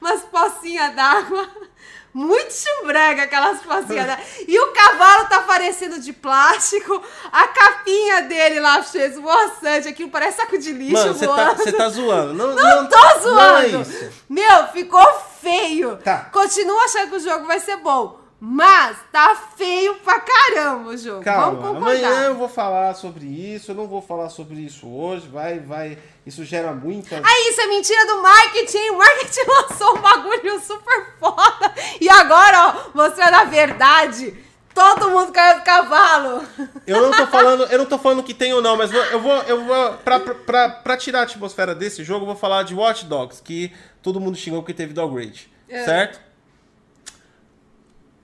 umas 0.00 0.22
pocinhas 0.22 0.92
d'água. 0.94 1.48
Muito 2.12 2.52
chumbrega 2.52 3.22
aquelas 3.22 3.60
pocinhas 3.60 4.08
d'água. 4.08 4.24
E 4.48 4.58
o 4.58 4.72
cavalo 4.72 5.28
tá 5.28 5.42
parecendo 5.42 6.00
de 6.00 6.12
plástico, 6.12 7.00
a 7.30 7.46
capinha 7.46 8.22
dele 8.22 8.58
lá, 8.58 8.82
cheio, 8.82 9.04
esvoaçante, 9.04 9.86
aquilo 9.86 10.10
parece 10.10 10.38
saco 10.38 10.58
de 10.58 10.72
lixo 10.72 10.94
Mano, 10.94 11.14
você 11.14 11.28
tá, 11.28 11.54
tá 11.76 11.88
zoando. 11.90 12.34
Não, 12.34 12.56
Não 12.56 12.88
tô 12.88 12.96
Não 12.96 13.08
é 13.08 13.20
zoando! 13.20 13.82
isso. 13.82 14.10
Meu, 14.28 14.66
ficou 14.72 15.06
feio. 15.40 15.96
Tá. 15.98 16.28
Continuo 16.32 16.80
achando 16.80 17.10
que 17.10 17.16
o 17.16 17.20
jogo 17.20 17.46
vai 17.46 17.60
ser 17.60 17.76
bom. 17.76 18.19
Mas 18.42 18.96
tá 19.12 19.36
feio 19.54 19.96
pra 19.96 20.18
caramba 20.18 20.88
o 20.90 20.96
jogo. 20.96 21.22
Calma, 21.22 21.60
Vamos 21.60 21.78
concordar. 21.78 22.06
amanhã 22.06 22.24
eu 22.28 22.34
vou 22.36 22.48
falar 22.48 22.94
sobre 22.94 23.26
isso, 23.26 23.70
eu 23.72 23.74
não 23.74 23.86
vou 23.86 24.00
falar 24.00 24.30
sobre 24.30 24.56
isso 24.60 24.88
hoje, 24.88 25.28
vai, 25.28 25.58
vai, 25.58 25.98
isso 26.24 26.42
gera 26.44 26.72
muita... 26.72 27.16
Aí 27.16 27.48
isso 27.50 27.60
é 27.60 27.66
mentira 27.66 28.06
do 28.06 28.22
marketing. 28.22 28.90
O 28.90 28.98
marketing 28.98 29.44
lançou 29.46 29.98
um 29.98 30.00
bagulho 30.00 30.58
super 30.60 31.06
foda. 31.20 31.74
E 32.00 32.08
agora, 32.08 32.68
ó, 32.68 32.96
mostrando 32.96 33.34
a 33.34 33.44
verdade. 33.44 34.34
Todo 34.72 35.10
mundo 35.10 35.32
caiu 35.32 35.58
do 35.58 35.64
cavalo. 35.64 36.42
Eu 36.86 37.02
não 37.02 37.10
tô 37.10 37.26
falando, 37.28 37.64
eu 37.64 37.78
não 37.78 37.84
tô 37.86 37.98
falando 37.98 38.22
que 38.22 38.32
tem 38.32 38.54
ou 38.54 38.62
não, 38.62 38.74
mas 38.76 38.90
eu 38.90 39.20
vou, 39.20 39.34
eu 39.42 39.64
vou 39.64 39.92
pra, 40.04 40.18
pra, 40.20 40.68
pra 40.70 40.96
tirar 40.96 41.20
a 41.20 41.22
atmosfera 41.24 41.74
desse 41.74 42.02
jogo, 42.04 42.22
eu 42.22 42.28
vou 42.28 42.36
falar 42.36 42.62
de 42.62 42.74
Watch 42.74 43.04
Dogs, 43.04 43.42
que 43.42 43.70
todo 44.00 44.18
mundo 44.20 44.38
xingou 44.38 44.62
que 44.62 44.72
teve 44.72 44.94
downgrade, 44.94 45.50
É. 45.68 45.84
certo? 45.84 46.29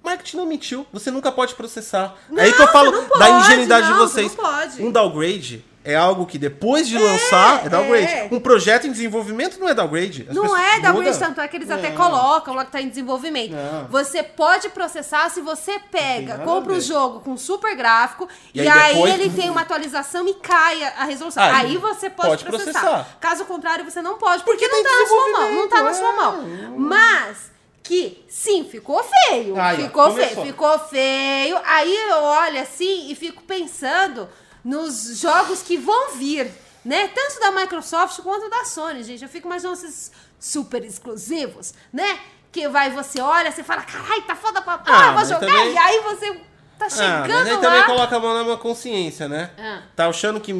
Marketing 0.07 0.37
não 0.39 0.47
mentiu, 0.47 0.87
você 0.93 1.11
nunca 1.11 1.31
pode 1.31 1.55
processar. 1.55 2.15
Não, 2.31 2.43
é 2.43 2.47
aí 2.47 2.53
que 2.53 2.63
eu 2.63 2.69
falo 2.69 2.91
não 2.91 3.03
da 3.03 3.09
pode, 3.09 3.47
ingenuidade 3.47 3.89
não, 3.91 3.93
de 3.95 3.99
você 4.01 4.23
vocês. 4.23 4.37
não 4.37 4.45
pode. 4.45 4.83
Um 4.83 4.91
downgrade 4.91 5.65
é 5.85 5.95
algo 5.95 6.27
que 6.27 6.37
depois 6.37 6.89
de 6.89 6.99
lançar 6.99 7.65
é 7.65 7.69
downgrade. 7.69 8.07
é. 8.13 8.29
Um 8.33 8.41
projeto 8.41 8.89
em 8.89 8.91
desenvolvimento 8.91 9.57
não 9.61 9.69
é 9.69 9.75
downgrade. 9.75 10.27
As 10.29 10.35
Não 10.35 10.57
é 10.57 10.81
downgrade, 10.81 11.13
mudam. 11.13 11.29
tanto 11.29 11.41
é 11.41 11.47
que 11.47 11.57
eles 11.57 11.71
até 11.71 11.91
Não. 11.91 11.97
colocam 11.97 12.55
lá 12.55 12.65
que 12.65 12.73
tá 12.73 12.81
em 12.83 12.89
desenvolvimento. 12.89 13.53
Não. 13.53 13.87
Você 13.89 14.21
pode 14.21 14.69
processar 14.71 15.31
se 15.31 15.41
você 15.41 15.79
pega, 15.79 16.39
compra 16.39 16.73
o 16.73 16.75
ver. 16.75 16.81
jogo 16.81 17.21
com 17.21 17.37
super 17.37 17.77
gráfico 17.77 18.29
E 18.53 18.63
e, 18.63 18.69
aí 18.69 18.69
aí, 18.69 18.95
depois- 18.95 19.15
ele 19.15 19.31
tem 19.41 19.49
uma 19.49 19.61
atualização 19.61 20.27
e 20.27 20.35
cai 20.35 20.83
a 20.83 21.05
resolução. 21.05 21.41
Aí 21.41 21.67
Aí, 21.67 21.77
você 21.77 22.11
pode, 22.11 22.31
pode 22.31 22.45
processar. 22.45 22.81
processar. 22.81 23.17
Caso 23.21 23.45
contrário, 23.45 23.85
você 23.85 24.03
não 24.03 24.19
pode, 24.19 24.43
porque, 24.43 24.67
Porque 24.69 24.77
não 24.77 24.83
tem 24.83 24.93
tá 24.93 25.01
na 25.03 25.07
sua 25.07 25.33
mão. 25.41 25.53
Não 25.55 25.69
tá 25.69 25.83
na 25.85 25.95
sua 25.95 26.13
mão. 26.15 26.45
Mas 26.79 27.53
que 27.87 28.25
sim, 28.29 28.65
ficou 28.65 29.03
feio. 29.03 29.55
Ó, 29.57 29.77
ficou 29.77 30.11
começou. 30.11 30.35
feio, 30.35 30.47
ficou 30.47 30.79
feio. 30.81 31.59
Aí 31.65 31.95
eu 32.11 32.23
olho 32.23 32.61
assim 32.61 33.11
e 33.11 33.15
fico 33.15 33.43
pensando 33.45 34.29
nos 34.65 35.19
jogos 35.21 35.63
que 35.63 35.77
vão 35.77 36.13
vir, 36.17 36.51
né? 36.85 37.09
Tanto 37.09 37.39
da 37.41 37.51
Microsoft 37.53 38.21
quanto 38.21 38.51
da 38.51 38.65
Sony, 38.65 39.03
gente. 39.05 39.23
Eu 39.23 39.29
fico 39.29 39.47
imaginando 39.47 39.79
esses 39.79 40.11
super 40.39 40.85
exclusivos, 40.85 41.73
né? 41.93 42.19
Que 42.51 42.69
vai, 42.69 42.91
você 42.91 43.21
olha, 43.21 43.53
você 43.53 43.63
fala, 43.63 43.83
caralho, 43.83 44.23
tá 44.23 44.35
foda 44.35 44.61
pra 44.63 44.79
porra, 44.79 45.11
Ah, 45.11 45.13
vou 45.13 45.25
jogar. 45.25 45.41
também- 45.41 45.73
E 45.75 45.79
aí 45.79 46.01
você 46.01 46.33
tá 46.79 46.87
Ah, 46.87 46.91
chegando 46.91 47.29
mas 47.29 47.47
aí 47.49 47.55
lá. 47.55 47.61
também 47.61 47.83
coloca 47.85 48.17
a 48.17 48.21
mão 48.21 48.35
na 48.35 48.45
minha 48.45 48.57
consciência, 48.57 49.29
né? 49.29 49.51
Ah. 49.59 49.83
Tá 49.95 50.09
achando 50.09 50.41
que, 50.41 50.53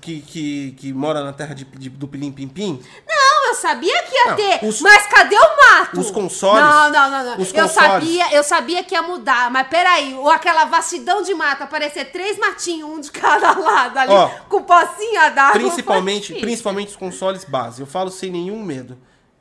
que, 0.00 0.20
que, 0.20 0.72
que 0.78 0.92
mora 0.92 1.22
na 1.24 1.32
terra 1.32 1.54
de, 1.54 1.64
de- 1.64 1.88
do 1.90 2.06
Pilim 2.08 2.32
Pim 2.32 2.48
Pim? 2.48 2.82
Não, 3.08 3.43
eu 3.54 3.60
sabia 3.60 4.02
que 4.02 4.14
ia 4.14 4.26
Não, 4.26 4.36
ter, 4.36 4.66
os- 4.66 4.80
mas 4.80 5.06
cadê 5.06 5.36
o 5.36 5.56
mato? 5.56 6.00
os 6.00 6.10
consoles- 6.10 6.62
Não, 6.64 6.90
não, 6.90 7.10
não, 7.10 7.24
não. 7.24 7.32
eu 7.32 7.36
consoles- 7.38 7.70
sabia, 7.72 8.32
eu 8.34 8.42
sabia 8.44 8.82
que 8.84 8.94
ia 8.94 9.02
mudar, 9.02 9.50
mas 9.50 9.66
peraí, 9.68 10.14
ou 10.14 10.30
aquela 10.30 10.64
vastidão 10.64 11.22
de 11.22 11.32
mato, 11.34 11.62
aparecer 11.62 12.06
três 12.12 12.38
matinhos, 12.38 12.88
um 12.90 13.00
de 13.00 13.10
cada 13.10 13.52
lado 13.58 13.96
ali, 13.98 14.12
Ó, 14.12 14.28
com 14.48 14.62
pocinha 14.62 15.30
d'água. 15.30 15.52
Principalmente, 15.60 16.34
principalmente 16.34 16.88
os 16.88 16.96
consoles 16.96 17.44
base. 17.44 17.80
Eu 17.80 17.86
falo 17.86 18.10
sem 18.10 18.30
nenhum 18.30 18.62
medo 18.62 18.98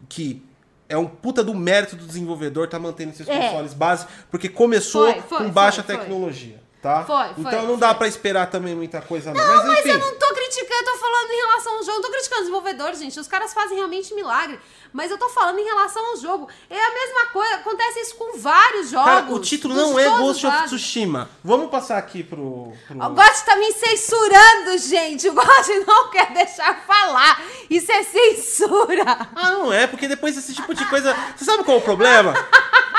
que 0.08 0.46
é 0.88 0.98
um 0.98 1.06
puta 1.08 1.44
do 1.44 1.54
mérito 1.56 1.96
do 1.96 2.06
desenvolvedor 2.06 2.68
tá 2.68 2.78
mantendo 2.78 3.12
esses 3.12 3.28
É. 3.28 3.48
consoles 3.50 3.74
base, 3.74 4.06
porque 4.30 4.48
começou 4.48 5.12
Foi, 5.12 5.22
foi, 5.22 5.38
com 5.40 5.50
baixa 5.50 5.82
foi. 5.82 5.98
tecnologia, 5.98 6.62
tá? 6.84 7.06
Foi, 7.06 7.42
foi, 7.42 7.54
então 7.54 7.66
não 7.66 7.78
dá 7.78 7.90
foi. 7.90 7.98
pra 8.00 8.08
esperar 8.10 8.52
também 8.52 8.76
muita 8.76 9.02
coisa 9.02 9.34
não. 9.34 9.42
Não, 9.42 9.56
mas 9.56 9.68
mas 9.68 9.86
eu 9.86 9.98
não 9.98 10.20
tô 10.20 10.28
criticando, 10.36 10.82
eu 10.82 10.94
tô 10.94 10.98
falando 11.00 11.32
em 11.32 11.38
relação 11.38 11.78
ao 11.78 11.84
jogo. 11.84 11.94
Não 11.94 12.02
tô 12.02 12.12
criticando 12.12 12.42
o 12.42 12.44
desenvolvedor, 12.44 12.96
gente. 12.96 13.20
Os 13.20 13.28
caras 13.28 13.54
fazem 13.54 13.78
realmente 13.78 14.14
milagre. 14.14 14.60
Mas 14.94 15.10
eu 15.10 15.18
tô 15.18 15.28
falando 15.30 15.58
em 15.58 15.64
relação 15.64 16.06
ao 16.12 16.18
jogo. 16.18 16.48
É 16.70 16.80
a 16.80 16.94
mesma 16.94 17.26
coisa, 17.34 17.56
acontece 17.56 18.00
isso 18.00 18.16
com 18.16 18.38
vários 18.38 18.92
jogos. 18.92 19.06
cara, 19.06 19.34
o 19.34 19.40
título 19.40 19.74
não 19.74 19.98
é 19.98 20.08
Ghost 20.08 20.46
of. 20.46 20.64
Tsushima. 20.66 21.30
Vamos 21.44 21.70
passar 21.70 21.98
aqui 21.98 22.24
pro... 22.24 22.72
pro... 22.88 23.04
O 23.04 23.10
Gotti 23.10 23.44
tá 23.44 23.56
me 23.56 23.72
censurando, 23.72 24.78
gente. 24.78 25.28
O 25.28 25.34
Gotti 25.34 25.80
não 25.88 26.10
quer 26.12 26.32
deixar 26.32 26.86
falar. 26.86 27.42
Isso 27.70 27.92
é 27.92 28.04
censura. 28.04 29.30
Ah, 29.36 29.52
não 29.52 29.74
é, 29.74 29.88
porque 29.88 30.08
depois 30.08 30.38
esse 30.38 30.54
tipo 30.54 30.74
de 30.76 30.86
coisa. 30.86 31.16
Você 31.36 31.44
sabe 31.44 31.64
qual 31.64 31.78
é 31.78 31.80
o 31.80 31.84
problema? 31.84 32.34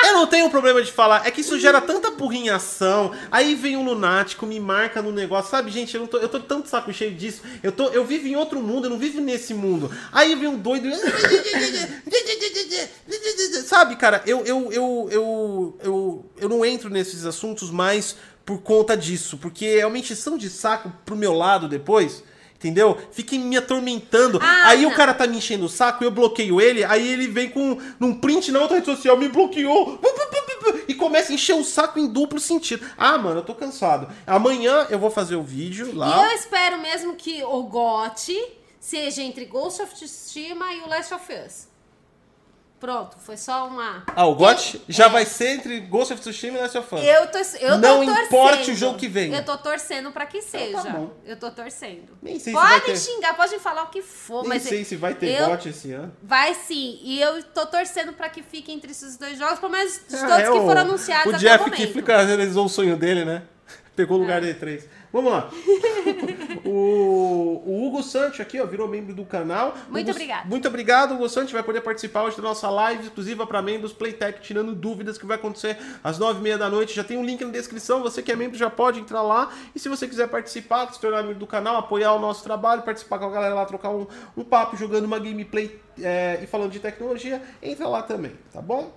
Eu 0.07 0.13
não 0.13 0.27
tenho 0.27 0.51
problema 0.51 0.83
de 0.83 0.93
falar, 0.93 1.27
é 1.27 1.31
que 1.31 1.41
isso 1.41 1.59
gera 1.59 1.81
tanta 1.81 2.11
porrinhação. 2.11 3.13
Aí 3.33 3.55
vem 3.55 3.77
um 3.77 3.85
lunático, 3.85 4.45
me 4.45 4.61
marca 4.61 5.01
no 5.01 5.11
negócio. 5.11 5.51
Sabe, 5.51 5.71
gente, 5.71 5.95
eu, 5.95 6.03
não 6.03 6.07
tô, 6.07 6.19
eu 6.19 6.29
tô 6.29 6.39
tanto 6.41 6.69
saco 6.69 6.93
cheio 6.93 7.15
disso. 7.15 7.41
Eu, 7.63 7.73
tô, 7.73 7.89
eu 7.89 8.05
vivo 8.05 8.27
em 8.27 8.37
outro 8.37 8.61
mundo, 8.61 8.85
eu 8.85 8.91
não 8.91 8.99
vivo 8.99 9.21
nesse 9.21 9.55
mundo. 9.55 9.91
Aí 10.13 10.35
vem 10.35 10.49
um 10.49 10.59
doido. 10.59 10.89
Sabe, 13.67 13.97
cara, 13.97 14.23
eu, 14.27 14.45
eu, 14.45 14.73
eu, 14.73 15.09
eu, 15.11 15.79
eu, 15.83 16.25
eu 16.39 16.49
não 16.49 16.65
entro 16.65 16.89
nesses 16.91 17.25
assuntos 17.25 17.71
mais 17.71 18.17
por 18.45 18.61
conta 18.63 18.97
disso. 18.97 19.39
Porque 19.39 19.67
é 19.67 19.87
uma 19.87 19.99
encheção 19.99 20.37
de 20.37 20.49
saco 20.51 20.93
pro 21.05 21.17
meu 21.17 21.33
lado 21.33 21.69
depois. 21.69 22.23
Entendeu? 22.57 22.97
Fiquem 23.13 23.41
me 23.41 23.59
atormentando. 23.59 24.39
Ah, 24.41 24.69
aí 24.69 24.87
o 24.87 24.89
não. 24.89 24.97
cara 24.97 25.13
tá 25.13 25.27
me 25.27 25.37
enchendo 25.37 25.67
o 25.67 25.69
saco, 25.69 26.03
eu 26.03 26.11
bloqueio 26.11 26.59
ele, 26.63 26.83
aí 26.83 27.07
ele 27.07 27.27
vem 27.29 27.51
com 27.51 27.79
num 28.01 28.15
print 28.19 28.51
na 28.51 28.59
outra 28.61 28.77
rede 28.77 28.87
social, 28.87 29.19
me 29.19 29.29
bloqueou. 29.29 30.01
E 30.89 30.95
começa 30.95 31.31
a 31.31 31.35
encher 31.35 31.55
o 31.55 31.63
saco 31.65 31.99
em 31.99 32.07
duplo 32.07 32.41
sentido. 32.41 32.87
Ah, 32.97 33.19
mano, 33.19 33.41
eu 33.41 33.45
tô 33.45 33.55
cansado. 33.55 34.09
Amanhã 34.27 34.87
eu 34.89 34.99
vou 34.99 35.11
fazer 35.11 35.37
o 35.37 35.43
vídeo 35.43 35.89
E 35.91 35.93
lá. 35.93 36.31
eu 36.31 36.39
espero 36.39 36.81
mesmo 36.81 37.15
que 37.17 37.43
o 37.45 37.63
Gotti 37.65 38.43
seja 38.81 39.21
entre 39.23 39.45
Ghost 39.45 39.83
of 39.83 39.95
Tsushima 39.95 40.73
e 40.73 40.81
o 40.81 40.89
Last 40.89 41.13
of 41.13 41.25
Us. 41.35 41.69
Pronto, 42.85 43.17
foi 43.19 43.39
só 43.39 43.67
uma. 43.67 44.03
Ah, 44.15 44.27
o 44.27 44.35
GOT 44.35 44.79
já 44.91 45.07
É. 45.07 45.09
vai 45.09 45.25
ser 45.25 45.53
entre 45.57 45.81
Ghost 45.81 46.13
of 46.13 46.21
Tsushima 46.21 46.59
e 46.59 46.61
Last 46.61 46.77
of 46.77 46.95
Us. 46.95 47.01
Eu 47.03 47.27
tô, 47.29 47.39
eu 47.59 47.79
Não 47.79 48.01
tô 48.01 48.05
torcendo. 48.13 48.27
importe 48.27 48.71
o 48.73 48.77
jogo 48.77 48.99
que 48.99 49.09
vem. 49.09 49.35
Eu 49.35 49.43
tô 49.43 49.57
torcendo 49.57 50.13
pra 50.13 50.27
que 50.27 50.43
seja. 50.43 50.83
tá 50.83 50.91
bom. 50.91 51.11
Eu 51.25 51.35
tô 51.39 51.51
torcendo. 51.51 52.09
Nem 52.23 52.39
sei 52.39 52.53
se 52.53 52.59
vai 52.61 52.81
Podem 52.81 52.95
ter- 52.95 53.01
xingar, 53.01 53.35
podem 53.35 53.59
falar 53.59 53.85
o 53.85 53.87
que 53.87 54.03
for, 54.03 54.41
Nem 54.43 54.51
mas 54.51 54.63
sei 54.65 54.85
se 54.85 54.97
vai 54.97 55.15
ter 55.15 55.41
eu- 55.41 55.47
GOT 55.47 55.71
esse 55.71 55.93
ano. 55.93 56.15
Vai 56.23 56.53
sim. 56.53 56.99
E 57.03 57.19
eu 57.23 57.43
tô 57.43 57.65
torcendo 57.65 58.13
pra 58.13 58.29
que 58.29 58.43
fique 58.43 58.71
entre 58.71 58.91
esses 58.91 59.17
dois 59.17 59.39
jogos, 59.39 59.59
pelo 59.59 59.73
menos 59.73 59.95
de 60.07 60.17
Ah, 60.17 60.19
todos 60.19 60.33
é 60.41 60.43
que 60.43 60.49
o- 60.51 60.67
foram 60.67 60.81
anunciados 60.83 61.27
O 61.33 61.37
até 61.37 61.39
Jeff 61.39 61.57
o 61.57 61.67
momento. 61.69 61.77
Kiflick 61.87 62.07
realizou 62.07 62.67
o 62.67 62.69
sonho 62.69 62.99
dele, 62.99 63.25
né? 63.25 63.45
Pegou 63.97 64.19
o 64.19 64.21
lugar 64.21 64.43
É. 64.43 64.53
de 64.53 64.55
três. 64.61 64.87
Vamos 65.15 65.31
lá. 65.31 65.49
o, 66.67 67.63
o 67.65 67.87
Hugo 67.87 68.03
Santos 68.03 68.41
aqui, 68.41 68.61
ó, 68.61 68.67
virou 68.67 68.89
membro 68.89 69.15
do 69.15 69.25
canal. 69.25 69.77
Muito 69.89 70.07
Hugo- 70.09 70.11
obrigado. 70.11 70.49
Muito 70.49 70.67
obrigado, 70.67 71.15
Hugo 71.15 71.29
Santos. 71.29 71.53
Vai 71.53 71.63
poder 71.63 71.83
participar 71.83 72.25
hoje 72.25 72.37
da 72.37 72.43
nossa 72.43 72.69
live 72.69 73.05
exclusiva 73.05 73.47
para 73.47 73.63
membros 73.63 73.93
Playtech, 73.93 74.41
tirando 74.43 74.75
dúvidas 74.75 75.17
que 75.17 75.25
vai 75.25 75.37
acontecer 75.37 75.79
às 76.03 76.19
nove 76.19 76.41
e 76.41 76.43
meia 76.43 76.59
da 76.59 76.69
noite. 76.69 76.97
Já 76.97 77.05
tem 77.05 77.17
um 77.17 77.25
link 77.25 77.45
na 77.45 77.53
descrição. 77.53 78.03
Você 78.03 78.23
que 78.23 78.33
é 78.33 78.35
membro 78.35 78.59
já 78.59 78.69
pode 78.69 78.99
entrar 78.99 79.23
lá. 79.23 79.53
E 79.73 79.79
se 79.79 79.89
você 79.89 80.09
quiser 80.09 80.27
participar, 80.27 80.93
se 80.93 81.01
tornar 81.01 81.23
membro 81.23 81.39
do 81.39 81.47
canal, 81.47 81.77
apoiar 81.77 82.13
o 82.15 82.19
nosso 82.19 82.43
trabalho, 82.43 82.83
participar 82.83 83.21
com 83.21 83.27
a 83.27 83.31
galera 83.31 83.55
lá, 83.55 83.65
trocar 83.67 83.91
um, 83.91 84.09
um 84.37 84.43
papo, 84.43 84.77
jogando 84.77 85.05
uma 85.05 85.21
gameplay 85.21 85.79
é, 86.03 86.41
e 86.43 86.47
falando 86.49 86.73
de 86.73 86.81
tecnologia, 86.81 87.41
entra 87.63 87.87
lá 87.87 88.03
também, 88.03 88.33
tá 88.53 88.61
bom? 88.61 88.93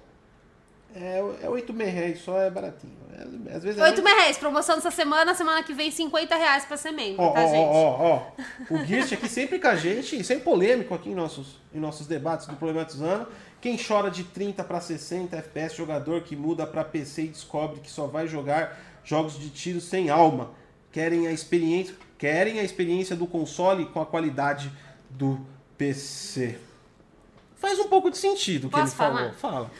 É, 0.99 1.19
é 1.44 1.49
8 1.49 1.74
reais, 1.74 2.22
só 2.22 2.40
é 2.40 2.49
baratinho. 2.49 2.94
É, 3.14 3.56
às 3.56 3.64
vezes 3.64 3.80
é 3.80 4.15
reais, 4.15 4.38
promoção 4.38 4.76
dessa 4.76 4.91
semana, 4.91 5.34
semana 5.36 5.61
que 5.64 5.74
vem 5.74 5.91
50 5.91 6.36
reais 6.36 6.65
pra 6.65 6.78
ser 6.78 6.91
membro, 6.91 7.22
Ó, 7.24 7.32
tá, 7.32 7.44
ó, 7.44 7.48
gente? 7.48 7.57
ó, 7.57 7.72
ó, 7.72 8.15
ó. 8.15 8.76
O 8.76 8.80
Guist 8.80 9.14
aqui 9.14 9.30
sempre 9.30 9.60
com 9.60 9.68
a 9.68 9.76
gente, 9.76 10.24
sempre 10.24 10.44
polêmico 10.44 10.94
aqui 10.94 11.10
em 11.10 11.15
nossos, 11.15 11.60
em 11.74 11.80
nossos 11.80 12.07
debates 12.07 12.48
do 12.48 12.56
Problematizando. 12.56 13.28
Quem 13.61 13.78
chora 13.78 14.10
de 14.10 14.24
30 14.24 14.64
para 14.64 14.80
60 14.80 15.36
FPS, 15.36 15.76
jogador 15.76 16.22
que 16.22 16.36
muda 16.36 16.65
para 16.65 16.84
PC 16.84 17.24
e 17.24 17.28
descobre 17.28 17.80
que 17.80 17.90
só 17.90 18.07
vai 18.07 18.28
jogar 18.28 18.80
jogos 19.03 19.40
de 19.40 19.49
tiro 19.49 19.82
sem 19.82 20.10
alma. 20.10 20.52
Querem 20.91 21.28
a 21.28 21.32
experiência, 21.32 21.95
querem 22.18 22.60
a 22.60 22.64
experiência 22.64 23.15
do 23.15 23.28
console 23.28 23.86
com 23.88 24.02
a 24.02 24.06
qualidade 24.06 24.72
do 25.10 25.40
PC. 25.78 26.60
Faz 27.56 27.80
um 27.80 27.88
pouco 27.88 28.11
de 28.11 28.18
sentido 28.18 28.68
o 28.68 28.69
que 28.69 28.80
ele 28.80 28.88
falou. 28.88 29.18
falar? 29.18 29.34
Fala. 29.34 29.72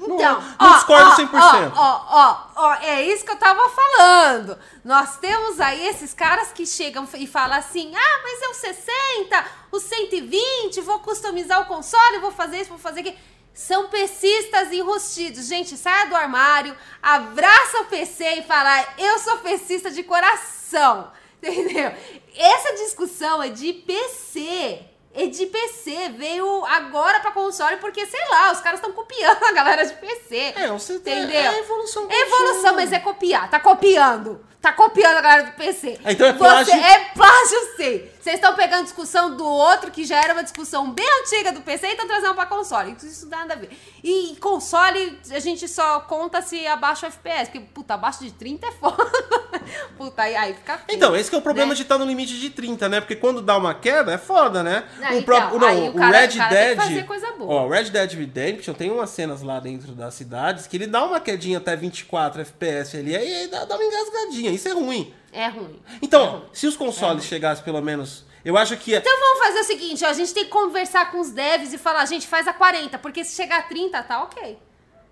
Então, 0.00 0.40
não, 0.40 0.56
ó, 0.58 0.74
discordo 0.74 1.10
ó, 1.10 1.16
100%. 1.16 1.72
Ó, 1.74 2.04
ó, 2.08 2.36
ó, 2.54 2.74
é 2.74 3.02
isso 3.02 3.24
que 3.24 3.32
eu 3.32 3.36
tava 3.36 3.68
falando. 3.68 4.58
Nós 4.84 5.16
temos 5.18 5.60
aí 5.60 5.86
esses 5.88 6.14
caras 6.14 6.52
que 6.52 6.64
chegam 6.64 7.06
e 7.14 7.26
falam 7.26 7.58
assim: 7.58 7.92
ah, 7.94 8.20
mas 8.22 8.42
é 8.42 8.48
o 8.48 8.54
60, 8.54 9.44
o 9.72 9.80
120, 9.80 10.80
vou 10.82 11.00
customizar 11.00 11.60
o 11.62 11.66
console, 11.66 12.18
vou 12.18 12.30
fazer 12.30 12.60
isso, 12.60 12.70
vou 12.70 12.78
fazer 12.78 13.00
aquilo. 13.00 13.16
São 13.52 13.88
PCistas 13.88 14.72
enrustidos. 14.72 15.46
Gente, 15.46 15.76
saia 15.76 16.06
do 16.06 16.14
armário, 16.14 16.76
abraça 17.02 17.80
o 17.80 17.86
PC 17.86 18.24
e 18.38 18.42
fala: 18.42 18.86
eu 18.96 19.18
sou 19.18 19.38
PCista 19.38 19.90
de 19.90 20.04
coração. 20.04 21.10
Entendeu? 21.42 21.92
Essa 22.36 22.74
discussão 22.74 23.42
é 23.42 23.48
de 23.48 23.72
PC. 23.72 24.87
É 25.20 25.26
de 25.26 25.46
PC, 25.46 26.10
veio 26.16 26.64
agora 26.66 27.18
pra 27.20 27.32
console 27.32 27.76
porque, 27.78 28.06
sei 28.06 28.20
lá, 28.30 28.52
os 28.52 28.60
caras 28.60 28.78
estão 28.78 28.92
copiando 28.92 29.42
a 29.42 29.52
galera 29.52 29.84
de 29.84 29.94
PC. 29.94 30.52
É, 30.54 30.68
você 30.68 30.94
Entendeu? 30.94 31.40
É 31.40 31.58
evolução. 31.58 32.06
É 32.08 32.20
evolução, 32.22 32.54
contínua. 32.54 32.72
mas 32.74 32.92
é 32.92 33.00
copiar. 33.00 33.50
Tá 33.50 33.58
copiando. 33.58 34.46
Tá 34.60 34.72
copiando 34.72 35.16
a 35.16 35.20
galera 35.20 35.42
do 35.44 35.52
PC. 35.52 35.98
Ah, 36.04 36.12
então 36.12 36.26
é 36.26 36.32
Você- 36.32 36.38
plágio? 36.38 36.72
É 36.74 36.98
plágio, 37.14 37.58
sim. 37.76 38.08
Vocês 38.20 38.36
estão 38.36 38.54
pegando 38.54 38.84
discussão 38.84 39.36
do 39.36 39.44
outro, 39.46 39.90
que 39.90 40.04
já 40.04 40.22
era 40.22 40.32
uma 40.32 40.42
discussão 40.42 40.90
bem 40.92 41.06
antiga 41.22 41.52
do 41.52 41.60
PC, 41.60 41.86
e 41.86 41.90
estão 41.92 42.06
trazendo 42.06 42.34
pra 42.34 42.46
console. 42.46 42.96
Isso 43.02 43.22
não 43.24 43.30
dá 43.30 43.38
nada 43.38 43.54
a 43.54 43.56
ver. 43.56 43.70
E 44.02 44.36
console, 44.40 45.18
a 45.30 45.38
gente 45.38 45.66
só 45.68 46.00
conta 46.00 46.42
se 46.42 46.66
abaixa 46.66 47.06
o 47.06 47.08
FPS. 47.08 47.50
Porque, 47.50 47.60
puta, 47.60 47.94
abaixo 47.94 48.24
de 48.24 48.32
30 48.32 48.66
é 48.66 48.72
foda. 48.72 49.04
puta, 49.96 50.22
aí, 50.22 50.34
aí 50.36 50.54
fica 50.54 50.78
feio, 50.78 50.96
Então, 50.96 51.16
esse 51.16 51.30
que 51.30 51.36
é 51.36 51.38
o 51.38 51.42
problema 51.42 51.70
né? 51.70 51.74
de 51.76 51.82
estar 51.82 51.96
no 51.98 52.04
limite 52.04 52.38
de 52.38 52.50
30, 52.50 52.88
né? 52.88 53.00
Porque 53.00 53.16
quando 53.16 53.40
dá 53.40 53.56
uma 53.56 53.74
queda, 53.74 54.12
é 54.12 54.18
foda, 54.18 54.62
né? 54.62 54.84
Não, 54.98 55.10
o 55.10 55.14
então, 55.18 55.58
não, 55.58 55.68
aí 55.68 55.88
o 55.88 55.94
cara- 55.94 56.18
Red 56.18 56.26
o 56.40 56.48
Dead. 56.48 56.76
fazer 56.76 57.06
coisa 57.06 57.32
boa. 57.32 57.54
Ó, 57.62 57.66
o 57.66 57.70
Red 57.70 57.84
Dead 57.84 58.12
Redemption 58.12 58.74
tem 58.74 58.90
umas 58.90 59.10
cenas 59.10 59.42
lá 59.42 59.60
dentro 59.60 59.92
das 59.92 60.14
cidades 60.14 60.66
que 60.66 60.76
ele 60.76 60.86
dá 60.86 61.04
uma 61.04 61.20
quedinha 61.20 61.58
até 61.58 61.76
24 61.76 62.40
FPS 62.42 62.96
ali, 62.96 63.16
aí 63.16 63.32
aí 63.32 63.46
dá, 63.48 63.64
dá 63.64 63.74
uma 63.76 63.84
engasgadinha. 63.84 64.50
Isso 64.50 64.68
é 64.68 64.72
ruim. 64.72 65.14
É 65.38 65.46
ruim. 65.46 65.80
Então, 66.02 66.46
se 66.52 66.66
os 66.66 66.76
consoles 66.76 67.24
chegassem 67.24 67.64
pelo 67.64 67.80
menos. 67.80 68.24
Eu 68.44 68.56
acho 68.56 68.76
que. 68.76 68.92
Então 68.92 69.20
vamos 69.20 69.38
fazer 69.38 69.60
o 69.60 69.64
seguinte, 69.64 70.04
ó, 70.04 70.08
a 70.08 70.12
gente 70.12 70.34
tem 70.34 70.44
que 70.44 70.50
conversar 70.50 71.12
com 71.12 71.20
os 71.20 71.30
devs 71.30 71.72
e 71.72 71.78
falar, 71.78 72.04
gente, 72.06 72.26
faz 72.26 72.48
a 72.48 72.52
40, 72.52 72.98
porque 72.98 73.22
se 73.22 73.36
chegar 73.36 73.60
a 73.60 73.62
30, 73.62 74.02
tá 74.02 74.24
ok. 74.24 74.58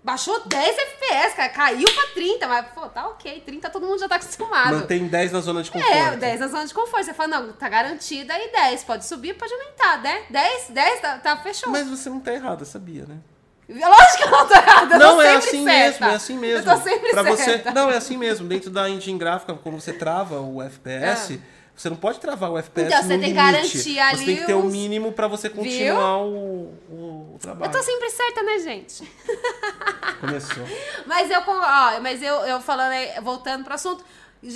Baixou 0.03 0.41
10 0.45 0.77
FPS, 0.77 1.35
cara, 1.35 1.49
caiu 1.49 1.85
pra 1.93 2.07
30, 2.13 2.45
mas, 2.45 2.67
pô, 2.73 2.87
tá 2.87 3.07
ok, 3.07 3.41
30 3.45 3.69
todo 3.69 3.85
mundo 3.85 3.99
já 3.99 4.09
tá 4.09 4.15
acostumado. 4.15 4.75
Mantém 4.75 5.07
10 5.07 5.31
na 5.31 5.39
zona 5.39 5.63
de 5.63 5.71
conforto. 5.71 5.93
É, 5.93 6.17
10 6.17 6.39
na 6.41 6.47
zona 6.47 6.65
de 6.65 6.73
conforto. 6.73 7.05
Você 7.05 7.13
fala, 7.13 7.39
não, 7.39 7.53
tá 7.53 7.69
garantida 7.69 8.33
aí 8.33 8.51
10, 8.51 8.83
pode 8.83 9.05
subir, 9.05 9.33
pode 9.33 9.53
aumentar, 9.53 10.01
né? 10.01 10.23
10, 10.29 10.69
10, 10.71 10.99
tá, 10.99 11.17
tá 11.19 11.37
fechou. 11.37 11.71
Mas 11.71 11.87
você 11.87 12.09
não 12.09 12.19
tá 12.19 12.33
errada, 12.33 12.65
sabia, 12.65 13.05
né? 13.05 13.17
Lógico 13.69 14.17
que 14.17 14.23
eu 14.23 14.31
não 14.31 14.47
tô 14.47 14.53
errada, 14.53 14.95
eu 14.95 14.99
Não, 14.99 15.15
tô 15.15 15.21
é 15.21 15.35
assim 15.35 15.63
certa. 15.65 15.65
mesmo, 15.65 16.05
é 16.05 16.15
assim 16.15 16.37
mesmo. 16.37 16.69
Eu 16.69 16.77
tô 16.77 16.81
sempre 16.83 17.09
Pra 17.11 17.23
você, 17.23 17.43
certa. 17.43 17.71
não, 17.71 17.91
é 17.91 17.97
assim 17.97 18.17
mesmo. 18.17 18.47
Dentro 18.47 18.69
da 18.69 18.89
engine 18.89 19.17
gráfica, 19.19 19.53
quando 19.55 19.79
você 19.81 19.91
trava 19.91 20.39
o 20.39 20.61
FPS, 20.61 21.41
você 21.75 21.89
não 21.89 21.97
pode 21.97 22.19
travar 22.19 22.49
o 22.51 22.57
FPS 22.57 22.85
Ah. 22.93 22.97
Então, 22.99 23.07
você 23.09 23.13
no 23.17 23.21
tem 23.23 23.33
que 23.33 23.39
limite. 23.39 23.51
garantir 23.53 23.77
Você 23.93 23.99
ali 23.99 24.25
tem 24.25 24.35
que 24.37 24.45
ter 24.45 24.53
o 24.53 24.65
os- 24.65 24.71
mínimo 24.71 25.11
pra 25.11 25.27
você 25.27 25.49
continuar 25.49 26.17
o, 26.19 26.73
o, 26.89 27.33
o 27.35 27.37
trabalho. 27.41 27.69
Eu 27.69 27.77
tô 27.77 27.83
sempre 27.83 28.09
certa, 28.09 28.41
né, 28.41 28.59
gente? 28.59 29.03
Começou. 30.21 30.63
Mas 31.05 31.29
eu, 31.29 31.41
ó, 31.45 31.99
mas 32.01 32.21
eu, 32.21 32.33
eu 32.45 32.59
falando 32.61 32.91
aí, 32.91 33.19
voltando 33.21 33.63
pro 33.63 33.73
assunto, 33.73 34.03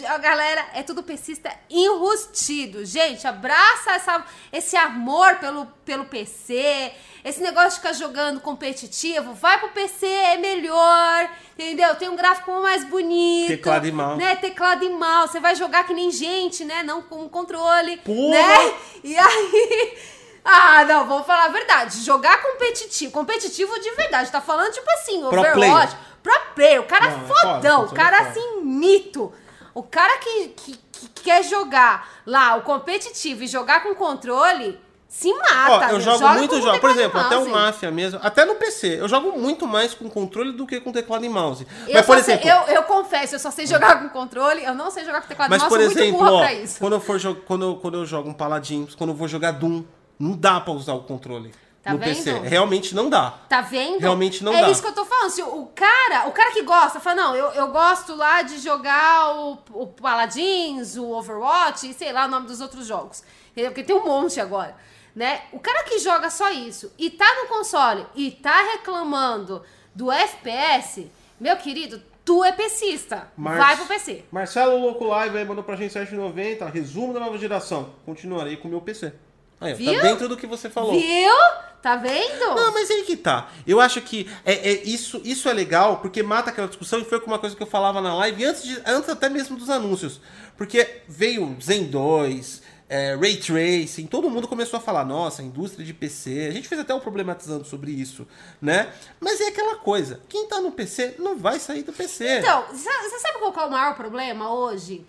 a 0.07 0.17
galera 0.17 0.65
é 0.73 0.83
tudo 0.83 1.01
pesista 1.03 1.51
enrustido. 1.69 2.85
Gente, 2.85 3.27
abraça 3.27 3.91
essa, 3.91 4.25
esse 4.51 4.75
amor 4.77 5.35
pelo, 5.35 5.65
pelo 5.85 6.05
PC, 6.05 6.91
esse 7.23 7.41
negócio 7.41 7.71
de 7.71 7.75
ficar 7.77 7.93
jogando 7.93 8.39
competitivo, 8.39 9.33
vai 9.33 9.59
pro 9.59 9.69
PC, 9.69 10.05
é 10.05 10.37
melhor, 10.37 11.29
entendeu? 11.57 11.95
Tem 11.95 12.09
um 12.09 12.15
gráfico 12.15 12.51
mais 12.61 12.83
bonito. 12.85 13.47
Teclado 13.49 13.87
e 13.87 13.91
mouse. 13.91 14.17
Né? 14.17 14.35
Teclado 14.35 14.83
e 14.83 14.89
mouse. 14.89 15.31
Você 15.33 15.39
vai 15.39 15.55
jogar 15.55 15.85
que 15.85 15.93
nem 15.93 16.11
gente, 16.11 16.63
né? 16.65 16.83
Não 16.83 17.01
com 17.01 17.27
controle. 17.29 17.97
Porra! 17.97 18.29
Né? 18.37 18.73
E 19.03 19.17
aí. 19.17 19.97
Ah, 20.43 20.83
não, 20.85 21.05
vou 21.05 21.23
falar 21.23 21.45
a 21.45 21.49
verdade. 21.49 22.03
Jogar 22.03 22.41
competitivo, 22.41 23.11
competitivo 23.11 23.79
de 23.79 23.91
verdade. 23.91 24.31
Tá 24.31 24.41
falando, 24.41 24.71
tipo 24.73 24.89
assim, 24.93 25.19
Pro 25.19 25.39
Overwatch. 25.39 25.53
player. 25.53 25.89
Pro 26.23 26.39
player, 26.55 26.81
o 26.81 26.85
cara 26.85 27.11
Não, 27.11 27.15
é 27.15 27.27
foda, 27.27 27.53
fodão, 27.53 27.77
o 27.77 27.81
console 27.81 27.95
cara 28.01 28.15
é 28.15 28.19
foda. 28.25 28.29
assim, 28.31 28.61
mito. 28.61 29.31
O 29.73 29.83
cara 29.83 30.17
que, 30.19 30.47
que, 30.49 30.79
que 30.91 31.07
quer 31.23 31.43
jogar 31.43 32.09
lá 32.25 32.55
o 32.55 32.61
competitivo 32.61 33.43
e 33.43 33.47
jogar 33.47 33.83
com 33.83 33.95
controle, 33.95 34.79
se 35.07 35.33
mata. 35.33 35.87
Ó, 35.87 35.89
eu 35.91 35.99
jogo 35.99 36.19
Joga 36.19 36.33
muito 36.35 36.61
jogo. 36.61 36.79
Por 36.79 36.89
e 36.89 36.93
exemplo, 36.93 37.19
até 37.19 37.37
o. 37.37 37.49
Mafia 37.49 37.91
mesmo. 37.91 38.19
Até 38.23 38.45
no 38.45 38.55
PC. 38.55 38.99
Eu 39.01 39.07
jogo 39.09 39.37
muito 39.37 39.67
mais 39.67 39.93
com 39.93 40.09
controle 40.09 40.53
do 40.53 40.65
que 40.65 40.79
com 40.79 40.91
teclado 40.91 41.25
e 41.25 41.29
mouse. 41.29 41.67
Eu, 41.87 41.93
Mas, 41.95 42.05
por 42.05 42.19
sei- 42.21 42.35
exemplo. 42.35 42.49
eu, 42.49 42.75
eu 42.75 42.83
confesso, 42.83 43.35
eu 43.35 43.39
só 43.39 43.51
sei 43.51 43.67
jogar 43.67 44.01
com 44.01 44.09
controle, 44.09 44.63
eu 44.63 44.73
não 44.73 44.89
sei 44.89 45.03
jogar 45.03 45.21
com 45.21 45.27
teclado 45.27 45.49
e 45.49 45.51
Mas, 45.51 45.61
mouse, 45.61 45.69
por 45.75 45.79
sou 45.81 45.85
muito 45.87 45.99
exemplo, 46.01 46.19
burra 46.19 46.31
ó, 46.31 46.39
pra 46.39 46.53
isso. 46.53 46.79
quando 46.79 46.93
eu 46.93 46.99
for 47.01 47.19
quando, 47.45 47.65
eu, 47.65 47.75
quando 47.75 47.97
eu 47.97 48.05
jogo 48.05 48.29
um 48.29 48.33
Paladins, 48.33 48.95
quando 48.95 49.09
eu 49.09 49.15
vou 49.15 49.27
jogar 49.27 49.51
Doom, 49.51 49.83
não 50.19 50.35
dá 50.37 50.59
pra 50.61 50.71
usar 50.73 50.93
o 50.93 51.01
controle 51.03 51.51
Tá 51.83 51.93
no 51.93 51.97
vendo? 51.97 52.07
PC. 52.07 52.31
Realmente 52.39 52.93
não 52.93 53.09
dá. 53.09 53.31
Tá 53.49 53.61
vendo? 53.61 53.99
Realmente 53.99 54.43
não 54.43 54.53
é 54.53 54.61
dá. 54.61 54.69
isso 54.69 54.81
que 54.81 54.87
eu 54.87 54.93
tô 54.93 55.03
falando. 55.03 55.31
Se 55.31 55.41
o 55.41 55.65
cara, 55.75 56.27
o 56.27 56.31
cara 56.31 56.51
que 56.51 56.61
gosta, 56.61 56.99
fala, 56.99 57.15
não, 57.15 57.35
eu, 57.35 57.47
eu 57.53 57.67
gosto 57.69 58.13
lá 58.15 58.43
de 58.43 58.59
jogar 58.59 59.35
o, 59.35 59.57
o 59.73 59.87
Paladins, 59.87 60.95
o 60.95 61.09
Overwatch 61.09 61.89
e 61.89 61.93
sei 61.93 62.11
lá 62.13 62.25
o 62.25 62.29
nome 62.29 62.45
dos 62.45 62.61
outros 62.61 62.85
jogos. 62.85 63.23
Entendeu? 63.51 63.71
Porque 63.71 63.83
tem 63.83 63.95
um 63.95 64.05
monte 64.05 64.39
agora. 64.39 64.75
Né? 65.15 65.41
O 65.51 65.59
cara 65.59 65.83
que 65.83 65.97
joga 65.99 66.29
só 66.29 66.51
isso 66.51 66.93
e 66.97 67.09
tá 67.09 67.25
no 67.41 67.47
console 67.49 68.05
e 68.15 68.29
tá 68.31 68.61
reclamando 68.73 69.61
do 69.93 70.09
FPS, 70.11 71.11
meu 71.39 71.57
querido, 71.57 72.01
tu 72.23 72.43
é 72.45 72.51
PCista. 72.51 73.29
Mar- 73.35 73.57
Vai 73.57 73.75
pro 73.75 73.85
PC. 73.87 74.23
Marcelo 74.31 74.77
Louco 74.79 75.03
Live 75.05 75.37
aí 75.37 75.43
mandou 75.45 75.63
pra 75.63 75.75
gente 75.75 75.91
790, 75.91 76.65
resumo 76.67 77.11
da 77.13 77.19
nova 77.19 77.37
geração. 77.37 77.89
Continuarei 78.05 78.55
com 78.55 78.67
o 78.67 78.71
meu 78.71 78.79
PC. 78.81 79.13
Aí, 79.61 79.73
ó, 79.73 79.75
Viu? 79.75 79.93
tá 79.93 80.01
dentro 80.01 80.27
do 80.27 80.35
que 80.35 80.47
você 80.47 80.69
falou. 80.69 80.99
Viu? 80.99 81.31
Tá 81.81 81.95
vendo? 81.95 82.55
Não, 82.55 82.71
mas 82.73 82.91
aí 82.91 83.03
que 83.03 83.15
tá. 83.15 83.49
Eu 83.65 83.79
acho 83.79 84.01
que 84.01 84.29
é, 84.45 84.53
é 84.53 84.83
isso, 84.83 85.21
isso 85.23 85.47
é 85.49 85.53
legal, 85.53 85.97
porque 85.97 86.21
mata 86.21 86.49
aquela 86.49 86.67
discussão 86.67 86.99
e 86.99 87.05
foi 87.05 87.19
com 87.19 87.27
uma 87.27 87.39
coisa 87.39 87.55
que 87.55 87.63
eu 87.63 87.67
falava 87.67 88.01
na 88.01 88.13
live 88.15 88.45
antes, 88.45 88.63
de, 88.63 88.81
antes 88.85 89.09
até 89.09 89.29
mesmo 89.29 89.55
dos 89.55 89.69
anúncios. 89.69 90.21
Porque 90.55 91.01
veio 91.07 91.57
Zen 91.59 91.85
2, 91.85 92.61
é, 92.87 93.15
Ray 93.15 93.37
Tracing, 93.37 94.05
todo 94.05 94.29
mundo 94.29 94.47
começou 94.47 94.77
a 94.77 94.81
falar, 94.81 95.05
nossa, 95.05 95.41
indústria 95.41 95.83
de 95.83 95.93
PC. 95.93 96.47
A 96.49 96.51
gente 96.51 96.67
fez 96.67 96.81
até 96.81 96.93
um 96.93 96.99
problematizando 96.99 97.65
sobre 97.65 97.91
isso, 97.91 98.27
né? 98.61 98.93
Mas 99.19 99.41
é 99.41 99.47
aquela 99.47 99.77
coisa, 99.77 100.21
quem 100.29 100.47
tá 100.47 100.61
no 100.61 100.71
PC 100.71 101.15
não 101.17 101.35
vai 101.35 101.59
sair 101.59 101.81
do 101.81 101.93
PC. 101.93 102.39
Então, 102.39 102.65
você 102.67 103.19
sabe 103.19 103.39
qual 103.39 103.53
é 103.55 103.65
o 103.65 103.71
maior 103.71 103.95
problema 103.95 104.53
hoje? 104.53 105.03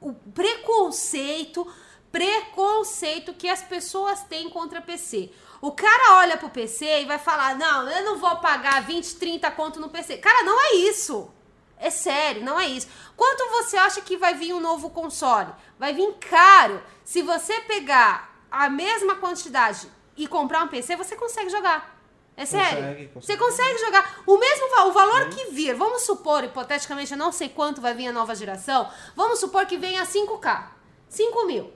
O 0.00 0.12
preconceito 0.12 1.66
preconceito 2.10 3.34
que 3.34 3.48
as 3.48 3.62
pessoas 3.62 4.22
têm 4.24 4.48
contra 4.50 4.80
PC. 4.80 5.30
O 5.60 5.72
cara 5.72 6.18
olha 6.18 6.36
pro 6.36 6.50
PC 6.50 7.02
e 7.02 7.04
vai 7.06 7.18
falar: 7.18 7.56
Não, 7.56 7.88
eu 7.88 8.04
não 8.04 8.18
vou 8.18 8.36
pagar 8.36 8.82
20, 8.82 9.16
30 9.16 9.50
conto 9.52 9.80
no 9.80 9.88
PC. 9.88 10.18
Cara, 10.18 10.44
não 10.44 10.60
é 10.60 10.74
isso. 10.76 11.30
É 11.78 11.90
sério, 11.90 12.42
não 12.42 12.58
é 12.58 12.66
isso. 12.66 12.88
Quanto 13.16 13.50
você 13.50 13.76
acha 13.76 14.00
que 14.00 14.16
vai 14.16 14.34
vir 14.34 14.54
um 14.54 14.60
novo 14.60 14.90
console? 14.90 15.52
Vai 15.78 15.92
vir 15.92 16.14
caro. 16.14 16.82
Se 17.04 17.22
você 17.22 17.60
pegar 17.62 18.34
a 18.50 18.68
mesma 18.70 19.16
quantidade 19.16 19.86
e 20.16 20.26
comprar 20.26 20.64
um 20.64 20.68
PC, 20.68 20.96
você 20.96 21.14
consegue 21.16 21.50
jogar. 21.50 21.94
É 22.36 22.44
sério. 22.44 22.82
Consegue, 22.82 23.08
consegue. 23.08 23.26
Você 23.26 23.36
consegue 23.36 23.78
jogar 23.78 24.22
o 24.26 24.38
mesmo 24.38 24.66
o 24.86 24.92
valor 24.92 25.28
que 25.28 25.46
vir. 25.50 25.74
Vamos 25.74 26.02
supor, 26.02 26.44
hipoteticamente, 26.44 27.12
eu 27.12 27.18
não 27.18 27.32
sei 27.32 27.48
quanto 27.48 27.80
vai 27.80 27.94
vir 27.94 28.08
a 28.08 28.12
nova 28.12 28.34
geração. 28.34 28.90
Vamos 29.14 29.40
supor 29.40 29.66
que 29.66 29.76
venha 29.76 30.04
5K. 30.04 30.68
5 31.08 31.46
mil. 31.46 31.72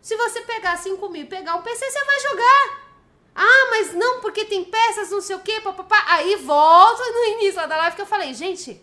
Se 0.00 0.16
você 0.16 0.40
pegar 0.42 0.76
5 0.76 1.08
mil 1.08 1.22
e 1.22 1.26
pegar 1.26 1.54
um 1.56 1.62
PC, 1.62 1.90
você 1.90 2.04
vai 2.04 2.20
jogar. 2.20 2.88
Ah, 3.34 3.68
mas 3.70 3.94
não, 3.94 4.20
porque 4.20 4.44
tem 4.44 4.64
peças, 4.64 5.10
não 5.10 5.20
sei 5.20 5.36
o 5.36 5.40
quê, 5.40 5.60
papapá. 5.60 6.02
Aí 6.08 6.36
volta 6.36 7.02
no 7.04 7.24
início 7.34 7.56
lá 7.56 7.66
da 7.66 7.76
live 7.76 7.96
que 7.96 8.02
eu 8.02 8.06
falei, 8.06 8.34
gente, 8.34 8.80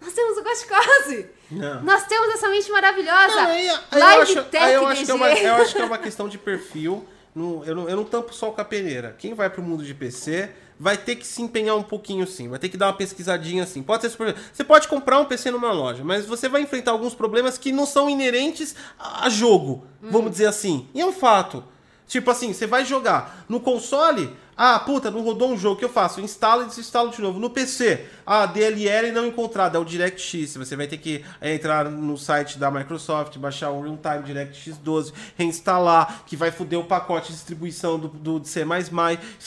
nós 0.00 0.12
temos 0.12 0.38
o 0.38 0.42
Gosticose. 0.42 1.28
Não. 1.50 1.82
Nós 1.82 2.06
temos 2.06 2.28
essa 2.34 2.48
mente 2.48 2.70
maravilhosa. 2.70 3.34
Não, 3.36 3.46
aí, 3.50 3.68
aí 3.68 3.76
eu 3.90 3.98
Live 4.00 4.22
acho, 4.22 4.44
Tech 4.44 4.64
aí 4.64 4.72
eu, 4.74 4.86
acho 4.86 5.04
que 5.04 5.10
é 5.10 5.14
uma, 5.14 5.28
eu 5.30 5.54
acho 5.56 5.74
que 5.74 5.82
é 5.82 5.84
uma 5.84 5.98
questão 5.98 6.28
de 6.28 6.38
perfil. 6.38 7.06
Não- 7.34 7.64
eu, 7.64 7.74
não, 7.74 7.88
eu 7.88 7.96
não 7.96 8.04
tampo 8.04 8.32
só 8.34 8.50
com 8.50 8.60
a 8.60 8.64
peneira. 8.64 9.14
Quem 9.18 9.34
vai 9.34 9.50
pro 9.50 9.62
mundo 9.62 9.84
de 9.84 9.92
PC 9.94 10.50
vai 10.82 10.96
ter 10.96 11.14
que 11.14 11.24
se 11.26 11.40
empenhar 11.40 11.76
um 11.76 11.82
pouquinho 11.82 12.26
sim. 12.26 12.48
Vai 12.48 12.58
ter 12.58 12.68
que 12.68 12.76
dar 12.76 12.86
uma 12.88 12.92
pesquisadinha 12.94 13.62
assim. 13.62 13.82
Pode 13.84 14.02
ser 14.02 14.10
super- 14.10 14.34
Você 14.52 14.64
pode 14.64 14.88
comprar 14.88 15.20
um 15.20 15.24
PC 15.24 15.52
numa 15.52 15.70
loja, 15.70 16.02
mas 16.02 16.26
você 16.26 16.48
vai 16.48 16.60
enfrentar 16.60 16.90
alguns 16.90 17.14
problemas 17.14 17.56
que 17.56 17.70
não 17.70 17.86
são 17.86 18.10
inerentes 18.10 18.74
a 18.98 19.26
a 19.26 19.30
jogo. 19.30 19.86
Vamos 20.02 20.32
dizer 20.32 20.46
assim. 20.46 20.88
E 20.92 21.00
é 21.00 21.06
um 21.06 21.12
fato. 21.12 21.62
Tipo 22.08 22.30
assim, 22.32 22.52
você 22.52 22.66
vai 22.66 22.84
jogar 22.84 23.44
no 23.48 23.60
console. 23.60 24.36
Ah, 24.64 24.78
puta, 24.78 25.10
não 25.10 25.22
rodou 25.22 25.50
um 25.50 25.58
jogo. 25.58 25.74
O 25.74 25.78
que 25.80 25.84
eu 25.84 25.88
faço? 25.88 26.20
Eu 26.20 26.24
instalo 26.24 26.62
e 26.62 26.66
desinstalo 26.66 27.10
de 27.10 27.20
novo. 27.20 27.40
No 27.40 27.50
PC, 27.50 28.06
ah, 28.24 28.46
DLL 28.46 29.10
não 29.10 29.26
encontrado. 29.26 29.74
É 29.74 29.78
o 29.80 29.84
DirectX. 29.84 30.54
Você 30.56 30.76
vai 30.76 30.86
ter 30.86 30.98
que 30.98 31.24
eh, 31.40 31.56
entrar 31.56 31.86
no 31.90 32.16
site 32.16 32.60
da 32.60 32.70
Microsoft, 32.70 33.36
baixar 33.38 33.70
o 33.70 33.82
Real-Time 33.82 34.22
DirectX 34.24 34.78
12, 34.78 35.12
reinstalar, 35.36 36.22
que 36.24 36.36
vai 36.36 36.52
foder 36.52 36.78
o 36.78 36.84
pacote 36.84 37.26
de 37.26 37.32
distribuição 37.32 37.98
do, 37.98 38.06
do 38.06 38.44
C++, 38.46 38.64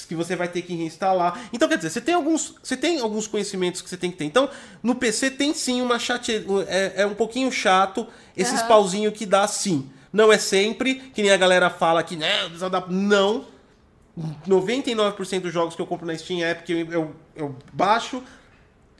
que 0.05 0.15
você 0.15 0.35
vai 0.35 0.49
ter 0.49 0.63
que 0.63 0.75
reinstalar. 0.75 1.47
Então, 1.53 1.69
quer 1.69 1.77
dizer, 1.77 1.91
você 1.91 2.01
tem 2.01 2.13
alguns, 2.13 2.53
você 2.61 2.75
tem 2.75 2.99
alguns 2.99 3.25
conhecimentos 3.25 3.81
que 3.81 3.89
você 3.89 3.95
tem 3.95 4.11
que 4.11 4.17
ter. 4.17 4.25
Então, 4.25 4.49
no 4.83 4.95
PC 4.95 5.31
tem 5.31 5.53
sim 5.53 5.81
uma 5.81 5.97
chate... 5.97 6.45
É, 6.67 7.03
é 7.03 7.05
um 7.07 7.15
pouquinho 7.15 7.49
chato 7.53 8.05
esses 8.35 8.59
Aham. 8.59 8.67
pauzinho 8.67 9.11
que 9.13 9.25
dá 9.25 9.47
sim. 9.47 9.89
Não 10.11 10.29
é 10.29 10.37
sempre, 10.37 10.95
que 11.13 11.21
nem 11.21 11.31
a 11.31 11.37
galera 11.37 11.69
fala 11.69 12.03
que 12.03 12.17
né, 12.17 12.49
desadap- 12.49 12.91
não. 12.91 13.54
99% 14.47 15.41
dos 15.41 15.53
jogos 15.53 15.75
que 15.75 15.81
eu 15.81 15.87
compro 15.87 16.05
na 16.05 16.17
Steam 16.17 16.41
é 16.43 16.53
porque 16.53 16.73
eu, 16.73 16.91
eu, 16.91 17.15
eu 17.35 17.55
baixo, 17.73 18.23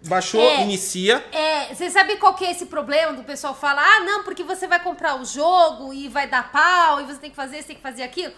baixou, 0.08 0.42
É. 0.42 0.64
inicia. 0.64 1.26
É, 1.32 1.74
você 1.74 1.90
sabe 1.90 2.18
qual 2.18 2.34
que 2.36 2.46
é 2.46 2.52
esse 2.52 2.66
problema 2.66 3.14
do 3.14 3.24
pessoal 3.24 3.56
falar, 3.56 3.86
ah, 3.86 4.00
não, 4.02 4.24
porque 4.24 4.44
você 4.44 4.68
vai 4.68 4.82
comprar 4.82 5.20
o 5.20 5.26
jogo 5.26 5.94
e 5.94 6.08
vai 6.10 6.28
dar 6.28 6.52
pau, 6.52 7.02
e 7.02 7.06
você 7.06 7.20
tem 7.20 7.30
que 7.30 7.36
fazer 7.36 7.60
isso, 7.60 7.68
tem 7.68 7.76
que 7.78 7.82
fazer 7.82 8.04
aquilo. 8.04 8.34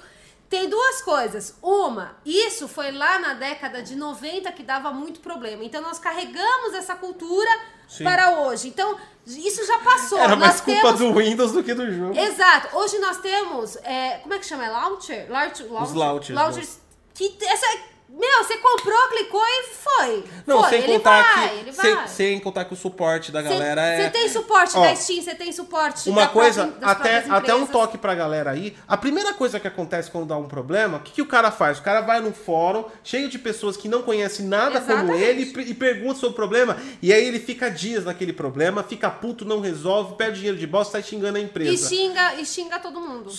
Tem 0.49 0.69
duas 0.69 1.01
coisas. 1.01 1.57
Uma, 1.61 2.15
isso 2.25 2.69
foi 2.69 2.91
lá 2.91 3.19
na 3.19 3.33
década 3.33 3.81
de 3.81 3.95
90 3.95 4.49
que 4.53 4.63
dava 4.63 4.91
muito 4.93 5.19
problema. 5.19 5.63
Então 5.63 5.81
nós 5.81 5.99
carregamos 5.99 6.73
essa 6.73 6.95
cultura 6.95 7.49
Sim. 7.87 8.03
para 8.03 8.41
hoje. 8.41 8.67
Então, 8.67 8.97
isso 9.25 9.65
já 9.65 9.79
passou. 9.79 10.19
Era 10.19 10.35
mais 10.35 10.53
nós 10.53 10.61
culpa 10.61 10.93
temos... 10.93 10.99
do 10.99 11.13
Windows 11.13 11.51
do 11.51 11.63
que 11.63 11.73
do 11.73 11.91
jogo. 11.91 12.17
Exato. 12.17 12.75
Hoje 12.77 12.97
nós 12.99 13.17
temos. 13.17 13.75
é, 13.77 14.19
como 14.21 14.33
é 14.33 14.39
que 14.39 14.45
chama? 14.45 14.65
É 14.65 14.69
launcher? 14.69 15.29
Launcher, 15.29 15.71
launcher 15.71 15.97
launchers, 15.97 16.35
Launchers. 16.37 16.79
Que 17.13 17.37
essa. 17.43 17.65
Meu, 18.09 18.43
você 18.43 18.57
comprou, 18.57 18.97
clicou 19.09 19.41
e 19.45 19.63
foi. 19.73 20.23
Não, 20.45 20.61
foi. 20.61 20.69
sem 20.69 20.83
ele 20.83 20.93
contar 20.93 21.21
vai, 21.21 21.49
que. 21.49 21.55
ele 21.55 21.71
vai. 21.71 22.07
sem 22.07 22.39
contar 22.39 22.65
que 22.65 22.73
o 22.73 22.77
suporte 22.77 23.31
da 23.31 23.41
Você 23.43 23.49
galera 23.49 23.81
é. 23.81 24.09
tem 24.09 24.29
suporte 24.29 24.77
Ó, 24.77 24.81
da 24.81 24.95
Steam, 24.95 25.21
você 25.21 25.35
tem 25.35 25.51
suporte 25.51 26.09
Uma 26.09 26.21
da 26.21 26.27
coisa, 26.29 26.67
própria- 26.67 26.87
até, 26.89 27.17
até 27.29 27.53
um 27.55 27.67
toque 27.67 27.97
pra 27.97 28.15
galera 28.15 28.51
aí. 28.51 28.75
A 28.87 28.95
primeira 28.95 29.33
coisa 29.33 29.59
que 29.59 29.67
acontece 29.67 30.09
quando 30.09 30.25
dá 30.25 30.37
um 30.37 30.47
problema, 30.47 30.97
o 30.97 31.01
que, 31.01 31.11
que 31.11 31.21
o 31.21 31.25
cara 31.25 31.51
faz? 31.51 31.79
O 31.79 31.83
cara 31.83 31.99
vai 32.01 32.21
num 32.21 32.33
fórum 32.33 32.85
cheio 33.03 33.27
de 33.29 33.37
pessoas 33.37 33.75
que 33.75 33.89
não 33.89 34.01
conhecem 34.01 34.45
nada 34.45 34.79
como 34.79 35.13
Exatamente. 35.13 35.23
ele 35.23 35.53
e, 35.67 35.71
e 35.71 35.73
pergunta 35.73 36.15
sobre 36.19 36.31
o 36.31 36.35
problema. 36.35 36.77
E 37.01 37.11
aí 37.11 37.25
ele 37.27 37.39
fica 37.39 37.69
dias 37.69 38.05
naquele 38.05 38.31
problema, 38.31 38.83
fica 38.83 39.09
puto, 39.09 39.43
não 39.43 39.59
resolve, 39.59 40.15
perde 40.15 40.37
dinheiro 40.37 40.57
de 40.57 40.65
bolsa, 40.65 40.91
sai 40.91 41.03
xingando 41.03 41.37
a 41.37 41.41
empresa. 41.41 41.71
E 41.71 41.77
xinga, 41.77 42.35
e 42.35 42.45
xinga 42.45 42.79
todo 42.79 43.01
mundo. 43.01 43.31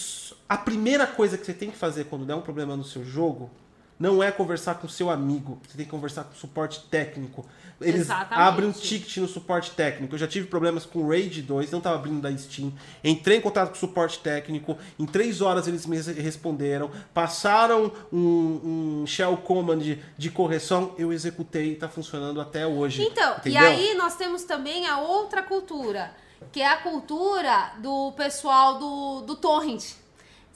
A 0.46 0.56
primeira 0.58 1.06
coisa 1.06 1.38
que 1.38 1.46
você 1.46 1.54
tem 1.54 1.70
que 1.70 1.76
fazer 1.76 2.04
quando 2.04 2.24
der 2.26 2.34
um 2.34 2.42
problema 2.42 2.76
no 2.76 2.84
seu 2.84 3.02
jogo 3.04 3.50
não 3.98 4.22
é 4.22 4.30
conversar 4.30 4.76
com 4.76 4.88
seu 4.88 5.10
amigo. 5.10 5.60
Você 5.66 5.76
tem 5.76 5.84
que 5.84 5.90
conversar 5.90 6.24
com 6.24 6.32
o 6.32 6.36
suporte 6.36 6.80
técnico. 6.90 7.44
Eles 7.80 8.02
Exatamente. 8.02 8.48
abrem 8.48 8.68
um 8.68 8.72
ticket 8.72 9.18
no 9.18 9.28
suporte 9.28 9.70
técnico. 9.70 10.14
Eu 10.14 10.18
já 10.18 10.26
tive 10.26 10.46
problemas 10.48 10.84
com 10.84 10.98
o 11.00 11.08
Raid 11.08 11.42
2, 11.42 11.70
não 11.70 11.78
estava 11.78 11.96
abrindo 11.96 12.20
da 12.20 12.36
Steam. 12.36 12.72
Entrei 13.04 13.38
em 13.38 13.40
contato 13.40 13.68
com 13.68 13.74
o 13.76 13.78
suporte 13.78 14.18
técnico. 14.18 14.76
Em 14.98 15.06
três 15.06 15.40
horas 15.40 15.68
eles 15.68 15.86
me 15.86 15.96
res- 15.96 16.06
responderam. 16.08 16.90
Passaram 17.14 17.92
um, 18.12 19.00
um 19.02 19.06
shell 19.06 19.36
command 19.36 19.78
de, 19.78 19.98
de 20.16 20.30
correção. 20.30 20.92
Eu 20.98 21.12
executei 21.12 21.70
e 21.70 21.72
está 21.74 21.88
funcionando 21.88 22.40
até 22.40 22.66
hoje. 22.66 23.02
Então, 23.02 23.36
Entendeu? 23.38 23.62
e 23.62 23.66
aí 23.66 23.94
nós 23.94 24.16
temos 24.16 24.42
também 24.44 24.86
a 24.88 24.98
outra 24.98 25.42
cultura, 25.42 26.12
que 26.50 26.60
é 26.60 26.66
a 26.66 26.78
cultura 26.78 27.74
do 27.78 28.10
pessoal 28.12 28.78
do, 28.78 29.20
do 29.22 29.36
torrent. 29.36 29.84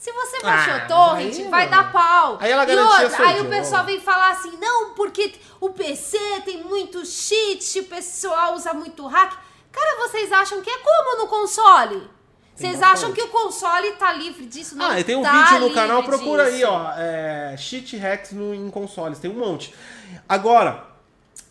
Se 0.02 0.10
você 0.10 0.40
baixou 0.40 0.74
Ah, 0.74 0.80
torrent, 0.80 1.38
aí, 1.38 1.48
vai 1.48 1.68
dar 1.68 1.92
pau. 1.92 2.36
Aí 2.40 2.50
ela 2.50 2.64
e 2.64 2.66
garantia 2.66 3.04
outra, 3.04 3.10
seu 3.10 3.24
aí 3.24 3.40
o 3.40 3.48
pessoal 3.48 3.84
vem 3.84 4.00
falar 4.00 4.32
assim, 4.32 4.56
não, 4.60 4.94
porque 4.94 5.32
o 5.60 5.70
PC 5.70 6.18
tem 6.44 6.64
muito 6.64 7.06
cheat, 7.06 7.78
o 7.78 7.84
pessoal 7.84 8.52
usa 8.54 8.74
muito 8.74 9.06
hack. 9.06 9.32
Cara, 9.70 9.98
vocês 10.00 10.32
acham 10.32 10.60
que 10.60 10.68
é 10.68 10.78
como 10.78 11.18
no 11.18 11.28
console? 11.28 12.10
Vocês 12.52 12.82
acham 12.82 13.12
que 13.12 13.22
o 13.22 13.28
console 13.28 13.92
tá 13.92 14.12
livre 14.12 14.44
disso? 14.44 14.74
Não 14.76 14.86
Ah, 14.90 14.98
e 14.98 15.04
tem 15.04 15.14
um 15.14 15.22
tá 15.22 15.30
vídeo 15.30 15.68
no 15.68 15.72
canal, 15.72 16.02
procura 16.02 16.46
aí, 16.46 16.54
disso. 16.56 16.66
ó. 16.68 16.92
É, 16.98 17.54
cheat 17.56 17.96
hacks 17.96 18.32
no, 18.32 18.52
em 18.52 18.68
consoles, 18.70 19.20
tem 19.20 19.30
um 19.30 19.34
monte. 19.38 19.72
Agora, 20.28 20.84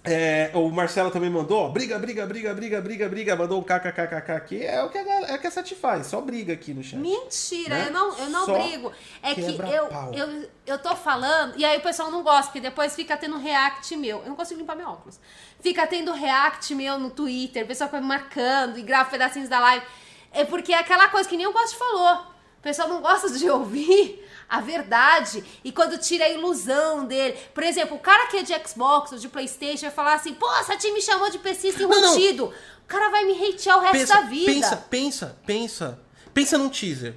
é, 0.03 0.49
o 0.55 0.67
Marcelo 0.71 1.11
também 1.11 1.29
mandou, 1.29 1.65
ó, 1.65 1.69
briga, 1.69 1.99
briga, 1.99 2.25
briga, 2.25 2.53
briga, 2.55 2.81
briga, 2.81 3.07
briga, 3.07 3.35
mandou 3.35 3.59
um 3.59 3.63
kkkk 3.63 4.31
aqui, 4.31 4.65
é 4.65 4.81
o 4.83 4.89
que 4.89 4.97
a, 4.97 5.01
é 5.27 5.35
o 5.35 5.39
que 5.39 5.45
a 5.45 5.51
satisfaz, 5.51 6.07
só 6.07 6.19
briga 6.19 6.53
aqui 6.53 6.73
no 6.73 6.81
chat. 6.81 6.97
Mentira, 6.97 7.77
Né? 7.77 7.87
eu 7.87 7.91
não, 7.91 8.17
eu 8.17 8.29
não 8.31 8.45
Só 8.47 8.57
brigo. 8.59 8.91
É 9.21 9.35
que 9.35 9.41
eu, 9.41 9.87
pau. 9.87 10.11
eu, 10.11 10.49
eu 10.65 10.79
tô 10.79 10.95
falando, 10.95 11.53
e 11.55 11.63
aí 11.63 11.77
o 11.77 11.81
pessoal 11.81 12.09
não 12.09 12.23
gosta, 12.23 12.45
porque 12.45 12.59
depois 12.59 12.95
fica 12.95 13.15
tendo 13.15 13.37
react 13.37 13.95
meu. 13.95 14.19
Eu 14.23 14.29
não 14.29 14.35
consigo 14.35 14.59
limpar 14.59 14.75
meu 14.75 14.87
óculos. 14.89 15.19
Fica 15.59 15.85
tendo 15.85 16.11
react 16.13 16.73
meu 16.73 16.97
no 16.97 17.11
Twitter, 17.11 17.63
o 17.63 17.67
pessoal 17.67 17.87
fica 17.87 18.01
me 18.01 18.07
marcando 18.07 18.79
e 18.79 18.81
grava 18.81 19.09
pedacinhos 19.11 19.49
da 19.49 19.59
live. 19.59 19.85
É 20.31 20.43
porque 20.45 20.73
é 20.73 20.79
aquela 20.79 21.09
coisa 21.09 21.29
que 21.29 21.37
nem 21.37 21.45
o 21.45 21.53
Gosto 21.53 21.77
falou. 21.77 22.25
O 22.57 22.61
pessoal 22.63 22.87
não 22.87 23.01
gosta 23.01 23.29
de 23.29 23.47
ouvir 23.51 24.27
a 24.51 24.59
verdade 24.59 25.41
e 25.63 25.71
quando 25.71 25.97
tira 25.97 26.25
a 26.25 26.29
ilusão 26.29 27.05
dele. 27.05 27.37
Por 27.53 27.63
exemplo, 27.63 27.95
o 27.95 27.99
cara 27.99 28.27
que 28.27 28.35
é 28.35 28.43
de 28.43 28.53
Xbox 28.67 29.13
ou 29.13 29.17
de 29.17 29.29
Playstation 29.29 29.83
vai 29.83 29.91
falar 29.91 30.15
assim, 30.15 30.33
pô, 30.33 30.51
essa 30.55 30.75
time 30.75 30.95
me 30.95 31.01
chamou 31.01 31.29
de 31.29 31.39
não. 31.79 31.97
enrutido. 31.97 32.45
O 32.83 32.87
cara 32.87 33.09
vai 33.09 33.23
me 33.23 33.31
hatear 33.31 33.77
o 33.77 33.79
resto 33.79 33.97
pensa, 33.97 34.13
da 34.15 34.21
vida. 34.21 34.51
pensa, 34.51 34.75
pensa, 34.75 35.37
pensa, 35.45 35.99
pensa 36.33 36.57
num 36.57 36.67
teaser 36.67 37.15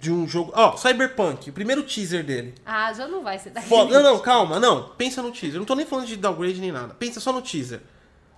de 0.00 0.10
um 0.10 0.26
jogo, 0.26 0.52
ó, 0.54 0.74
Cyberpunk, 0.76 1.50
o 1.50 1.52
primeiro 1.52 1.82
teaser 1.82 2.24
dele. 2.24 2.54
Ah, 2.64 2.90
já 2.94 3.06
não 3.06 3.22
vai 3.22 3.38
ser 3.38 3.50
daquele. 3.50 3.68
Foda. 3.68 4.02
Não, 4.02 4.14
não, 4.14 4.20
calma, 4.20 4.58
não. 4.58 4.88
Pensa 4.96 5.22
no 5.22 5.30
teaser. 5.30 5.56
Eu 5.56 5.60
não 5.60 5.66
tô 5.66 5.74
nem 5.74 5.84
falando 5.84 6.06
de 6.06 6.16
downgrade 6.16 6.60
nem 6.60 6.72
nada. 6.72 6.94
Pensa 6.94 7.20
só 7.20 7.30
no 7.30 7.42
teaser. 7.42 7.82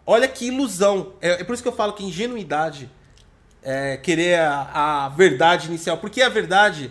Olha 0.05 0.27
que 0.27 0.47
ilusão. 0.47 1.13
É, 1.21 1.41
é 1.41 1.45
por 1.45 1.55
isso 1.55 1.63
que 1.63 1.69
eu 1.69 1.73
falo 1.73 1.93
que 1.93 2.05
ingenuidade 2.05 2.91
é 3.63 3.97
querer 3.97 4.41
a, 4.41 5.05
a 5.05 5.09
verdade 5.11 5.69
inicial. 5.69 5.99
Porque 5.99 6.23
a 6.23 6.29
verdade, 6.29 6.91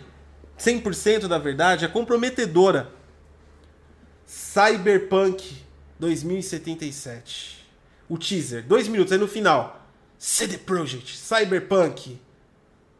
100% 0.57 1.27
da 1.27 1.37
verdade, 1.37 1.85
é 1.85 1.87
comprometedora. 1.87 2.91
Cyberpunk 4.25 5.63
2077. 5.99 7.65
O 8.07 8.17
teaser, 8.17 8.63
dois 8.65 8.87
minutos, 8.87 9.11
aí 9.11 9.19
no 9.19 9.27
final. 9.27 9.87
CD 10.17 10.57
Projekt, 10.57 11.17
Cyberpunk. 11.17 12.19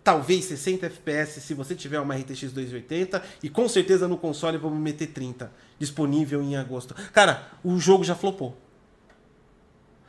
Talvez 0.03 0.45
60 0.45 0.85
FPS 0.85 1.41
se 1.41 1.55
você 1.55 1.73
tiver 1.73 1.99
uma 1.99 2.15
RTX 2.15 2.51
280 2.51 3.23
e 3.41 3.49
com 3.49 3.67
certeza 3.67 4.07
no 4.07 4.17
console 4.17 4.55
vamos 4.55 4.77
meter 4.77 5.07
30, 5.07 5.51
disponível 5.79 6.43
em 6.43 6.55
agosto. 6.55 6.93
Cara, 7.11 7.49
o 7.63 7.79
jogo 7.79 8.03
já 8.03 8.13
flopou. 8.13 8.55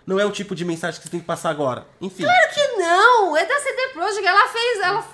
Não 0.07 0.21
é 0.21 0.27
o 0.27 0.31
tipo 0.31 0.55
de 0.55 0.65
mensagem 0.67 1.01
que 1.01 1.07
você 1.07 1.11
tem 1.11 1.21
que 1.21 1.27
passar 1.27 1.49
agora. 1.49 1.87
Enfim. 2.01 2.25
Claro 2.25 2.55
que 2.55 2.67
não! 2.77 3.37
É 3.37 3.47
da 3.47 3.59
CD 3.59 3.89
Projekt, 3.95 4.27
ela 4.27 4.49
fez. 4.49 4.79
Ela... 4.81 5.09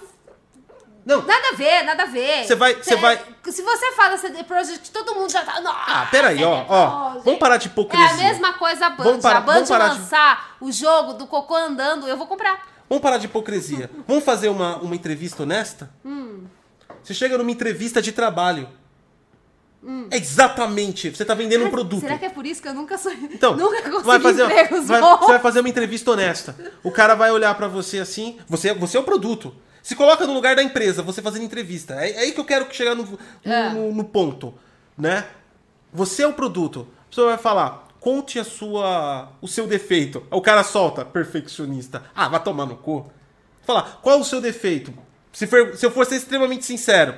Não, 1.04 1.20
Nada 1.22 1.48
a 1.48 1.56
ver, 1.56 1.82
nada 1.82 2.02
a 2.04 2.06
ver. 2.06 2.44
Você 2.44 2.54
vai- 2.54 2.74
você 2.74 2.84
Cê- 2.90 2.96
vai- 2.96 3.20
Se 3.44 3.60
você 3.62 3.92
fala 3.92 4.16
CD 4.16 4.44
Projekt, 4.44 4.90
todo 4.92 5.14
mundo 5.16 5.30
já 5.32 5.42
tá. 5.44 5.60
Nossa, 5.60 5.78
Ah, 5.86 6.06
peraí, 6.10 6.42
ó, 6.44 6.56
CD 6.60 6.66
ó. 6.68 7.00
Projekt. 7.00 7.24
Vamos 7.24 7.40
parar 7.40 7.56
de 7.56 7.66
hipocrisia. 7.66 8.06
É 8.06 8.10
a 8.10 8.16
mesma 8.32 8.52
coisa 8.52 8.86
a 8.86 8.90
Band. 8.90 9.04
Vamos 9.04 9.22
parar- 9.22 9.38
a 9.38 9.40
Band 9.40 9.52
vamos 9.54 9.68
parar 9.68 9.88
de- 9.88 9.98
lançar 9.98 10.56
o 10.60 10.70
jogo 10.70 11.14
do 11.14 11.26
cocô 11.26 11.56
andando, 11.56 12.06
eu 12.06 12.16
vou 12.16 12.26
comprar. 12.26 12.66
Vamos 12.88 13.02
parar 13.02 13.18
de 13.18 13.26
hipocrisia. 13.26 13.90
Vamos 14.06 14.22
fazer 14.24 14.48
uma, 14.48 14.76
uma 14.76 14.94
entrevista 14.94 15.42
honesta? 15.42 15.90
Hum. 16.04 16.44
Você 17.02 17.14
chega 17.14 17.36
numa 17.38 17.50
entrevista 17.50 18.00
de 18.02 18.12
trabalho. 18.12 18.68
É 20.12 20.16
exatamente. 20.16 21.10
Você 21.10 21.24
tá 21.24 21.34
vendendo 21.34 21.64
um 21.64 21.70
produto. 21.70 22.02
Será 22.02 22.16
que 22.16 22.24
é 22.26 22.28
por 22.30 22.46
isso 22.46 22.62
que 22.62 22.68
eu 22.68 22.74
nunca 22.74 22.96
sou. 22.96 23.10
Então, 23.12 23.56
nunca 23.58 23.82
consegui 23.82 24.02
vai 24.04 24.20
fazer, 24.20 24.44
empregos 24.44 24.86
vai- 24.86 25.00
você 25.00 25.26
vai 25.32 25.38
fazer 25.40 25.58
uma 25.60 25.68
entrevista 25.68 26.10
honesta. 26.12 26.56
O 26.84 26.92
cara 26.92 27.16
vai 27.16 27.32
olhar 27.32 27.52
pra 27.56 27.66
você 27.66 27.98
assim, 27.98 28.38
você, 28.48 28.72
você 28.74 28.96
é 28.96 29.00
o 29.00 29.02
produto. 29.02 29.52
Se 29.82 29.96
coloca 29.96 30.26
no 30.26 30.32
lugar 30.32 30.54
da 30.54 30.62
empresa, 30.62 31.02
você 31.02 31.20
fazendo 31.20 31.44
entrevista. 31.44 31.94
É, 31.94 32.12
é 32.12 32.18
aí 32.20 32.32
que 32.32 32.38
eu 32.40 32.44
quero 32.44 32.72
chegar 32.72 32.94
no, 32.94 33.04
no, 33.04 33.18
É. 33.44 33.70
no- 33.70 33.92
no 33.94 34.04
ponto, 34.04 34.54
né? 34.96 35.26
Você 35.92 36.22
é 36.22 36.26
o 36.26 36.32
produto. 36.32 36.86
A 37.06 37.08
pessoa 37.10 37.28
vai 37.30 37.38
falar, 37.38 37.88
conte 38.00 38.38
a 38.38 38.44
sua, 38.44 39.30
o 39.40 39.48
seu 39.48 39.66
defeito. 39.66 40.24
O 40.30 40.40
cara 40.40 40.62
solta, 40.62 41.04
perfeccionista. 41.04 42.04
Ah, 42.14 42.28
vai 42.28 42.42
tomar 42.42 42.66
no 42.66 42.76
cu. 42.76 43.10
Fala, 43.66 43.82
qual 44.02 44.20
o 44.20 44.24
seu 44.24 44.40
defeito? 44.40 44.94
Se, 45.32 45.46
for- 45.46 45.76
se 45.76 45.84
eu 45.84 45.90
for 45.90 46.06
ser 46.06 46.16
extremamente 46.16 46.64
sincero, 46.64 47.14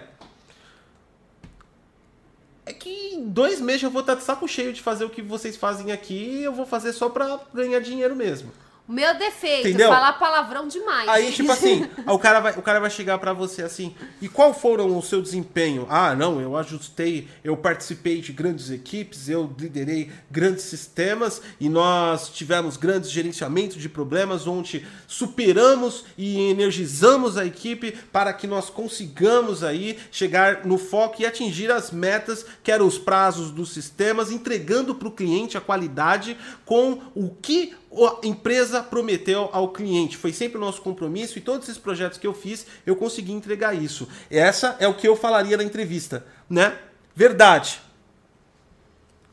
é 2.67 2.73
que 2.73 2.89
em 3.15 3.29
dois 3.29 3.61
meses 3.61 3.83
eu 3.83 3.91
vou 3.91 4.01
estar 4.01 4.15
de 4.15 4.23
saco 4.23 4.49
cheio 4.49 4.73
de 4.73 4.81
fazer 4.81 5.05
o 5.05 5.11
que 5.11 5.21
vocês 5.21 5.57
fazem 5.57 5.93
aqui 5.93 6.43
eu 6.43 6.53
vou 6.53 6.65
fazer 6.65 6.93
só 6.93 7.09
pra 7.11 7.39
ganhar 7.53 7.81
dinheiro 7.81 8.17
mesmo. 8.17 8.51
O 8.87 8.93
meu 8.93 9.17
defeito, 9.17 9.69
Entendeu? 9.69 9.89
falar 9.89 10.13
palavrão 10.15 10.69
demais. 10.69 11.09
Aí, 11.09 11.33
tipo 11.33 11.51
assim, 11.53 11.89
o 12.07 12.19
cara, 12.19 12.41
vai, 12.41 12.53
o 12.53 12.61
cara 12.61 12.79
vai 12.79 12.91
chegar 12.91 13.17
pra 13.17 13.33
você 13.33 13.63
assim, 13.63 13.95
e 14.21 14.29
qual 14.29 14.53
foram 14.53 14.99
o 14.99 15.03
seu 15.03 15.23
desempenho? 15.23 15.87
Ah, 15.89 16.15
não, 16.15 16.39
eu 16.39 16.55
ajustei, 16.55 17.27
eu 17.43 17.57
participei 17.57 18.21
de 18.21 18.33
grandes 18.33 18.71
equipes, 18.71 19.29
eu 19.31 19.51
liderei 19.59 20.13
grandes 20.31 20.65
sistemas 20.65 21.41
e 21.59 21.71
nós 21.71 22.29
tivemos 22.29 22.77
grandes 22.77 23.11
gerenciamentos 23.11 23.79
de 23.79 23.89
problemas 23.89 24.47
onde 24.47 24.87
superamos 25.07 26.05
e 26.19 26.51
energizamos 26.51 27.39
a 27.39 27.47
equipe 27.47 27.93
para 28.13 28.35
que 28.35 28.47
nós 28.47 28.69
consigamos 28.69 29.65
aí 29.65 29.99
chegar 30.11 30.67
no 30.67 30.77
foco 30.77 31.23
e 31.23 31.27
atingir 31.27 31.71
as 31.71 31.91
metas, 31.91 32.45
que 32.63 32.71
eram 32.71 32.87
os 32.87 32.99
prazos 32.99 33.51
dos 33.51 33.73
sistemas, 33.73 34.31
entregando 34.31 34.95
para 34.95 35.09
o 35.09 35.13
cliente 35.13 35.57
a 35.57 35.61
qualidade 35.61 36.37
com 36.67 37.01
o 37.15 37.31
que 37.31 37.75
a 37.97 38.27
empresa 38.27 38.83
prometeu 38.83 39.49
ao 39.53 39.69
cliente. 39.69 40.17
Foi 40.17 40.33
sempre 40.33 40.59
o 40.59 40.61
nosso 40.61 40.81
compromisso 40.83 41.39
e 41.39 41.41
todos 41.43 41.69
esses 41.69 41.81
projetos 41.81 42.19
que 42.19 42.27
eu 42.27 42.35
fiz, 42.35 42.67
eu 42.85 42.97
consegui 42.97 43.33
entregar 43.33 43.75
isso. 43.75 44.09
Essa 44.31 44.77
é 44.79 44.89
o 44.89 44.95
que 44.95 45.07
eu 45.07 45.15
falaria 45.15 45.57
na 45.57 45.65
entrevista, 45.65 46.27
né? 46.49 46.77
Verdade. 47.15 47.81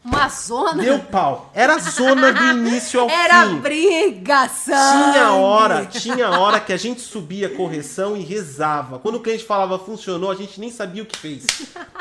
Uma 0.04 0.28
zona. 0.30 0.82
Deu 0.82 1.00
pau. 1.00 1.52
Era 1.54 1.78
zona 1.78 2.34
do 2.34 2.44
início 2.58 3.00
ao 3.00 3.10
Era 3.10 3.48
fim. 3.48 3.58
briga, 3.58 4.50
sangue. 4.50 5.12
Tinha 5.12 5.32
hora, 5.34 5.86
tinha 5.86 6.30
hora 6.32 6.60
que 6.60 6.74
a 6.74 6.78
gente 6.78 7.02
subia 7.02 7.48
a 7.48 7.56
correção 7.56 8.18
e 8.18 8.22
rezava. 8.22 8.98
Quando 8.98 9.16
o 9.16 9.20
cliente 9.20 9.46
falava 9.46 9.78
funcionou, 9.78 10.32
a 10.32 10.36
gente 10.36 10.60
nem 10.60 10.72
sabia 10.72 11.04
o 11.04 11.06
que 11.06 11.18
fez. 11.18 11.46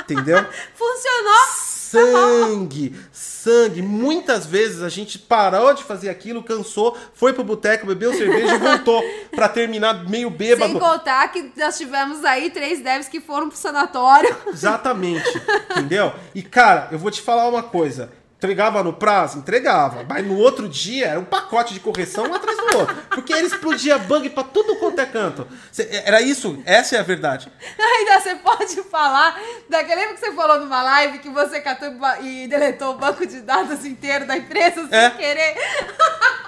Entendeu? 0.00 0.38
Funcionou. 0.74 1.79
Sangue, 1.90 2.94
sangue. 3.10 3.82
Muitas 3.82 4.46
vezes 4.46 4.80
a 4.82 4.88
gente 4.88 5.18
parou 5.18 5.74
de 5.74 5.82
fazer 5.82 6.08
aquilo, 6.08 6.42
cansou, 6.42 6.96
foi 7.14 7.32
pro 7.32 7.42
boteco, 7.42 7.86
bebeu 7.86 8.14
cerveja 8.14 8.54
e 8.54 8.58
voltou 8.58 9.02
pra 9.34 9.48
terminar 9.48 10.08
meio 10.08 10.30
bêbado. 10.30 10.70
Sem 10.70 10.78
contar 10.78 11.26
que 11.32 11.50
nós 11.56 11.76
tivemos 11.76 12.24
aí 12.24 12.50
três 12.50 12.80
devs 12.80 13.08
que 13.08 13.20
foram 13.20 13.48
pro 13.48 13.58
sanatório. 13.58 14.36
Exatamente, 14.46 15.28
entendeu? 15.70 16.12
E 16.32 16.42
cara, 16.42 16.88
eu 16.92 16.98
vou 16.98 17.10
te 17.10 17.20
falar 17.20 17.48
uma 17.48 17.62
coisa. 17.62 18.12
Entregava 18.40 18.82
no 18.82 18.94
prazo? 18.94 19.36
Entregava. 19.36 20.02
Mas 20.08 20.26
no 20.26 20.38
outro 20.38 20.66
dia 20.66 21.08
era 21.08 21.20
um 21.20 21.24
pacote 21.26 21.74
de 21.74 21.80
correção 21.80 22.24
um 22.24 22.32
atrás 22.34 22.56
do 22.56 22.78
outro. 22.78 22.96
Porque 23.10 23.34
ele 23.34 23.46
explodia 23.46 23.98
bug 23.98 24.30
pra 24.30 24.42
tudo 24.42 24.76
quanto 24.76 24.98
é 24.98 25.04
canto. 25.04 25.46
Cê- 25.70 26.02
Era 26.06 26.22
isso, 26.22 26.58
essa 26.64 26.96
é 26.96 27.00
a 27.00 27.02
verdade. 27.02 27.52
Ainda 27.78 28.18
você 28.18 28.34
pode 28.36 28.82
falar 28.84 29.38
daquele 29.68 30.00
lembra 30.00 30.14
que 30.14 30.20
você 30.20 30.32
falou 30.32 30.58
numa 30.58 30.82
live 30.82 31.18
que 31.18 31.28
você 31.28 31.60
catou 31.60 31.88
e 32.22 32.48
deletou 32.48 32.94
o 32.94 32.96
banco 32.98 33.26
de 33.26 33.42
dados 33.42 33.84
inteiro 33.84 34.24
da 34.26 34.38
empresa 34.38 34.88
sem 34.88 34.98
É. 34.98 35.10
querer. 35.10 35.54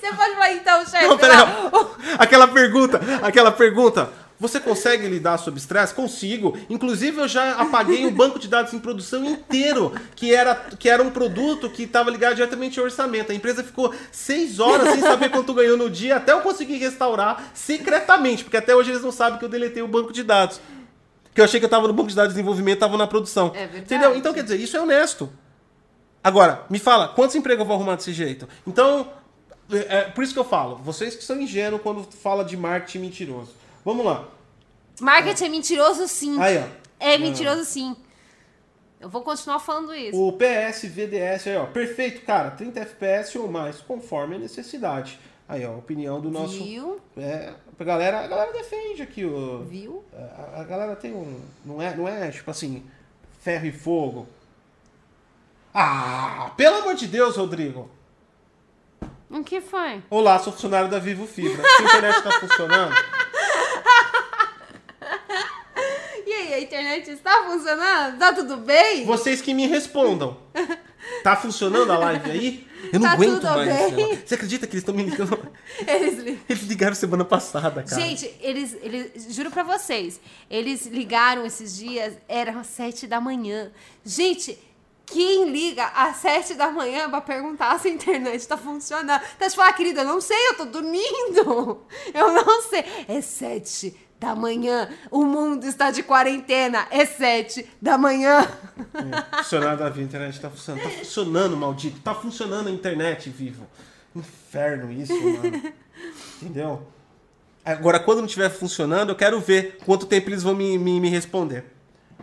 Você 0.00 0.12
pode 0.14 0.32
falar, 0.34 0.52
então, 0.52 0.84
chefe. 0.84 1.06
Não, 1.06 1.16
peraí. 1.16 1.38
Aquela 2.18 2.46
pergunta, 2.48 3.00
aquela 3.22 3.50
pergunta. 3.52 4.10
Você 4.42 4.58
consegue 4.58 5.06
lidar 5.06 5.38
sob 5.38 5.56
estresse? 5.56 5.94
Consigo. 5.94 6.58
Inclusive, 6.68 7.16
eu 7.20 7.28
já 7.28 7.52
apaguei 7.52 8.04
o 8.06 8.10
banco 8.10 8.40
de 8.40 8.48
dados 8.48 8.74
em 8.74 8.78
produção 8.80 9.24
inteiro, 9.24 9.92
que 10.16 10.34
era, 10.34 10.56
que 10.56 10.88
era 10.88 11.00
um 11.00 11.12
produto 11.12 11.70
que 11.70 11.84
estava 11.84 12.10
ligado 12.10 12.34
diretamente 12.34 12.76
ao 12.76 12.84
orçamento. 12.84 13.30
A 13.30 13.34
empresa 13.36 13.62
ficou 13.62 13.94
seis 14.10 14.58
horas 14.58 14.94
sem 14.94 15.00
saber 15.00 15.30
quanto 15.30 15.54
ganhou 15.54 15.76
no 15.76 15.88
dia, 15.88 16.16
até 16.16 16.32
eu 16.32 16.40
conseguir 16.40 16.76
restaurar 16.78 17.52
secretamente, 17.54 18.42
porque 18.42 18.56
até 18.56 18.74
hoje 18.74 18.90
eles 18.90 19.02
não 19.02 19.12
sabem 19.12 19.38
que 19.38 19.44
eu 19.44 19.48
deletei 19.48 19.80
o 19.80 19.86
banco 19.86 20.12
de 20.12 20.24
dados. 20.24 20.60
Que 21.32 21.40
eu 21.40 21.44
achei 21.44 21.60
que 21.60 21.64
eu 21.64 21.68
estava 21.68 21.86
no 21.86 21.94
banco 21.94 22.08
de 22.08 22.16
dados 22.16 22.32
de 22.32 22.34
desenvolvimento, 22.34 22.78
estava 22.78 22.96
na 22.96 23.06
produção. 23.06 23.52
É 23.54 23.60
verdade. 23.60 23.84
Entendeu? 23.84 24.16
Então, 24.16 24.34
quer 24.34 24.42
dizer, 24.42 24.58
isso 24.58 24.76
é 24.76 24.80
honesto. 24.80 25.32
Agora, 26.24 26.64
me 26.68 26.80
fala, 26.80 27.06
quantos 27.06 27.36
empregos 27.36 27.60
eu 27.60 27.66
vou 27.66 27.76
arrumar 27.76 27.94
desse 27.94 28.12
jeito? 28.12 28.48
Então, 28.66 29.08
é, 29.70 29.98
é 29.98 30.00
por 30.02 30.24
isso 30.24 30.32
que 30.32 30.40
eu 30.40 30.44
falo, 30.44 30.78
vocês 30.78 31.14
que 31.14 31.22
são 31.22 31.40
ingênuos 31.40 31.80
quando 31.80 32.02
fala 32.10 32.44
de 32.44 32.56
marketing 32.56 32.98
mentiroso. 32.98 33.61
Vamos 33.84 34.04
lá. 34.04 34.28
Marketing 35.00 35.44
é 35.44 35.48
mentiroso, 35.48 36.06
sim. 36.06 36.40
Aí, 36.40 36.58
ó. 36.58 36.64
É 37.00 37.18
mentiroso, 37.18 37.64
sim. 37.64 37.96
Eu 39.00 39.08
vou 39.08 39.22
continuar 39.22 39.58
falando 39.58 39.92
isso. 39.94 40.16
O 40.16 40.32
PS, 40.32 40.84
VDS, 40.84 41.48
aí, 41.48 41.56
ó. 41.56 41.66
Perfeito, 41.66 42.24
cara. 42.24 42.52
30 42.52 42.80
FPS 42.80 43.36
ou 43.36 43.50
mais, 43.50 43.80
conforme 43.80 44.36
a 44.36 44.38
necessidade. 44.38 45.18
Aí, 45.48 45.66
ó, 45.66 45.72
a 45.72 45.76
opinião 45.76 46.20
do 46.20 46.30
nosso. 46.30 46.62
Viu? 46.62 47.00
É, 47.16 47.52
a 47.78 47.84
galera, 47.84 48.20
a 48.20 48.28
galera 48.28 48.52
defende 48.52 49.02
aqui 49.02 49.24
o. 49.24 49.64
Viu? 49.64 50.04
A, 50.14 50.60
a 50.60 50.64
galera 50.64 50.94
tem 50.94 51.12
um. 51.12 51.40
Não 51.64 51.82
é, 51.82 51.96
não 51.96 52.06
é 52.06 52.30
tipo 52.30 52.50
assim, 52.50 52.84
ferro 53.40 53.66
e 53.66 53.72
fogo. 53.72 54.28
Ah, 55.74 56.52
pelo 56.56 56.76
amor 56.76 56.94
de 56.94 57.08
Deus, 57.08 57.36
Rodrigo. 57.36 57.90
O 59.28 59.42
que 59.42 59.60
foi? 59.60 60.02
Olá, 60.10 60.38
sou 60.38 60.52
funcionário 60.52 60.88
da 60.90 60.98
Vivo 60.98 61.26
Fibra. 61.26 61.62
Se 61.66 61.82
a 61.82 61.84
internet 61.86 62.22
tá 62.22 62.30
funcionando. 62.32 62.94
E 66.26 66.32
aí, 66.32 66.54
a 66.54 66.60
internet 66.74 67.10
está 67.10 67.44
funcionando? 67.44 68.18
Tá 68.18 68.32
tudo 68.32 68.56
bem? 68.58 69.04
Vocês 69.04 69.40
que 69.42 69.52
me 69.54 69.66
respondam. 69.66 70.38
Tá 71.24 71.34
funcionando 71.34 71.90
a 71.90 71.98
live 71.98 72.30
aí? 72.30 72.66
Eu 72.92 73.00
não 73.00 73.08
Tá 73.08 73.12
aguento 73.14 73.34
tudo 73.40 73.48
mais. 73.50 73.92
bem? 73.92 74.22
Você 74.24 74.34
acredita 74.36 74.68
que 74.68 74.74
eles 74.74 74.82
estão 74.82 74.94
me 74.94 75.02
ligando? 75.02 75.36
Eles 75.84 76.18
li- 76.20 76.40
Eles 76.48 76.62
ligaram 76.62 76.94
semana 76.94 77.24
passada, 77.24 77.82
cara. 77.82 78.00
Gente, 78.00 78.32
eles, 78.40 78.76
eles. 78.80 79.26
Juro 79.34 79.50
pra 79.50 79.64
vocês, 79.64 80.20
eles 80.48 80.86
ligaram 80.86 81.44
esses 81.44 81.76
dias, 81.76 82.14
eram 82.28 82.60
às 82.60 82.68
sete 82.68 83.08
da 83.08 83.20
manhã. 83.20 83.72
Gente, 84.04 84.56
quem 85.04 85.50
liga 85.50 85.86
às 85.86 86.18
sete 86.18 86.54
da 86.54 86.70
manhã 86.70 87.10
pra 87.10 87.20
perguntar 87.20 87.80
se 87.80 87.88
a 87.88 87.90
internet 87.90 88.46
tá 88.46 88.56
funcionando? 88.56 89.20
Tá 89.40 89.50
te 89.50 89.56
falar, 89.56 89.72
querida, 89.72 90.02
eu 90.02 90.06
não 90.06 90.20
sei, 90.20 90.38
eu 90.50 90.54
tô 90.54 90.64
dormindo. 90.66 91.82
Eu 92.14 92.32
não 92.32 92.62
sei. 92.62 92.84
É 93.08 93.20
sete 93.20 93.96
da 94.22 94.36
manhã. 94.36 94.88
O 95.10 95.24
mundo 95.24 95.66
está 95.66 95.90
de 95.90 96.02
quarentena. 96.02 96.86
É 96.90 97.04
sete 97.04 97.68
da 97.82 97.98
manhã. 97.98 98.48
É, 98.94 99.40
da 99.76 99.88
Vivo, 99.88 100.00
a 100.00 100.02
internet 100.04 100.40
tá 100.40 100.48
funcionando. 100.48 100.84
Tá 100.84 100.90
funcionando, 100.90 101.56
maldito. 101.56 102.00
Tá 102.00 102.14
funcionando 102.14 102.68
a 102.68 102.70
internet, 102.70 103.28
vivo. 103.28 103.66
Inferno 104.14 104.92
isso, 104.92 105.12
mano. 105.20 105.72
Entendeu? 106.40 106.86
Agora, 107.64 107.98
quando 107.98 108.18
não 108.18 108.26
estiver 108.26 108.48
funcionando, 108.48 109.10
eu 109.10 109.16
quero 109.16 109.40
ver 109.40 109.78
quanto 109.84 110.06
tempo 110.06 110.30
eles 110.30 110.42
vão 110.42 110.54
me, 110.54 110.78
me, 110.78 111.00
me 111.00 111.08
responder. 111.08 111.64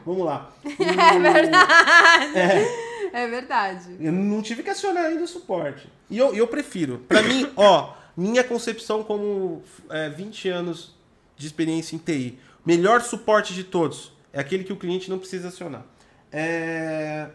Vamos 0.06 0.26
lá. 0.26 0.52
É 0.64 1.20
verdade. 1.20 2.66
É 3.12 3.28
verdade. 3.28 3.98
Eu 4.00 4.12
não 4.12 4.42
tive 4.42 4.64
que 4.64 4.70
acionar 4.70 5.06
ainda 5.06 5.24
o 5.24 5.28
suporte. 5.28 5.90
E 6.10 6.18
eu, 6.18 6.34
eu 6.34 6.48
prefiro. 6.48 7.00
Pra 7.08 7.24
mim, 7.24 7.50
ó, 7.56 7.94
minha 8.16 8.44
concepção 8.44 9.04
como 9.04 9.64
é, 9.90 10.10
20 10.10 10.48
anos 10.50 10.99
de 11.40 11.48
experiência 11.48 11.96
em 11.96 12.00
TI, 12.00 12.38
melhor 12.66 13.02
suporte 13.02 13.54
de 13.56 13.64
todos 13.64 14.12
é 14.32 14.40
aquele 14.40 14.64
que 14.64 14.74
o 14.74 14.76
cliente 14.76 15.10
não 15.10 15.18
precisa 15.18 15.48
acionar. 15.48 15.84
É, 16.32 17.28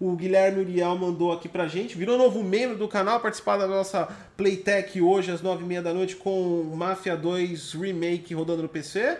O 0.00 0.12
Guilherme 0.16 0.60
Uriel 0.62 0.96
mandou 0.96 1.30
aqui 1.32 1.48
pra 1.48 1.68
gente, 1.68 1.98
virou 1.98 2.16
novo 2.16 2.42
membro 2.42 2.78
do 2.78 2.88
canal, 2.88 3.20
participar 3.20 3.58
da 3.58 3.66
nossa 3.66 4.08
Playtech 4.36 4.98
hoje 5.02 5.30
às 5.30 5.42
9h30 5.42 5.82
da 5.82 5.92
noite 5.92 6.16
com 6.16 6.62
Mafia 6.74 7.16
2 7.16 7.74
Remake 7.74 8.32
rodando 8.32 8.62
no 8.62 8.68
PC. 8.68 9.18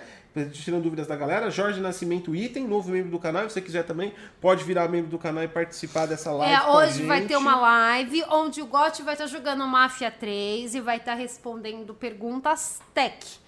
Tirando 0.53 0.85
dúvidas 0.85 1.09
da 1.09 1.17
galera, 1.17 1.51
Jorge 1.51 1.81
Nascimento 1.81 2.37
Item, 2.37 2.65
novo 2.65 2.89
membro 2.93 3.11
do 3.11 3.19
canal. 3.19 3.43
Se 3.49 3.55
você 3.55 3.61
quiser 3.61 3.83
também, 3.83 4.13
pode 4.41 4.63
virar 4.63 4.89
membro 4.89 5.11
do 5.11 5.19
canal 5.19 5.43
e 5.43 5.49
participar 5.49 6.07
dessa 6.07 6.31
live. 6.31 6.55
É, 6.55 6.71
hoje 6.71 7.03
vai 7.03 7.27
ter 7.27 7.37
uma 7.37 7.57
live 7.57 8.23
onde 8.31 8.63
o 8.63 8.67
Gotti 8.67 9.03
vai 9.03 9.15
estar 9.15 9.27
jogando 9.27 9.67
Máfia 9.67 10.09
3 10.09 10.77
e 10.77 10.81
vai 10.81 10.99
estar 10.99 11.15
respondendo 11.15 11.93
perguntas 11.95 12.81
tech. 12.95 13.41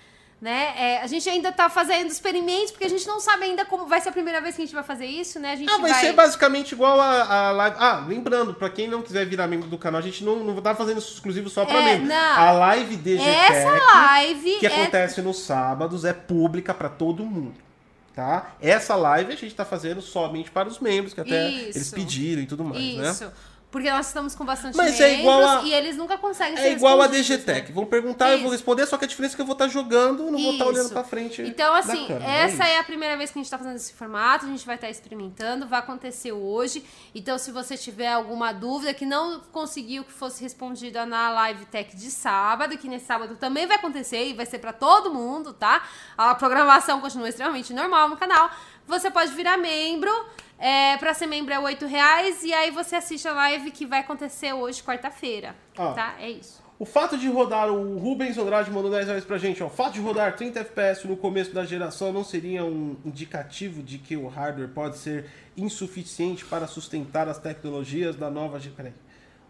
Né? 0.43 0.75
É, 0.77 1.01
a 1.03 1.07
gente 1.07 1.29
ainda 1.31 1.53
tá 1.53 1.71
fazendo 1.71 2.11
experimentos, 2.11 2.73
porque 2.73 2.85
a 2.87 2.89
gente 2.91 3.07
não 3.07 3.21
sabe 3.21 3.45
ainda 3.45 3.65
como 3.65 3.87
vai 3.87 4.01
ser 4.01 4.09
a 4.09 4.13
primeira 4.13 4.41
vez 4.41 4.57
que 4.57 4.63
a 4.63 4.65
gente 4.65 4.75
vai 4.75 4.83
fazer 4.83 5.07
isso, 5.07 5.39
né? 5.39 5.53
A 5.53 5.55
gente 5.55 5.71
Ah, 5.73 5.79
vai, 5.79 5.95
ser 5.95 6.13
basicamente 6.15 6.73
igual 6.73 7.01
a, 7.01 7.23
a 7.49 7.51
live. 7.53 7.77
Ah, 7.79 8.05
lembrando, 8.09 8.53
pra 8.53 8.69
quem 8.69 8.89
não 8.89 9.03
quiser 9.03 9.25
virar 9.25 9.47
membro 9.47 9.69
do 9.69 9.79
canal, 9.79 10.01
a 10.01 10.03
gente 10.03 10.25
não, 10.25 10.35
não 10.43 10.61
tá 10.61 10.75
fazendo 10.75 10.99
isso 10.99 11.13
exclusivo 11.15 11.49
só 11.49 11.65
pra 11.65 11.77
É, 11.81 11.85
membro. 11.95 12.09
não. 12.09 12.17
A 12.17 12.51
live 12.51 12.97
DGTech, 12.97 13.53
Essa 13.53 13.71
live 13.95 14.57
que 14.59 14.67
é- 14.67 14.81
acontece 14.83 15.23
nos 15.23 15.39
sábados, 15.39 16.05
é 16.05 16.13
pública 16.13 16.75
pra 16.75 16.89
todo 16.89 17.25
mundo. 17.25 17.55
tá? 18.13 18.51
Essa 18.61 18.97
live 18.97 19.33
a 19.33 19.37
gente 19.37 19.55
tá 19.55 19.65
fazendo 19.65 20.03
somente 20.03 20.51
para 20.51 20.69
os 20.69 20.81
membros, 20.81 21.15
que 21.15 21.21
até 21.21 21.49
Isso. 21.51 21.79
eles 21.79 21.91
pediram 21.93 22.43
e 22.43 22.47
tudo 22.47 22.65
mais, 22.65 22.83
né? 22.97 23.11
Isso. 23.11 23.33
Porque 23.73 23.91
nós 23.91 24.07
estamos 24.07 24.35
com 24.35 24.45
bastante 24.45 24.77
Mas 24.77 24.91
membros 24.99 25.01
é 25.11 25.21
igual 25.21 25.43
a- 25.49 25.63
e 25.63 25.73
eles 25.73 25.97
nunca 25.97 26.19
conseguem 26.19 26.59
É 26.59 26.71
igual 26.73 27.01
a? 27.01 27.07
DGTech. 27.07 27.73
Vão 27.73 27.87
perguntar, 27.87 28.27
eu 28.31 28.37
vou 28.37 28.47
Isso. 28.49 28.53
responder, 28.53 28.85
só 28.87 28.99
que 28.99 29.07
a 29.07 29.09
diferença 29.09 29.35
é 29.35 29.37
que 29.37 29.41
eu 29.41 29.47
vou 29.47 29.55
estar 29.55 29.67
jogando, 29.67 30.31
não 30.31 30.39
vou 30.39 30.53
estar 30.53 30.67
olhando 30.67 30.85
Isso. 30.85 30.93
pra 30.93 31.03
frente. 31.03 31.41
Então, 31.41 31.75
assim, 31.75 32.07
câmera, 32.07 32.25
essa 32.31 32.53
isso. 32.53 32.63
é 32.63 32.79
a 32.79 32.85
primeira 32.85 33.17
vez 33.17 33.31
que 33.31 33.39
a 33.39 33.43
gente 33.43 33.51
tá 33.51 33.57
fazendo 33.57 33.77
esse 33.77 33.95
formato, 33.95 34.45
a 34.45 34.49
gente 34.51 34.65
vai 34.67 34.75
estar 34.75 34.91
experimentando, 34.91 35.67
vai 35.67 35.79
acontecer 35.79 36.33
hoje. 36.33 36.85
Então, 37.15 37.39
se 37.39 37.51
você 37.51 37.75
tiver 37.75 38.13
alguma 38.13 38.53
dúvida 38.53 38.93
que 38.93 39.07
não 39.07 39.41
conseguiu 39.51 40.05
que 40.05 40.13
fosse 40.13 40.43
respondida 40.43 41.07
na 41.07 41.31
Live 41.31 41.65
Tech 41.65 41.97
de 41.97 42.11
sábado, 42.11 42.77
que 42.77 42.87
nesse 42.89 43.07
sábado 43.07 43.37
também 43.37 43.67
vai 43.67 43.79
acontecer 43.79 44.29
e 44.29 44.35
vai 44.35 44.45
ser 44.45 44.59
pra 44.59 44.75
todo 44.75 45.11
mundo, 45.13 45.55
tá? 45.55 45.83
A 46.19 46.35
programação 46.35 47.01
continua 47.01 47.31
extremamente 47.31 47.73
normal 47.73 48.11
no 48.11 48.19
canal. 48.19 48.51
Você 48.87 49.11
pode 49.11 49.33
virar 49.33 49.57
membro. 49.57 50.11
É, 50.63 50.97
pra 50.97 51.13
ser 51.13 51.27
membro 51.27 51.53
é 51.53 51.59
8 51.59 51.87
reais 51.87 52.45
e 52.45 52.53
aí 52.53 52.71
você 52.71 52.95
assiste 52.95 53.27
a 53.27 53.33
live 53.33 53.73
que 53.73 53.85
vai 53.85 53.99
acontecer 53.99 54.53
hoje, 54.53 54.81
quarta-feira. 54.81 55.57
Ó. 55.77 55.93
Tá? 55.93 56.15
É 56.21 56.31
isso. 56.31 56.63
O 56.79 56.85
fato 56.85 57.19
de 57.19 57.29
rodar, 57.29 57.69
o 57.69 57.99
Rubens 57.99 58.39
Andrade 58.39 58.71
mandou 58.71 58.89
10 58.89 59.09
reais 59.09 59.25
pra 59.25 59.39
gente, 59.39 59.61
ó. 59.61 59.67
O 59.67 59.71
fato 59.71 59.95
de 59.95 60.01
rodar 60.01 60.37
30 60.37 60.61
FPS 60.61 61.09
no 61.09 61.17
começo 61.17 61.53
da 61.53 61.65
geração 61.65 62.13
não 62.13 62.23
seria 62.23 62.65
um 62.65 62.97
indicativo 63.05 63.83
de 63.83 63.99
que 63.99 64.17
o 64.17 64.29
hardware 64.29 64.69
pode 64.69 64.99
ser 64.99 65.27
insuficiente 65.57 66.45
para 66.45 66.69
sustentar 66.69 67.27
as 67.27 67.39
tecnologias 67.39 68.15
da 68.15 68.31
nova 68.31 68.61
geração. 68.61 68.77
Peraí. 68.77 68.93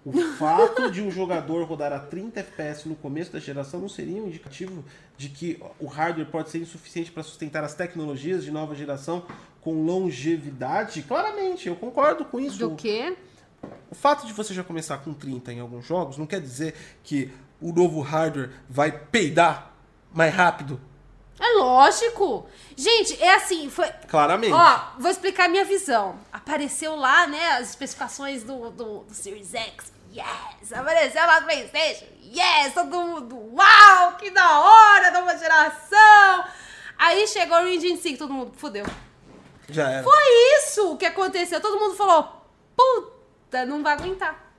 O 0.04 0.12
fato 0.36 0.90
de 0.90 1.00
um 1.00 1.10
jogador 1.10 1.64
rodar 1.64 1.92
a 1.92 1.98
30 1.98 2.40
FPS 2.40 2.88
no 2.88 2.96
começo 2.96 3.30
da 3.30 3.38
geração 3.38 3.80
não 3.80 3.88
seria 3.88 4.20
um 4.20 4.26
indicativo 4.26 4.82
de 5.16 5.28
que 5.28 5.62
o 5.78 5.86
hardware 5.86 6.26
pode 6.26 6.50
ser 6.50 6.58
insuficiente 6.58 7.12
para 7.12 7.22
sustentar 7.22 7.62
as 7.62 7.74
tecnologias 7.74 8.42
de 8.42 8.50
nova 8.50 8.74
geração 8.74 9.24
com 9.62 9.84
longevidade? 9.84 11.02
Claramente, 11.02 11.68
eu 11.68 11.76
concordo 11.76 12.24
com 12.24 12.38
isso. 12.38 12.58
Do 12.58 12.76
quê? 12.76 13.16
O 13.90 13.94
fato 13.94 14.26
de 14.26 14.32
você 14.32 14.52
já 14.52 14.64
começar 14.64 14.98
com 14.98 15.14
30 15.14 15.52
em 15.52 15.60
alguns 15.60 15.86
jogos 15.86 16.18
não 16.18 16.26
quer 16.26 16.40
dizer 16.40 16.74
que 17.02 17.30
o 17.60 17.72
novo 17.72 18.00
hardware 18.00 18.50
vai 18.68 18.90
peidar 18.90 19.72
mais 20.12 20.34
rápido. 20.34 20.80
É 21.38 21.58
lógico. 21.58 22.46
Gente, 22.76 23.20
é 23.22 23.34
assim, 23.34 23.70
foi, 23.70 23.88
Claramente. 24.08 24.52
Ó, 24.52 24.80
vou 24.98 25.10
explicar 25.10 25.46
a 25.46 25.48
minha 25.48 25.64
visão. 25.64 26.16
Apareceu 26.32 26.94
lá, 26.96 27.26
né, 27.26 27.52
as 27.52 27.70
especificações 27.70 28.42
do, 28.42 28.70
do, 28.70 28.98
do 29.00 29.14
Series 29.14 29.54
X. 29.54 29.92
Yes! 30.14 30.72
Apareceu 30.72 31.26
lá 31.26 31.40
no 31.40 31.46
Playstation. 31.46 32.04
Yes! 32.22 32.74
Todo 32.74 33.00
mundo, 33.00 33.54
uau! 33.54 34.16
Que 34.18 34.30
da 34.30 34.60
hora! 34.60 35.10
Nova 35.10 35.36
geração! 35.36 36.44
Aí 36.98 37.26
chegou 37.26 37.58
o 37.58 37.68
Engine 37.68 37.96
5, 37.96 38.18
todo 38.18 38.32
mundo, 38.32 38.52
fodeu. 38.54 38.84
Já 39.72 39.90
era. 39.90 40.02
Foi 40.02 40.22
isso 40.58 40.96
que 40.96 41.06
aconteceu. 41.06 41.60
Todo 41.60 41.78
mundo 41.80 41.94
falou, 41.96 42.28
puta, 42.76 43.64
não 43.66 43.82
vai 43.82 43.94
aguentar. 43.94 44.50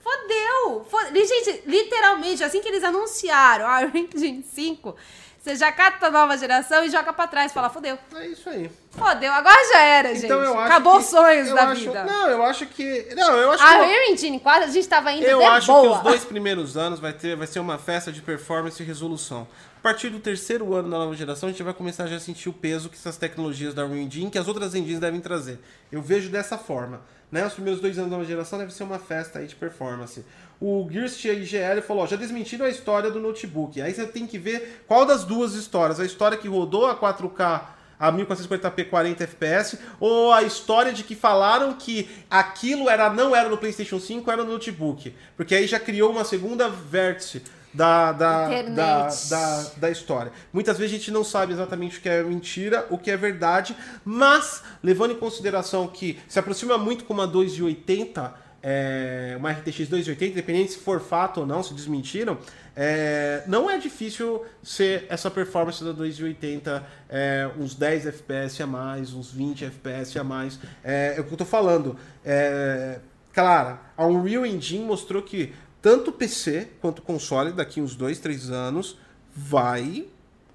Fodeu! 0.00 0.84
Fodeu. 0.90 1.26
Gente, 1.26 1.62
literalmente, 1.66 2.42
assim 2.42 2.60
que 2.60 2.68
eles 2.68 2.82
anunciaram 2.82 3.66
a 3.66 3.82
Engine 3.96 4.42
5, 4.42 4.96
você 5.40 5.54
já 5.56 5.70
cata 5.70 6.06
a 6.06 6.10
nova 6.10 6.36
geração 6.36 6.84
e 6.84 6.90
joga 6.90 7.12
pra 7.12 7.26
trás. 7.28 7.52
Fala, 7.52 7.70
fodeu. 7.70 7.96
É 8.16 8.26
isso 8.26 8.48
aí. 8.48 8.70
Fodeu, 8.90 9.32
agora 9.32 9.56
já 9.72 9.80
era, 9.80 10.14
gente. 10.14 10.24
Então 10.26 10.40
eu 10.42 10.52
acho 10.58 10.66
Acabou 10.72 10.96
os 10.98 11.06
sonhos 11.06 11.48
eu 11.48 11.54
da 11.54 11.68
acho- 11.68 11.80
vida. 11.82 12.04
Não, 12.04 12.28
eu 12.28 12.42
acho 12.42 12.66
que. 12.66 13.14
Não, 13.14 13.36
eu 13.36 13.52
acho 13.52 13.62
A 13.64 13.68
que. 13.78 13.84
Rear 13.84 14.10
Engine 14.10 14.40
4, 14.40 14.64
a 14.64 14.66
gente 14.72 14.88
tava 14.88 15.12
indo 15.12 15.24
Eu 15.24 15.38
de 15.38 15.44
acho 15.44 15.66
boa. 15.72 15.82
que 15.90 15.96
os 15.96 16.02
dois 16.02 16.24
primeiros 16.24 16.76
anos 16.76 16.98
vai, 17.00 17.12
ter, 17.12 17.36
vai 17.36 17.46
ser 17.46 17.60
uma 17.60 17.78
festa 17.78 18.10
de 18.12 18.20
performance 18.22 18.82
e 18.82 18.86
resolução. 18.86 19.46
A 19.82 19.90
partir 19.90 20.10
do 20.10 20.20
terceiro 20.20 20.74
ano 20.74 20.88
da 20.88 20.96
nova 20.96 21.12
geração, 21.16 21.48
a 21.48 21.52
gente 21.52 21.60
vai 21.60 21.74
começar 21.74 22.06
já 22.06 22.14
a 22.14 22.20
sentir 22.20 22.48
o 22.48 22.52
peso 22.52 22.88
que 22.88 22.94
essas 22.94 23.16
tecnologias 23.16 23.74
da 23.74 23.84
Unreal 23.84 24.30
que 24.30 24.38
as 24.38 24.46
outras 24.46 24.76
engines 24.76 25.00
devem 25.00 25.20
trazer. 25.20 25.58
Eu 25.90 26.00
vejo 26.00 26.30
dessa 26.30 26.56
forma. 26.56 27.00
Né? 27.32 27.44
Os 27.44 27.54
primeiros 27.54 27.82
dois 27.82 27.98
anos 27.98 28.08
da 28.08 28.16
nova 28.16 28.28
geração 28.28 28.60
deve 28.60 28.72
ser 28.72 28.84
uma 28.84 29.00
festa 29.00 29.40
aí 29.40 29.48
de 29.48 29.56
performance. 29.56 30.24
O 30.60 30.88
Girst 30.88 31.24
IGL 31.24 31.82
falou, 31.84 32.04
ó, 32.04 32.06
já 32.06 32.14
desmentiram 32.14 32.64
a 32.64 32.68
história 32.68 33.10
do 33.10 33.18
notebook. 33.18 33.82
Aí 33.82 33.92
você 33.92 34.06
tem 34.06 34.24
que 34.24 34.38
ver 34.38 34.84
qual 34.86 35.04
das 35.04 35.24
duas 35.24 35.54
histórias. 35.54 35.98
A 35.98 36.04
história 36.04 36.38
que 36.38 36.46
rodou 36.46 36.86
a 36.86 36.94
4K 36.94 37.62
a 37.98 38.12
1440p 38.12 38.88
40 38.88 39.24
FPS 39.24 39.78
ou 39.98 40.32
a 40.32 40.44
história 40.44 40.92
de 40.92 41.02
que 41.02 41.16
falaram 41.16 41.74
que 41.74 42.08
aquilo 42.30 42.88
era 42.88 43.10
não 43.10 43.34
era 43.34 43.48
no 43.48 43.58
PlayStation 43.58 43.98
5, 43.98 44.30
era 44.30 44.44
no 44.44 44.52
notebook. 44.52 45.12
Porque 45.36 45.56
aí 45.56 45.66
já 45.66 45.80
criou 45.80 46.12
uma 46.12 46.24
segunda 46.24 46.68
vértice 46.68 47.42
da, 47.72 48.12
da, 48.12 48.62
da, 48.62 49.08
da, 49.08 49.70
da 49.76 49.90
história. 49.90 50.32
Muitas 50.52 50.78
vezes 50.78 50.94
a 50.94 50.98
gente 50.98 51.10
não 51.10 51.24
sabe 51.24 51.52
exatamente 51.52 51.98
o 51.98 52.00
que 52.00 52.08
é 52.08 52.22
mentira, 52.22 52.86
o 52.90 52.98
que 52.98 53.10
é 53.10 53.16
verdade, 53.16 53.76
mas 54.04 54.62
levando 54.82 55.12
em 55.12 55.16
consideração 55.16 55.88
que 55.88 56.18
se 56.28 56.38
aproxima 56.38 56.76
muito 56.76 57.04
com 57.04 57.14
uma 57.14 57.26
280, 57.26 58.34
é, 58.62 59.34
uma 59.38 59.50
RTX 59.50 59.88
280, 59.88 60.32
independente 60.32 60.72
se 60.72 60.78
for 60.78 61.00
fato 61.00 61.40
ou 61.40 61.46
não, 61.46 61.62
se 61.62 61.74
desmentiram, 61.74 62.38
é, 62.76 63.42
não 63.46 63.70
é 63.70 63.76
difícil 63.78 64.44
ser 64.62 65.06
essa 65.08 65.30
performance 65.30 65.82
da 65.82 65.92
280, 65.92 66.82
é, 67.08 67.50
uns 67.58 67.74
10 67.74 68.06
FPS 68.06 68.62
a 68.62 68.66
mais, 68.66 69.12
uns 69.12 69.30
20 69.30 69.64
FPS 69.66 70.18
a 70.18 70.24
mais. 70.24 70.58
É, 70.84 71.14
é 71.16 71.20
o 71.20 71.24
que 71.24 71.32
eu 71.32 71.38
tô 71.38 71.44
falando. 71.44 71.96
É, 72.24 72.98
Claro, 73.32 73.78
a 73.96 74.06
Unreal 74.06 74.44
Engine 74.44 74.84
mostrou 74.84 75.22
que 75.22 75.54
tanto 75.82 76.12
PC 76.12 76.68
quanto 76.80 77.02
console, 77.02 77.52
daqui 77.52 77.80
uns 77.80 77.94
2, 77.94 78.18
3 78.20 78.50
anos, 78.50 78.96
vai 79.34 80.06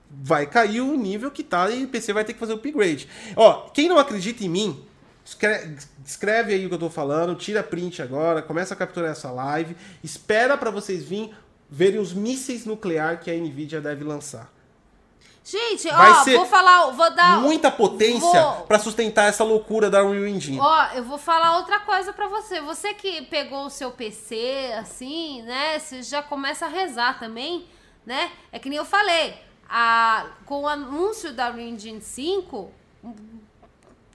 vai 0.10 0.45
cair 0.45 0.80
o 0.80 0.95
nível 0.95 1.30
que 1.30 1.44
tá 1.44 1.70
e 1.70 1.84
o 1.84 1.88
PC 1.90 2.14
vai 2.14 2.24
ter 2.24 2.32
que 2.32 2.40
fazer 2.40 2.54
o 2.54 2.56
upgrade. 2.56 3.10
Ó, 3.36 3.70
quem 3.72 3.90
não 3.90 3.98
acredita 3.98 4.41
em 4.45 4.48
mim, 4.48 4.82
escreve, 5.26 5.76
escreve 6.06 6.54
aí 6.54 6.66
o 6.66 6.70
que 6.70 6.76
eu 6.76 6.80
tô 6.80 6.90
falando, 6.90 7.36
tira 7.36 7.62
print 7.62 8.02
agora, 8.02 8.41
começa 8.41 8.74
a 8.74 8.78
capturar 8.78 9.12
essa 9.12 9.30
live, 9.30 9.76
espera 10.02 10.58
para 10.58 10.72
vocês 10.72 11.04
virem 11.04 11.34
verem 11.70 11.99
os 11.99 12.14
mísseis 12.14 12.66
nuclear 12.66 13.20
que 13.20 13.30
a 13.30 13.34
Nvidia 13.34 13.82
deve 13.82 14.04
lançar. 14.04 14.49
Gente, 15.49 15.88
Vai 15.90 16.11
ó, 16.11 16.24
ser 16.26 16.36
vou 16.36 16.45
falar, 16.45 16.91
vou 16.91 17.10
dar... 17.15 17.40
Muita 17.40 17.72
potência 17.72 18.19
vou- 18.19 18.65
para 18.65 18.78
sustentar 18.80 19.30
essa 19.30 19.45
loucura 19.45 19.90
da 19.90 20.03
Unreal 20.03 20.28
Engine. 20.28 20.60
Ó, 20.60 20.86
eu 20.94 21.06
vou 21.06 21.18
falar 21.18 21.56
outra 21.56 21.80
coisa 21.80 22.11
pra 22.11 22.28
você. 22.28 22.60
Você 22.60 22.94
que 22.94 23.22
pegou 23.22 23.65
o 23.65 23.69
seu 23.69 23.91
PC, 23.91 24.74
assim, 24.78 25.41
né? 25.44 25.80
Você 25.80 26.03
já 26.03 26.22
começa 26.22 26.65
a 26.65 26.68
rezar 26.68 27.18
também, 27.18 27.65
né? 28.06 28.30
É 28.52 28.60
que 28.60 28.68
nem 28.68 28.78
eu 28.78 28.84
falei. 28.84 29.36
A, 29.69 30.26
com 30.45 30.64
o 30.64 30.68
anúncio 30.68 31.32
da 31.32 31.49
Unreal 31.49 31.69
Engine 31.69 32.02
5, 32.02 32.69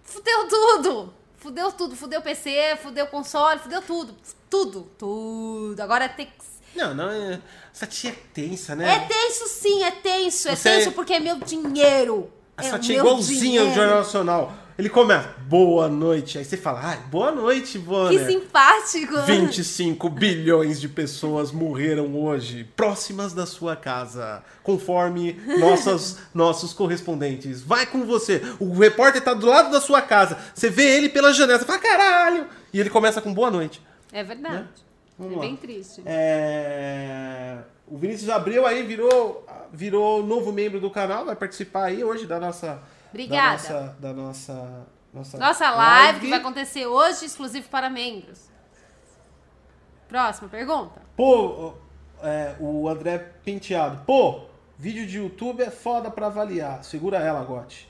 fudeu 0.05 0.49
tudo. 0.49 1.15
Fudeu 1.39 1.73
tudo. 1.73 1.97
Fudeu 1.97 2.21
PC, 2.21 2.77
fudeu 2.83 3.07
console, 3.07 3.59
fudeu 3.59 3.81
tudo. 3.81 4.15
Tudo, 4.51 4.83
tudo. 4.99 5.81
Agora 5.81 6.11
tem 6.11 6.27
que... 6.27 6.52
Não, 6.75 6.95
não, 6.95 7.11
é... 7.11 7.41
essa 7.75 7.87
tia 7.87 8.11
é 8.11 8.15
tensa, 8.35 8.75
né? 8.75 8.95
É 8.95 8.99
tenso 9.01 9.47
sim, 9.49 9.83
é 9.83 9.91
tenso. 9.91 10.49
É 10.49 10.57
Você- 10.57 10.71
tenso 10.71 10.93
porque 10.93 11.15
é 11.15 11.21
meu 11.21 11.39
dinheiro. 11.39 12.31
Essa 12.57 12.77
é 12.77 12.79
tia 12.79 12.95
é 12.95 13.03
meu 13.03 13.07
igualzinha 13.07 13.39
no 13.39 13.67
dinheiro. 13.67 13.75
Jornal 13.75 13.99
Nacional. 13.99 14.55
Ele 14.79 14.89
começa, 14.89 15.29
boa 15.47 15.87
noite. 15.87 16.39
Aí 16.39 16.45
você 16.45 16.57
fala, 16.57 16.81
ai, 16.83 16.99
boa 17.11 17.31
noite, 17.31 17.73
Que 17.73 17.79
Bonner. 17.79 18.27
simpático. 18.27 19.21
25 19.23 20.09
bilhões 20.09 20.81
de 20.81 20.89
pessoas 20.89 21.53
morreram 21.53 22.17
hoje, 22.17 22.65
próximas 22.75 23.35
da 23.35 23.45
sua 23.45 23.77
casa, 23.77 24.43
conforme 24.63 25.35
nossas, 25.59 26.19
nossos 26.33 26.73
correspondentes. 26.73 27.61
Vai 27.61 27.85
com 27.85 28.07
você. 28.07 28.43
O 28.59 28.73
repórter 28.73 29.23
tá 29.23 29.35
do 29.35 29.47
lado 29.47 29.71
da 29.71 29.81
sua 29.81 30.01
casa. 30.01 30.39
Você 30.55 30.71
vê 30.71 30.97
ele 30.97 31.11
pela 31.11 31.33
janela, 31.35 31.59
você 31.59 31.67
fala, 31.67 31.79
caralho! 31.79 32.47
E 32.73 32.81
ele 32.81 32.89
começa 32.89 33.21
com 33.21 33.33
boa 33.33 33.51
noite. 33.51 33.81
É 34.11 34.25
verdade. 34.25 34.67
Vamos 35.23 35.35
é 35.35 35.37
lá. 35.37 35.43
bem 35.43 35.57
triste. 35.57 36.03
É, 36.05 37.59
O 37.87 37.97
Vinícius 37.97 38.29
Abreu 38.29 38.67
aí 38.67 38.83
virou, 38.83 39.47
virou 39.73 40.25
novo 40.25 40.53
membro 40.53 40.81
do 40.81 40.91
canal, 40.91 41.25
vai 41.25 41.37
participar 41.37 41.85
aí 41.85 42.03
hoje 42.03 42.27
da 42.27 42.41
nossa. 42.41 42.83
Obrigada. 43.11 43.63
Da 43.63 43.73
nossa. 43.73 43.97
Da 44.01 44.13
nossa, 44.13 44.87
nossa, 45.13 45.39
Nossa 45.39 45.71
live, 45.71 46.21
que 46.21 46.31
vai 46.31 46.39
acontecer 46.39 46.87
hoje, 46.87 47.27
exclusivo 47.27 47.69
para 47.69 47.91
membros. 47.91 48.51
Próxima 50.09 50.49
pergunta. 50.49 51.01
Pô, 51.17 51.75
é, 52.23 52.55
o 52.59 52.89
André 52.89 53.19
Penteado. 53.45 54.03
Pô, 54.07 54.43
vídeo 54.79 55.07
de 55.07 55.19
YouTube 55.19 55.63
é 55.63 55.71
foda 55.71 56.11
pra 56.11 56.27
avaliar. 56.27 56.83
Segura 56.85 57.19
ela, 57.19 57.43
Gotti. 57.45 57.89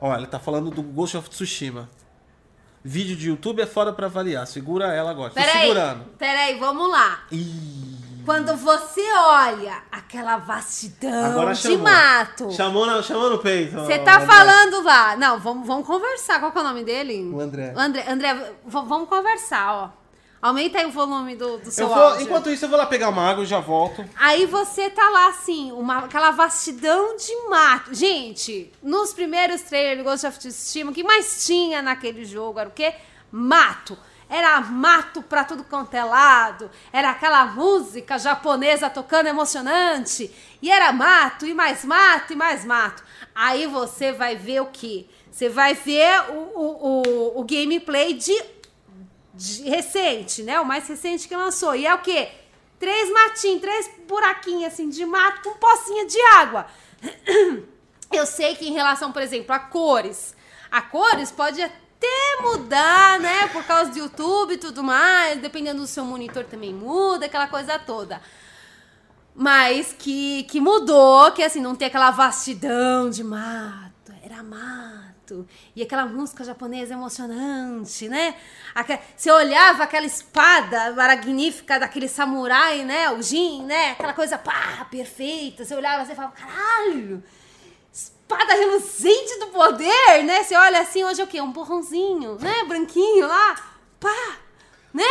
Ó, 0.00 0.14
ele 0.14 0.26
tá 0.26 0.38
falando 0.38 0.70
do 0.70 0.82
Ghost 0.82 1.16
of 1.16 1.28
Tsushima. 1.28 1.88
Vídeo 2.82 3.14
de 3.16 3.28
YouTube 3.28 3.60
é 3.60 3.66
foda 3.66 3.92
pra 3.92 4.06
avaliar. 4.06 4.46
Segura 4.46 4.86
ela. 4.94 5.14
Tô 5.14 5.30
Peraí, 5.30 5.60
segurando. 5.62 6.04
peraí, 6.18 6.58
vamos 6.58 6.90
lá. 6.90 7.24
Ih, 7.30 8.22
Quando 8.24 8.56
você 8.56 9.02
olha 9.12 9.82
aquela 9.92 10.38
vastidão 10.38 11.24
agora 11.26 11.52
de 11.54 11.60
chamou. 11.60 11.78
mato, 11.78 12.50
Chamou, 12.52 13.02
chamou 13.02 13.30
no 13.30 13.38
peito. 13.38 13.74
você 13.76 13.98
tá 13.98 14.16
André. 14.16 14.26
falando 14.26 14.82
lá. 14.82 15.16
Não, 15.16 15.38
vamos, 15.38 15.66
vamos 15.66 15.86
conversar. 15.86 16.38
Qual 16.40 16.52
que 16.52 16.58
é 16.58 16.60
o 16.62 16.64
nome 16.64 16.82
dele? 16.84 17.30
O 17.32 17.38
André. 17.40 17.72
André, 17.76 18.04
André, 18.08 18.52
vamos 18.64 19.08
conversar, 19.08 19.72
ó. 19.74 19.99
Aumenta 20.42 20.78
aí 20.78 20.86
o 20.86 20.90
volume 20.90 21.36
do, 21.36 21.58
do 21.58 21.70
seu 21.70 21.86
Eu 21.86 21.94
vou, 21.94 22.02
áudio. 22.02 22.22
enquanto 22.22 22.48
isso, 22.50 22.64
eu 22.64 22.68
vou 22.70 22.78
lá 22.78 22.86
pegar 22.86 23.10
uma 23.10 23.28
água 23.28 23.44
e 23.44 23.46
já 23.46 23.60
volto. 23.60 24.04
Aí 24.16 24.46
você 24.46 24.88
tá 24.88 25.06
lá, 25.10 25.28
assim, 25.28 25.70
uma, 25.72 25.98
aquela 25.98 26.30
vastidão 26.30 27.14
de 27.16 27.34
mato. 27.48 27.92
Gente, 27.94 28.72
nos 28.82 29.12
primeiros 29.12 29.60
trailers 29.62 29.98
do 29.98 30.04
Ghost 30.04 30.26
of 30.26 30.38
Tsushima, 30.38 30.92
o 30.92 30.94
que 30.94 31.04
mais 31.04 31.44
tinha 31.44 31.82
naquele 31.82 32.24
jogo 32.24 32.58
era 32.58 32.68
o 32.68 32.72
quê? 32.72 32.94
Mato. 33.30 33.98
Era 34.30 34.60
mato 34.60 35.20
pra 35.22 35.42
tudo 35.44 35.64
quanto 35.64 35.92
é 35.94 36.04
lado. 36.04 36.70
Era 36.92 37.10
aquela 37.10 37.44
música 37.46 38.16
japonesa 38.18 38.88
tocando 38.88 39.26
emocionante. 39.26 40.30
E 40.62 40.70
era 40.70 40.90
mato, 40.92 41.46
e 41.46 41.52
mais 41.52 41.84
mato, 41.84 42.32
e 42.32 42.36
mais 42.36 42.64
mato. 42.64 43.02
Aí 43.34 43.66
você 43.66 44.12
vai 44.12 44.36
ver 44.36 44.62
o 44.62 44.66
quê? 44.66 45.06
Você 45.30 45.48
vai 45.48 45.74
ver 45.74 46.30
o, 46.30 46.32
o, 46.32 47.02
o, 47.36 47.40
o 47.40 47.44
gameplay 47.44 48.14
de 48.14 48.30
de- 48.32 48.59
recente, 49.64 50.42
né? 50.42 50.60
O 50.60 50.64
mais 50.64 50.86
recente 50.86 51.26
que 51.26 51.36
lançou. 51.36 51.74
E 51.74 51.86
é 51.86 51.94
o 51.94 51.98
quê? 51.98 52.28
Três 52.78 53.10
matinhos, 53.10 53.60
três 53.60 53.90
buraquinhos 54.08 54.72
assim 54.72 54.88
de 54.88 55.04
mato 55.04 55.42
com 55.42 55.58
pocinha 55.58 56.06
de 56.06 56.20
água. 56.34 56.66
Eu 58.12 58.26
sei 58.26 58.56
que 58.56 58.66
em 58.66 58.72
relação, 58.72 59.12
por 59.12 59.22
exemplo, 59.22 59.54
a 59.54 59.58
cores, 59.58 60.34
a 60.70 60.82
cores 60.82 61.30
pode 61.30 61.62
até 61.62 62.42
mudar, 62.42 63.20
né? 63.20 63.46
Por 63.48 63.64
causa 63.64 63.90
do 63.90 63.98
YouTube 63.98 64.54
e 64.54 64.58
tudo 64.58 64.82
mais, 64.82 65.40
dependendo 65.40 65.82
do 65.82 65.86
seu 65.86 66.04
monitor 66.04 66.44
também 66.44 66.74
muda, 66.74 67.26
aquela 67.26 67.46
coisa 67.46 67.78
toda. 67.78 68.20
Mas 69.34 69.94
que, 69.96 70.42
que 70.44 70.60
mudou, 70.60 71.30
que 71.32 71.42
assim, 71.42 71.60
não 71.60 71.76
tem 71.76 71.86
aquela 71.86 72.10
vastidão 72.10 73.08
de 73.10 73.22
mato, 73.22 74.12
era 74.22 74.42
mato. 74.42 75.09
E 75.76 75.82
aquela 75.82 76.06
música 76.06 76.44
japonesa 76.44 76.94
emocionante, 76.94 78.08
né? 78.08 78.34
Aque- 78.74 78.98
Você 79.16 79.30
olhava 79.30 79.84
aquela 79.84 80.06
espada 80.06 80.92
magnífica 80.92 81.78
daquele 81.78 82.08
samurai, 82.08 82.84
né? 82.84 83.10
O 83.10 83.22
Jin, 83.22 83.64
né? 83.64 83.92
Aquela 83.92 84.12
coisa, 84.14 84.36
pá, 84.38 84.86
perfeita. 84.90 85.64
Você 85.64 85.74
olhava 85.74 86.10
e 86.10 86.14
falava, 86.14 86.34
caralho, 86.34 87.22
espada 87.92 88.54
reluzente 88.54 89.38
do 89.40 89.46
poder, 89.48 90.24
né? 90.24 90.42
Você 90.42 90.54
olha 90.56 90.80
assim, 90.80 91.02
hoje 91.04 91.20
é 91.20 91.24
o 91.24 91.26
quê? 91.26 91.40
Um 91.40 91.50
borrãozinho, 91.52 92.36
né? 92.40 92.64
Branquinho 92.64 93.26
lá, 93.26 93.54
pá, 93.98 94.36
né? 94.94 95.04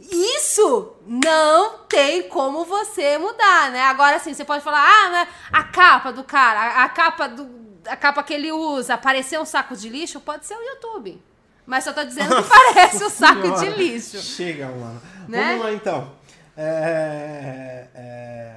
Isso 0.00 0.92
não 1.06 1.78
tem 1.88 2.28
como 2.28 2.64
você 2.64 3.18
mudar, 3.18 3.72
né? 3.72 3.82
Agora 3.82 4.14
assim, 4.16 4.32
você 4.32 4.44
pode 4.44 4.62
falar, 4.62 4.80
ah, 4.86 5.08
né, 5.10 5.28
a 5.52 5.64
capa 5.64 6.12
do 6.12 6.22
cara, 6.22 6.60
a, 6.60 6.84
a 6.84 6.88
capa 6.88 7.28
do 7.28 7.44
a 7.86 7.96
capa 7.96 8.22
que 8.22 8.34
ele 8.34 8.52
usa, 8.52 8.96
parecer 8.96 9.38
um 9.38 9.44
saco 9.44 9.76
de 9.76 9.88
lixo, 9.88 10.20
pode 10.20 10.46
ser 10.46 10.54
o 10.54 10.62
YouTube. 10.62 11.20
Mas 11.66 11.84
só 11.84 11.92
tô 11.92 12.02
dizendo 12.02 12.34
que 12.34 12.48
parece 12.48 13.04
um 13.04 13.10
saco 13.10 13.60
de 13.60 13.68
lixo. 13.70 14.18
Chega, 14.18 14.68
mano. 14.68 15.02
Né? 15.28 15.50
Vamos 15.50 15.64
lá, 15.64 15.72
então. 15.72 16.12
É, 16.56 17.86
é, 17.94 18.56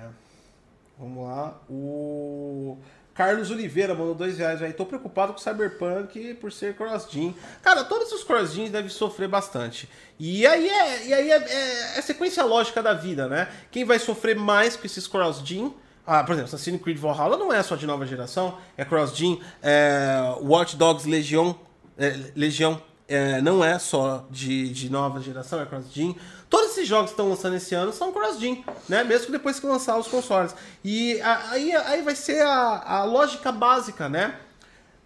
Vamos 0.98 1.28
lá. 1.28 1.60
O 1.70 2.78
Carlos 3.14 3.52
Oliveira 3.52 3.94
mandou 3.94 4.16
dois 4.16 4.38
reais 4.38 4.62
aí. 4.62 4.72
Tô 4.72 4.86
preocupado 4.86 5.34
com 5.34 5.40
o 5.40 5.42
Cyberpunk 5.42 6.36
por 6.36 6.52
ser 6.52 6.76
cross-gen. 6.76 7.36
Cara, 7.62 7.84
todos 7.84 8.12
os 8.12 8.24
cross-gens 8.24 8.70
devem 8.70 8.90
sofrer 8.90 9.28
bastante. 9.28 9.90
E 10.20 10.46
aí, 10.48 10.70
é, 10.70 11.08
e 11.08 11.14
aí 11.14 11.32
é, 11.32 11.36
é, 11.36 11.98
é 11.98 12.02
sequência 12.02 12.44
lógica 12.44 12.82
da 12.82 12.94
vida, 12.94 13.28
né? 13.28 13.48
Quem 13.72 13.84
vai 13.84 14.00
sofrer 14.00 14.36
mais 14.36 14.76
com 14.76 14.86
esses 14.86 15.08
cross-gen... 15.08 15.74
Ah, 16.14 16.26
por 16.26 16.34
exemplo, 16.34 16.54
Assassin's 16.54 16.82
Creed 16.82 16.98
Valhalla 16.98 17.38
não 17.38 17.54
é 17.54 17.64
só 17.64 17.78
de 17.78 17.88
nova 17.88 18.06
geração, 18.06 18.58
é 18.76 18.84
cross-gen. 18.84 19.40
É, 19.64 20.36
Watch 20.42 20.76
Dogs 20.76 21.08
Legion, 21.10 21.54
é, 21.98 22.32
Legião 22.36 22.82
é, 23.08 23.40
não 23.42 23.64
é 23.64 23.80
só 23.80 24.26
de, 24.30 24.68
de 24.74 24.90
nova 24.90 25.22
geração, 25.22 25.62
é 25.62 25.66
cross-gen. 25.66 26.18
Todos 26.50 26.72
esses 26.72 26.86
jogos 26.86 27.12
que 27.12 27.14
estão 27.14 27.30
lançando 27.30 27.56
esse 27.56 27.74
ano 27.74 27.94
são 27.94 28.12
cross-gen, 28.12 28.62
né? 28.90 29.06
Mesmo 29.06 29.28
que 29.28 29.32
depois 29.32 29.58
que 29.58 29.66
lançar 29.66 29.98
os 29.98 30.10
consoles. 30.10 30.54
E 30.84 31.18
aí, 31.22 31.74
aí 31.74 32.02
vai 32.02 32.14
ser 32.14 32.42
a, 32.42 32.84
a 32.86 33.04
lógica 33.06 33.50
básica, 33.50 34.10
né? 34.10 34.38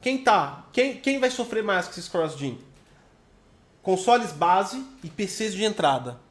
Quem 0.02 0.18
tá? 0.18 0.66
Quem, 0.74 0.98
quem 0.98 1.20
vai 1.20 1.30
sofrer 1.30 1.64
mais 1.64 1.86
com 1.86 1.92
esses 1.92 2.08
cross-gen? 2.08 2.58
Consoles 3.84 4.32
base 4.32 4.84
e 5.04 5.10
PCs 5.12 5.54
de 5.54 5.66
entrada. 5.66 6.25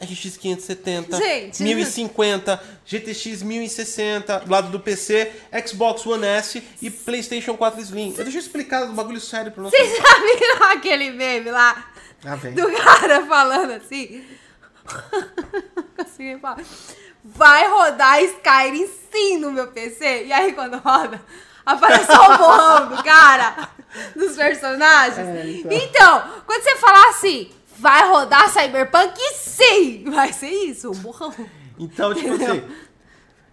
RX 0.00 0.36
570, 0.36 1.16
Gente. 1.16 1.62
1050, 1.62 2.62
GTX 2.86 3.42
1060, 3.42 4.38
do 4.40 4.50
lado 4.50 4.70
do 4.70 4.78
PC, 4.78 5.32
Xbox 5.66 6.06
One 6.06 6.24
S 6.24 6.62
e 6.80 6.88
PlayStation 6.88 7.56
4 7.56 7.80
Slim. 7.80 8.12
Deixa 8.12 8.38
eu 8.38 8.40
explicar 8.40 8.84
um 8.84 8.94
bagulho 8.94 9.20
sério 9.20 9.50
pro 9.50 9.62
nosso. 9.62 9.76
Vocês 9.76 9.96
já 9.96 10.20
viram 10.20 10.64
aquele 10.70 11.10
meme 11.10 11.50
lá? 11.50 11.84
Ah, 12.24 12.36
do 12.36 12.72
cara 12.76 13.26
falando 13.26 13.72
assim. 13.72 14.24
Não 15.76 15.84
consegui 16.04 16.38
falar. 16.38 16.62
Vai 17.24 17.68
rodar 17.68 18.22
Skyrim 18.22 18.88
sim 19.10 19.38
no 19.38 19.50
meu 19.50 19.68
PC. 19.68 20.26
E 20.26 20.32
aí 20.32 20.52
quando 20.52 20.78
roda, 20.78 21.20
aparece 21.66 22.06
só 22.06 22.34
o 22.34 22.38
borrão 22.38 22.88
do 22.88 23.02
cara, 23.02 23.68
dos 24.14 24.36
personagens. 24.36 25.18
É, 25.18 25.50
então. 25.50 25.72
então. 25.72 26.42
quando 26.46 26.62
você 26.62 26.76
falar 26.76 27.08
assim, 27.10 27.50
vai 27.78 28.08
rodar 28.08 28.48
Cyberpunk 28.52 29.18
sim, 29.34 30.04
vai 30.10 30.32
ser 30.32 30.48
isso, 30.50 30.90
um 30.90 30.94
borrão. 30.94 31.32
Então, 31.78 32.12
tipo 32.14 32.28
Entendeu? 32.34 32.52
assim, 32.54 32.64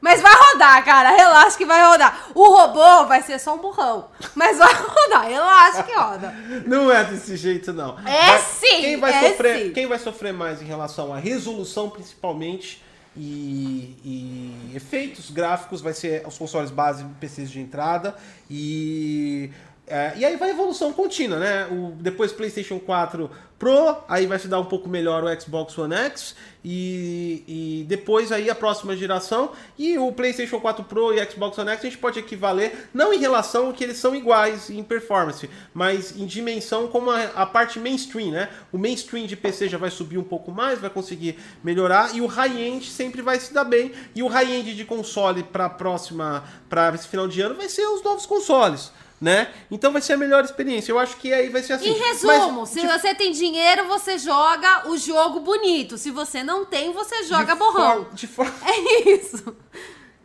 Mas 0.02 0.22
vai 0.22 0.34
rodar, 0.36 0.84
cara. 0.86 1.10
Relaxa 1.12 1.58
que 1.58 1.66
vai 1.66 1.84
rodar. 1.84 2.30
O 2.36 2.50
robô 2.50 3.06
vai 3.08 3.22
ser 3.24 3.40
só 3.40 3.56
um 3.56 3.60
burrão. 3.60 4.10
Mas 4.36 4.58
vai 4.58 4.74
rodar. 4.74 5.28
Relaxa 5.28 5.84
que 5.84 5.94
roda. 5.94 6.32
não 6.66 6.92
é 6.92 7.04
desse 7.06 7.36
jeito, 7.38 7.72
não. 7.74 7.98
É 8.00 8.28
Vai- 8.32 8.40
sim, 8.42 8.82
Quem 8.82 8.98
vai, 9.00 9.14
é 9.26 9.30
sofrer, 9.32 9.66
sim. 9.68 9.74
quem 9.74 9.88
vai 9.88 10.00
sofrer 10.00 10.34
mais 10.34 10.62
em 10.62 10.66
relação 10.66 11.14
à 11.14 11.18
resolução, 11.18 11.90
principalmente, 11.90 12.84
e, 13.18 13.96
e 14.04 14.76
efeitos 14.76 15.32
gráficos, 15.32 15.82
vai 15.82 15.94
ser 15.94 16.24
os 16.28 16.38
consoles 16.38 16.70
base 16.70 17.04
e 17.04 17.08
PCs 17.20 17.50
de 17.50 17.60
entrada. 17.62 18.16
E, 18.50 19.50
é, 19.88 20.14
e 20.18 20.26
aí 20.26 20.36
vai 20.36 20.50
evolução 20.50 20.92
contínua, 20.92 21.38
né? 21.38 21.68
O, 21.68 21.92
depois 22.00 22.32
PlayStation 22.32 22.80
4 22.80 23.30
Pro, 23.60 24.04
aí 24.10 24.26
vai 24.26 24.38
se 24.38 24.48
dar 24.48 24.60
um 24.60 24.66
pouco 24.66 24.90
melhor 24.90 25.24
o 25.24 25.42
Xbox 25.42 25.78
One 25.78 25.94
X. 25.94 26.36
E, 26.64 27.44
e 27.48 27.86
depois 27.88 28.32
aí 28.32 28.50
a 28.50 28.56
próxima 28.56 28.98
geração. 28.98 29.52
E 29.78 29.96
o 30.00 30.12
PlayStation 30.12 30.60
4 30.60 30.84
Pro 30.86 31.14
e 31.14 31.24
Xbox 31.30 31.58
One 31.60 31.70
X 31.70 31.80
a 31.82 31.84
gente 31.84 32.00
pode 32.00 32.18
equivaler, 32.18 32.90
não 32.92 33.14
em 33.14 33.20
relação 33.20 33.72
que 33.72 33.84
eles 33.84 33.98
são 33.98 34.16
iguais 34.16 34.72
em 34.72 34.84
performance, 34.84 35.48
mas 35.72 36.18
em 36.18 36.26
dimensão 36.26 36.88
como 36.88 37.12
a, 37.12 37.22
a 37.36 37.46
parte 37.46 37.80
mainstream, 37.80 38.32
né? 38.32 38.50
O 38.74 38.80
mainstream 38.80 39.28
de 39.28 39.38
PC 39.38 39.70
já 39.70 39.78
vai 39.78 39.92
subir 39.92 40.18
um 40.18 40.24
pouco 40.24 40.52
mais, 40.52 40.80
vai 40.80 40.90
conseguir 40.90 41.38
melhorar 41.64 42.16
e 42.16 42.22
o 42.22 42.26
high-end 42.26 42.90
sempre 42.90 43.22
vai 43.22 43.40
se 43.40 43.54
dar 43.54 43.64
bem. 43.64 43.92
E 44.16 44.24
o 44.24 44.28
high-end 44.28 44.74
de 44.74 44.84
console 44.84 45.44
para 45.44 45.70
próxima, 45.70 46.44
para 46.68 46.94
esse 46.96 47.08
final 47.08 47.28
de 47.28 47.40
ano 47.40 47.54
vai 47.54 47.70
ser 47.70 47.86
os 47.86 48.04
novos 48.04 48.26
consoles. 48.26 48.92
Né? 49.26 49.52
Então 49.72 49.92
vai 49.92 50.04
ser 50.04 50.14
a 50.14 50.18
melhor 50.18 50.44
experiência. 50.46 50.92
Eu 50.92 51.00
acho 51.00 51.18
que 51.18 51.34
aí 51.34 51.50
vai 51.50 51.64
ser 51.64 51.74
assim. 51.74 51.88
Em 51.90 51.98
resumo, 51.98 52.60
Mas, 52.60 52.70
se 52.70 52.80
de- 52.82 52.88
você 52.88 53.16
tem 53.16 53.32
dinheiro, 53.32 53.88
você 53.88 54.20
joga 54.20 54.88
o 54.88 54.96
jogo 55.00 55.40
bonito. 55.40 55.98
Se 55.98 56.12
você 56.12 56.44
não 56.44 56.64
tem, 56.64 56.94
você 56.94 57.24
joga 57.24 57.54
de 57.54 57.58
borrão. 57.60 58.06
for- 58.06 58.14
de 58.14 58.28
forma 58.30 58.54
É 58.64 59.10
isso. 59.10 59.58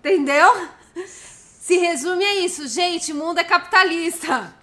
Entendeu? 0.01 0.69
Se 1.07 1.79
resume 1.79 2.23
a 2.27 2.41
isso. 2.41 2.69
Gente, 2.69 3.15
mundo 3.15 3.39
é 3.39 3.45
capitalista. 3.45 4.55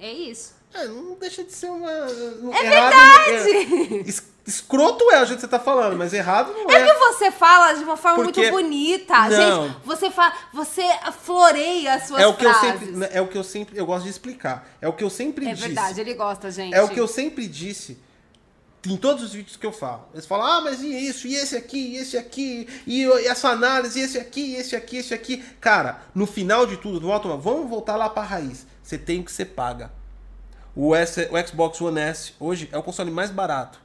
É 0.00 0.12
isso. 0.12 0.55
É, 0.82 0.88
não 0.88 1.14
deixa 1.14 1.42
de 1.44 1.52
ser 1.52 1.70
uma. 1.70 1.90
É 1.90 2.70
verdade! 2.70 4.02
es- 4.06 4.22
escroto 4.46 5.10
é 5.10 5.22
o 5.22 5.24
jeito 5.26 5.36
que 5.36 5.40
você 5.40 5.48
tá 5.48 5.58
falando, 5.58 5.96
mas 5.96 6.12
errado 6.12 6.52
não 6.52 6.70
É 6.70 6.74
é. 6.82 6.86
que 6.86 6.94
você 6.94 7.30
fala 7.32 7.72
de 7.72 7.82
uma 7.84 7.96
forma 7.96 8.22
Porque- 8.24 8.40
muito 8.50 8.52
bonita. 8.62 9.28
Não. 9.28 9.66
Gente, 9.68 9.76
você, 9.84 10.10
fa... 10.10 10.32
você 10.52 10.82
floreia 11.22 11.94
as 11.94 12.06
suas 12.06 12.20
É 12.22 12.26
o 12.26 12.34
que 12.34 12.44
eu 12.46 12.52
frases. 12.54 12.80
sempre. 12.90 13.08
É 13.12 13.20
o 13.20 13.26
que 13.28 13.38
eu 13.38 13.44
sempre. 13.44 13.78
Eu 13.78 13.86
gosto 13.86 14.04
de 14.04 14.10
explicar. 14.10 14.68
É 14.80 14.86
o 14.88 14.92
que 14.92 15.02
eu 15.04 15.10
sempre 15.10 15.46
É 15.48 15.52
disse. 15.54 15.66
verdade, 15.66 16.00
ele 16.00 16.14
gosta, 16.14 16.50
gente. 16.50 16.74
É 16.74 16.82
o 16.82 16.88
que 16.88 17.00
eu 17.00 17.08
sempre 17.08 17.46
disse 17.48 17.98
em 18.86 18.96
todos 18.96 19.24
os 19.24 19.32
vídeos 19.32 19.56
que 19.56 19.66
eu 19.66 19.72
falo. 19.72 20.06
Eles 20.14 20.26
falam, 20.26 20.46
ah, 20.46 20.60
mas 20.60 20.80
e 20.80 20.86
isso, 21.08 21.26
e 21.26 21.34
esse 21.34 21.56
aqui, 21.56 21.94
e 21.94 21.96
esse 21.96 22.16
aqui, 22.16 22.68
e 22.86 23.04
essa 23.26 23.48
análise, 23.48 23.98
e 23.98 24.02
esse 24.04 24.16
aqui, 24.16 24.52
e 24.52 24.56
esse 24.56 24.76
aqui, 24.76 24.98
esse 24.98 25.12
aqui. 25.12 25.42
Cara, 25.60 26.02
no 26.14 26.24
final 26.24 26.64
de 26.66 26.76
tudo, 26.76 27.00
volta, 27.00 27.26
vamos 27.36 27.68
voltar 27.68 27.96
lá 27.96 28.08
pra 28.08 28.22
raiz. 28.22 28.64
Você 28.80 28.96
tem 28.96 29.24
que 29.24 29.32
ser 29.32 29.46
paga. 29.46 29.90
O, 30.76 30.94
S, 30.94 31.26
o 31.32 31.48
Xbox 31.48 31.80
One 31.80 31.98
S 31.98 32.34
hoje 32.38 32.68
é 32.70 32.76
o 32.76 32.82
console 32.82 33.10
mais 33.10 33.30
barato 33.30 33.80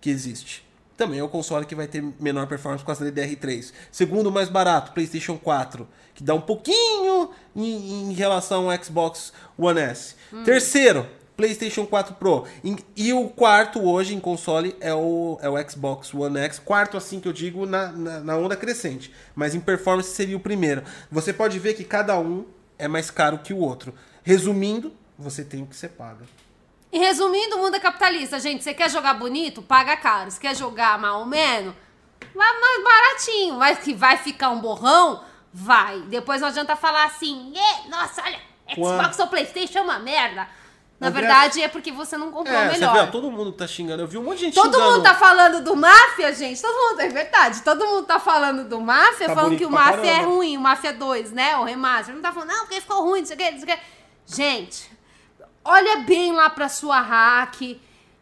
que 0.00 0.08
existe. 0.08 0.66
Também 0.96 1.18
é 1.18 1.22
o 1.22 1.28
console 1.28 1.66
que 1.66 1.74
vai 1.74 1.86
ter 1.86 2.02
menor 2.18 2.46
performance 2.46 2.82
com 2.82 2.90
a 2.90 2.96
DDR3. 2.96 3.70
Segundo 3.92 4.32
mais 4.32 4.48
barato, 4.48 4.92
PlayStation 4.92 5.36
4, 5.36 5.86
que 6.14 6.24
dá 6.24 6.32
um 6.34 6.40
pouquinho 6.40 7.30
em, 7.54 8.10
em 8.10 8.12
relação 8.14 8.70
ao 8.70 8.82
Xbox 8.82 9.30
One 9.58 9.78
S. 9.78 10.14
Terceiro, 10.42 11.06
PlayStation 11.36 11.84
4 11.84 12.14
Pro. 12.14 12.46
E 12.96 13.12
o 13.12 13.28
quarto 13.28 13.86
hoje 13.86 14.14
em 14.14 14.20
console 14.20 14.74
é 14.80 14.94
o, 14.94 15.38
é 15.42 15.50
o 15.50 15.70
Xbox 15.70 16.14
One 16.14 16.38
X. 16.38 16.58
Quarto, 16.58 16.96
assim 16.96 17.20
que 17.20 17.28
eu 17.28 17.32
digo, 17.32 17.66
na, 17.66 17.92
na, 17.92 18.20
na 18.20 18.36
onda 18.38 18.56
crescente. 18.56 19.12
Mas 19.34 19.54
em 19.54 19.60
performance 19.60 20.08
seria 20.08 20.36
o 20.36 20.40
primeiro. 20.40 20.82
Você 21.10 21.30
pode 21.30 21.58
ver 21.58 21.74
que 21.74 21.84
cada 21.84 22.18
um 22.18 22.46
é 22.78 22.88
mais 22.88 23.10
caro 23.10 23.38
que 23.38 23.52
o 23.52 23.58
outro. 23.58 23.92
Resumindo, 24.22 24.92
você 25.18 25.44
tem 25.44 25.62
o 25.62 25.66
que 25.66 25.76
você 25.76 25.88
paga. 25.88 26.24
E 26.92 26.98
resumindo, 26.98 27.56
o 27.56 27.58
mundo 27.60 27.74
é 27.76 27.80
capitalista. 27.80 28.38
Gente, 28.38 28.62
você 28.64 28.72
quer 28.72 28.90
jogar 28.90 29.14
bonito? 29.14 29.60
Paga 29.62 29.96
caro. 29.96 30.30
Você 30.30 30.40
quer 30.40 30.54
jogar 30.56 30.98
mal 30.98 31.20
ou 31.20 31.26
menos? 31.26 31.74
Vai 32.34 32.60
mais 32.60 32.84
baratinho. 32.84 33.54
Mas 33.56 33.78
que 33.80 33.92
vai 33.92 34.16
ficar 34.18 34.50
um 34.50 34.60
borrão? 34.60 35.22
Vai. 35.52 36.00
Depois 36.02 36.40
não 36.40 36.48
adianta 36.48 36.76
falar 36.76 37.04
assim, 37.06 37.52
"É, 37.56 37.88
nossa, 37.88 38.22
olha, 38.22 38.38
Xbox 38.70 39.18
ou 39.18 39.26
Playstation 39.26 39.78
é 39.78 39.82
uma 39.82 39.98
merda. 39.98 40.48
Na 40.98 41.08
André- 41.08 41.20
verdade, 41.20 41.60
é 41.62 41.68
porque 41.68 41.92
você 41.92 42.16
não 42.16 42.30
comprou 42.32 42.56
É, 42.56 42.68
você 42.68 42.72
melhor. 42.78 42.92
vê, 42.94 42.98
ó, 43.00 43.06
todo 43.08 43.30
mundo 43.30 43.52
tá 43.52 43.66
xingando. 43.66 44.02
Eu 44.02 44.06
vi 44.06 44.16
um 44.16 44.22
monte 44.22 44.38
de 44.38 44.44
gente 44.46 44.54
Todo 44.54 44.72
xingando. 44.72 44.92
mundo 44.92 45.02
tá 45.02 45.14
falando 45.14 45.62
do 45.62 45.76
Máfia, 45.76 46.32
gente. 46.34 46.60
Todo 46.62 46.74
mundo, 46.74 47.00
é 47.00 47.08
verdade. 47.08 47.60
Todo 47.62 47.86
mundo 47.86 48.06
tá 48.06 48.18
falando 48.18 48.64
do 48.66 48.80
Máfia, 48.80 49.26
Tá 49.26 49.34
falando 49.34 49.58
que 49.58 49.66
o 49.66 49.70
Máfia 49.70 50.10
é 50.10 50.14
caramba. 50.14 50.30
ruim, 50.34 50.56
o 50.56 50.60
Máfia 50.60 50.94
2, 50.94 51.32
né? 51.32 51.54
O 51.58 51.64
remaster. 51.64 52.14
Não 52.14 52.22
tá 52.22 52.32
falando, 52.32 52.48
não, 52.48 52.60
porque 52.60 52.80
ficou 52.80 53.02
ruim, 53.02 53.20
não 53.20 53.26
sei 53.26 53.36
o 53.36 53.38
que, 53.38 53.50
não 53.50 53.58
sei 53.60 53.74
o 53.74 53.76
que. 53.76 53.82
Gente, 54.26 54.90
olha 55.66 55.98
bem 55.98 56.32
lá 56.32 56.48
pra 56.48 56.68
sua 56.68 57.00
hack. 57.00 57.78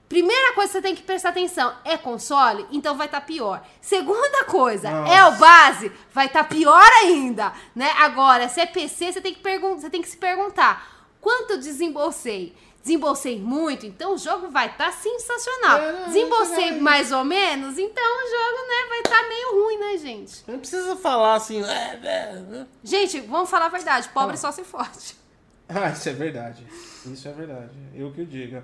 Primeira 0.09 0.53
coisa 0.53 0.69
que 0.69 0.79
você 0.79 0.83
tem 0.83 0.95
que 0.95 1.03
prestar 1.03 1.31
atenção, 1.31 1.75
é 1.85 1.97
console? 1.97 2.67
Então 2.71 2.97
vai 2.97 3.07
estar 3.07 3.21
tá 3.21 3.27
pior. 3.27 3.67
Segunda 3.81 4.45
coisa, 4.45 4.89
é 4.89 5.25
o 5.25 5.33
base? 5.33 5.91
Vai 6.13 6.27
estar 6.27 6.45
tá 6.45 6.49
pior 6.49 6.89
ainda, 7.03 7.53
né? 7.75 7.91
Agora, 7.99 8.49
se 8.49 8.61
é 8.61 8.67
PC, 8.67 9.13
você 9.13 9.21
tem 9.21 9.35
que, 9.35 9.41
pergun 9.41 9.77
você 9.79 9.89
tem 9.91 10.03
que 10.03 10.09
se 10.09 10.17
perguntar, 10.17 11.07
quanto 11.21 11.59
desembolsei? 11.59 12.55
Desembolsei 12.83 13.41
muito, 13.41 13.87
então 13.87 14.13
o 14.13 14.19
jogo 14.19 14.51
vai 14.51 14.67
estar 14.67 14.93
sensacional. 14.93 15.79
É, 15.79 16.05
Desembolsei 16.05 16.69
é 16.69 16.73
mais 16.73 17.11
ou 17.11 17.25
menos, 17.25 17.79
então 17.79 18.05
o 18.05 18.31
jogo, 18.31 18.69
né, 18.69 18.89
vai 18.91 18.99
estar 19.01 19.29
meio 19.29 19.65
ruim, 19.65 19.79
né, 19.79 19.97
gente? 19.97 20.45
Não 20.47 20.59
precisa 20.59 20.95
falar 20.95 21.37
assim. 21.37 21.65
"É, 21.65 21.99
é, 22.05 22.59
é". 22.61 22.67
Gente, 22.85 23.21
vamos 23.21 23.49
falar 23.49 23.67
a 23.67 23.71
verdade, 23.71 24.11
pobre 24.11 24.37
só 24.37 24.53
se 24.53 24.63
forte. 24.65 25.17
Ah, 25.69 25.91
isso 25.91 26.09
é 26.09 26.13
verdade. 26.13 26.63
Isso 27.07 27.27
é 27.27 27.33
verdade. 27.33 27.73
Eu 27.95 28.13
que 28.13 28.23
o 28.23 28.27
diga. 28.27 28.63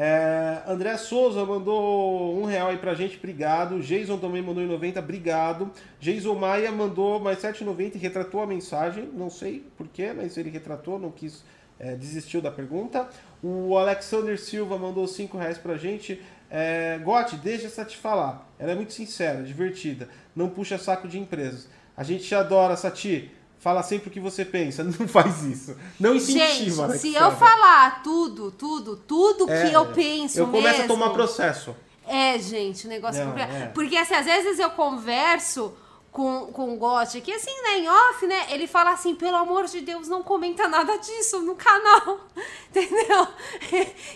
É, 0.00 0.62
André 0.66 0.96
Souza 0.96 1.44
mandou 1.44 2.40
um 2.40 2.44
real 2.44 2.68
aí 2.68 2.78
pra 2.78 2.94
gente, 2.94 3.16
obrigado. 3.16 3.80
Jason 3.80 4.16
também 4.16 4.40
mandou 4.40 4.62
em 4.62 4.66
90, 4.66 5.00
obrigado. 5.00 5.72
Jason 5.98 6.34
Maia 6.34 6.70
mandou 6.70 7.18
mais 7.18 7.38
7,90 7.40 7.96
e 7.96 7.98
retratou 7.98 8.40
a 8.40 8.46
mensagem. 8.46 9.10
Não 9.12 9.28
sei 9.28 9.64
porquê, 9.76 10.12
mas 10.16 10.36
ele 10.38 10.50
retratou, 10.50 10.98
não 10.98 11.10
quis, 11.10 11.44
é, 11.80 11.96
desistiu 11.96 12.40
da 12.40 12.50
pergunta. 12.50 13.08
O 13.42 13.76
Alexander 13.76 14.38
Silva 14.40 14.78
mandou 14.78 15.06
5 15.06 15.36
reais 15.36 15.58
pra 15.58 15.76
gente. 15.76 16.22
É, 16.48 16.98
Gotti, 17.02 17.36
deixa 17.36 17.66
essa 17.66 17.84
te 17.84 17.96
falar. 17.96 18.48
Ela 18.56 18.72
é 18.72 18.74
muito 18.74 18.92
sincera, 18.92 19.42
divertida. 19.42 20.08
Não 20.34 20.48
puxa 20.48 20.78
saco 20.78 21.08
de 21.08 21.18
empresas. 21.18 21.68
A 21.96 22.04
gente 22.04 22.22
te 22.22 22.34
adora, 22.36 22.76
Sati. 22.76 23.32
Fala 23.58 23.82
sempre 23.82 24.08
o 24.08 24.12
que 24.12 24.20
você 24.20 24.44
pensa. 24.44 24.84
Não 24.98 25.08
faz 25.08 25.42
isso. 25.42 25.76
Não 25.98 26.14
incentiva, 26.14 26.88
Gente, 26.88 26.98
se 26.98 27.14
eu 27.14 27.30
falar 27.32 28.02
tudo, 28.02 28.50
tudo, 28.52 28.96
tudo 28.96 29.50
É, 29.50 29.68
que 29.68 29.74
eu 29.74 29.86
penso 29.86 30.38
Eu 30.38 30.46
começo 30.46 30.78
mesmo, 30.78 30.84
a 30.84 30.86
tomar 30.86 31.10
processo. 31.10 31.74
É, 32.06 32.38
gente, 32.38 32.86
o 32.86 32.88
negócio 32.88 33.24
Não, 33.24 33.36
é... 33.36 33.64
é. 33.64 33.66
Porque 33.74 33.96
assim, 33.96 34.14
às 34.14 34.24
vezes 34.24 34.58
eu 34.58 34.70
converso 34.70 35.74
com, 36.10 36.46
com 36.52 36.72
o 36.74 36.76
Gotti, 36.76 37.20
que 37.20 37.32
assim, 37.32 37.50
né, 37.62 37.78
em 37.78 37.88
off, 37.88 38.26
né, 38.26 38.46
ele 38.50 38.66
fala 38.66 38.90
assim, 38.92 39.14
pelo 39.14 39.36
amor 39.36 39.66
de 39.66 39.80
Deus, 39.82 40.08
não 40.08 40.22
comenta 40.22 40.66
nada 40.66 40.96
disso 40.98 41.40
no 41.42 41.54
canal, 41.54 42.20
entendeu? 42.70 43.28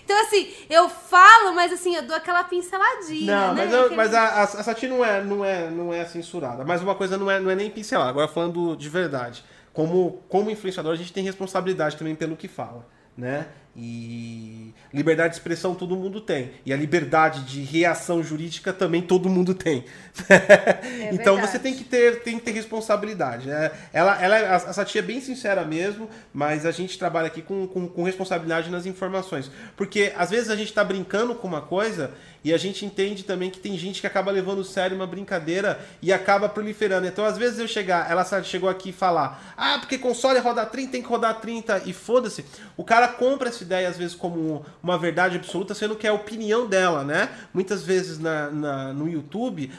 Então 0.05 0.21
assim, 0.23 0.53
eu 0.71 0.89
falo, 0.89 1.55
mas 1.55 1.73
assim, 1.73 1.95
eu 1.95 2.03
dou 2.03 2.17
aquela 2.17 2.43
pinceladinha, 2.45 3.37
Não, 3.49 3.55
né? 3.55 3.65
mas, 3.65 3.73
eu- 3.73 3.81
Aquele- 3.83 3.97
mas 3.97 4.15
a, 4.15 4.23
a, 4.23 4.43
a 4.43 4.47
Sati 4.47 4.87
não 4.89 5.05
é, 5.05 5.23
não, 5.23 5.45
é, 5.45 5.71
não 5.71 5.93
é 5.93 6.05
censurada. 6.05 6.65
Mas 6.65 6.83
uma 6.83 6.95
coisa 6.95 7.17
não 7.19 7.31
é, 7.31 7.39
não 7.39 7.51
é 7.51 7.55
nem 7.55 7.71
pincelar. 7.71 8.09
Agora 8.09 8.27
falando 8.29 8.75
de 8.77 8.89
verdade. 8.89 9.45
Como, 9.73 10.23
como 10.29 10.51
influenciador, 10.51 10.93
a 10.93 10.97
gente 10.97 11.13
tem 11.13 11.25
responsabilidade 11.25 11.97
também 11.97 12.15
pelo 12.15 12.37
que 12.37 12.49
fala. 12.49 12.87
Né? 13.17 13.47
E 13.75 14.75
liberdade 14.93 15.31
de 15.31 15.37
expressão 15.37 15.75
todo 15.75 15.97
mundo 15.97 16.21
tem. 16.21 16.53
E 16.67 16.73
a 16.73 16.77
liberdade 16.77 17.43
de 17.45 17.63
reação 17.63 18.23
jurídica 18.23 18.73
também 18.73 19.01
todo 19.01 19.29
mundo 19.29 19.55
tem. 19.55 19.85
então 21.11 21.35
É 21.35 21.41
verdade. 21.41 21.41
você 21.41 21.59
tem 21.59 21.75
que 21.75 21.85
ter, 21.85 22.23
tem 22.23 22.39
que 22.39 22.45
ter 22.45 22.53
responsabilidade. 22.53 23.51
É, 23.51 23.73
ela, 23.93 24.23
ela, 24.23 24.37
a, 24.37 24.57
a 24.57 24.73
Sati 24.73 24.99
é 24.99 25.03
bem 25.03 25.21
sincera 25.21 25.65
mesmo, 25.65 26.09
mas 26.35 26.67
a 26.67 26.71
gente 26.71 26.99
trabalha 26.99 27.29
aqui 27.29 27.41
com, 27.41 27.67
com, 27.67 27.89
com 27.89 28.03
responsabilidade 28.03 28.71
nas 28.71 28.85
informações. 28.85 29.51
Porque 29.77 30.13
às 30.17 30.29
vezes 30.29 30.51
a 30.51 30.57
gente 30.57 30.69
está 30.69 30.85
brincando 30.85 31.35
com 31.35 31.49
uma 31.49 31.63
coisa 31.63 32.13
e 32.45 32.53
a 32.53 32.59
gente 32.59 32.85
entende 32.85 33.23
também 33.23 33.51
que 33.51 33.61
tem 33.61 33.79
gente 33.79 34.01
que 34.01 34.07
acaba 34.07 34.31
levando 34.31 34.65
sério 34.65 34.97
uma 34.97 35.07
brincadeira 35.07 35.81
e 36.03 36.13
acaba 36.13 36.49
proliferando. 36.49 37.07
Então, 37.07 37.25
às 37.25 37.39
vezes 37.39 37.59
eu 37.59 37.69
chegar, 37.69 38.11
ela 38.11 38.25
chegou 38.43 38.69
aqui 38.69 38.91
e 38.91 38.93
falar: 38.93 39.55
"Ah, 39.57 39.79
porque 39.79 39.97
console 39.97 40.41
roda 40.41 40.67
30, 40.67 40.93
tem 40.93 41.03
que 41.03 41.09
rodar 41.09 41.41
30" 41.41 41.83
e 41.87 41.93
foda-se. 41.93 42.45
O 42.77 42.83
cara 42.85 43.09
compra 43.09 43.51
essa 43.63 43.65
ideia 43.65 43.89
às 43.89 43.97
vezes 43.97 44.15
como 44.15 44.65
uma 44.83 44.99
verdade 44.99 45.37
absoluta, 45.37 45.75
sendo 45.75 45.95
que 45.97 46.07
é 46.07 46.11
a 46.11 46.15
opinião 46.15 46.67
dela, 46.67 47.05
né? 47.05 47.29
Muitas 47.55 47.83
vezes 47.83 48.19
na, 48.19 48.51
na- 48.51 48.93
no 48.93 49.09
YouTube, 49.09 49.71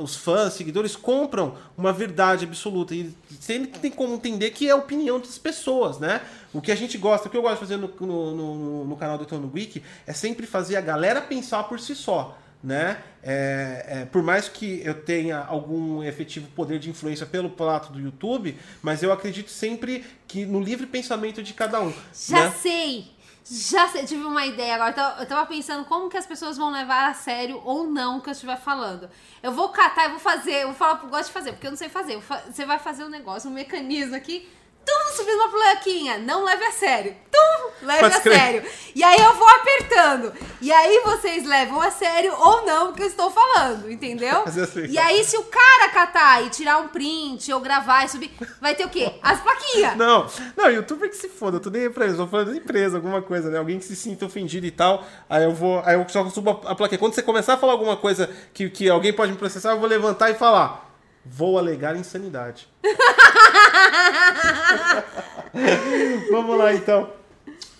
os 0.00 0.16
fãs, 0.16 0.52
seguidores 0.54 0.96
compram 0.96 1.54
uma 1.76 1.92
verdade 1.92 2.44
absoluta 2.44 2.94
e 2.94 3.14
que 3.40 3.78
tem 3.78 3.90
como 3.90 4.14
entender 4.14 4.50
que 4.50 4.68
é 4.68 4.72
a 4.72 4.76
opinião 4.76 5.18
das 5.18 5.38
pessoas, 5.38 5.98
né? 5.98 6.20
O 6.52 6.60
que 6.60 6.72
a 6.72 6.76
gente 6.76 6.98
gosta, 6.98 7.28
o 7.28 7.30
que 7.30 7.36
eu 7.36 7.42
gosto 7.42 7.54
de 7.54 7.60
fazer 7.60 7.76
no, 7.76 7.88
no, 8.00 8.34
no- 8.34 8.84
no 8.84 8.96
canal 8.96 9.16
do 9.16 9.24
Tono 9.24 9.50
Wiki 9.54 9.82
é 10.06 10.12
sempre 10.12 10.46
fazer 10.46 10.76
a 10.76 10.80
galera 10.80 11.20
pensar 11.20 11.64
por 11.64 11.78
si 11.80 11.94
só. 11.94 12.36
Né? 12.60 12.98
É, 13.22 13.86
é, 14.00 14.04
por 14.06 14.20
mais 14.20 14.48
que 14.48 14.82
eu 14.84 14.92
tenha 14.92 15.38
algum 15.38 16.02
efetivo 16.02 16.48
poder 16.56 16.80
de 16.80 16.90
influência 16.90 17.24
pelo 17.24 17.48
plato 17.48 17.92
do 17.92 18.00
YouTube, 18.00 18.56
mas 18.82 19.00
eu 19.00 19.12
acredito 19.12 19.48
sempre 19.48 20.04
que 20.26 20.44
no 20.44 20.58
livre 20.60 20.84
pensamento 20.84 21.40
de 21.40 21.54
cada 21.54 21.80
um. 21.80 21.92
Já 22.12 22.46
né? 22.46 22.54
sei! 22.60 23.06
Já 23.50 23.88
sei, 23.88 24.04
tive 24.04 24.24
uma 24.24 24.44
ideia 24.44 24.74
agora. 24.74 25.16
Eu 25.20 25.26
tava 25.26 25.46
pensando 25.46 25.84
como 25.86 26.08
que 26.10 26.16
as 26.16 26.26
pessoas 26.26 26.56
vão 26.58 26.70
levar 26.70 27.08
a 27.10 27.14
sério 27.14 27.60
ou 27.64 27.84
não 27.84 28.18
o 28.18 28.20
que 28.20 28.28
eu 28.28 28.32
estiver 28.32 28.58
falando. 28.60 29.08
Eu 29.42 29.52
vou 29.52 29.70
catar, 29.70 30.04
eu 30.04 30.10
vou 30.10 30.18
fazer, 30.18 30.62
eu 30.62 30.66
vou 30.68 30.76
falar, 30.76 31.00
eu 31.02 31.08
gosto 31.08 31.26
de 31.28 31.32
fazer, 31.32 31.52
porque 31.52 31.66
eu 31.66 31.70
não 31.70 31.78
sei 31.78 31.88
fazer. 31.88 32.20
Fa- 32.20 32.42
Você 32.50 32.66
vai 32.66 32.78
fazer 32.78 33.04
um 33.04 33.08
negócio, 33.08 33.48
um 33.50 33.54
mecanismo 33.54 34.14
aqui. 34.14 34.46
Tum, 34.88 35.16
subindo 35.16 35.36
uma 35.36 35.50
plaquinha. 35.50 36.18
Não 36.18 36.44
leve 36.44 36.64
a 36.64 36.72
sério. 36.72 37.14
Tum, 37.30 37.86
leve 37.86 38.00
Pode 38.00 38.14
a 38.14 38.20
crer. 38.20 38.38
sério. 38.38 38.64
E 38.94 39.04
aí 39.04 39.20
eu 39.20 39.34
vou 39.34 39.48
apertando. 39.48 40.32
E 40.62 40.72
aí 40.72 41.00
vocês 41.04 41.44
levam 41.44 41.80
a 41.80 41.90
sério 41.90 42.34
ou 42.38 42.64
não 42.64 42.90
o 42.90 42.92
que 42.94 43.02
eu 43.02 43.06
estou 43.06 43.30
falando, 43.30 43.90
entendeu? 43.90 44.44
Assim. 44.46 44.86
E 44.86 44.98
aí, 44.98 45.22
se 45.24 45.36
o 45.36 45.44
cara 45.44 45.90
catar 45.90 46.44
e 46.44 46.50
tirar 46.50 46.78
um 46.78 46.88
print 46.88 47.52
ou 47.52 47.60
gravar 47.60 48.04
e 48.04 48.08
subir, 48.08 48.32
vai 48.60 48.74
ter 48.74 48.86
o 48.86 48.88
quê? 48.88 49.12
As 49.22 49.40
plaquinhas. 49.40 49.96
Não, 49.96 50.26
não, 50.56 50.70
youtuber 50.70 51.10
que 51.10 51.16
se 51.16 51.28
foda, 51.28 51.58
eu 51.58 51.60
tô 51.60 51.68
nem 51.70 51.82
aí 51.82 51.90
pra 51.90 52.06
isso, 52.06 52.14
eu 52.14 52.24
tô 52.24 52.30
falando 52.30 52.52
de 52.52 52.58
empresa, 52.58 52.96
alguma 52.96 53.20
coisa, 53.20 53.50
né? 53.50 53.58
Alguém 53.58 53.78
que 53.78 53.84
se 53.84 53.94
sinta 53.94 54.24
ofendido 54.24 54.66
e 54.66 54.70
tal. 54.70 55.04
Aí 55.28 55.44
eu 55.44 55.52
vou. 55.52 55.82
Aí 55.84 55.94
eu 55.94 56.08
só 56.08 56.28
subo 56.30 56.62
a, 56.64 56.72
a 56.72 56.74
plaquinha. 56.74 56.98
Quando 56.98 57.14
você 57.14 57.22
começar 57.22 57.54
a 57.54 57.58
falar 57.58 57.72
alguma 57.72 57.96
coisa 57.96 58.28
que, 58.54 58.70
que 58.70 58.88
alguém 58.88 59.12
pode 59.12 59.32
me 59.32 59.38
processar, 59.38 59.72
eu 59.72 59.78
vou 59.80 59.88
levantar 59.88 60.30
e 60.30 60.34
falar. 60.34 60.87
Vou 61.30 61.58
alegar 61.58 61.96
insanidade. 61.96 62.68
Vamos 66.30 66.58
lá 66.58 66.74
então. 66.74 67.10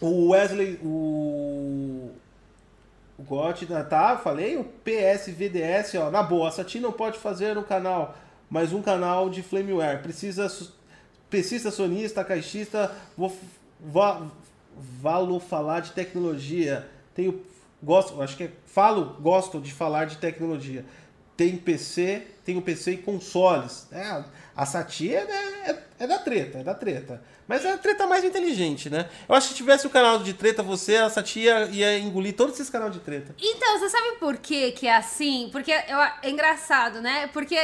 O 0.00 0.30
Wesley, 0.30 0.78
o. 0.82 2.10
O 3.18 3.22
GOT, 3.24 3.66
né, 3.66 3.82
tá? 3.82 4.16
Falei, 4.16 4.56
o 4.56 4.62
PSVDS, 4.62 5.96
ó, 5.96 6.08
na 6.08 6.22
boa, 6.22 6.48
a 6.48 6.52
Sati 6.52 6.78
não 6.78 6.92
pode 6.92 7.18
fazer 7.18 7.58
um 7.58 7.64
canal, 7.64 8.16
mas 8.48 8.72
um 8.72 8.80
canal 8.80 9.28
de 9.28 9.42
Flameware. 9.42 10.00
Precisa, 10.00 10.46
precisa 11.28 11.72
sonista, 11.72 12.22
caixista, 12.22 12.92
vou, 13.16 13.36
vou, 13.80 14.30
valo 15.02 15.40
falar 15.40 15.80
de 15.80 15.90
tecnologia. 15.90 16.88
Tenho, 17.12 17.42
gosto, 17.82 18.22
acho 18.22 18.36
que 18.36 18.44
é, 18.44 18.52
falo, 18.66 19.16
gosto 19.20 19.60
de 19.60 19.72
falar 19.72 20.04
de 20.04 20.18
tecnologia. 20.18 20.84
Tem 21.38 21.56
PC, 21.56 22.26
tenho 22.44 22.60
PC 22.60 22.90
e 22.90 22.96
consoles. 22.96 23.86
É, 23.92 24.24
a 24.56 24.66
Sati 24.66 25.14
é, 25.14 25.20
é, 25.20 25.78
é 26.00 26.06
da 26.08 26.18
treta, 26.18 26.58
é 26.58 26.62
da 26.64 26.74
treta. 26.74 27.22
Mas 27.46 27.64
é 27.64 27.70
a 27.72 27.78
treta 27.78 28.08
mais 28.08 28.24
inteligente, 28.24 28.90
né? 28.90 29.08
Eu 29.28 29.36
acho 29.36 29.46
que 29.46 29.52
se 29.52 29.56
tivesse 29.56 29.86
o 29.86 29.90
canal 29.90 30.18
de 30.18 30.34
treta, 30.34 30.64
você, 30.64 30.96
a 30.96 31.08
Sati 31.08 31.38
ia, 31.40 31.66
ia 31.66 31.96
engolir 32.00 32.34
todos 32.34 32.56
esses 32.56 32.68
canais 32.68 32.92
de 32.92 32.98
treta. 32.98 33.36
Então, 33.40 33.78
você 33.78 33.88
sabe 33.88 34.16
por 34.18 34.36
que 34.38 34.72
que 34.72 34.88
é 34.88 34.96
assim? 34.96 35.48
Porque 35.52 35.70
eu- 35.70 36.00
é 36.00 36.28
engraçado, 36.28 37.00
né? 37.00 37.28
Porque 37.32 37.56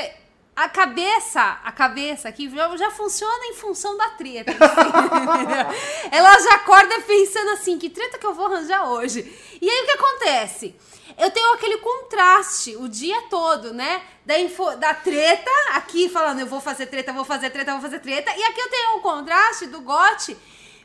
a 0.54 0.68
cabeça, 0.68 1.42
a 1.64 1.72
cabeça 1.72 2.28
aqui 2.28 2.48
já, 2.48 2.76
já 2.76 2.92
funciona 2.92 3.44
em 3.46 3.54
função 3.54 3.96
da 3.96 4.10
treta. 4.10 4.52
Ela 6.12 6.38
já 6.40 6.54
acorda 6.54 7.00
pensando 7.00 7.50
assim, 7.50 7.76
que 7.76 7.90
treta 7.90 8.18
que 8.18 8.24
eu 8.26 8.34
vou 8.34 8.46
arranjar 8.46 8.88
hoje? 8.88 9.20
E 9.60 9.68
aí 9.68 9.82
o 9.82 9.86
que 9.86 9.92
acontece? 9.92 10.76
Eu 11.16 11.30
tenho 11.30 11.52
aquele 11.54 11.78
contraste 11.78 12.76
o 12.76 12.88
dia 12.88 13.22
todo, 13.30 13.72
né? 13.72 14.02
Da, 14.26 14.38
info- 14.38 14.76
da 14.76 14.92
treta, 14.94 15.50
aqui 15.72 16.08
falando 16.08 16.40
eu 16.40 16.46
vou 16.46 16.60
fazer 16.60 16.86
treta, 16.86 17.12
vou 17.12 17.24
fazer 17.24 17.50
treta, 17.50 17.72
vou 17.72 17.80
fazer 17.80 18.00
treta. 18.00 18.34
E 18.36 18.42
aqui 18.42 18.60
eu 18.60 18.68
tenho 18.70 18.96
o 18.96 19.00
contraste 19.00 19.66
do 19.66 19.80
gote 19.80 20.36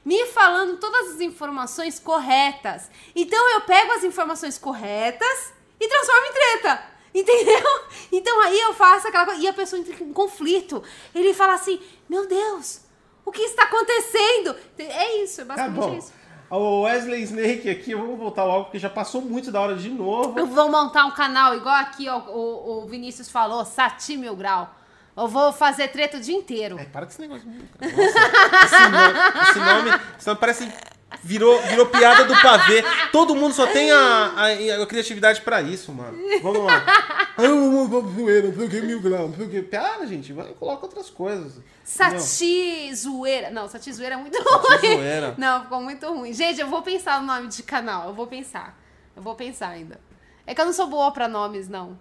me 0.06 0.26
falando 0.28 0.78
todas 0.78 1.16
as 1.16 1.22
informações 1.22 2.00
corretas. 2.00 2.90
Então 3.16 3.50
eu 3.54 3.62
pego 3.62 3.92
as 3.94 4.04
informações 4.04 4.58
corretas 4.58 5.54
e 5.80 5.88
transformo 5.88 6.26
em 6.28 6.34
treta. 6.34 6.84
Entendeu? 7.14 7.80
Então 8.12 8.40
aí 8.42 8.60
eu 8.60 8.74
faço 8.74 9.08
aquela 9.08 9.26
coisa. 9.26 9.42
E 9.42 9.48
a 9.48 9.54
pessoa 9.54 9.80
entra 9.80 9.96
em 10.04 10.14
conflito. 10.14 10.84
Ele 11.16 11.34
fala 11.34 11.54
assim: 11.56 11.82
Meu 12.08 12.28
Deus, 12.28 12.82
o 13.26 13.32
que 13.32 13.42
está 13.42 13.64
acontecendo? 13.64 14.56
É 14.78 15.16
isso, 15.24 15.42
é 15.42 15.46
Tá 15.46 15.56
basicamente 15.56 15.90
bom. 15.92 15.98
isso. 15.98 16.14
O 16.50 16.82
Wesley 16.82 17.24
Snake 17.24 17.70
aqui, 17.70 17.94
vamos 17.94 18.18
voltar 18.18 18.44
logo, 18.44 18.66
porque 18.66 18.80
já 18.80 18.90
passou 18.90 19.22
muito 19.22 19.52
da 19.52 19.62
hora 19.62 19.76
de 19.76 19.90
novo. 19.90 20.40
Eu 20.40 20.48
vou 20.48 20.70
montar 20.70 21.06
um 21.06 21.12
canal 21.12 21.56
igual 21.56 21.76
aqui, 21.76 22.10
ó, 22.10 22.18
o, 22.20 22.84
o 22.84 22.88
Vinícius 22.88 23.30
falou, 23.30 23.64
Sati 23.66 24.18
Mil 24.18 24.36
Grau. 24.36 24.74
Eu 25.16 25.28
vou 25.28 25.52
fazer 25.52 25.90
treta 25.90 26.18
o 26.18 26.22
dia 26.22 26.36
inteiro. 26.36 26.78
Ai, 26.80 26.86
para 26.86 27.06
com 27.06 27.12
esse 27.12 27.22
negócio. 27.22 27.46
Nossa, 27.48 27.92
esse, 28.66 28.90
nome, 28.90 29.20
esse 29.44 29.60
nome, 29.60 30.02
esse 30.18 30.28
nome 30.28 30.40
parece 30.40 30.74
Virou, 31.24 31.62
virou 31.64 31.86
piada 31.88 32.24
do 32.24 32.34
pavê. 32.42 32.84
Todo 33.12 33.36
mundo 33.36 33.54
só 33.54 33.68
tem 33.68 33.92
a, 33.92 34.34
a, 34.36 34.84
a 34.84 34.86
criatividade 34.86 35.42
pra 35.42 35.62
isso, 35.62 35.92
mano. 35.92 36.18
Vamos 36.42 36.64
lá. 36.64 37.34
mil 38.82 39.02
graus. 39.02 39.36
Piada, 39.70 40.06
gente. 40.08 40.34
Vai, 40.34 40.48
coloca 40.54 40.86
outras 40.86 41.10
coisas. 41.10 41.60
Sati 41.84 42.94
Zoeira. 42.94 43.50
Não, 43.50 43.68
Sati 43.68 43.92
Zoeira 43.92 44.16
é 44.16 44.18
muito 44.18 44.38
ruim. 44.38 44.96
Zoeira. 44.96 45.36
Não, 45.38 45.64
ficou 45.64 45.82
muito 45.82 46.08
ruim. 46.08 46.34
Gente, 46.34 46.60
eu 46.60 46.68
vou 46.68 46.82
pensar 46.82 47.22
no 47.22 47.28
nome 47.28 47.48
de 47.48 47.64
canal. 47.64 48.08
Eu 48.08 48.14
vou 48.14 48.28
pensar. 48.28 48.78
Eu 49.16 49.22
vou 49.22 49.36
pensar 49.36 49.70
ainda. 49.70 50.00
É 50.46 50.56
que 50.56 50.62
eu 50.62 50.66
não 50.66 50.74
sou 50.74 50.88
boa 50.88 51.12
pra 51.12 51.28
nomes, 51.28 51.68
não. 51.70 51.98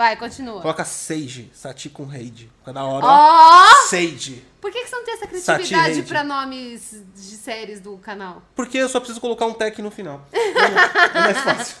Vai, 0.00 0.16
continua. 0.16 0.62
Coloca 0.62 0.82
Sage, 0.82 1.50
Sati 1.52 1.90
com 1.90 2.04
Raid. 2.04 2.50
Fica 2.60 2.72
da 2.72 2.86
hora. 2.86 3.04
Oh! 3.04 3.86
Sage. 3.86 4.42
Por 4.58 4.72
que, 4.72 4.82
que 4.82 4.88
você 4.88 4.96
não 4.96 5.04
tem 5.04 5.12
essa 5.12 5.26
criatividade 5.26 6.02
pra 6.04 6.24
nomes 6.24 7.04
de 7.14 7.36
séries 7.36 7.80
do 7.82 7.98
canal? 7.98 8.40
Porque 8.56 8.78
eu 8.78 8.88
só 8.88 8.98
preciso 8.98 9.20
colocar 9.20 9.44
um 9.44 9.52
tech 9.52 9.82
no 9.82 9.90
final. 9.90 10.26
é 10.32 11.20
mais 11.20 11.38
fácil. 11.40 11.76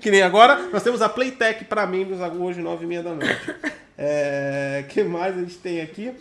Que 0.00 0.10
nem 0.10 0.20
agora, 0.22 0.68
nós 0.72 0.82
temos 0.82 1.00
a 1.00 1.08
Playtech 1.08 1.66
para 1.66 1.86
membros 1.86 2.18
hoje, 2.20 2.60
nove 2.60 2.86
e 2.86 2.88
meia 2.88 3.04
da 3.04 3.14
noite. 3.14 3.54
É, 3.96 4.84
que 4.88 5.04
mais 5.04 5.38
a 5.38 5.40
gente 5.40 5.54
tem 5.58 5.80
aqui? 5.80 6.12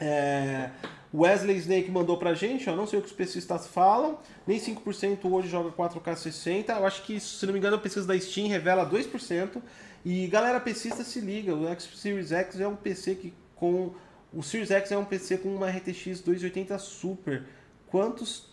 É, 0.00 0.70
Wesley 1.12 1.58
Snake 1.58 1.90
mandou 1.90 2.16
pra 2.16 2.32
gente, 2.32 2.70
ó, 2.70 2.74
não 2.74 2.86
sei 2.86 2.98
o 2.98 3.02
que 3.02 3.08
os 3.08 3.14
pesquistas 3.14 3.66
falam, 3.66 4.18
nem 4.46 4.58
5% 4.58 5.18
hoje 5.30 5.48
joga 5.48 5.70
4K 5.70 6.16
60. 6.16 6.72
Eu 6.72 6.86
acho 6.86 7.02
que, 7.02 7.20
se 7.20 7.44
não 7.44 7.52
me 7.52 7.58
engano, 7.58 7.76
a 7.76 7.78
pesquisa 7.78 8.06
da 8.06 8.18
Steam 8.18 8.48
revela 8.48 8.88
2%. 8.88 9.60
E 10.04 10.26
galera, 10.26 10.58
pesquisa 10.60 11.04
se 11.04 11.20
liga, 11.20 11.54
o 11.54 11.68
X 11.68 11.88
Series 11.96 12.32
X 12.32 12.60
é 12.60 12.66
um 12.66 12.76
PC 12.76 13.14
que 13.16 13.34
com 13.54 13.92
o 14.32 14.42
Series 14.42 14.70
X 14.70 14.92
é 14.92 14.98
um 14.98 15.04
PC 15.04 15.38
com 15.38 15.54
uma 15.54 15.68
RTX 15.68 16.20
280 16.20 16.78
Super. 16.78 17.44
Quantos 17.86 18.48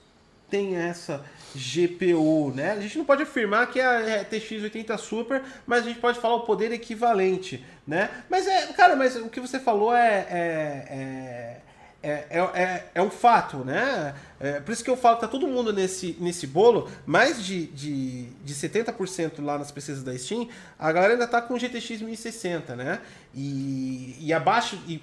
tem 0.49 0.75
essa 0.75 1.25
GPU, 1.55 2.51
né? 2.55 2.71
A 2.71 2.79
gente 2.79 2.97
não 2.97 3.05
pode 3.05 3.23
afirmar 3.23 3.67
que 3.69 3.79
é 3.79 3.85
a 3.85 4.21
RTX 4.21 4.63
80 4.63 4.97
Super, 4.97 5.43
mas 5.65 5.83
a 5.83 5.87
gente 5.87 5.99
pode 5.99 6.19
falar 6.19 6.35
o 6.35 6.45
poder 6.45 6.71
equivalente, 6.71 7.65
né? 7.85 8.09
Mas 8.29 8.47
é, 8.47 8.67
cara, 8.73 8.95
mas 8.95 9.15
o 9.15 9.29
que 9.29 9.39
você 9.39 9.59
falou 9.59 9.93
é, 9.93 10.25
é, 10.29 10.87
é 10.89 11.61
é, 12.01 12.27
é, 12.29 12.39
é, 12.39 12.85
é, 12.95 13.01
um 13.01 13.09
fato, 13.09 13.57
né? 13.57 14.13
É, 14.39 14.59
por 14.59 14.71
isso 14.71 14.83
que 14.83 14.89
eu 14.89 14.95
falo 14.95 15.17
tá 15.17 15.27
todo 15.27 15.47
mundo 15.47 15.73
nesse, 15.73 16.15
nesse 16.19 16.45
bolo, 16.45 16.87
mais 17.07 17.43
de, 17.43 17.65
de, 17.67 18.25
de 18.43 18.53
70% 18.53 19.43
lá 19.43 19.57
nas 19.57 19.71
pesquisas 19.71 20.03
da 20.03 20.15
Steam, 20.15 20.47
a 20.77 20.91
galera 20.91 21.13
ainda 21.13 21.27
tá 21.27 21.41
com 21.41 21.57
GTX 21.57 22.01
1060, 22.01 22.75
né? 22.75 23.01
E, 23.33 24.15
e 24.19 24.31
abaixo, 24.31 24.79
e, 24.87 25.01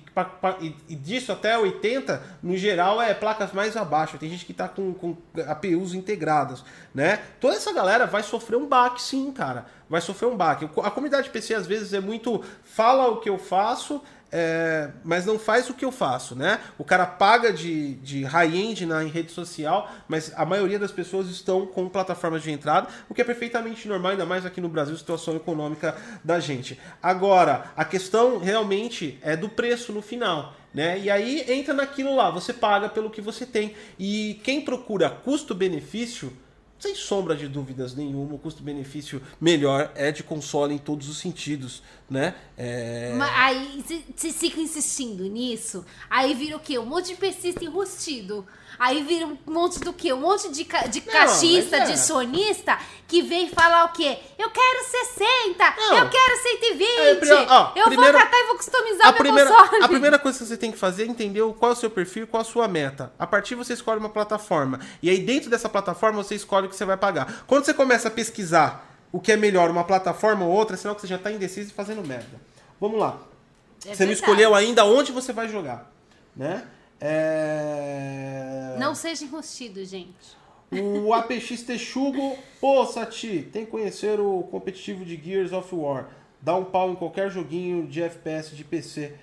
e, 0.88 0.94
disso 0.94 1.32
até 1.32 1.58
80, 1.58 2.22
no 2.42 2.56
geral, 2.56 3.02
é 3.02 3.12
placas 3.12 3.52
mais 3.52 3.76
abaixo. 3.76 4.16
Tem 4.16 4.30
gente 4.30 4.46
que 4.46 4.54
tá 4.54 4.68
com, 4.68 4.94
com 4.94 5.16
APUs 5.48 5.94
integradas, 5.94 6.64
né? 6.94 7.20
Toda 7.40 7.56
essa 7.56 7.72
galera 7.72 8.06
vai 8.06 8.22
sofrer 8.22 8.56
um 8.56 8.66
baque, 8.66 9.02
sim, 9.02 9.32
cara. 9.32 9.66
Vai 9.90 10.00
sofrer 10.00 10.28
um 10.28 10.36
baque. 10.36 10.68
A 10.82 10.90
comunidade 10.90 11.28
PC, 11.30 11.54
às 11.54 11.66
vezes, 11.66 11.92
é 11.92 12.00
muito. 12.00 12.42
Fala 12.62 13.08
o 13.08 13.20
que 13.20 13.28
eu 13.28 13.38
faço, 13.38 14.00
é, 14.36 14.90
mas 15.04 15.24
não 15.24 15.38
faz 15.38 15.70
o 15.70 15.74
que 15.74 15.84
eu 15.84 15.92
faço, 15.92 16.34
né? 16.34 16.58
O 16.76 16.82
cara 16.82 17.06
paga 17.06 17.52
de, 17.52 17.94
de 17.94 18.24
high-end 18.24 18.84
na 18.84 19.04
em 19.04 19.06
rede 19.06 19.30
social, 19.30 19.88
mas 20.08 20.32
a 20.34 20.44
maioria 20.44 20.76
das 20.76 20.90
pessoas 20.90 21.28
estão 21.28 21.64
com 21.64 21.88
plataformas 21.88 22.42
de 22.42 22.50
entrada, 22.50 22.88
o 23.08 23.14
que 23.14 23.20
é 23.20 23.24
perfeitamente 23.24 23.86
normal, 23.86 24.10
ainda 24.10 24.26
mais 24.26 24.44
aqui 24.44 24.60
no 24.60 24.68
Brasil, 24.68 24.96
situação 24.96 25.36
econômica 25.36 25.94
da 26.24 26.40
gente. 26.40 26.80
Agora, 27.00 27.66
a 27.76 27.84
questão 27.84 28.38
realmente 28.38 29.20
é 29.22 29.36
do 29.36 29.48
preço 29.48 29.92
no 29.92 30.02
final. 30.02 30.52
Né? 30.74 30.98
E 30.98 31.08
aí 31.08 31.44
entra 31.52 31.72
naquilo 31.72 32.16
lá, 32.16 32.28
você 32.28 32.52
paga 32.52 32.88
pelo 32.88 33.10
que 33.10 33.20
você 33.20 33.46
tem. 33.46 33.76
E 33.96 34.40
quem 34.42 34.62
procura 34.62 35.08
custo-benefício 35.08 36.32
sem 36.84 36.94
sombra 36.94 37.34
de 37.34 37.48
dúvidas 37.48 37.94
nenhuma, 37.94 38.34
o 38.34 38.38
custo-benefício 38.38 39.22
melhor 39.40 39.90
é 39.94 40.12
de 40.12 40.22
console 40.22 40.74
em 40.74 40.78
todos 40.78 41.08
os 41.08 41.16
sentidos, 41.16 41.82
né? 42.10 42.34
É... 42.58 43.14
Mas 43.16 43.32
aí, 43.34 44.04
se 44.14 44.32
fica 44.32 44.60
insistindo 44.60 45.24
nisso, 45.24 45.82
aí 46.10 46.34
vira 46.34 46.58
o 46.58 46.60
quê? 46.60 46.78
Um 46.78 46.84
monte 46.84 47.08
de 47.08 47.16
persista 47.16 47.64
enrustido. 47.64 48.46
Aí 48.78 49.02
vira 49.02 49.26
um 49.26 49.38
monte 49.46 49.80
do 49.80 49.92
quê? 49.92 50.12
Um 50.12 50.20
monte 50.20 50.50
de, 50.50 50.64
ca 50.64 50.86
de 50.86 51.00
caixista, 51.00 51.76
é. 51.76 51.84
de 51.84 51.98
sonista 51.98 52.78
que 53.06 53.22
vem 53.22 53.48
falar 53.48 53.84
o 53.84 53.88
quê? 53.92 54.18
Eu 54.38 54.50
quero 54.50 54.84
60, 54.84 55.74
não. 55.76 55.98
eu 55.98 56.10
quero 56.10 56.42
120, 56.42 56.84
é, 56.84 57.46
ó, 57.48 57.72
eu 57.76 57.84
primeiro, 57.86 58.12
vou 58.12 58.20
catar 58.20 58.38
e 58.38 58.46
vou 58.46 58.56
customizar 58.56 59.06
a 59.06 59.12
meu 59.12 59.18
primeira, 59.18 59.50
console. 59.50 59.82
A 59.82 59.88
primeira 59.88 60.18
coisa 60.18 60.38
que 60.38 60.44
você 60.44 60.56
tem 60.56 60.72
que 60.72 60.78
fazer 60.78 61.04
é 61.04 61.06
entender 61.06 61.42
qual 61.58 61.70
é 61.70 61.74
o 61.74 61.76
seu 61.76 61.90
perfil, 61.90 62.26
qual 62.26 62.42
é 62.42 62.46
a 62.46 62.48
sua 62.48 62.66
meta. 62.66 63.12
A 63.18 63.26
partir 63.26 63.54
você 63.54 63.74
escolhe 63.74 64.00
uma 64.00 64.08
plataforma. 64.08 64.80
E 65.02 65.10
aí 65.10 65.18
dentro 65.18 65.50
dessa 65.50 65.68
plataforma 65.68 66.22
você 66.22 66.34
escolhe 66.34 66.66
o 66.66 66.70
que 66.70 66.76
você 66.76 66.84
vai 66.84 66.96
pagar. 66.96 67.44
Quando 67.46 67.64
você 67.64 67.74
começa 67.74 68.08
a 68.08 68.10
pesquisar 68.10 68.90
o 69.12 69.20
que 69.20 69.30
é 69.30 69.36
melhor, 69.36 69.70
uma 69.70 69.84
plataforma 69.84 70.44
ou 70.44 70.50
outra, 70.50 70.74
é 70.74 70.76
sinal 70.76 70.94
que 70.94 71.02
você 71.02 71.06
já 71.06 71.16
está 71.16 71.30
indeciso 71.30 71.70
e 71.70 71.72
fazendo 71.72 72.04
merda. 72.06 72.40
Vamos 72.80 72.98
lá. 72.98 73.18
É 73.78 73.80
você 73.80 73.88
verdade. 73.88 74.06
não 74.06 74.12
escolheu 74.12 74.54
ainda 74.54 74.84
onde 74.84 75.12
você 75.12 75.32
vai 75.32 75.48
jogar, 75.48 75.90
né? 76.34 76.66
É... 77.06 78.76
Não 78.78 78.94
seja 78.94 79.24
enrustido, 79.24 79.84
gente. 79.84 80.42
O 80.72 81.12
APX 81.12 81.62
Texugo, 81.62 82.36
pô, 82.58 82.84
Sati, 82.86 83.48
tem 83.52 83.66
que 83.66 83.70
conhecer 83.70 84.18
o 84.18 84.42
competitivo 84.44 85.04
de 85.04 85.14
Gears 85.22 85.52
of 85.52 85.72
War. 85.74 86.08
Dá 86.40 86.56
um 86.56 86.64
pau 86.64 86.90
em 86.90 86.96
qualquer 86.96 87.30
joguinho 87.30 87.86
de 87.86 88.02
FPS 88.02 88.56
de 88.56 88.64
PC, 88.64 89.14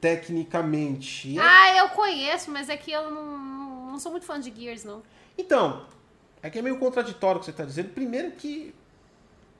tecnicamente. 0.00 1.38
Ah, 1.38 1.76
eu 1.76 1.90
conheço, 1.90 2.50
mas 2.50 2.70
é 2.70 2.76
que 2.76 2.90
eu 2.90 3.10
não, 3.10 3.90
não 3.92 3.98
sou 3.98 4.10
muito 4.10 4.24
fã 4.24 4.40
de 4.40 4.50
Gears, 4.50 4.82
não. 4.82 5.02
Então, 5.36 5.86
é 6.42 6.48
que 6.48 6.58
é 6.58 6.62
meio 6.62 6.78
contraditório 6.78 7.36
o 7.36 7.40
que 7.40 7.44
você 7.44 7.50
está 7.50 7.66
dizendo. 7.66 7.90
Primeiro 7.90 8.32
que, 8.32 8.74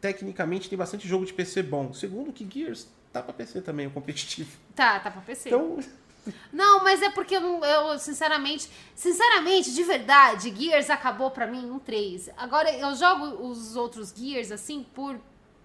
tecnicamente, 0.00 0.68
tem 0.68 0.78
bastante 0.78 1.06
jogo 1.06 1.26
de 1.26 1.34
PC 1.34 1.62
bom. 1.62 1.92
Segundo 1.92 2.32
que 2.32 2.48
Gears 2.50 2.88
tá 3.12 3.22
pra 3.22 3.34
PC 3.34 3.60
também, 3.60 3.86
o 3.86 3.90
competitivo. 3.90 4.50
Tá, 4.74 4.98
tá 4.98 5.10
pra 5.10 5.20
PC. 5.20 5.50
Então... 5.50 5.78
Não, 6.52 6.82
mas 6.82 7.02
é 7.02 7.10
porque 7.10 7.36
eu, 7.36 7.64
eu, 7.64 7.98
sinceramente, 7.98 8.70
sinceramente, 8.94 9.72
de 9.72 9.82
verdade, 9.82 10.54
Gears 10.54 10.90
acabou 10.90 11.30
pra 11.30 11.46
mim 11.46 11.70
um 11.70 11.78
3. 11.78 12.30
Agora 12.36 12.72
eu 12.72 12.94
jogo 12.94 13.46
os 13.46 13.76
outros 13.76 14.12
Gears 14.16 14.50
assim 14.50 14.84
por 14.94 15.16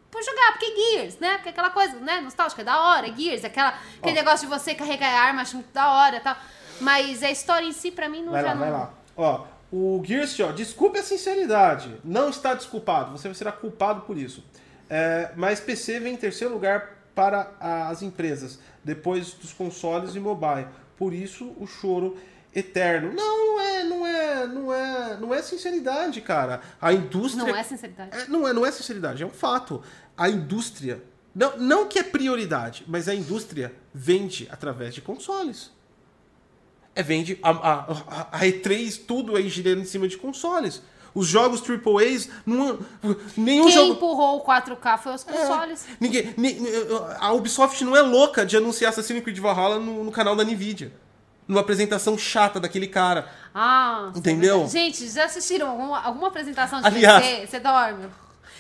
por 0.09 0.21
jogar, 0.21 0.51
porque 0.51 0.75
Gears, 0.75 1.17
né? 1.19 1.38
Porque 1.38 1.49
aquela 1.49 1.69
coisa, 1.69 1.95
né, 1.95 2.19
nostálgica, 2.19 2.61
é 2.61 2.65
da 2.65 2.77
hora, 2.81 3.07
Gears, 3.15 3.45
aquela, 3.45 3.79
aquele 3.97 4.15
negócio 4.15 4.45
de 4.45 4.53
você 4.53 4.75
carregar 4.75 5.07
a 5.07 5.21
arma, 5.21 5.41
acho 5.41 5.55
muito 5.55 5.71
da 5.71 5.89
hora 5.89 6.19
tal. 6.19 6.35
Mas 6.81 7.23
a 7.23 7.31
história 7.31 7.65
em 7.65 7.71
si, 7.71 7.91
pra 7.91 8.09
mim, 8.09 8.21
não 8.21 8.33
vai 8.33 8.41
já 8.41 8.47
lá, 8.49 8.53
não... 8.55 8.59
Vai 8.59 8.71
lá, 8.71 8.93
Ó, 9.15 9.45
o 9.71 10.01
Gears, 10.03 10.38
ó, 10.41 10.51
desculpe 10.51 10.99
a 10.99 11.03
sinceridade, 11.03 11.97
não 12.03 12.29
está 12.29 12.53
desculpado, 12.53 13.11
você 13.11 13.33
será 13.33 13.53
culpado 13.53 14.01
por 14.01 14.17
isso. 14.17 14.43
É, 14.89 15.31
mas 15.38 15.61
PC 15.61 16.01
vem 16.01 16.13
em 16.13 16.17
terceiro 16.17 16.53
lugar 16.53 17.01
para 17.13 17.51
as 17.59 18.01
empresas 18.01 18.59
depois 18.83 19.33
dos 19.33 19.53
consoles 19.53 20.15
e 20.15 20.19
mobile. 20.19 20.67
Por 20.97 21.13
isso 21.13 21.53
o 21.59 21.67
choro 21.67 22.17
eterno. 22.53 23.13
Não, 23.13 23.47
não 23.47 23.59
é, 23.59 23.83
não 23.83 24.07
é, 24.07 24.47
não 24.47 24.73
é, 24.73 25.17
não 25.17 25.33
é 25.33 25.41
sinceridade, 25.41 26.21
cara. 26.21 26.61
A 26.79 26.93
indústria 26.93 27.45
Não 27.45 27.55
é 27.55 27.63
sinceridade. 27.63 28.17
É, 28.17 28.27
não 28.27 28.47
é, 28.47 28.53
não 28.53 28.65
é 28.65 28.71
sinceridade, 28.71 29.23
é 29.23 29.25
um 29.25 29.31
fato. 29.31 29.81
A 30.17 30.29
indústria 30.29 31.01
não, 31.33 31.57
não 31.57 31.88
que 31.88 31.97
é 31.97 32.03
prioridade, 32.03 32.83
mas 32.88 33.07
a 33.07 33.15
indústria 33.15 33.73
vende 33.93 34.47
através 34.51 34.93
de 34.93 35.01
consoles. 35.01 35.71
É 36.93 37.01
vende 37.01 37.39
a, 37.41 37.51
a, 37.51 37.73
a, 37.73 38.38
a 38.38 38.39
E3 38.41 39.05
tudo 39.05 39.38
aí 39.38 39.47
girando 39.47 39.79
em 39.81 39.85
cima 39.85 40.07
de 40.07 40.17
consoles. 40.17 40.81
Os 41.13 41.27
jogos 41.27 41.61
AAAs, 41.61 42.29
não, 42.45 42.79
nenhum 43.35 43.65
Quem 43.65 43.73
jogo... 43.73 43.93
empurrou 43.93 44.38
o 44.38 44.45
4K 44.45 44.97
foi 44.97 45.13
os 45.13 45.23
consoles. 45.23 45.85
É, 45.85 45.95
ninguém, 45.99 46.33
a 47.19 47.33
Ubisoft 47.33 47.83
não 47.83 47.97
é 47.97 48.01
louca 48.01 48.45
de 48.45 48.55
anunciar 48.55 48.91
Assassin's 48.91 49.21
Creed 49.21 49.38
Valhalla 49.39 49.77
no, 49.77 50.05
no 50.05 50.11
canal 50.11 50.35
da 50.35 50.43
Nvidia. 50.43 50.93
Numa 51.47 51.61
apresentação 51.61 52.17
chata 52.17 52.61
daquele 52.61 52.88
cara. 52.88 53.27
Ah, 53.53 54.11
entendeu? 54.15 54.65
Gente, 54.69 55.09
já 55.09 55.25
assistiram 55.25 55.69
alguma, 55.69 56.01
alguma 56.01 56.27
apresentação 56.29 56.79
de 56.79 56.88
Aliás, 56.88 57.25
PC? 57.25 57.47
Você 57.47 57.59
dorme? 57.59 58.07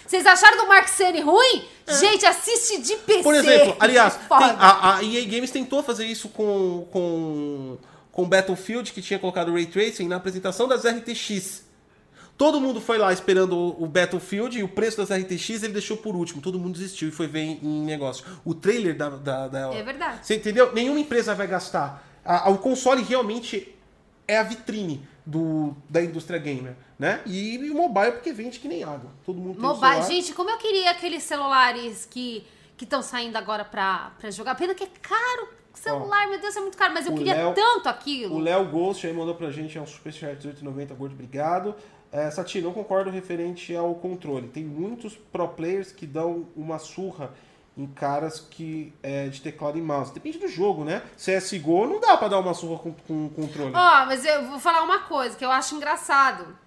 Vocês 0.05 0.25
acharam 0.25 0.57
do 0.57 0.67
Mark 0.67 0.89
Sene 0.89 1.21
ruim? 1.21 1.63
É. 1.87 1.93
Gente, 1.93 2.25
assiste 2.25 2.81
de 2.81 2.97
PC. 2.97 3.23
Por 3.23 3.33
exemplo, 3.33 3.77
aliás, 3.79 4.15
tem, 4.27 4.55
a, 4.59 4.97
a, 4.97 5.03
EA 5.05 5.25
Games 5.25 5.51
tentou 5.51 5.81
fazer 5.81 6.05
isso 6.05 6.27
com, 6.27 6.85
com, 6.91 7.77
com 8.11 8.27
Battlefield, 8.27 8.91
que 8.91 9.01
tinha 9.01 9.17
colocado 9.17 9.53
Ray 9.53 9.67
Tracing 9.67 10.09
na 10.09 10.17
apresentação 10.17 10.67
das 10.67 10.83
RTX. 10.83 11.70
Todo 12.37 12.59
mundo 12.59 12.81
foi 12.81 12.97
lá 12.97 13.13
esperando 13.13 13.55
o 13.55 13.85
Battlefield 13.85 14.57
e 14.57 14.63
o 14.63 14.67
preço 14.67 14.97
das 14.97 15.09
RTX 15.11 15.63
ele 15.63 15.73
deixou 15.73 15.97
por 15.97 16.15
último. 16.15 16.41
Todo 16.41 16.57
mundo 16.57 16.73
desistiu 16.73 17.09
e 17.09 17.11
foi 17.11 17.27
ver 17.27 17.41
em, 17.41 17.59
em 17.61 17.83
negócio. 17.83 18.25
O 18.43 18.53
trailer 18.55 18.97
da, 18.97 19.09
da, 19.09 19.47
da, 19.47 19.73
É 19.73 19.83
verdade. 19.83 20.25
Você 20.25 20.35
entendeu? 20.35 20.73
Nenhuma 20.73 20.99
empresa 20.99 21.35
vai 21.35 21.45
gastar. 21.47 22.03
A, 22.25 22.47
a, 22.47 22.49
o 22.49 22.57
console 22.57 23.03
realmente 23.03 23.75
é 24.27 24.37
a 24.37 24.43
vitrine. 24.43 25.07
do, 25.23 25.75
da 25.87 26.01
indústria 26.01 26.39
gamer, 26.39 26.75
né? 26.97 27.21
E, 27.27 27.55
e 27.57 27.69
o 27.69 27.75
mobile 27.75 28.13
porque 28.13 28.33
vende 28.33 28.59
que 28.59 28.67
nem 28.67 28.83
água. 28.83 29.11
Todo 29.23 29.37
mundo 29.39 29.53
tem 29.53 29.61
Mobile. 29.61 30.01
Gente, 30.03 30.33
como 30.33 30.49
eu 30.49 30.57
queria 30.57 30.89
aqueles 30.89 31.21
celulares 31.21 32.07
que 32.09 32.43
estão 32.81 33.03
saindo 33.03 33.37
agora 33.37 33.63
pra, 33.63 34.13
pra 34.19 34.31
jogar. 34.31 34.55
Pena 34.55 34.73
que 34.73 34.83
é 34.83 34.89
caro. 34.99 35.49
Celular, 35.73 36.27
meu 36.27 36.39
Deus, 36.41 36.55
é 36.55 36.59
muito 36.59 36.77
caro. 36.77 36.93
Mas 36.93 37.05
eu 37.05 37.13
queria 37.13 37.35
Léo- 37.35 37.53
tanto 37.53 37.87
aquilo. 37.87 38.35
O 38.35 38.39
Léo 38.39 38.65
Ghost 38.65 39.05
aí 39.05 39.13
mandou 39.13 39.35
pra 39.35 39.51
gente, 39.51 39.77
é 39.77 39.81
um 39.81 39.85
superchat 39.85 40.35
18,90, 40.45 40.87
gordo, 40.95 41.13
obrigado. 41.13 41.75
É, 42.11 42.29
Sati, 42.29 42.61
não 42.61 42.73
concordo 42.73 43.09
referente 43.09 43.73
ao 43.75 43.95
controle. 43.95 44.49
Tem 44.49 44.65
muitos 44.65 45.15
pro 45.15 45.47
players 45.47 45.91
que 45.91 46.05
dão 46.05 46.45
uma 46.55 46.77
surra 46.77 47.33
em 47.77 47.87
caras 47.87 48.39
que 48.39 48.93
é, 49.01 49.29
de 49.29 49.41
teclado 49.41 49.77
e 49.77 49.81
mouse. 49.81 50.13
Depende 50.13 50.37
do 50.37 50.47
jogo, 50.47 50.83
né? 50.83 51.01
CSGO 51.15 51.87
não 51.87 52.01
dá 52.01 52.17
pra 52.17 52.27
dar 52.27 52.39
uma 52.39 52.53
surra 52.53 52.79
com, 52.79 52.93
com 52.93 53.29
controle. 53.29 53.71
Ó, 53.73 54.05
mas 54.05 54.25
eu 54.25 54.45
vou 54.45 54.59
falar 54.59 54.83
uma 54.83 54.99
coisa 54.99 55.37
que 55.37 55.45
eu 55.45 55.51
acho 55.51 55.75
engraçado. 55.75 56.57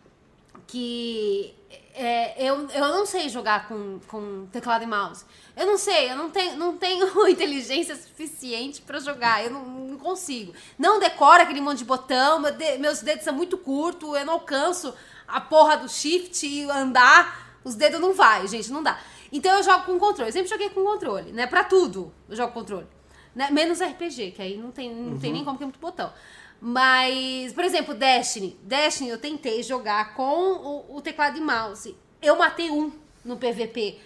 Que 0.67 1.55
é, 1.95 2.49
eu, 2.49 2.69
eu 2.71 2.89
não 2.89 3.05
sei 3.05 3.29
jogar 3.29 3.69
com, 3.69 4.01
com 4.09 4.47
teclado 4.51 4.83
e 4.83 4.87
mouse. 4.87 5.27
Eu 5.55 5.67
não 5.67 5.77
sei, 5.77 6.11
eu 6.11 6.17
não 6.17 6.31
tenho, 6.31 6.57
não 6.57 6.77
tenho 6.79 7.07
inteligência 7.29 7.95
suficiente 7.95 8.81
pra 8.81 8.99
jogar. 8.99 9.45
Eu 9.45 9.51
não, 9.51 9.65
não 9.65 9.99
consigo. 9.99 10.55
Não 10.79 10.99
decoro 10.99 11.43
aquele 11.43 11.61
monte 11.61 11.79
de 11.79 11.85
botão, 11.85 12.41
meus 12.81 13.03
dedos 13.03 13.25
são 13.25 13.35
muito 13.35 13.59
curtos, 13.59 14.17
eu 14.17 14.25
não 14.25 14.33
alcanço 14.35 14.95
a 15.27 15.41
porra 15.41 15.77
do 15.77 15.89
shift 15.89 16.47
e 16.47 16.65
andar. 16.71 17.59
Os 17.65 17.75
dedos 17.75 18.01
não 18.01 18.13
vai, 18.13 18.47
gente, 18.47 18.71
não 18.71 18.83
dá. 18.83 18.99
Então 19.33 19.57
eu 19.57 19.63
jogo 19.63 19.85
com 19.85 19.99
controle. 19.99 20.29
Eu 20.29 20.33
sempre 20.33 20.49
joguei 20.49 20.71
com 20.71 20.85
controle, 20.85 21.33
né? 21.33 21.47
Pra 21.47 21.65
tudo 21.65 22.13
eu 22.29 22.37
jogo 22.37 22.53
controle. 22.53 22.87
Né? 23.35 23.51
Menos 23.51 23.81
RPG, 23.81 24.33
que 24.33 24.43
aí 24.43 24.57
não 24.57 24.71
tem, 24.71 24.95
não 24.95 25.19
tem 25.19 25.33
nem 25.33 25.45
como 25.45 25.57
que 25.57 25.65
é 25.65 25.67
muito 25.67 25.81
botão. 25.81 26.13
Mas, 26.61 27.53
por 27.53 27.65
exemplo, 27.65 27.95
Destiny. 27.95 28.57
Destiny 28.63 29.11
eu 29.11 29.19
tentei 29.19 29.63
jogar 29.63 30.15
com 30.15 30.23
o, 30.23 30.97
o 30.97 31.01
teclado 31.03 31.37
e 31.37 31.41
mouse. 31.41 31.97
Eu 32.23 32.37
matei 32.37 32.71
um 32.71 32.93
no 33.25 33.37
PVP. 33.37 33.99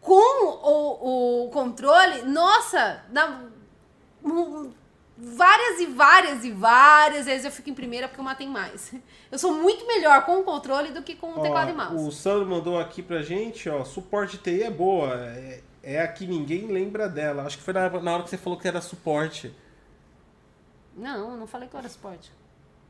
Com 0.00 0.46
o, 0.46 1.44
o 1.46 1.50
controle, 1.50 2.22
nossa, 2.22 3.04
na, 3.10 3.44
um, 4.24 4.72
várias 5.16 5.80
e 5.80 5.86
várias 5.86 6.44
e 6.44 6.50
várias 6.50 7.26
vezes 7.26 7.44
eu 7.44 7.50
fico 7.50 7.70
em 7.70 7.74
primeira 7.74 8.08
porque 8.08 8.20
eu 8.20 8.24
matei 8.24 8.46
mais. 8.46 8.92
Eu 9.30 9.38
sou 9.38 9.54
muito 9.54 9.86
melhor 9.86 10.24
com 10.24 10.40
o 10.40 10.42
controle 10.44 10.90
do 10.90 11.02
que 11.02 11.14
com 11.14 11.28
o 11.28 11.38
Ó, 11.38 11.42
teclado 11.42 11.70
e 11.70 11.74
mouse. 11.74 12.08
o 12.08 12.10
Sandro 12.12 12.46
mandou 12.46 12.78
aqui 12.78 13.02
pra 13.02 13.22
gente, 13.22 13.68
ó, 13.68 13.84
suporte 13.84 14.38
TI 14.38 14.62
é 14.64 14.70
boa, 14.70 15.14
é, 15.14 15.60
é 15.82 16.00
a 16.00 16.08
que 16.08 16.26
ninguém 16.26 16.66
lembra 16.66 17.08
dela. 17.08 17.44
Acho 17.44 17.56
que 17.58 17.62
foi 17.64 17.72
na, 17.74 17.88
na 17.88 18.12
hora 18.14 18.22
que 18.22 18.30
você 18.30 18.36
falou 18.38 18.58
que 18.58 18.68
era 18.68 18.80
suporte. 18.80 19.54
Não, 20.96 21.30
eu 21.30 21.36
não 21.36 21.46
falei 21.46 21.68
que 21.68 21.74
eu 21.74 21.78
era 21.78 21.86
esporte. 21.88 22.30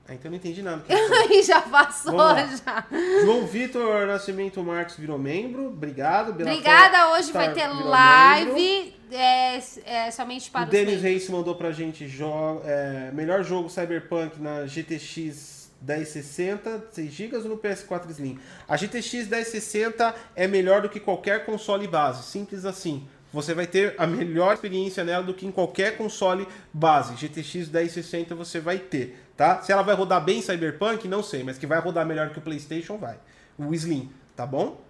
Ah, 0.09 0.15
então 0.15 0.31
não 0.31 0.37
entendi 0.37 0.63
nada. 0.63 0.83
Aí 0.91 1.43
já 1.43 1.61
passou, 1.61 2.13
já. 2.13 2.87
João 3.25 3.47
Vitor 3.47 4.07
Nascimento 4.07 4.63
Marques 4.63 4.97
virou 4.97 5.19
membro. 5.19 5.69
Obrigado. 5.69 6.33
Bellator 6.33 6.59
Obrigada, 6.59 7.11
hoje 7.13 7.33
vai 7.33 7.53
ter 7.53 7.69
virou 7.69 7.77
membro. 7.77 7.91
live 7.91 8.95
é, 9.13 9.57
é, 9.85 10.11
somente 10.11 10.49
O 10.49 10.53
para 10.53 10.65
os 10.65 10.71
Denis. 10.71 11.03
Reis 11.03 11.29
mandou 11.29 11.55
pra 11.55 11.71
gente 11.71 12.09
jo 12.09 12.61
é, 12.65 13.11
melhor 13.13 13.45
jogo 13.45 13.69
Cyberpunk 13.69 14.41
na 14.41 14.67
GTX 14.67 15.71
1060, 15.81 16.89
6 16.91 17.13
GB 17.13 17.37
ou 17.37 17.45
no 17.45 17.59
PS4 17.59 18.11
Slim? 18.11 18.39
A 18.69 18.77
GTX 18.77 19.29
1060 19.29 20.15
é 20.35 20.47
melhor 20.47 20.83
do 20.83 20.89
que 20.89 20.99
qualquer 20.99 21.45
console 21.45 21.87
base, 21.87 22.25
simples 22.25 22.65
assim. 22.65 23.07
Você 23.33 23.55
vai 23.55 23.67
ter 23.67 23.95
a 23.97 24.07
melhor 24.07 24.53
experiência 24.53 25.03
nela 25.03 25.25
do 25.25 25.33
que 25.33 25.47
em 25.47 25.51
qualquer 25.51 25.97
console 25.97 26.47
base. 26.73 27.17
GTX 27.17 27.69
1060 27.71 28.35
você 28.35 28.61
vai 28.61 28.79
ter, 28.79 29.17
tá? 29.43 29.63
Se 29.63 29.73
ela 29.73 29.83
vai 29.83 29.95
rodar 29.95 30.23
bem 30.25 30.41
Cyberpunk, 30.43 31.07
não 31.09 31.23
sei, 31.23 31.43
mas 31.43 31.59
que 31.59 31.67
vai 31.67 31.79
rodar 31.81 32.07
melhor 32.07 32.31
que 32.31 32.39
o 32.39 32.43
PlayStation, 32.43 32.97
vai. 32.99 33.19
O 33.59 33.75
Slim, 33.75 34.11
tá 34.37 34.47
bom? 34.47 34.81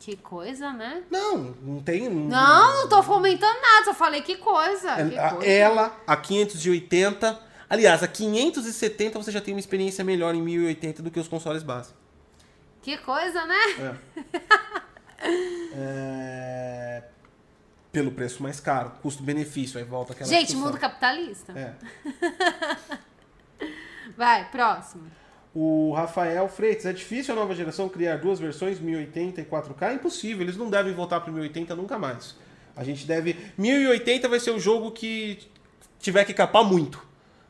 Que 0.00 0.16
coisa, 0.16 0.72
né? 0.72 1.02
Não, 1.10 1.38
não 1.62 1.80
tem. 1.82 2.08
Não, 2.08 2.76
não 2.82 2.88
tô 2.88 3.02
comentando 3.02 3.60
nada, 3.60 3.84
só 3.86 3.94
falei 3.94 4.22
que 4.22 4.36
coisa. 4.36 4.94
que 5.08 5.18
A- 5.18 5.30
coisa. 5.30 5.46
Ela, 5.50 5.96
a 6.06 6.16
580. 6.16 7.38
Aliás, 7.68 8.02
a 8.02 8.08
570 8.08 9.18
você 9.18 9.30
já 9.32 9.40
tem 9.40 9.52
uma 9.54 9.60
experiência 9.60 10.04
melhor 10.04 10.34
em 10.34 10.40
1080 10.42 11.02
do 11.02 11.10
que 11.10 11.18
os 11.18 11.26
consoles 11.28 11.62
base. 11.62 11.92
Que 12.80 12.96
coisa, 12.98 13.44
né? 13.44 13.98
É, 15.74 17.02
Pelo 17.90 18.12
preço 18.12 18.42
mais 18.42 18.60
caro, 18.60 18.92
custo-benefício, 19.02 19.78
aí 19.78 19.84
volta 19.84 20.12
aquela 20.12 20.28
Gente, 20.30 20.46
discussão. 20.46 20.68
mundo 20.68 20.78
capitalista. 20.78 21.52
É. 21.58 21.74
Vai, 24.18 24.50
próximo. 24.50 25.04
O 25.54 25.92
Rafael 25.92 26.48
Freitas, 26.48 26.86
é 26.86 26.92
difícil 26.92 27.32
a 27.34 27.36
nova 27.36 27.54
geração 27.54 27.88
criar 27.88 28.16
duas 28.16 28.40
versões, 28.40 28.80
1080 28.80 29.40
e 29.40 29.44
4K? 29.44 29.82
É 29.82 29.94
impossível, 29.94 30.42
eles 30.42 30.56
não 30.56 30.68
devem 30.68 30.92
voltar 30.92 31.20
para 31.20 31.32
1080 31.32 31.76
nunca 31.76 31.96
mais. 31.96 32.34
A 32.74 32.82
gente 32.82 33.06
deve. 33.06 33.36
1080 33.56 34.28
vai 34.28 34.40
ser 34.40 34.50
o 34.50 34.58
jogo 34.58 34.90
que 34.90 35.38
tiver 36.00 36.24
que 36.24 36.34
capar 36.34 36.64
muito 36.64 37.00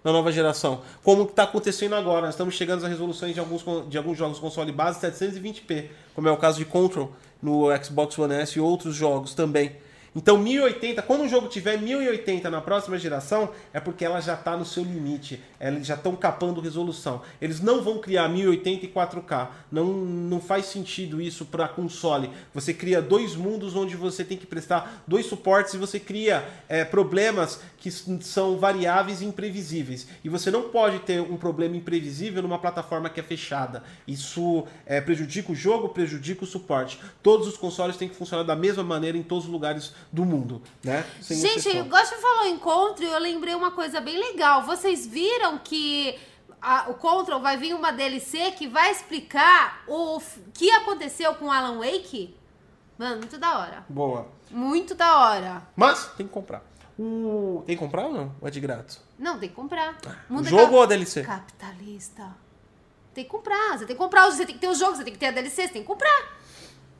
na 0.04 0.12
nova 0.12 0.30
geração. 0.30 0.82
Como 1.02 1.22
está 1.22 1.44
acontecendo 1.44 1.94
agora. 1.94 2.26
Nós 2.26 2.34
estamos 2.34 2.54
chegando 2.54 2.84
às 2.84 2.90
resoluções 2.90 3.32
de 3.32 3.40
alguns, 3.40 3.64
de 3.88 3.96
alguns 3.96 4.18
jogos 4.18 4.38
console 4.38 4.70
base 4.70 5.00
720p, 5.00 5.88
como 6.14 6.28
é 6.28 6.30
o 6.30 6.36
caso 6.36 6.58
de 6.58 6.66
Control 6.66 7.10
no 7.40 7.74
Xbox 7.82 8.18
One 8.18 8.34
S 8.34 8.58
e 8.58 8.60
outros 8.60 8.94
jogos 8.94 9.32
também. 9.32 9.74
Então 10.14 10.38
1080, 10.38 11.02
quando 11.02 11.22
o 11.22 11.28
jogo 11.28 11.48
tiver 11.48 11.78
1080 11.78 12.50
na 12.50 12.60
próxima 12.60 12.98
geração, 12.98 13.50
é 13.72 13.80
porque 13.80 14.04
ela 14.04 14.20
já 14.20 14.34
está 14.34 14.56
no 14.56 14.64
seu 14.64 14.82
limite. 14.82 15.42
Eles 15.60 15.86
já 15.86 15.94
estão 15.94 16.16
capando 16.16 16.60
resolução. 16.60 17.22
Eles 17.40 17.60
não 17.60 17.82
vão 17.82 17.98
criar 17.98 18.28
1080 18.28 18.86
e 18.86 18.88
4K. 18.88 19.48
Não, 19.70 19.86
não 19.86 20.40
faz 20.40 20.66
sentido 20.66 21.20
isso 21.20 21.44
para 21.44 21.68
console. 21.68 22.30
Você 22.54 22.72
cria 22.72 23.02
dois 23.02 23.34
mundos 23.36 23.76
onde 23.76 23.96
você 23.96 24.24
tem 24.24 24.38
que 24.38 24.46
prestar 24.46 25.04
dois 25.06 25.26
suportes 25.26 25.74
e 25.74 25.78
você 25.78 26.00
cria 26.00 26.46
é, 26.68 26.84
problemas 26.84 27.60
que 27.76 27.90
são 27.90 28.58
variáveis 28.58 29.20
e 29.20 29.24
imprevisíveis. 29.24 30.08
E 30.24 30.28
você 30.28 30.50
não 30.50 30.70
pode 30.70 30.98
ter 31.00 31.20
um 31.20 31.36
problema 31.36 31.76
imprevisível 31.76 32.42
numa 32.42 32.58
plataforma 32.58 33.08
que 33.08 33.20
é 33.20 33.22
fechada. 33.22 33.82
Isso 34.06 34.66
é, 34.84 35.00
prejudica 35.00 35.52
o 35.52 35.54
jogo, 35.54 35.88
prejudica 35.90 36.44
o 36.44 36.46
suporte. 36.46 36.98
Todos 37.22 37.46
os 37.46 37.56
consoles 37.56 37.96
têm 37.96 38.08
que 38.08 38.16
funcionar 38.16 38.42
da 38.42 38.56
mesma 38.56 38.82
maneira 38.82 39.16
em 39.16 39.22
todos 39.22 39.44
os 39.44 39.50
lugares 39.50 39.92
do 40.12 40.24
mundo, 40.24 40.62
né? 40.82 41.04
Sem 41.20 41.36
Gente, 41.38 41.58
exceção. 41.68 41.88
gosto 41.88 42.14
de 42.16 42.20
falar 42.22 42.48
encontro 42.48 43.04
e 43.04 43.08
eu 43.10 43.18
lembrei 43.18 43.54
uma 43.54 43.70
coisa 43.70 44.00
bem 44.00 44.18
legal. 44.18 44.62
Vocês 44.62 45.06
viram 45.06 45.58
que 45.58 46.18
a- 46.60 46.86
o 46.88 46.94
Control 46.94 47.40
vai 47.40 47.56
vir 47.56 47.74
uma 47.74 47.90
DLC 47.92 48.52
que 48.52 48.66
vai 48.66 48.90
explicar 48.90 49.82
o 49.86 50.20
que 50.54 50.70
aconteceu 50.70 51.34
com 51.34 51.46
o 51.46 51.50
Alan 51.52 51.78
Wake? 51.78 52.34
Mano, 52.98 53.18
muito 53.18 53.38
da 53.38 53.58
hora. 53.58 53.84
Boa. 53.88 54.26
Muito 54.50 54.94
da 54.94 55.18
hora. 55.18 55.62
Mas 55.76 56.06
tem 56.16 56.26
que 56.26 56.32
comprar. 56.32 56.62
O... 56.98 57.62
Tem 57.64 57.76
que 57.76 57.80
comprar 57.80 58.06
ou 58.06 58.12
não? 58.12 58.34
Ou 58.40 58.48
é 58.48 58.50
de 58.50 58.58
grátis? 58.58 59.00
Não, 59.16 59.38
tem 59.38 59.48
que 59.48 59.54
comprar. 59.54 59.96
O 60.28 60.32
Mundo 60.34 60.46
é 60.46 60.50
jogo 60.50 60.62
cap- 60.64 60.74
ou 60.74 60.82
a 60.82 60.86
DLC? 60.86 61.22
Capitalista. 61.22 62.34
Tem 63.14 63.22
que 63.24 63.30
comprar. 63.30 63.78
Você 63.78 63.86
tem 63.86 63.94
que 63.94 64.02
comprar. 64.02 64.30
Você 64.30 64.44
tem 64.46 64.54
que 64.54 64.60
ter 64.60 64.68
o 64.68 64.74
jogo, 64.74 64.96
você 64.96 65.04
tem 65.04 65.12
que 65.12 65.18
ter 65.18 65.26
a 65.26 65.30
DLC, 65.30 65.62
você 65.62 65.72
tem 65.74 65.82
que 65.82 65.86
comprar. 65.88 66.36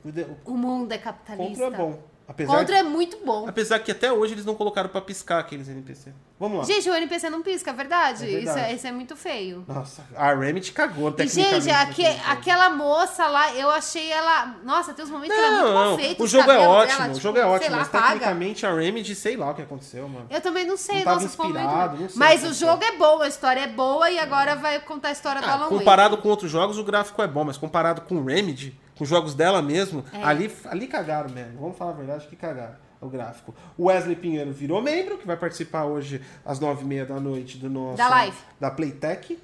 O 0.04 0.52
O 0.52 0.56
mundo 0.56 0.92
é 0.92 0.96
o 0.96 1.00
capitalista. 1.00 1.64
Contra 1.64 1.66
é 1.66 1.70
bom. 1.78 2.02
Apesar, 2.28 2.58
Contra 2.58 2.76
é 2.78 2.82
muito 2.82 3.16
bom. 3.24 3.48
apesar 3.48 3.78
que 3.78 3.90
até 3.90 4.12
hoje 4.12 4.34
eles 4.34 4.44
não 4.44 4.54
colocaram 4.54 4.90
pra 4.90 5.00
piscar 5.00 5.38
aqueles 5.38 5.66
NPC. 5.66 6.12
Vamos 6.38 6.58
lá. 6.58 6.64
Gente, 6.64 6.88
o 6.88 6.94
NPC 6.94 7.30
não 7.30 7.40
pisca, 7.42 7.70
é 7.70 7.72
verdade? 7.72 8.24
É 8.24 8.26
verdade. 8.26 8.58
Isso, 8.60 8.66
é, 8.66 8.74
isso 8.74 8.86
é 8.86 8.92
muito 8.92 9.16
feio. 9.16 9.64
Nossa, 9.66 10.04
a 10.14 10.34
Remedy 10.34 10.70
cagou 10.72 11.10
tecnicamente. 11.10 11.62
gente, 11.64 11.74
aque- 11.74 12.02
naquele 12.02 12.18
jogo. 12.18 12.30
aquela 12.30 12.70
moça 12.70 13.26
lá, 13.26 13.54
eu 13.54 13.70
achei 13.70 14.12
ela. 14.12 14.56
Nossa, 14.62 14.92
tem 14.92 15.04
uns 15.06 15.10
momentos 15.10 15.34
que 15.34 15.42
ela 15.42 15.48
é 15.48 15.50
muito 15.62 15.66
Não, 15.68 15.74
mal 15.74 15.90
não. 15.92 15.96
feita. 15.98 16.22
O 16.22 16.26
jogo 16.26 16.50
é 16.50 16.58
ótimo, 16.58 16.98
dela, 16.98 17.08
o 17.08 17.12
tipo, 17.14 17.22
jogo 17.22 17.38
é 17.38 17.46
ótimo, 17.46 17.70
lá, 17.72 17.76
mas 17.78 17.88
apaga. 17.88 18.06
tecnicamente 18.08 18.66
a 18.66 18.74
Remedy, 18.74 19.14
sei 19.14 19.34
lá 19.36 19.50
o 19.50 19.54
que 19.54 19.62
aconteceu, 19.62 20.06
mano. 20.06 20.26
Eu 20.28 20.40
também 20.42 20.66
não 20.66 20.76
sei, 20.76 20.96
Não 20.96 21.04
tava 21.04 21.14
nossa, 21.22 21.26
inspirado, 21.26 21.96
não 21.98 22.08
sei 22.10 22.18
Mas 22.18 22.44
o 22.44 22.48
que 22.48 22.52
jogo 22.52 22.84
é 22.84 22.92
bom, 22.92 23.22
a 23.22 23.26
história 23.28 23.60
é 23.62 23.66
boa 23.68 24.10
e 24.10 24.18
agora 24.18 24.54
vai 24.54 24.78
contar 24.80 25.08
a 25.08 25.12
história 25.12 25.40
do 25.40 25.46
Ah, 25.48 25.52
Alan 25.54 25.64
Wake. 25.64 25.78
comparado 25.78 26.18
com 26.18 26.28
outros 26.28 26.50
jogos, 26.50 26.76
o 26.78 26.84
gráfico 26.84 27.22
é 27.22 27.26
bom, 27.26 27.42
mas 27.44 27.56
comparado 27.56 28.02
com 28.02 28.16
o 28.16 28.24
Remedy, 28.24 28.78
com 28.98 29.04
os 29.04 29.08
jogos 29.08 29.32
dela 29.34 29.62
mesmo, 29.62 30.04
É. 30.12 30.22
ali, 30.22 30.52
ali 30.64 30.86
cagaram 30.88 31.30
mesmo. 31.30 31.58
Vamos 31.60 31.78
falar 31.78 31.92
a 31.92 31.94
verdade 31.94 32.26
que 32.26 32.36
cagaram 32.36 32.74
o 33.00 33.08
gráfico. 33.08 33.54
O 33.78 33.84
Wesley 33.84 34.16
Pinheiro 34.16 34.52
virou 34.52 34.82
membro, 34.82 35.16
que 35.16 35.26
vai 35.26 35.36
participar 35.36 35.84
hoje 35.84 36.20
às 36.44 36.58
nove 36.58 36.82
e 36.82 36.84
meia 36.84 37.06
da 37.06 37.20
noite 37.20 37.56
do 37.56 37.70
nosso... 37.70 37.96
Da 37.96 38.08
live. 38.08 38.36
Da 38.60 38.70
Playtech. 38.72 39.38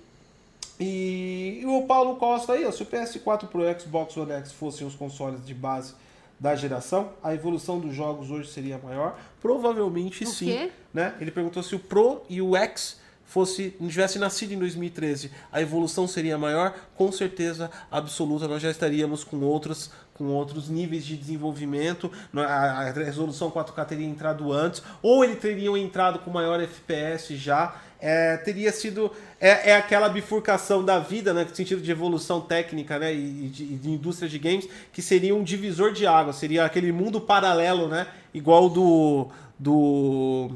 E, 0.80 1.60
e 1.62 1.66
o 1.66 1.82
Paulo 1.86 2.16
Costa 2.16 2.54
aí, 2.54 2.64
ó, 2.66 2.72
se 2.72 2.82
o 2.82 2.86
PS4 2.86 3.46
Pro 3.46 3.62
e 3.64 3.78
Xbox 3.78 4.16
One 4.16 4.32
X 4.32 4.52
fossem 4.52 4.84
os 4.86 4.94
consoles 4.96 5.44
de 5.46 5.54
base 5.54 5.94
da 6.40 6.56
geração, 6.56 7.10
a 7.22 7.32
evolução 7.32 7.78
dos 7.78 7.94
jogos 7.94 8.28
hoje 8.30 8.50
seria 8.50 8.76
maior? 8.82 9.16
Provavelmente 9.40 10.24
O 10.24 10.26
sim. 10.26 10.46
quê? 10.46 10.72
Né? 10.92 11.14
Ele 11.20 11.30
perguntou 11.30 11.62
se 11.62 11.76
o 11.76 11.78
Pro 11.78 12.22
e 12.28 12.42
o 12.42 12.56
X 12.56 13.00
fosse 13.24 13.74
tivesse 13.88 14.18
nascido 14.18 14.52
em 14.52 14.58
2013, 14.58 15.30
a 15.52 15.60
evolução 15.60 16.06
seria 16.06 16.38
maior? 16.38 16.74
Com 16.94 17.10
certeza 17.10 17.70
absoluta, 17.90 18.46
nós 18.46 18.62
já 18.62 18.70
estaríamos 18.70 19.24
com 19.24 19.40
outros 19.40 19.90
com 20.14 20.26
outros 20.26 20.68
níveis 20.68 21.04
de 21.04 21.16
desenvolvimento, 21.16 22.10
a, 22.34 22.40
a 22.40 22.92
resolução 22.92 23.50
4K 23.50 23.84
teria 23.84 24.06
entrado 24.06 24.52
antes, 24.52 24.82
ou 25.02 25.24
ele 25.24 25.34
teriam 25.34 25.76
entrado 25.76 26.20
com 26.20 26.30
maior 26.30 26.60
FPS 26.60 27.36
já. 27.36 27.74
É, 28.00 28.36
teria 28.36 28.70
sido 28.70 29.10
é, 29.40 29.70
é, 29.70 29.76
aquela 29.76 30.08
bifurcação 30.08 30.84
da 30.84 30.98
vida, 30.98 31.32
né, 31.32 31.44
no 31.44 31.54
sentido 31.54 31.80
de 31.80 31.90
evolução 31.90 32.40
técnica, 32.40 32.98
né, 32.98 33.12
e 33.14 33.48
de, 33.48 33.76
de, 33.76 33.90
indústria 33.90 34.28
de 34.28 34.38
games, 34.38 34.68
que 34.92 35.00
seria 35.00 35.34
um 35.34 35.42
divisor 35.42 35.92
de 35.92 36.06
água, 36.06 36.32
seria 36.32 36.64
aquele 36.64 36.92
mundo 36.92 37.20
paralelo, 37.20 37.88
né, 37.88 38.06
igual 38.32 38.68
do 38.68 39.28
do 39.58 40.50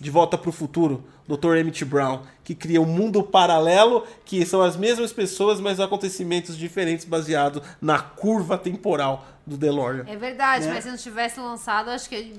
de 0.00 0.10
Volta 0.10 0.36
para 0.36 0.50
o 0.50 0.52
Futuro, 0.52 1.02
Dr. 1.26 1.56
Emmett 1.56 1.84
Brown, 1.84 2.22
que 2.42 2.54
cria 2.54 2.80
um 2.80 2.86
mundo 2.86 3.22
paralelo, 3.22 4.06
que 4.24 4.44
são 4.44 4.60
as 4.60 4.76
mesmas 4.76 5.12
pessoas, 5.12 5.58
mas 5.60 5.80
acontecimentos 5.80 6.56
diferentes 6.56 7.06
baseado 7.06 7.62
na 7.80 7.98
curva 7.98 8.58
temporal 8.58 9.26
do 9.46 9.56
DeLorean. 9.56 10.04
É 10.06 10.16
verdade, 10.16 10.66
né? 10.66 10.74
mas 10.74 10.84
se 10.84 10.90
não 10.90 10.96
tivesse 10.96 11.40
lançado, 11.40 11.88
acho 11.88 12.08
que 12.08 12.34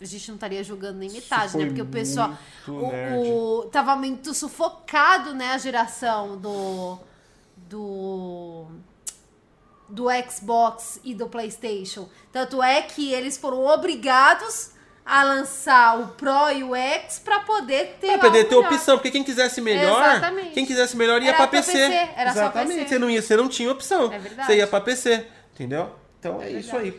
a 0.00 0.04
gente 0.04 0.28
não 0.28 0.36
estaria 0.36 0.62
jogando 0.62 0.98
nem 0.98 1.10
metade, 1.10 1.56
né? 1.56 1.66
Porque 1.66 1.82
o 1.82 1.86
pessoal 1.86 2.36
o, 2.68 3.62
o, 3.62 3.64
tava 3.72 3.96
muito 3.96 4.34
sufocado, 4.34 5.34
né, 5.34 5.52
a 5.52 5.58
geração 5.58 6.36
do 6.36 6.98
do 7.68 8.66
do 9.88 10.06
Xbox 10.28 11.00
e 11.02 11.14
do 11.14 11.28
PlayStation. 11.28 12.08
Tanto 12.32 12.62
é 12.62 12.82
que 12.82 13.12
eles 13.12 13.36
foram 13.36 13.64
obrigados 13.64 14.72
a 15.06 15.22
lançar 15.22 16.00
o 16.00 16.08
Pro 16.08 16.50
e 16.50 16.64
o 16.64 16.74
X 16.74 17.20
para 17.20 17.40
poder 17.40 17.96
ter 18.00 18.18
Pra 18.18 18.28
poder 18.28 18.44
ter 18.44 18.56
opção, 18.56 18.96
porque 18.96 19.12
quem 19.12 19.22
quisesse 19.22 19.60
melhor, 19.60 20.04
Exatamente. 20.04 20.50
quem 20.50 20.66
quisesse 20.66 20.96
melhor 20.96 21.22
ia 21.22 21.32
para 21.32 21.46
PC. 21.46 21.72
PC. 21.72 22.08
Era 22.16 22.30
Exatamente. 22.30 22.72
Só 22.72 22.78
PC. 22.78 22.88
Você 22.88 22.98
não 22.98 23.08
ia, 23.08 23.22
você 23.22 23.36
não 23.36 23.48
tinha 23.48 23.70
opção. 23.70 24.12
É 24.12 24.18
verdade. 24.18 24.46
Você 24.48 24.56
ia 24.56 24.66
para 24.66 24.80
PC, 24.80 25.24
entendeu? 25.54 25.94
Então 26.18 26.42
é, 26.42 26.46
é 26.48 26.52
isso 26.52 26.76
aí. 26.76 26.98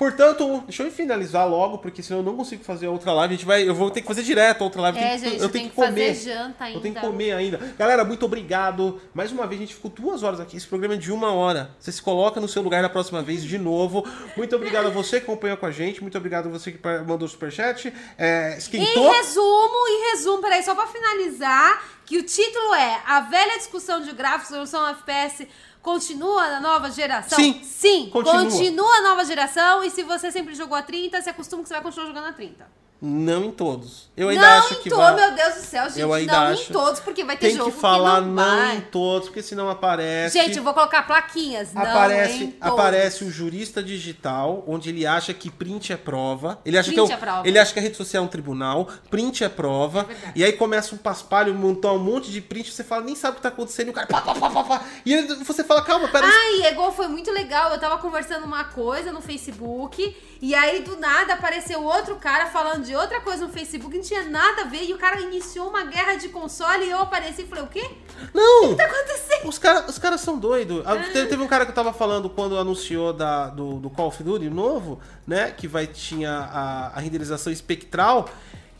Portanto, 0.00 0.62
deixa 0.66 0.82
eu 0.82 0.90
finalizar 0.90 1.46
logo, 1.46 1.76
porque 1.76 2.02
senão 2.02 2.20
eu 2.20 2.24
não 2.24 2.34
consigo 2.34 2.64
fazer 2.64 2.88
outra 2.88 3.12
live. 3.12 3.34
A 3.34 3.36
gente 3.36 3.46
vai, 3.46 3.68
eu 3.68 3.74
vou 3.74 3.90
ter 3.90 4.00
que 4.00 4.06
fazer 4.06 4.22
direto 4.22 4.64
outra 4.64 4.80
live. 4.80 4.98
É, 4.98 5.02
eu 5.02 5.20
tenho, 5.20 5.30
gente, 5.32 5.42
eu 5.42 5.48
tenho 5.50 5.64
que, 5.64 5.70
que 5.72 5.76
comer. 5.76 6.14
janta 6.14 6.64
ainda. 6.64 6.78
Eu 6.78 6.80
tenho 6.80 6.94
que 6.94 7.00
comer 7.02 7.32
ainda. 7.32 7.58
Galera, 7.78 8.02
muito 8.02 8.24
obrigado. 8.24 8.98
Mais 9.12 9.30
uma 9.30 9.46
vez, 9.46 9.60
a 9.60 9.64
gente 9.64 9.74
ficou 9.74 9.90
duas 9.90 10.22
horas 10.22 10.40
aqui. 10.40 10.56
Esse 10.56 10.66
programa 10.66 10.94
é 10.94 10.96
de 10.96 11.12
uma 11.12 11.34
hora. 11.34 11.72
Você 11.78 11.92
se 11.92 12.00
coloca 12.00 12.40
no 12.40 12.48
seu 12.48 12.62
lugar 12.62 12.80
na 12.80 12.88
próxima 12.88 13.20
vez 13.20 13.44
de 13.44 13.58
novo. 13.58 14.02
Muito 14.38 14.56
obrigado 14.56 14.86
a 14.86 14.90
você 14.90 15.20
que 15.20 15.24
acompanhou 15.24 15.58
com 15.58 15.66
a 15.66 15.70
gente. 15.70 16.00
Muito 16.00 16.16
obrigado 16.16 16.46
a 16.46 16.48
você 16.48 16.72
que 16.72 16.78
mandou 17.06 17.26
o 17.26 17.28
superchat. 17.28 17.92
É, 18.16 18.56
esquentou. 18.56 19.04
Em 19.04 19.16
resumo, 19.18 19.86
em 19.86 20.12
resumo, 20.12 20.40
peraí, 20.40 20.62
só 20.62 20.74
pra 20.74 20.86
finalizar, 20.86 21.84
que 22.10 22.18
o 22.18 22.24
título 22.24 22.74
é 22.74 23.00
A 23.06 23.20
Velha 23.20 23.56
Discussão 23.56 24.00
de 24.00 24.10
Gráficos, 24.10 24.48
Solução 24.48 24.88
FPS 24.88 25.46
Continua 25.80 26.48
na 26.48 26.60
nova 26.60 26.90
geração? 26.90 27.38
Sim. 27.38 27.62
Sim, 27.62 28.10
continua. 28.10 28.42
continua 28.42 28.96
a 28.96 29.02
nova 29.02 29.24
geração. 29.24 29.82
E 29.82 29.90
se 29.90 30.02
você 30.02 30.30
sempre 30.30 30.54
jogou 30.54 30.76
a 30.76 30.82
30, 30.82 31.22
se 31.22 31.30
acostuma 31.30 31.62
que 31.62 31.68
você 31.68 31.74
vai 31.74 31.82
continuar 31.84 32.06
jogando 32.08 32.26
a 32.26 32.32
30. 32.32 32.79
Não 33.02 33.44
em 33.44 33.50
todos. 33.50 34.10
Eu 34.14 34.28
ainda 34.28 34.42
não 34.42 34.58
acho 34.58 34.74
que 34.82 34.90
vai. 34.90 35.14
meu 35.14 35.34
Deus 35.34 35.54
do 35.54 35.60
céu, 35.62 35.88
gente. 35.88 36.00
Eu 36.00 36.12
ainda 36.12 36.32
não 36.32 36.46
acho. 36.48 36.70
em 36.70 36.72
todos, 36.72 37.00
porque 37.00 37.24
vai 37.24 37.34
ter 37.34 37.48
Tem 37.48 37.56
jogo 37.56 37.72
que 37.72 37.78
falar 37.78 38.20
que 38.20 38.26
não, 38.26 38.34
não 38.34 38.74
em 38.74 38.80
todos, 38.82 39.28
porque 39.28 39.42
senão 39.42 39.70
aparece. 39.70 40.38
Gente, 40.38 40.58
eu 40.58 40.62
vou 40.62 40.74
colocar 40.74 41.06
plaquinhas. 41.06 41.74
Aparece, 41.74 42.54
não 42.60 42.72
aparece 42.74 43.24
o 43.24 43.30
jurista 43.30 43.82
digital, 43.82 44.62
onde 44.66 44.90
ele 44.90 45.06
acha 45.06 45.32
que 45.32 45.50
print 45.50 45.94
é 45.94 45.96
prova. 45.96 46.60
Ele 46.62 46.76
acha 46.76 46.92
print 46.92 47.06
que 47.06 47.12
é, 47.14 47.16
prova. 47.16 47.48
ele 47.48 47.58
acha 47.58 47.72
que 47.72 47.78
a 47.78 47.82
rede 47.82 47.96
social 47.96 48.22
é 48.22 48.26
um 48.26 48.28
tribunal, 48.28 48.86
print 49.08 49.44
é 49.44 49.48
prova. 49.48 50.06
É 50.10 50.32
e 50.34 50.44
aí 50.44 50.52
começa 50.52 50.94
um 50.94 50.98
paspalho, 50.98 51.54
montar 51.54 51.92
um 51.92 51.98
monte 51.98 52.30
de 52.30 52.42
print, 52.42 52.70
você 52.70 52.84
fala, 52.84 53.02
nem 53.02 53.16
sabe 53.16 53.32
o 53.32 53.36
que 53.36 53.42
tá 53.42 53.48
acontecendo, 53.48 53.88
e 53.88 53.90
o 53.90 53.94
cara 53.94 54.06
pá, 54.06 54.20
pá, 54.20 54.34
pá, 54.34 54.50
pá, 54.50 54.64
pá. 54.64 54.84
E 55.06 55.22
você 55.42 55.64
fala, 55.64 55.80
calma, 55.80 56.08
peraí. 56.08 56.30
Ai, 56.30 56.66
é 56.66 56.72
igual 56.72 56.92
foi 56.92 57.08
muito 57.08 57.30
legal. 57.32 57.72
Eu 57.72 57.80
tava 57.80 57.96
conversando 57.96 58.44
uma 58.44 58.64
coisa 58.64 59.10
no 59.10 59.22
Facebook, 59.22 60.14
e 60.42 60.54
aí 60.54 60.82
do 60.82 60.96
nada 60.96 61.34
apareceu 61.34 61.84
outro 61.84 62.16
cara 62.16 62.46
falando 62.46 62.84
de 62.84 62.96
outra 62.96 63.20
coisa 63.20 63.46
no 63.46 63.52
Facebook 63.52 63.94
não 63.94 64.02
tinha 64.02 64.22
nada 64.22 64.62
a 64.62 64.64
ver. 64.64 64.84
E 64.84 64.94
o 64.94 64.98
cara 64.98 65.20
iniciou 65.20 65.68
uma 65.68 65.84
guerra 65.84 66.14
de 66.14 66.30
console 66.30 66.86
e 66.86 66.90
eu 66.90 66.98
apareci 66.98 67.42
e 67.42 67.46
falei, 67.46 67.64
o 67.64 67.66
quê? 67.66 67.90
Não! 68.32 68.64
O 68.64 68.68
que 68.70 68.76
tá 68.76 68.84
acontecendo? 68.84 69.48
Os 69.48 69.58
caras 69.58 69.88
os 69.88 69.98
cara 69.98 70.16
são 70.16 70.38
doidos. 70.38 70.82
Ah. 70.86 70.96
Teve, 70.96 71.28
teve, 71.28 71.42
um 71.42 71.46
cara 71.46 71.66
que 71.66 71.72
eu 71.72 71.74
tava 71.74 71.92
falando 71.92 72.30
quando 72.30 72.56
anunciou 72.56 73.12
da, 73.12 73.48
do, 73.48 73.74
do 73.74 73.90
Call 73.90 74.08
of 74.08 74.22
Duty 74.22 74.48
novo, 74.48 74.98
né? 75.26 75.50
Que 75.50 75.68
vai 75.68 75.86
tinha 75.86 76.30
a, 76.30 76.86
a 76.96 77.00
renderização 77.00 77.52
espectral. 77.52 78.26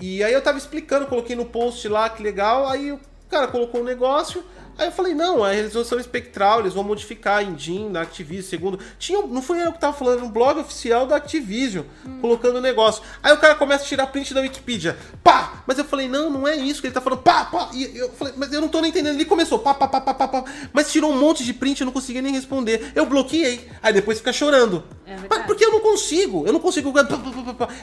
E 0.00 0.24
aí 0.24 0.32
eu 0.32 0.40
tava 0.40 0.56
explicando, 0.56 1.06
coloquei 1.06 1.36
no 1.36 1.44
post 1.44 1.86
lá, 1.88 2.08
que 2.08 2.22
legal. 2.22 2.66
Aí 2.68 2.90
o 2.90 3.00
cara 3.28 3.48
colocou 3.48 3.82
um 3.82 3.84
negócio. 3.84 4.42
Aí 4.80 4.86
eu 4.86 4.92
falei, 4.92 5.12
não, 5.12 5.44
a 5.44 5.50
resolução 5.50 6.00
espectral, 6.00 6.60
eles 6.60 6.72
vão 6.72 6.82
modificar 6.82 7.40
a 7.40 7.42
engine 7.42 7.90
da 7.90 8.00
Activision, 8.00 8.48
segundo... 8.48 8.78
Tinha, 8.98 9.20
não 9.20 9.42
foi 9.42 9.62
eu 9.62 9.70
que 9.74 9.78
tava 9.78 9.92
falando, 9.92 10.24
um 10.24 10.30
blog 10.30 10.58
oficial 10.58 11.06
da 11.06 11.16
Activision, 11.16 11.84
hum. 12.02 12.18
colocando 12.22 12.56
o 12.56 12.60
negócio. 12.62 13.02
Aí 13.22 13.30
o 13.30 13.36
cara 13.36 13.54
começa 13.54 13.84
a 13.84 13.86
tirar 13.86 14.06
print 14.06 14.32
da 14.32 14.40
Wikipedia, 14.40 14.96
pá! 15.22 15.62
Mas 15.66 15.76
eu 15.76 15.84
falei, 15.84 16.08
não, 16.08 16.30
não 16.30 16.48
é 16.48 16.56
isso 16.56 16.80
que 16.80 16.86
ele 16.86 16.94
tá 16.94 17.00
falando, 17.02 17.20
pá, 17.20 17.44
pá! 17.44 17.68
E 17.74 17.94
eu 17.94 18.10
falei, 18.12 18.32
mas 18.38 18.50
eu 18.54 18.62
não 18.62 18.70
tô 18.70 18.80
nem 18.80 18.88
entendendo. 18.88 19.16
Ele 19.16 19.26
começou, 19.26 19.58
pá, 19.58 19.74
pá, 19.74 19.86
pá, 19.86 20.00
pá, 20.00 20.14
pá, 20.14 20.28
pá. 20.28 20.44
Mas 20.72 20.90
tirou 20.90 21.12
um 21.12 21.18
monte 21.18 21.44
de 21.44 21.52
print, 21.52 21.82
eu 21.82 21.84
não 21.84 21.92
conseguia 21.92 22.22
nem 22.22 22.32
responder. 22.32 22.90
Eu 22.94 23.04
bloqueei. 23.04 23.68
Aí 23.82 23.92
depois 23.92 24.16
fica 24.16 24.32
chorando. 24.32 24.82
É 25.06 25.14
mas 25.28 25.44
porque 25.44 25.62
eu 25.62 25.72
não 25.72 25.80
consigo, 25.80 26.46
eu 26.46 26.54
não 26.54 26.60
consigo... 26.60 26.90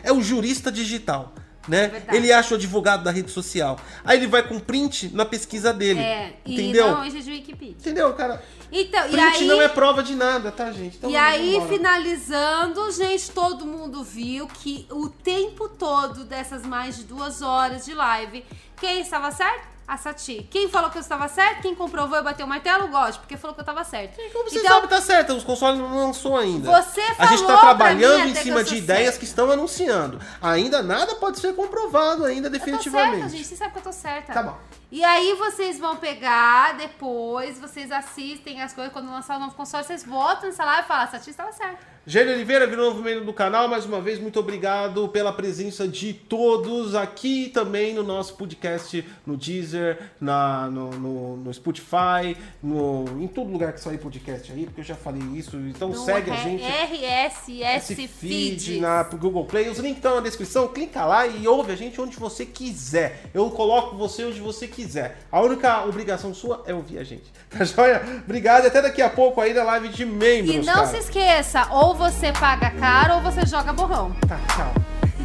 É 0.01 0.11
o 0.11 0.19
jurista 0.19 0.71
digital 0.71 1.31
né? 1.67 2.03
É 2.07 2.15
ele 2.15 2.31
acha 2.31 2.53
o 2.53 2.57
advogado 2.57 3.03
da 3.03 3.11
rede 3.11 3.31
social. 3.31 3.79
Aí 4.03 4.17
ele 4.17 4.27
vai 4.27 4.47
com 4.47 4.59
print 4.59 5.13
na 5.13 5.25
pesquisa 5.25 5.73
dele. 5.73 5.99
É, 5.99 6.37
entendeu? 6.45 6.87
E 6.87 6.91
não, 6.91 7.05
isso 7.05 7.17
é 7.17 7.19
de 7.19 7.31
Wikipedia. 7.31 7.75
Entendeu, 7.79 8.13
cara? 8.13 8.43
Então, 8.71 9.01
print 9.03 9.15
e 9.15 9.19
aí, 9.19 9.47
não 9.47 9.61
é 9.61 9.67
prova 9.67 10.03
de 10.03 10.15
nada, 10.15 10.51
tá, 10.51 10.71
gente? 10.71 10.97
Então, 10.97 11.09
e 11.09 11.15
aí, 11.15 11.61
finalizando, 11.67 12.91
gente, 12.91 13.31
todo 13.31 13.65
mundo 13.65 14.03
viu 14.03 14.47
que 14.47 14.87
o 14.91 15.09
tempo 15.09 15.69
todo 15.69 16.23
dessas 16.23 16.65
mais 16.65 16.97
de 16.97 17.03
duas 17.03 17.41
horas 17.41 17.85
de 17.85 17.93
live, 17.93 18.45
quem 18.79 19.01
estava 19.01 19.31
certo? 19.31 19.76
A 19.87 19.95
Sati. 19.95 20.45
Quem 20.51 20.67
falou 20.67 20.89
que 20.89 20.97
eu 20.97 21.01
estava 21.01 21.29
certo? 21.29 21.61
Quem 21.61 21.73
comprovou 21.73 22.19
e 22.19 22.21
bateu 22.21 22.45
o 22.45 22.49
martelo? 22.49 22.85
O 22.85 22.87
God, 22.89 23.15
porque 23.15 23.37
falou 23.37 23.53
que 23.53 23.61
eu 23.61 23.63
estava 23.63 23.83
certo. 23.85 24.19
E 24.19 24.29
como 24.31 24.49
você 24.49 24.59
então, 24.59 24.71
sabe 24.71 24.81
que 24.81 24.93
tá 24.93 25.01
certo? 25.01 25.33
Os 25.33 25.43
consoles 25.45 25.79
não 25.79 25.97
lançou 25.97 26.35
ainda. 26.35 26.69
Você 26.69 27.01
falou 27.01 27.15
A 27.19 27.25
gente 27.27 27.41
está 27.41 27.57
trabalhando 27.57 28.27
em 28.27 28.35
cima 28.35 28.63
de 28.63 28.75
ideias 28.75 29.05
certo. 29.05 29.19
que 29.19 29.25
estão 29.25 29.49
anunciando. 29.49 30.19
Ainda 30.41 30.83
nada 30.83 31.15
pode 31.15 31.39
ser 31.39 31.55
comprovado 31.55 32.25
ainda 32.25 32.49
definitivamente. 32.49 33.05
Eu 33.05 33.13
tô 33.13 33.19
certa, 33.21 33.37
gente. 33.37 33.47
Você 33.47 33.55
sabe 33.55 33.71
que 33.71 33.79
eu 33.79 33.83
tô 33.83 33.93
certa. 33.93 34.33
Tá 34.33 34.43
bom. 34.43 34.57
E 34.89 35.03
aí 35.03 35.33
vocês 35.33 35.77
vão 35.77 35.97
pegar 35.97 36.77
depois, 36.77 37.59
vocês 37.59 37.91
assistem 37.91 38.61
as 38.61 38.71
coisas, 38.73 38.93
quando 38.93 39.11
lançar 39.11 39.35
o 39.35 39.39
novo 39.39 39.53
console, 39.53 39.83
vocês 39.83 40.03
votam 40.05 40.45
nessa 40.45 40.63
live 40.63 40.85
e 40.85 40.87
falam, 40.87 41.11
Sati 41.11 41.29
estava 41.29 41.51
certo. 41.51 41.97
Gênio 42.09 42.35
Oliveira, 42.35 42.65
virou 42.65 42.85
novo 42.85 43.03
membro 43.03 43.25
do 43.25 43.33
canal. 43.33 43.67
Mais 43.67 43.85
uma 43.85 43.99
vez, 43.99 44.17
muito 44.17 44.39
obrigado 44.39 45.09
pela 45.09 45.33
presença 45.33 45.85
de 45.85 46.13
todos 46.13 46.95
aqui 46.95 47.49
também 47.53 47.93
no 47.93 48.01
nosso 48.01 48.35
podcast, 48.35 49.05
no 49.25 49.35
Deezer, 49.35 49.99
na, 50.17 50.69
no, 50.69 50.89
no, 50.91 51.35
no 51.35 51.53
Spotify, 51.53 52.37
no, 52.63 53.03
em 53.21 53.27
todo 53.27 53.51
lugar 53.51 53.73
que 53.73 53.81
sair 53.81 53.97
podcast 53.97 54.49
aí, 54.53 54.63
porque 54.63 54.79
eu 54.79 54.85
já 54.85 54.95
falei 54.95 55.21
isso. 55.37 55.57
Então 55.57 55.89
no 55.89 55.97
segue 55.97 56.31
a 56.31 56.35
gente. 56.37 56.63
RSS 56.63 58.07
Feed, 58.07 58.79
na 58.79 59.03
Google 59.03 59.43
Play. 59.43 59.67
Os 59.67 59.79
links 59.79 59.97
estão 59.97 60.15
na 60.15 60.21
descrição. 60.21 60.69
Clica 60.69 61.03
lá 61.03 61.27
e 61.27 61.45
ouve 61.45 61.73
a 61.73 61.75
gente 61.75 61.99
onde 61.99 62.15
você 62.15 62.45
quiser. 62.45 63.29
Eu 63.33 63.49
coloco 63.49 63.97
você 63.97 64.23
onde 64.23 64.39
você 64.39 64.65
quiser. 64.77 65.17
A 65.31 65.41
única 65.41 65.83
obrigação 65.85 66.33
sua 66.33 66.63
é 66.67 66.73
ouvir 66.73 66.99
a 66.99 67.03
gente. 67.03 67.25
Tá 67.49 67.63
joia? 67.63 68.01
Obrigado 68.25 68.65
e 68.65 68.67
até 68.67 68.81
daqui 68.81 69.01
a 69.01 69.09
pouco 69.09 69.39
aí 69.39 69.53
na 69.53 69.63
live 69.63 69.87
de 69.87 70.05
membros. 70.05 70.53
E 70.53 70.59
não 70.59 70.73
cara. 70.73 70.87
se 70.87 70.97
esqueça, 70.97 71.65
ou 71.71 71.95
você 71.95 72.33
paga 72.33 72.69
caro 72.71 73.15
ou 73.15 73.21
você 73.21 73.45
joga 73.45 73.71
borrão. 73.71 74.13
Tá, 74.27 74.37
tchau. 74.53 74.73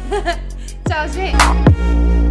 tchau, 0.87 1.07
gente. 1.09 2.22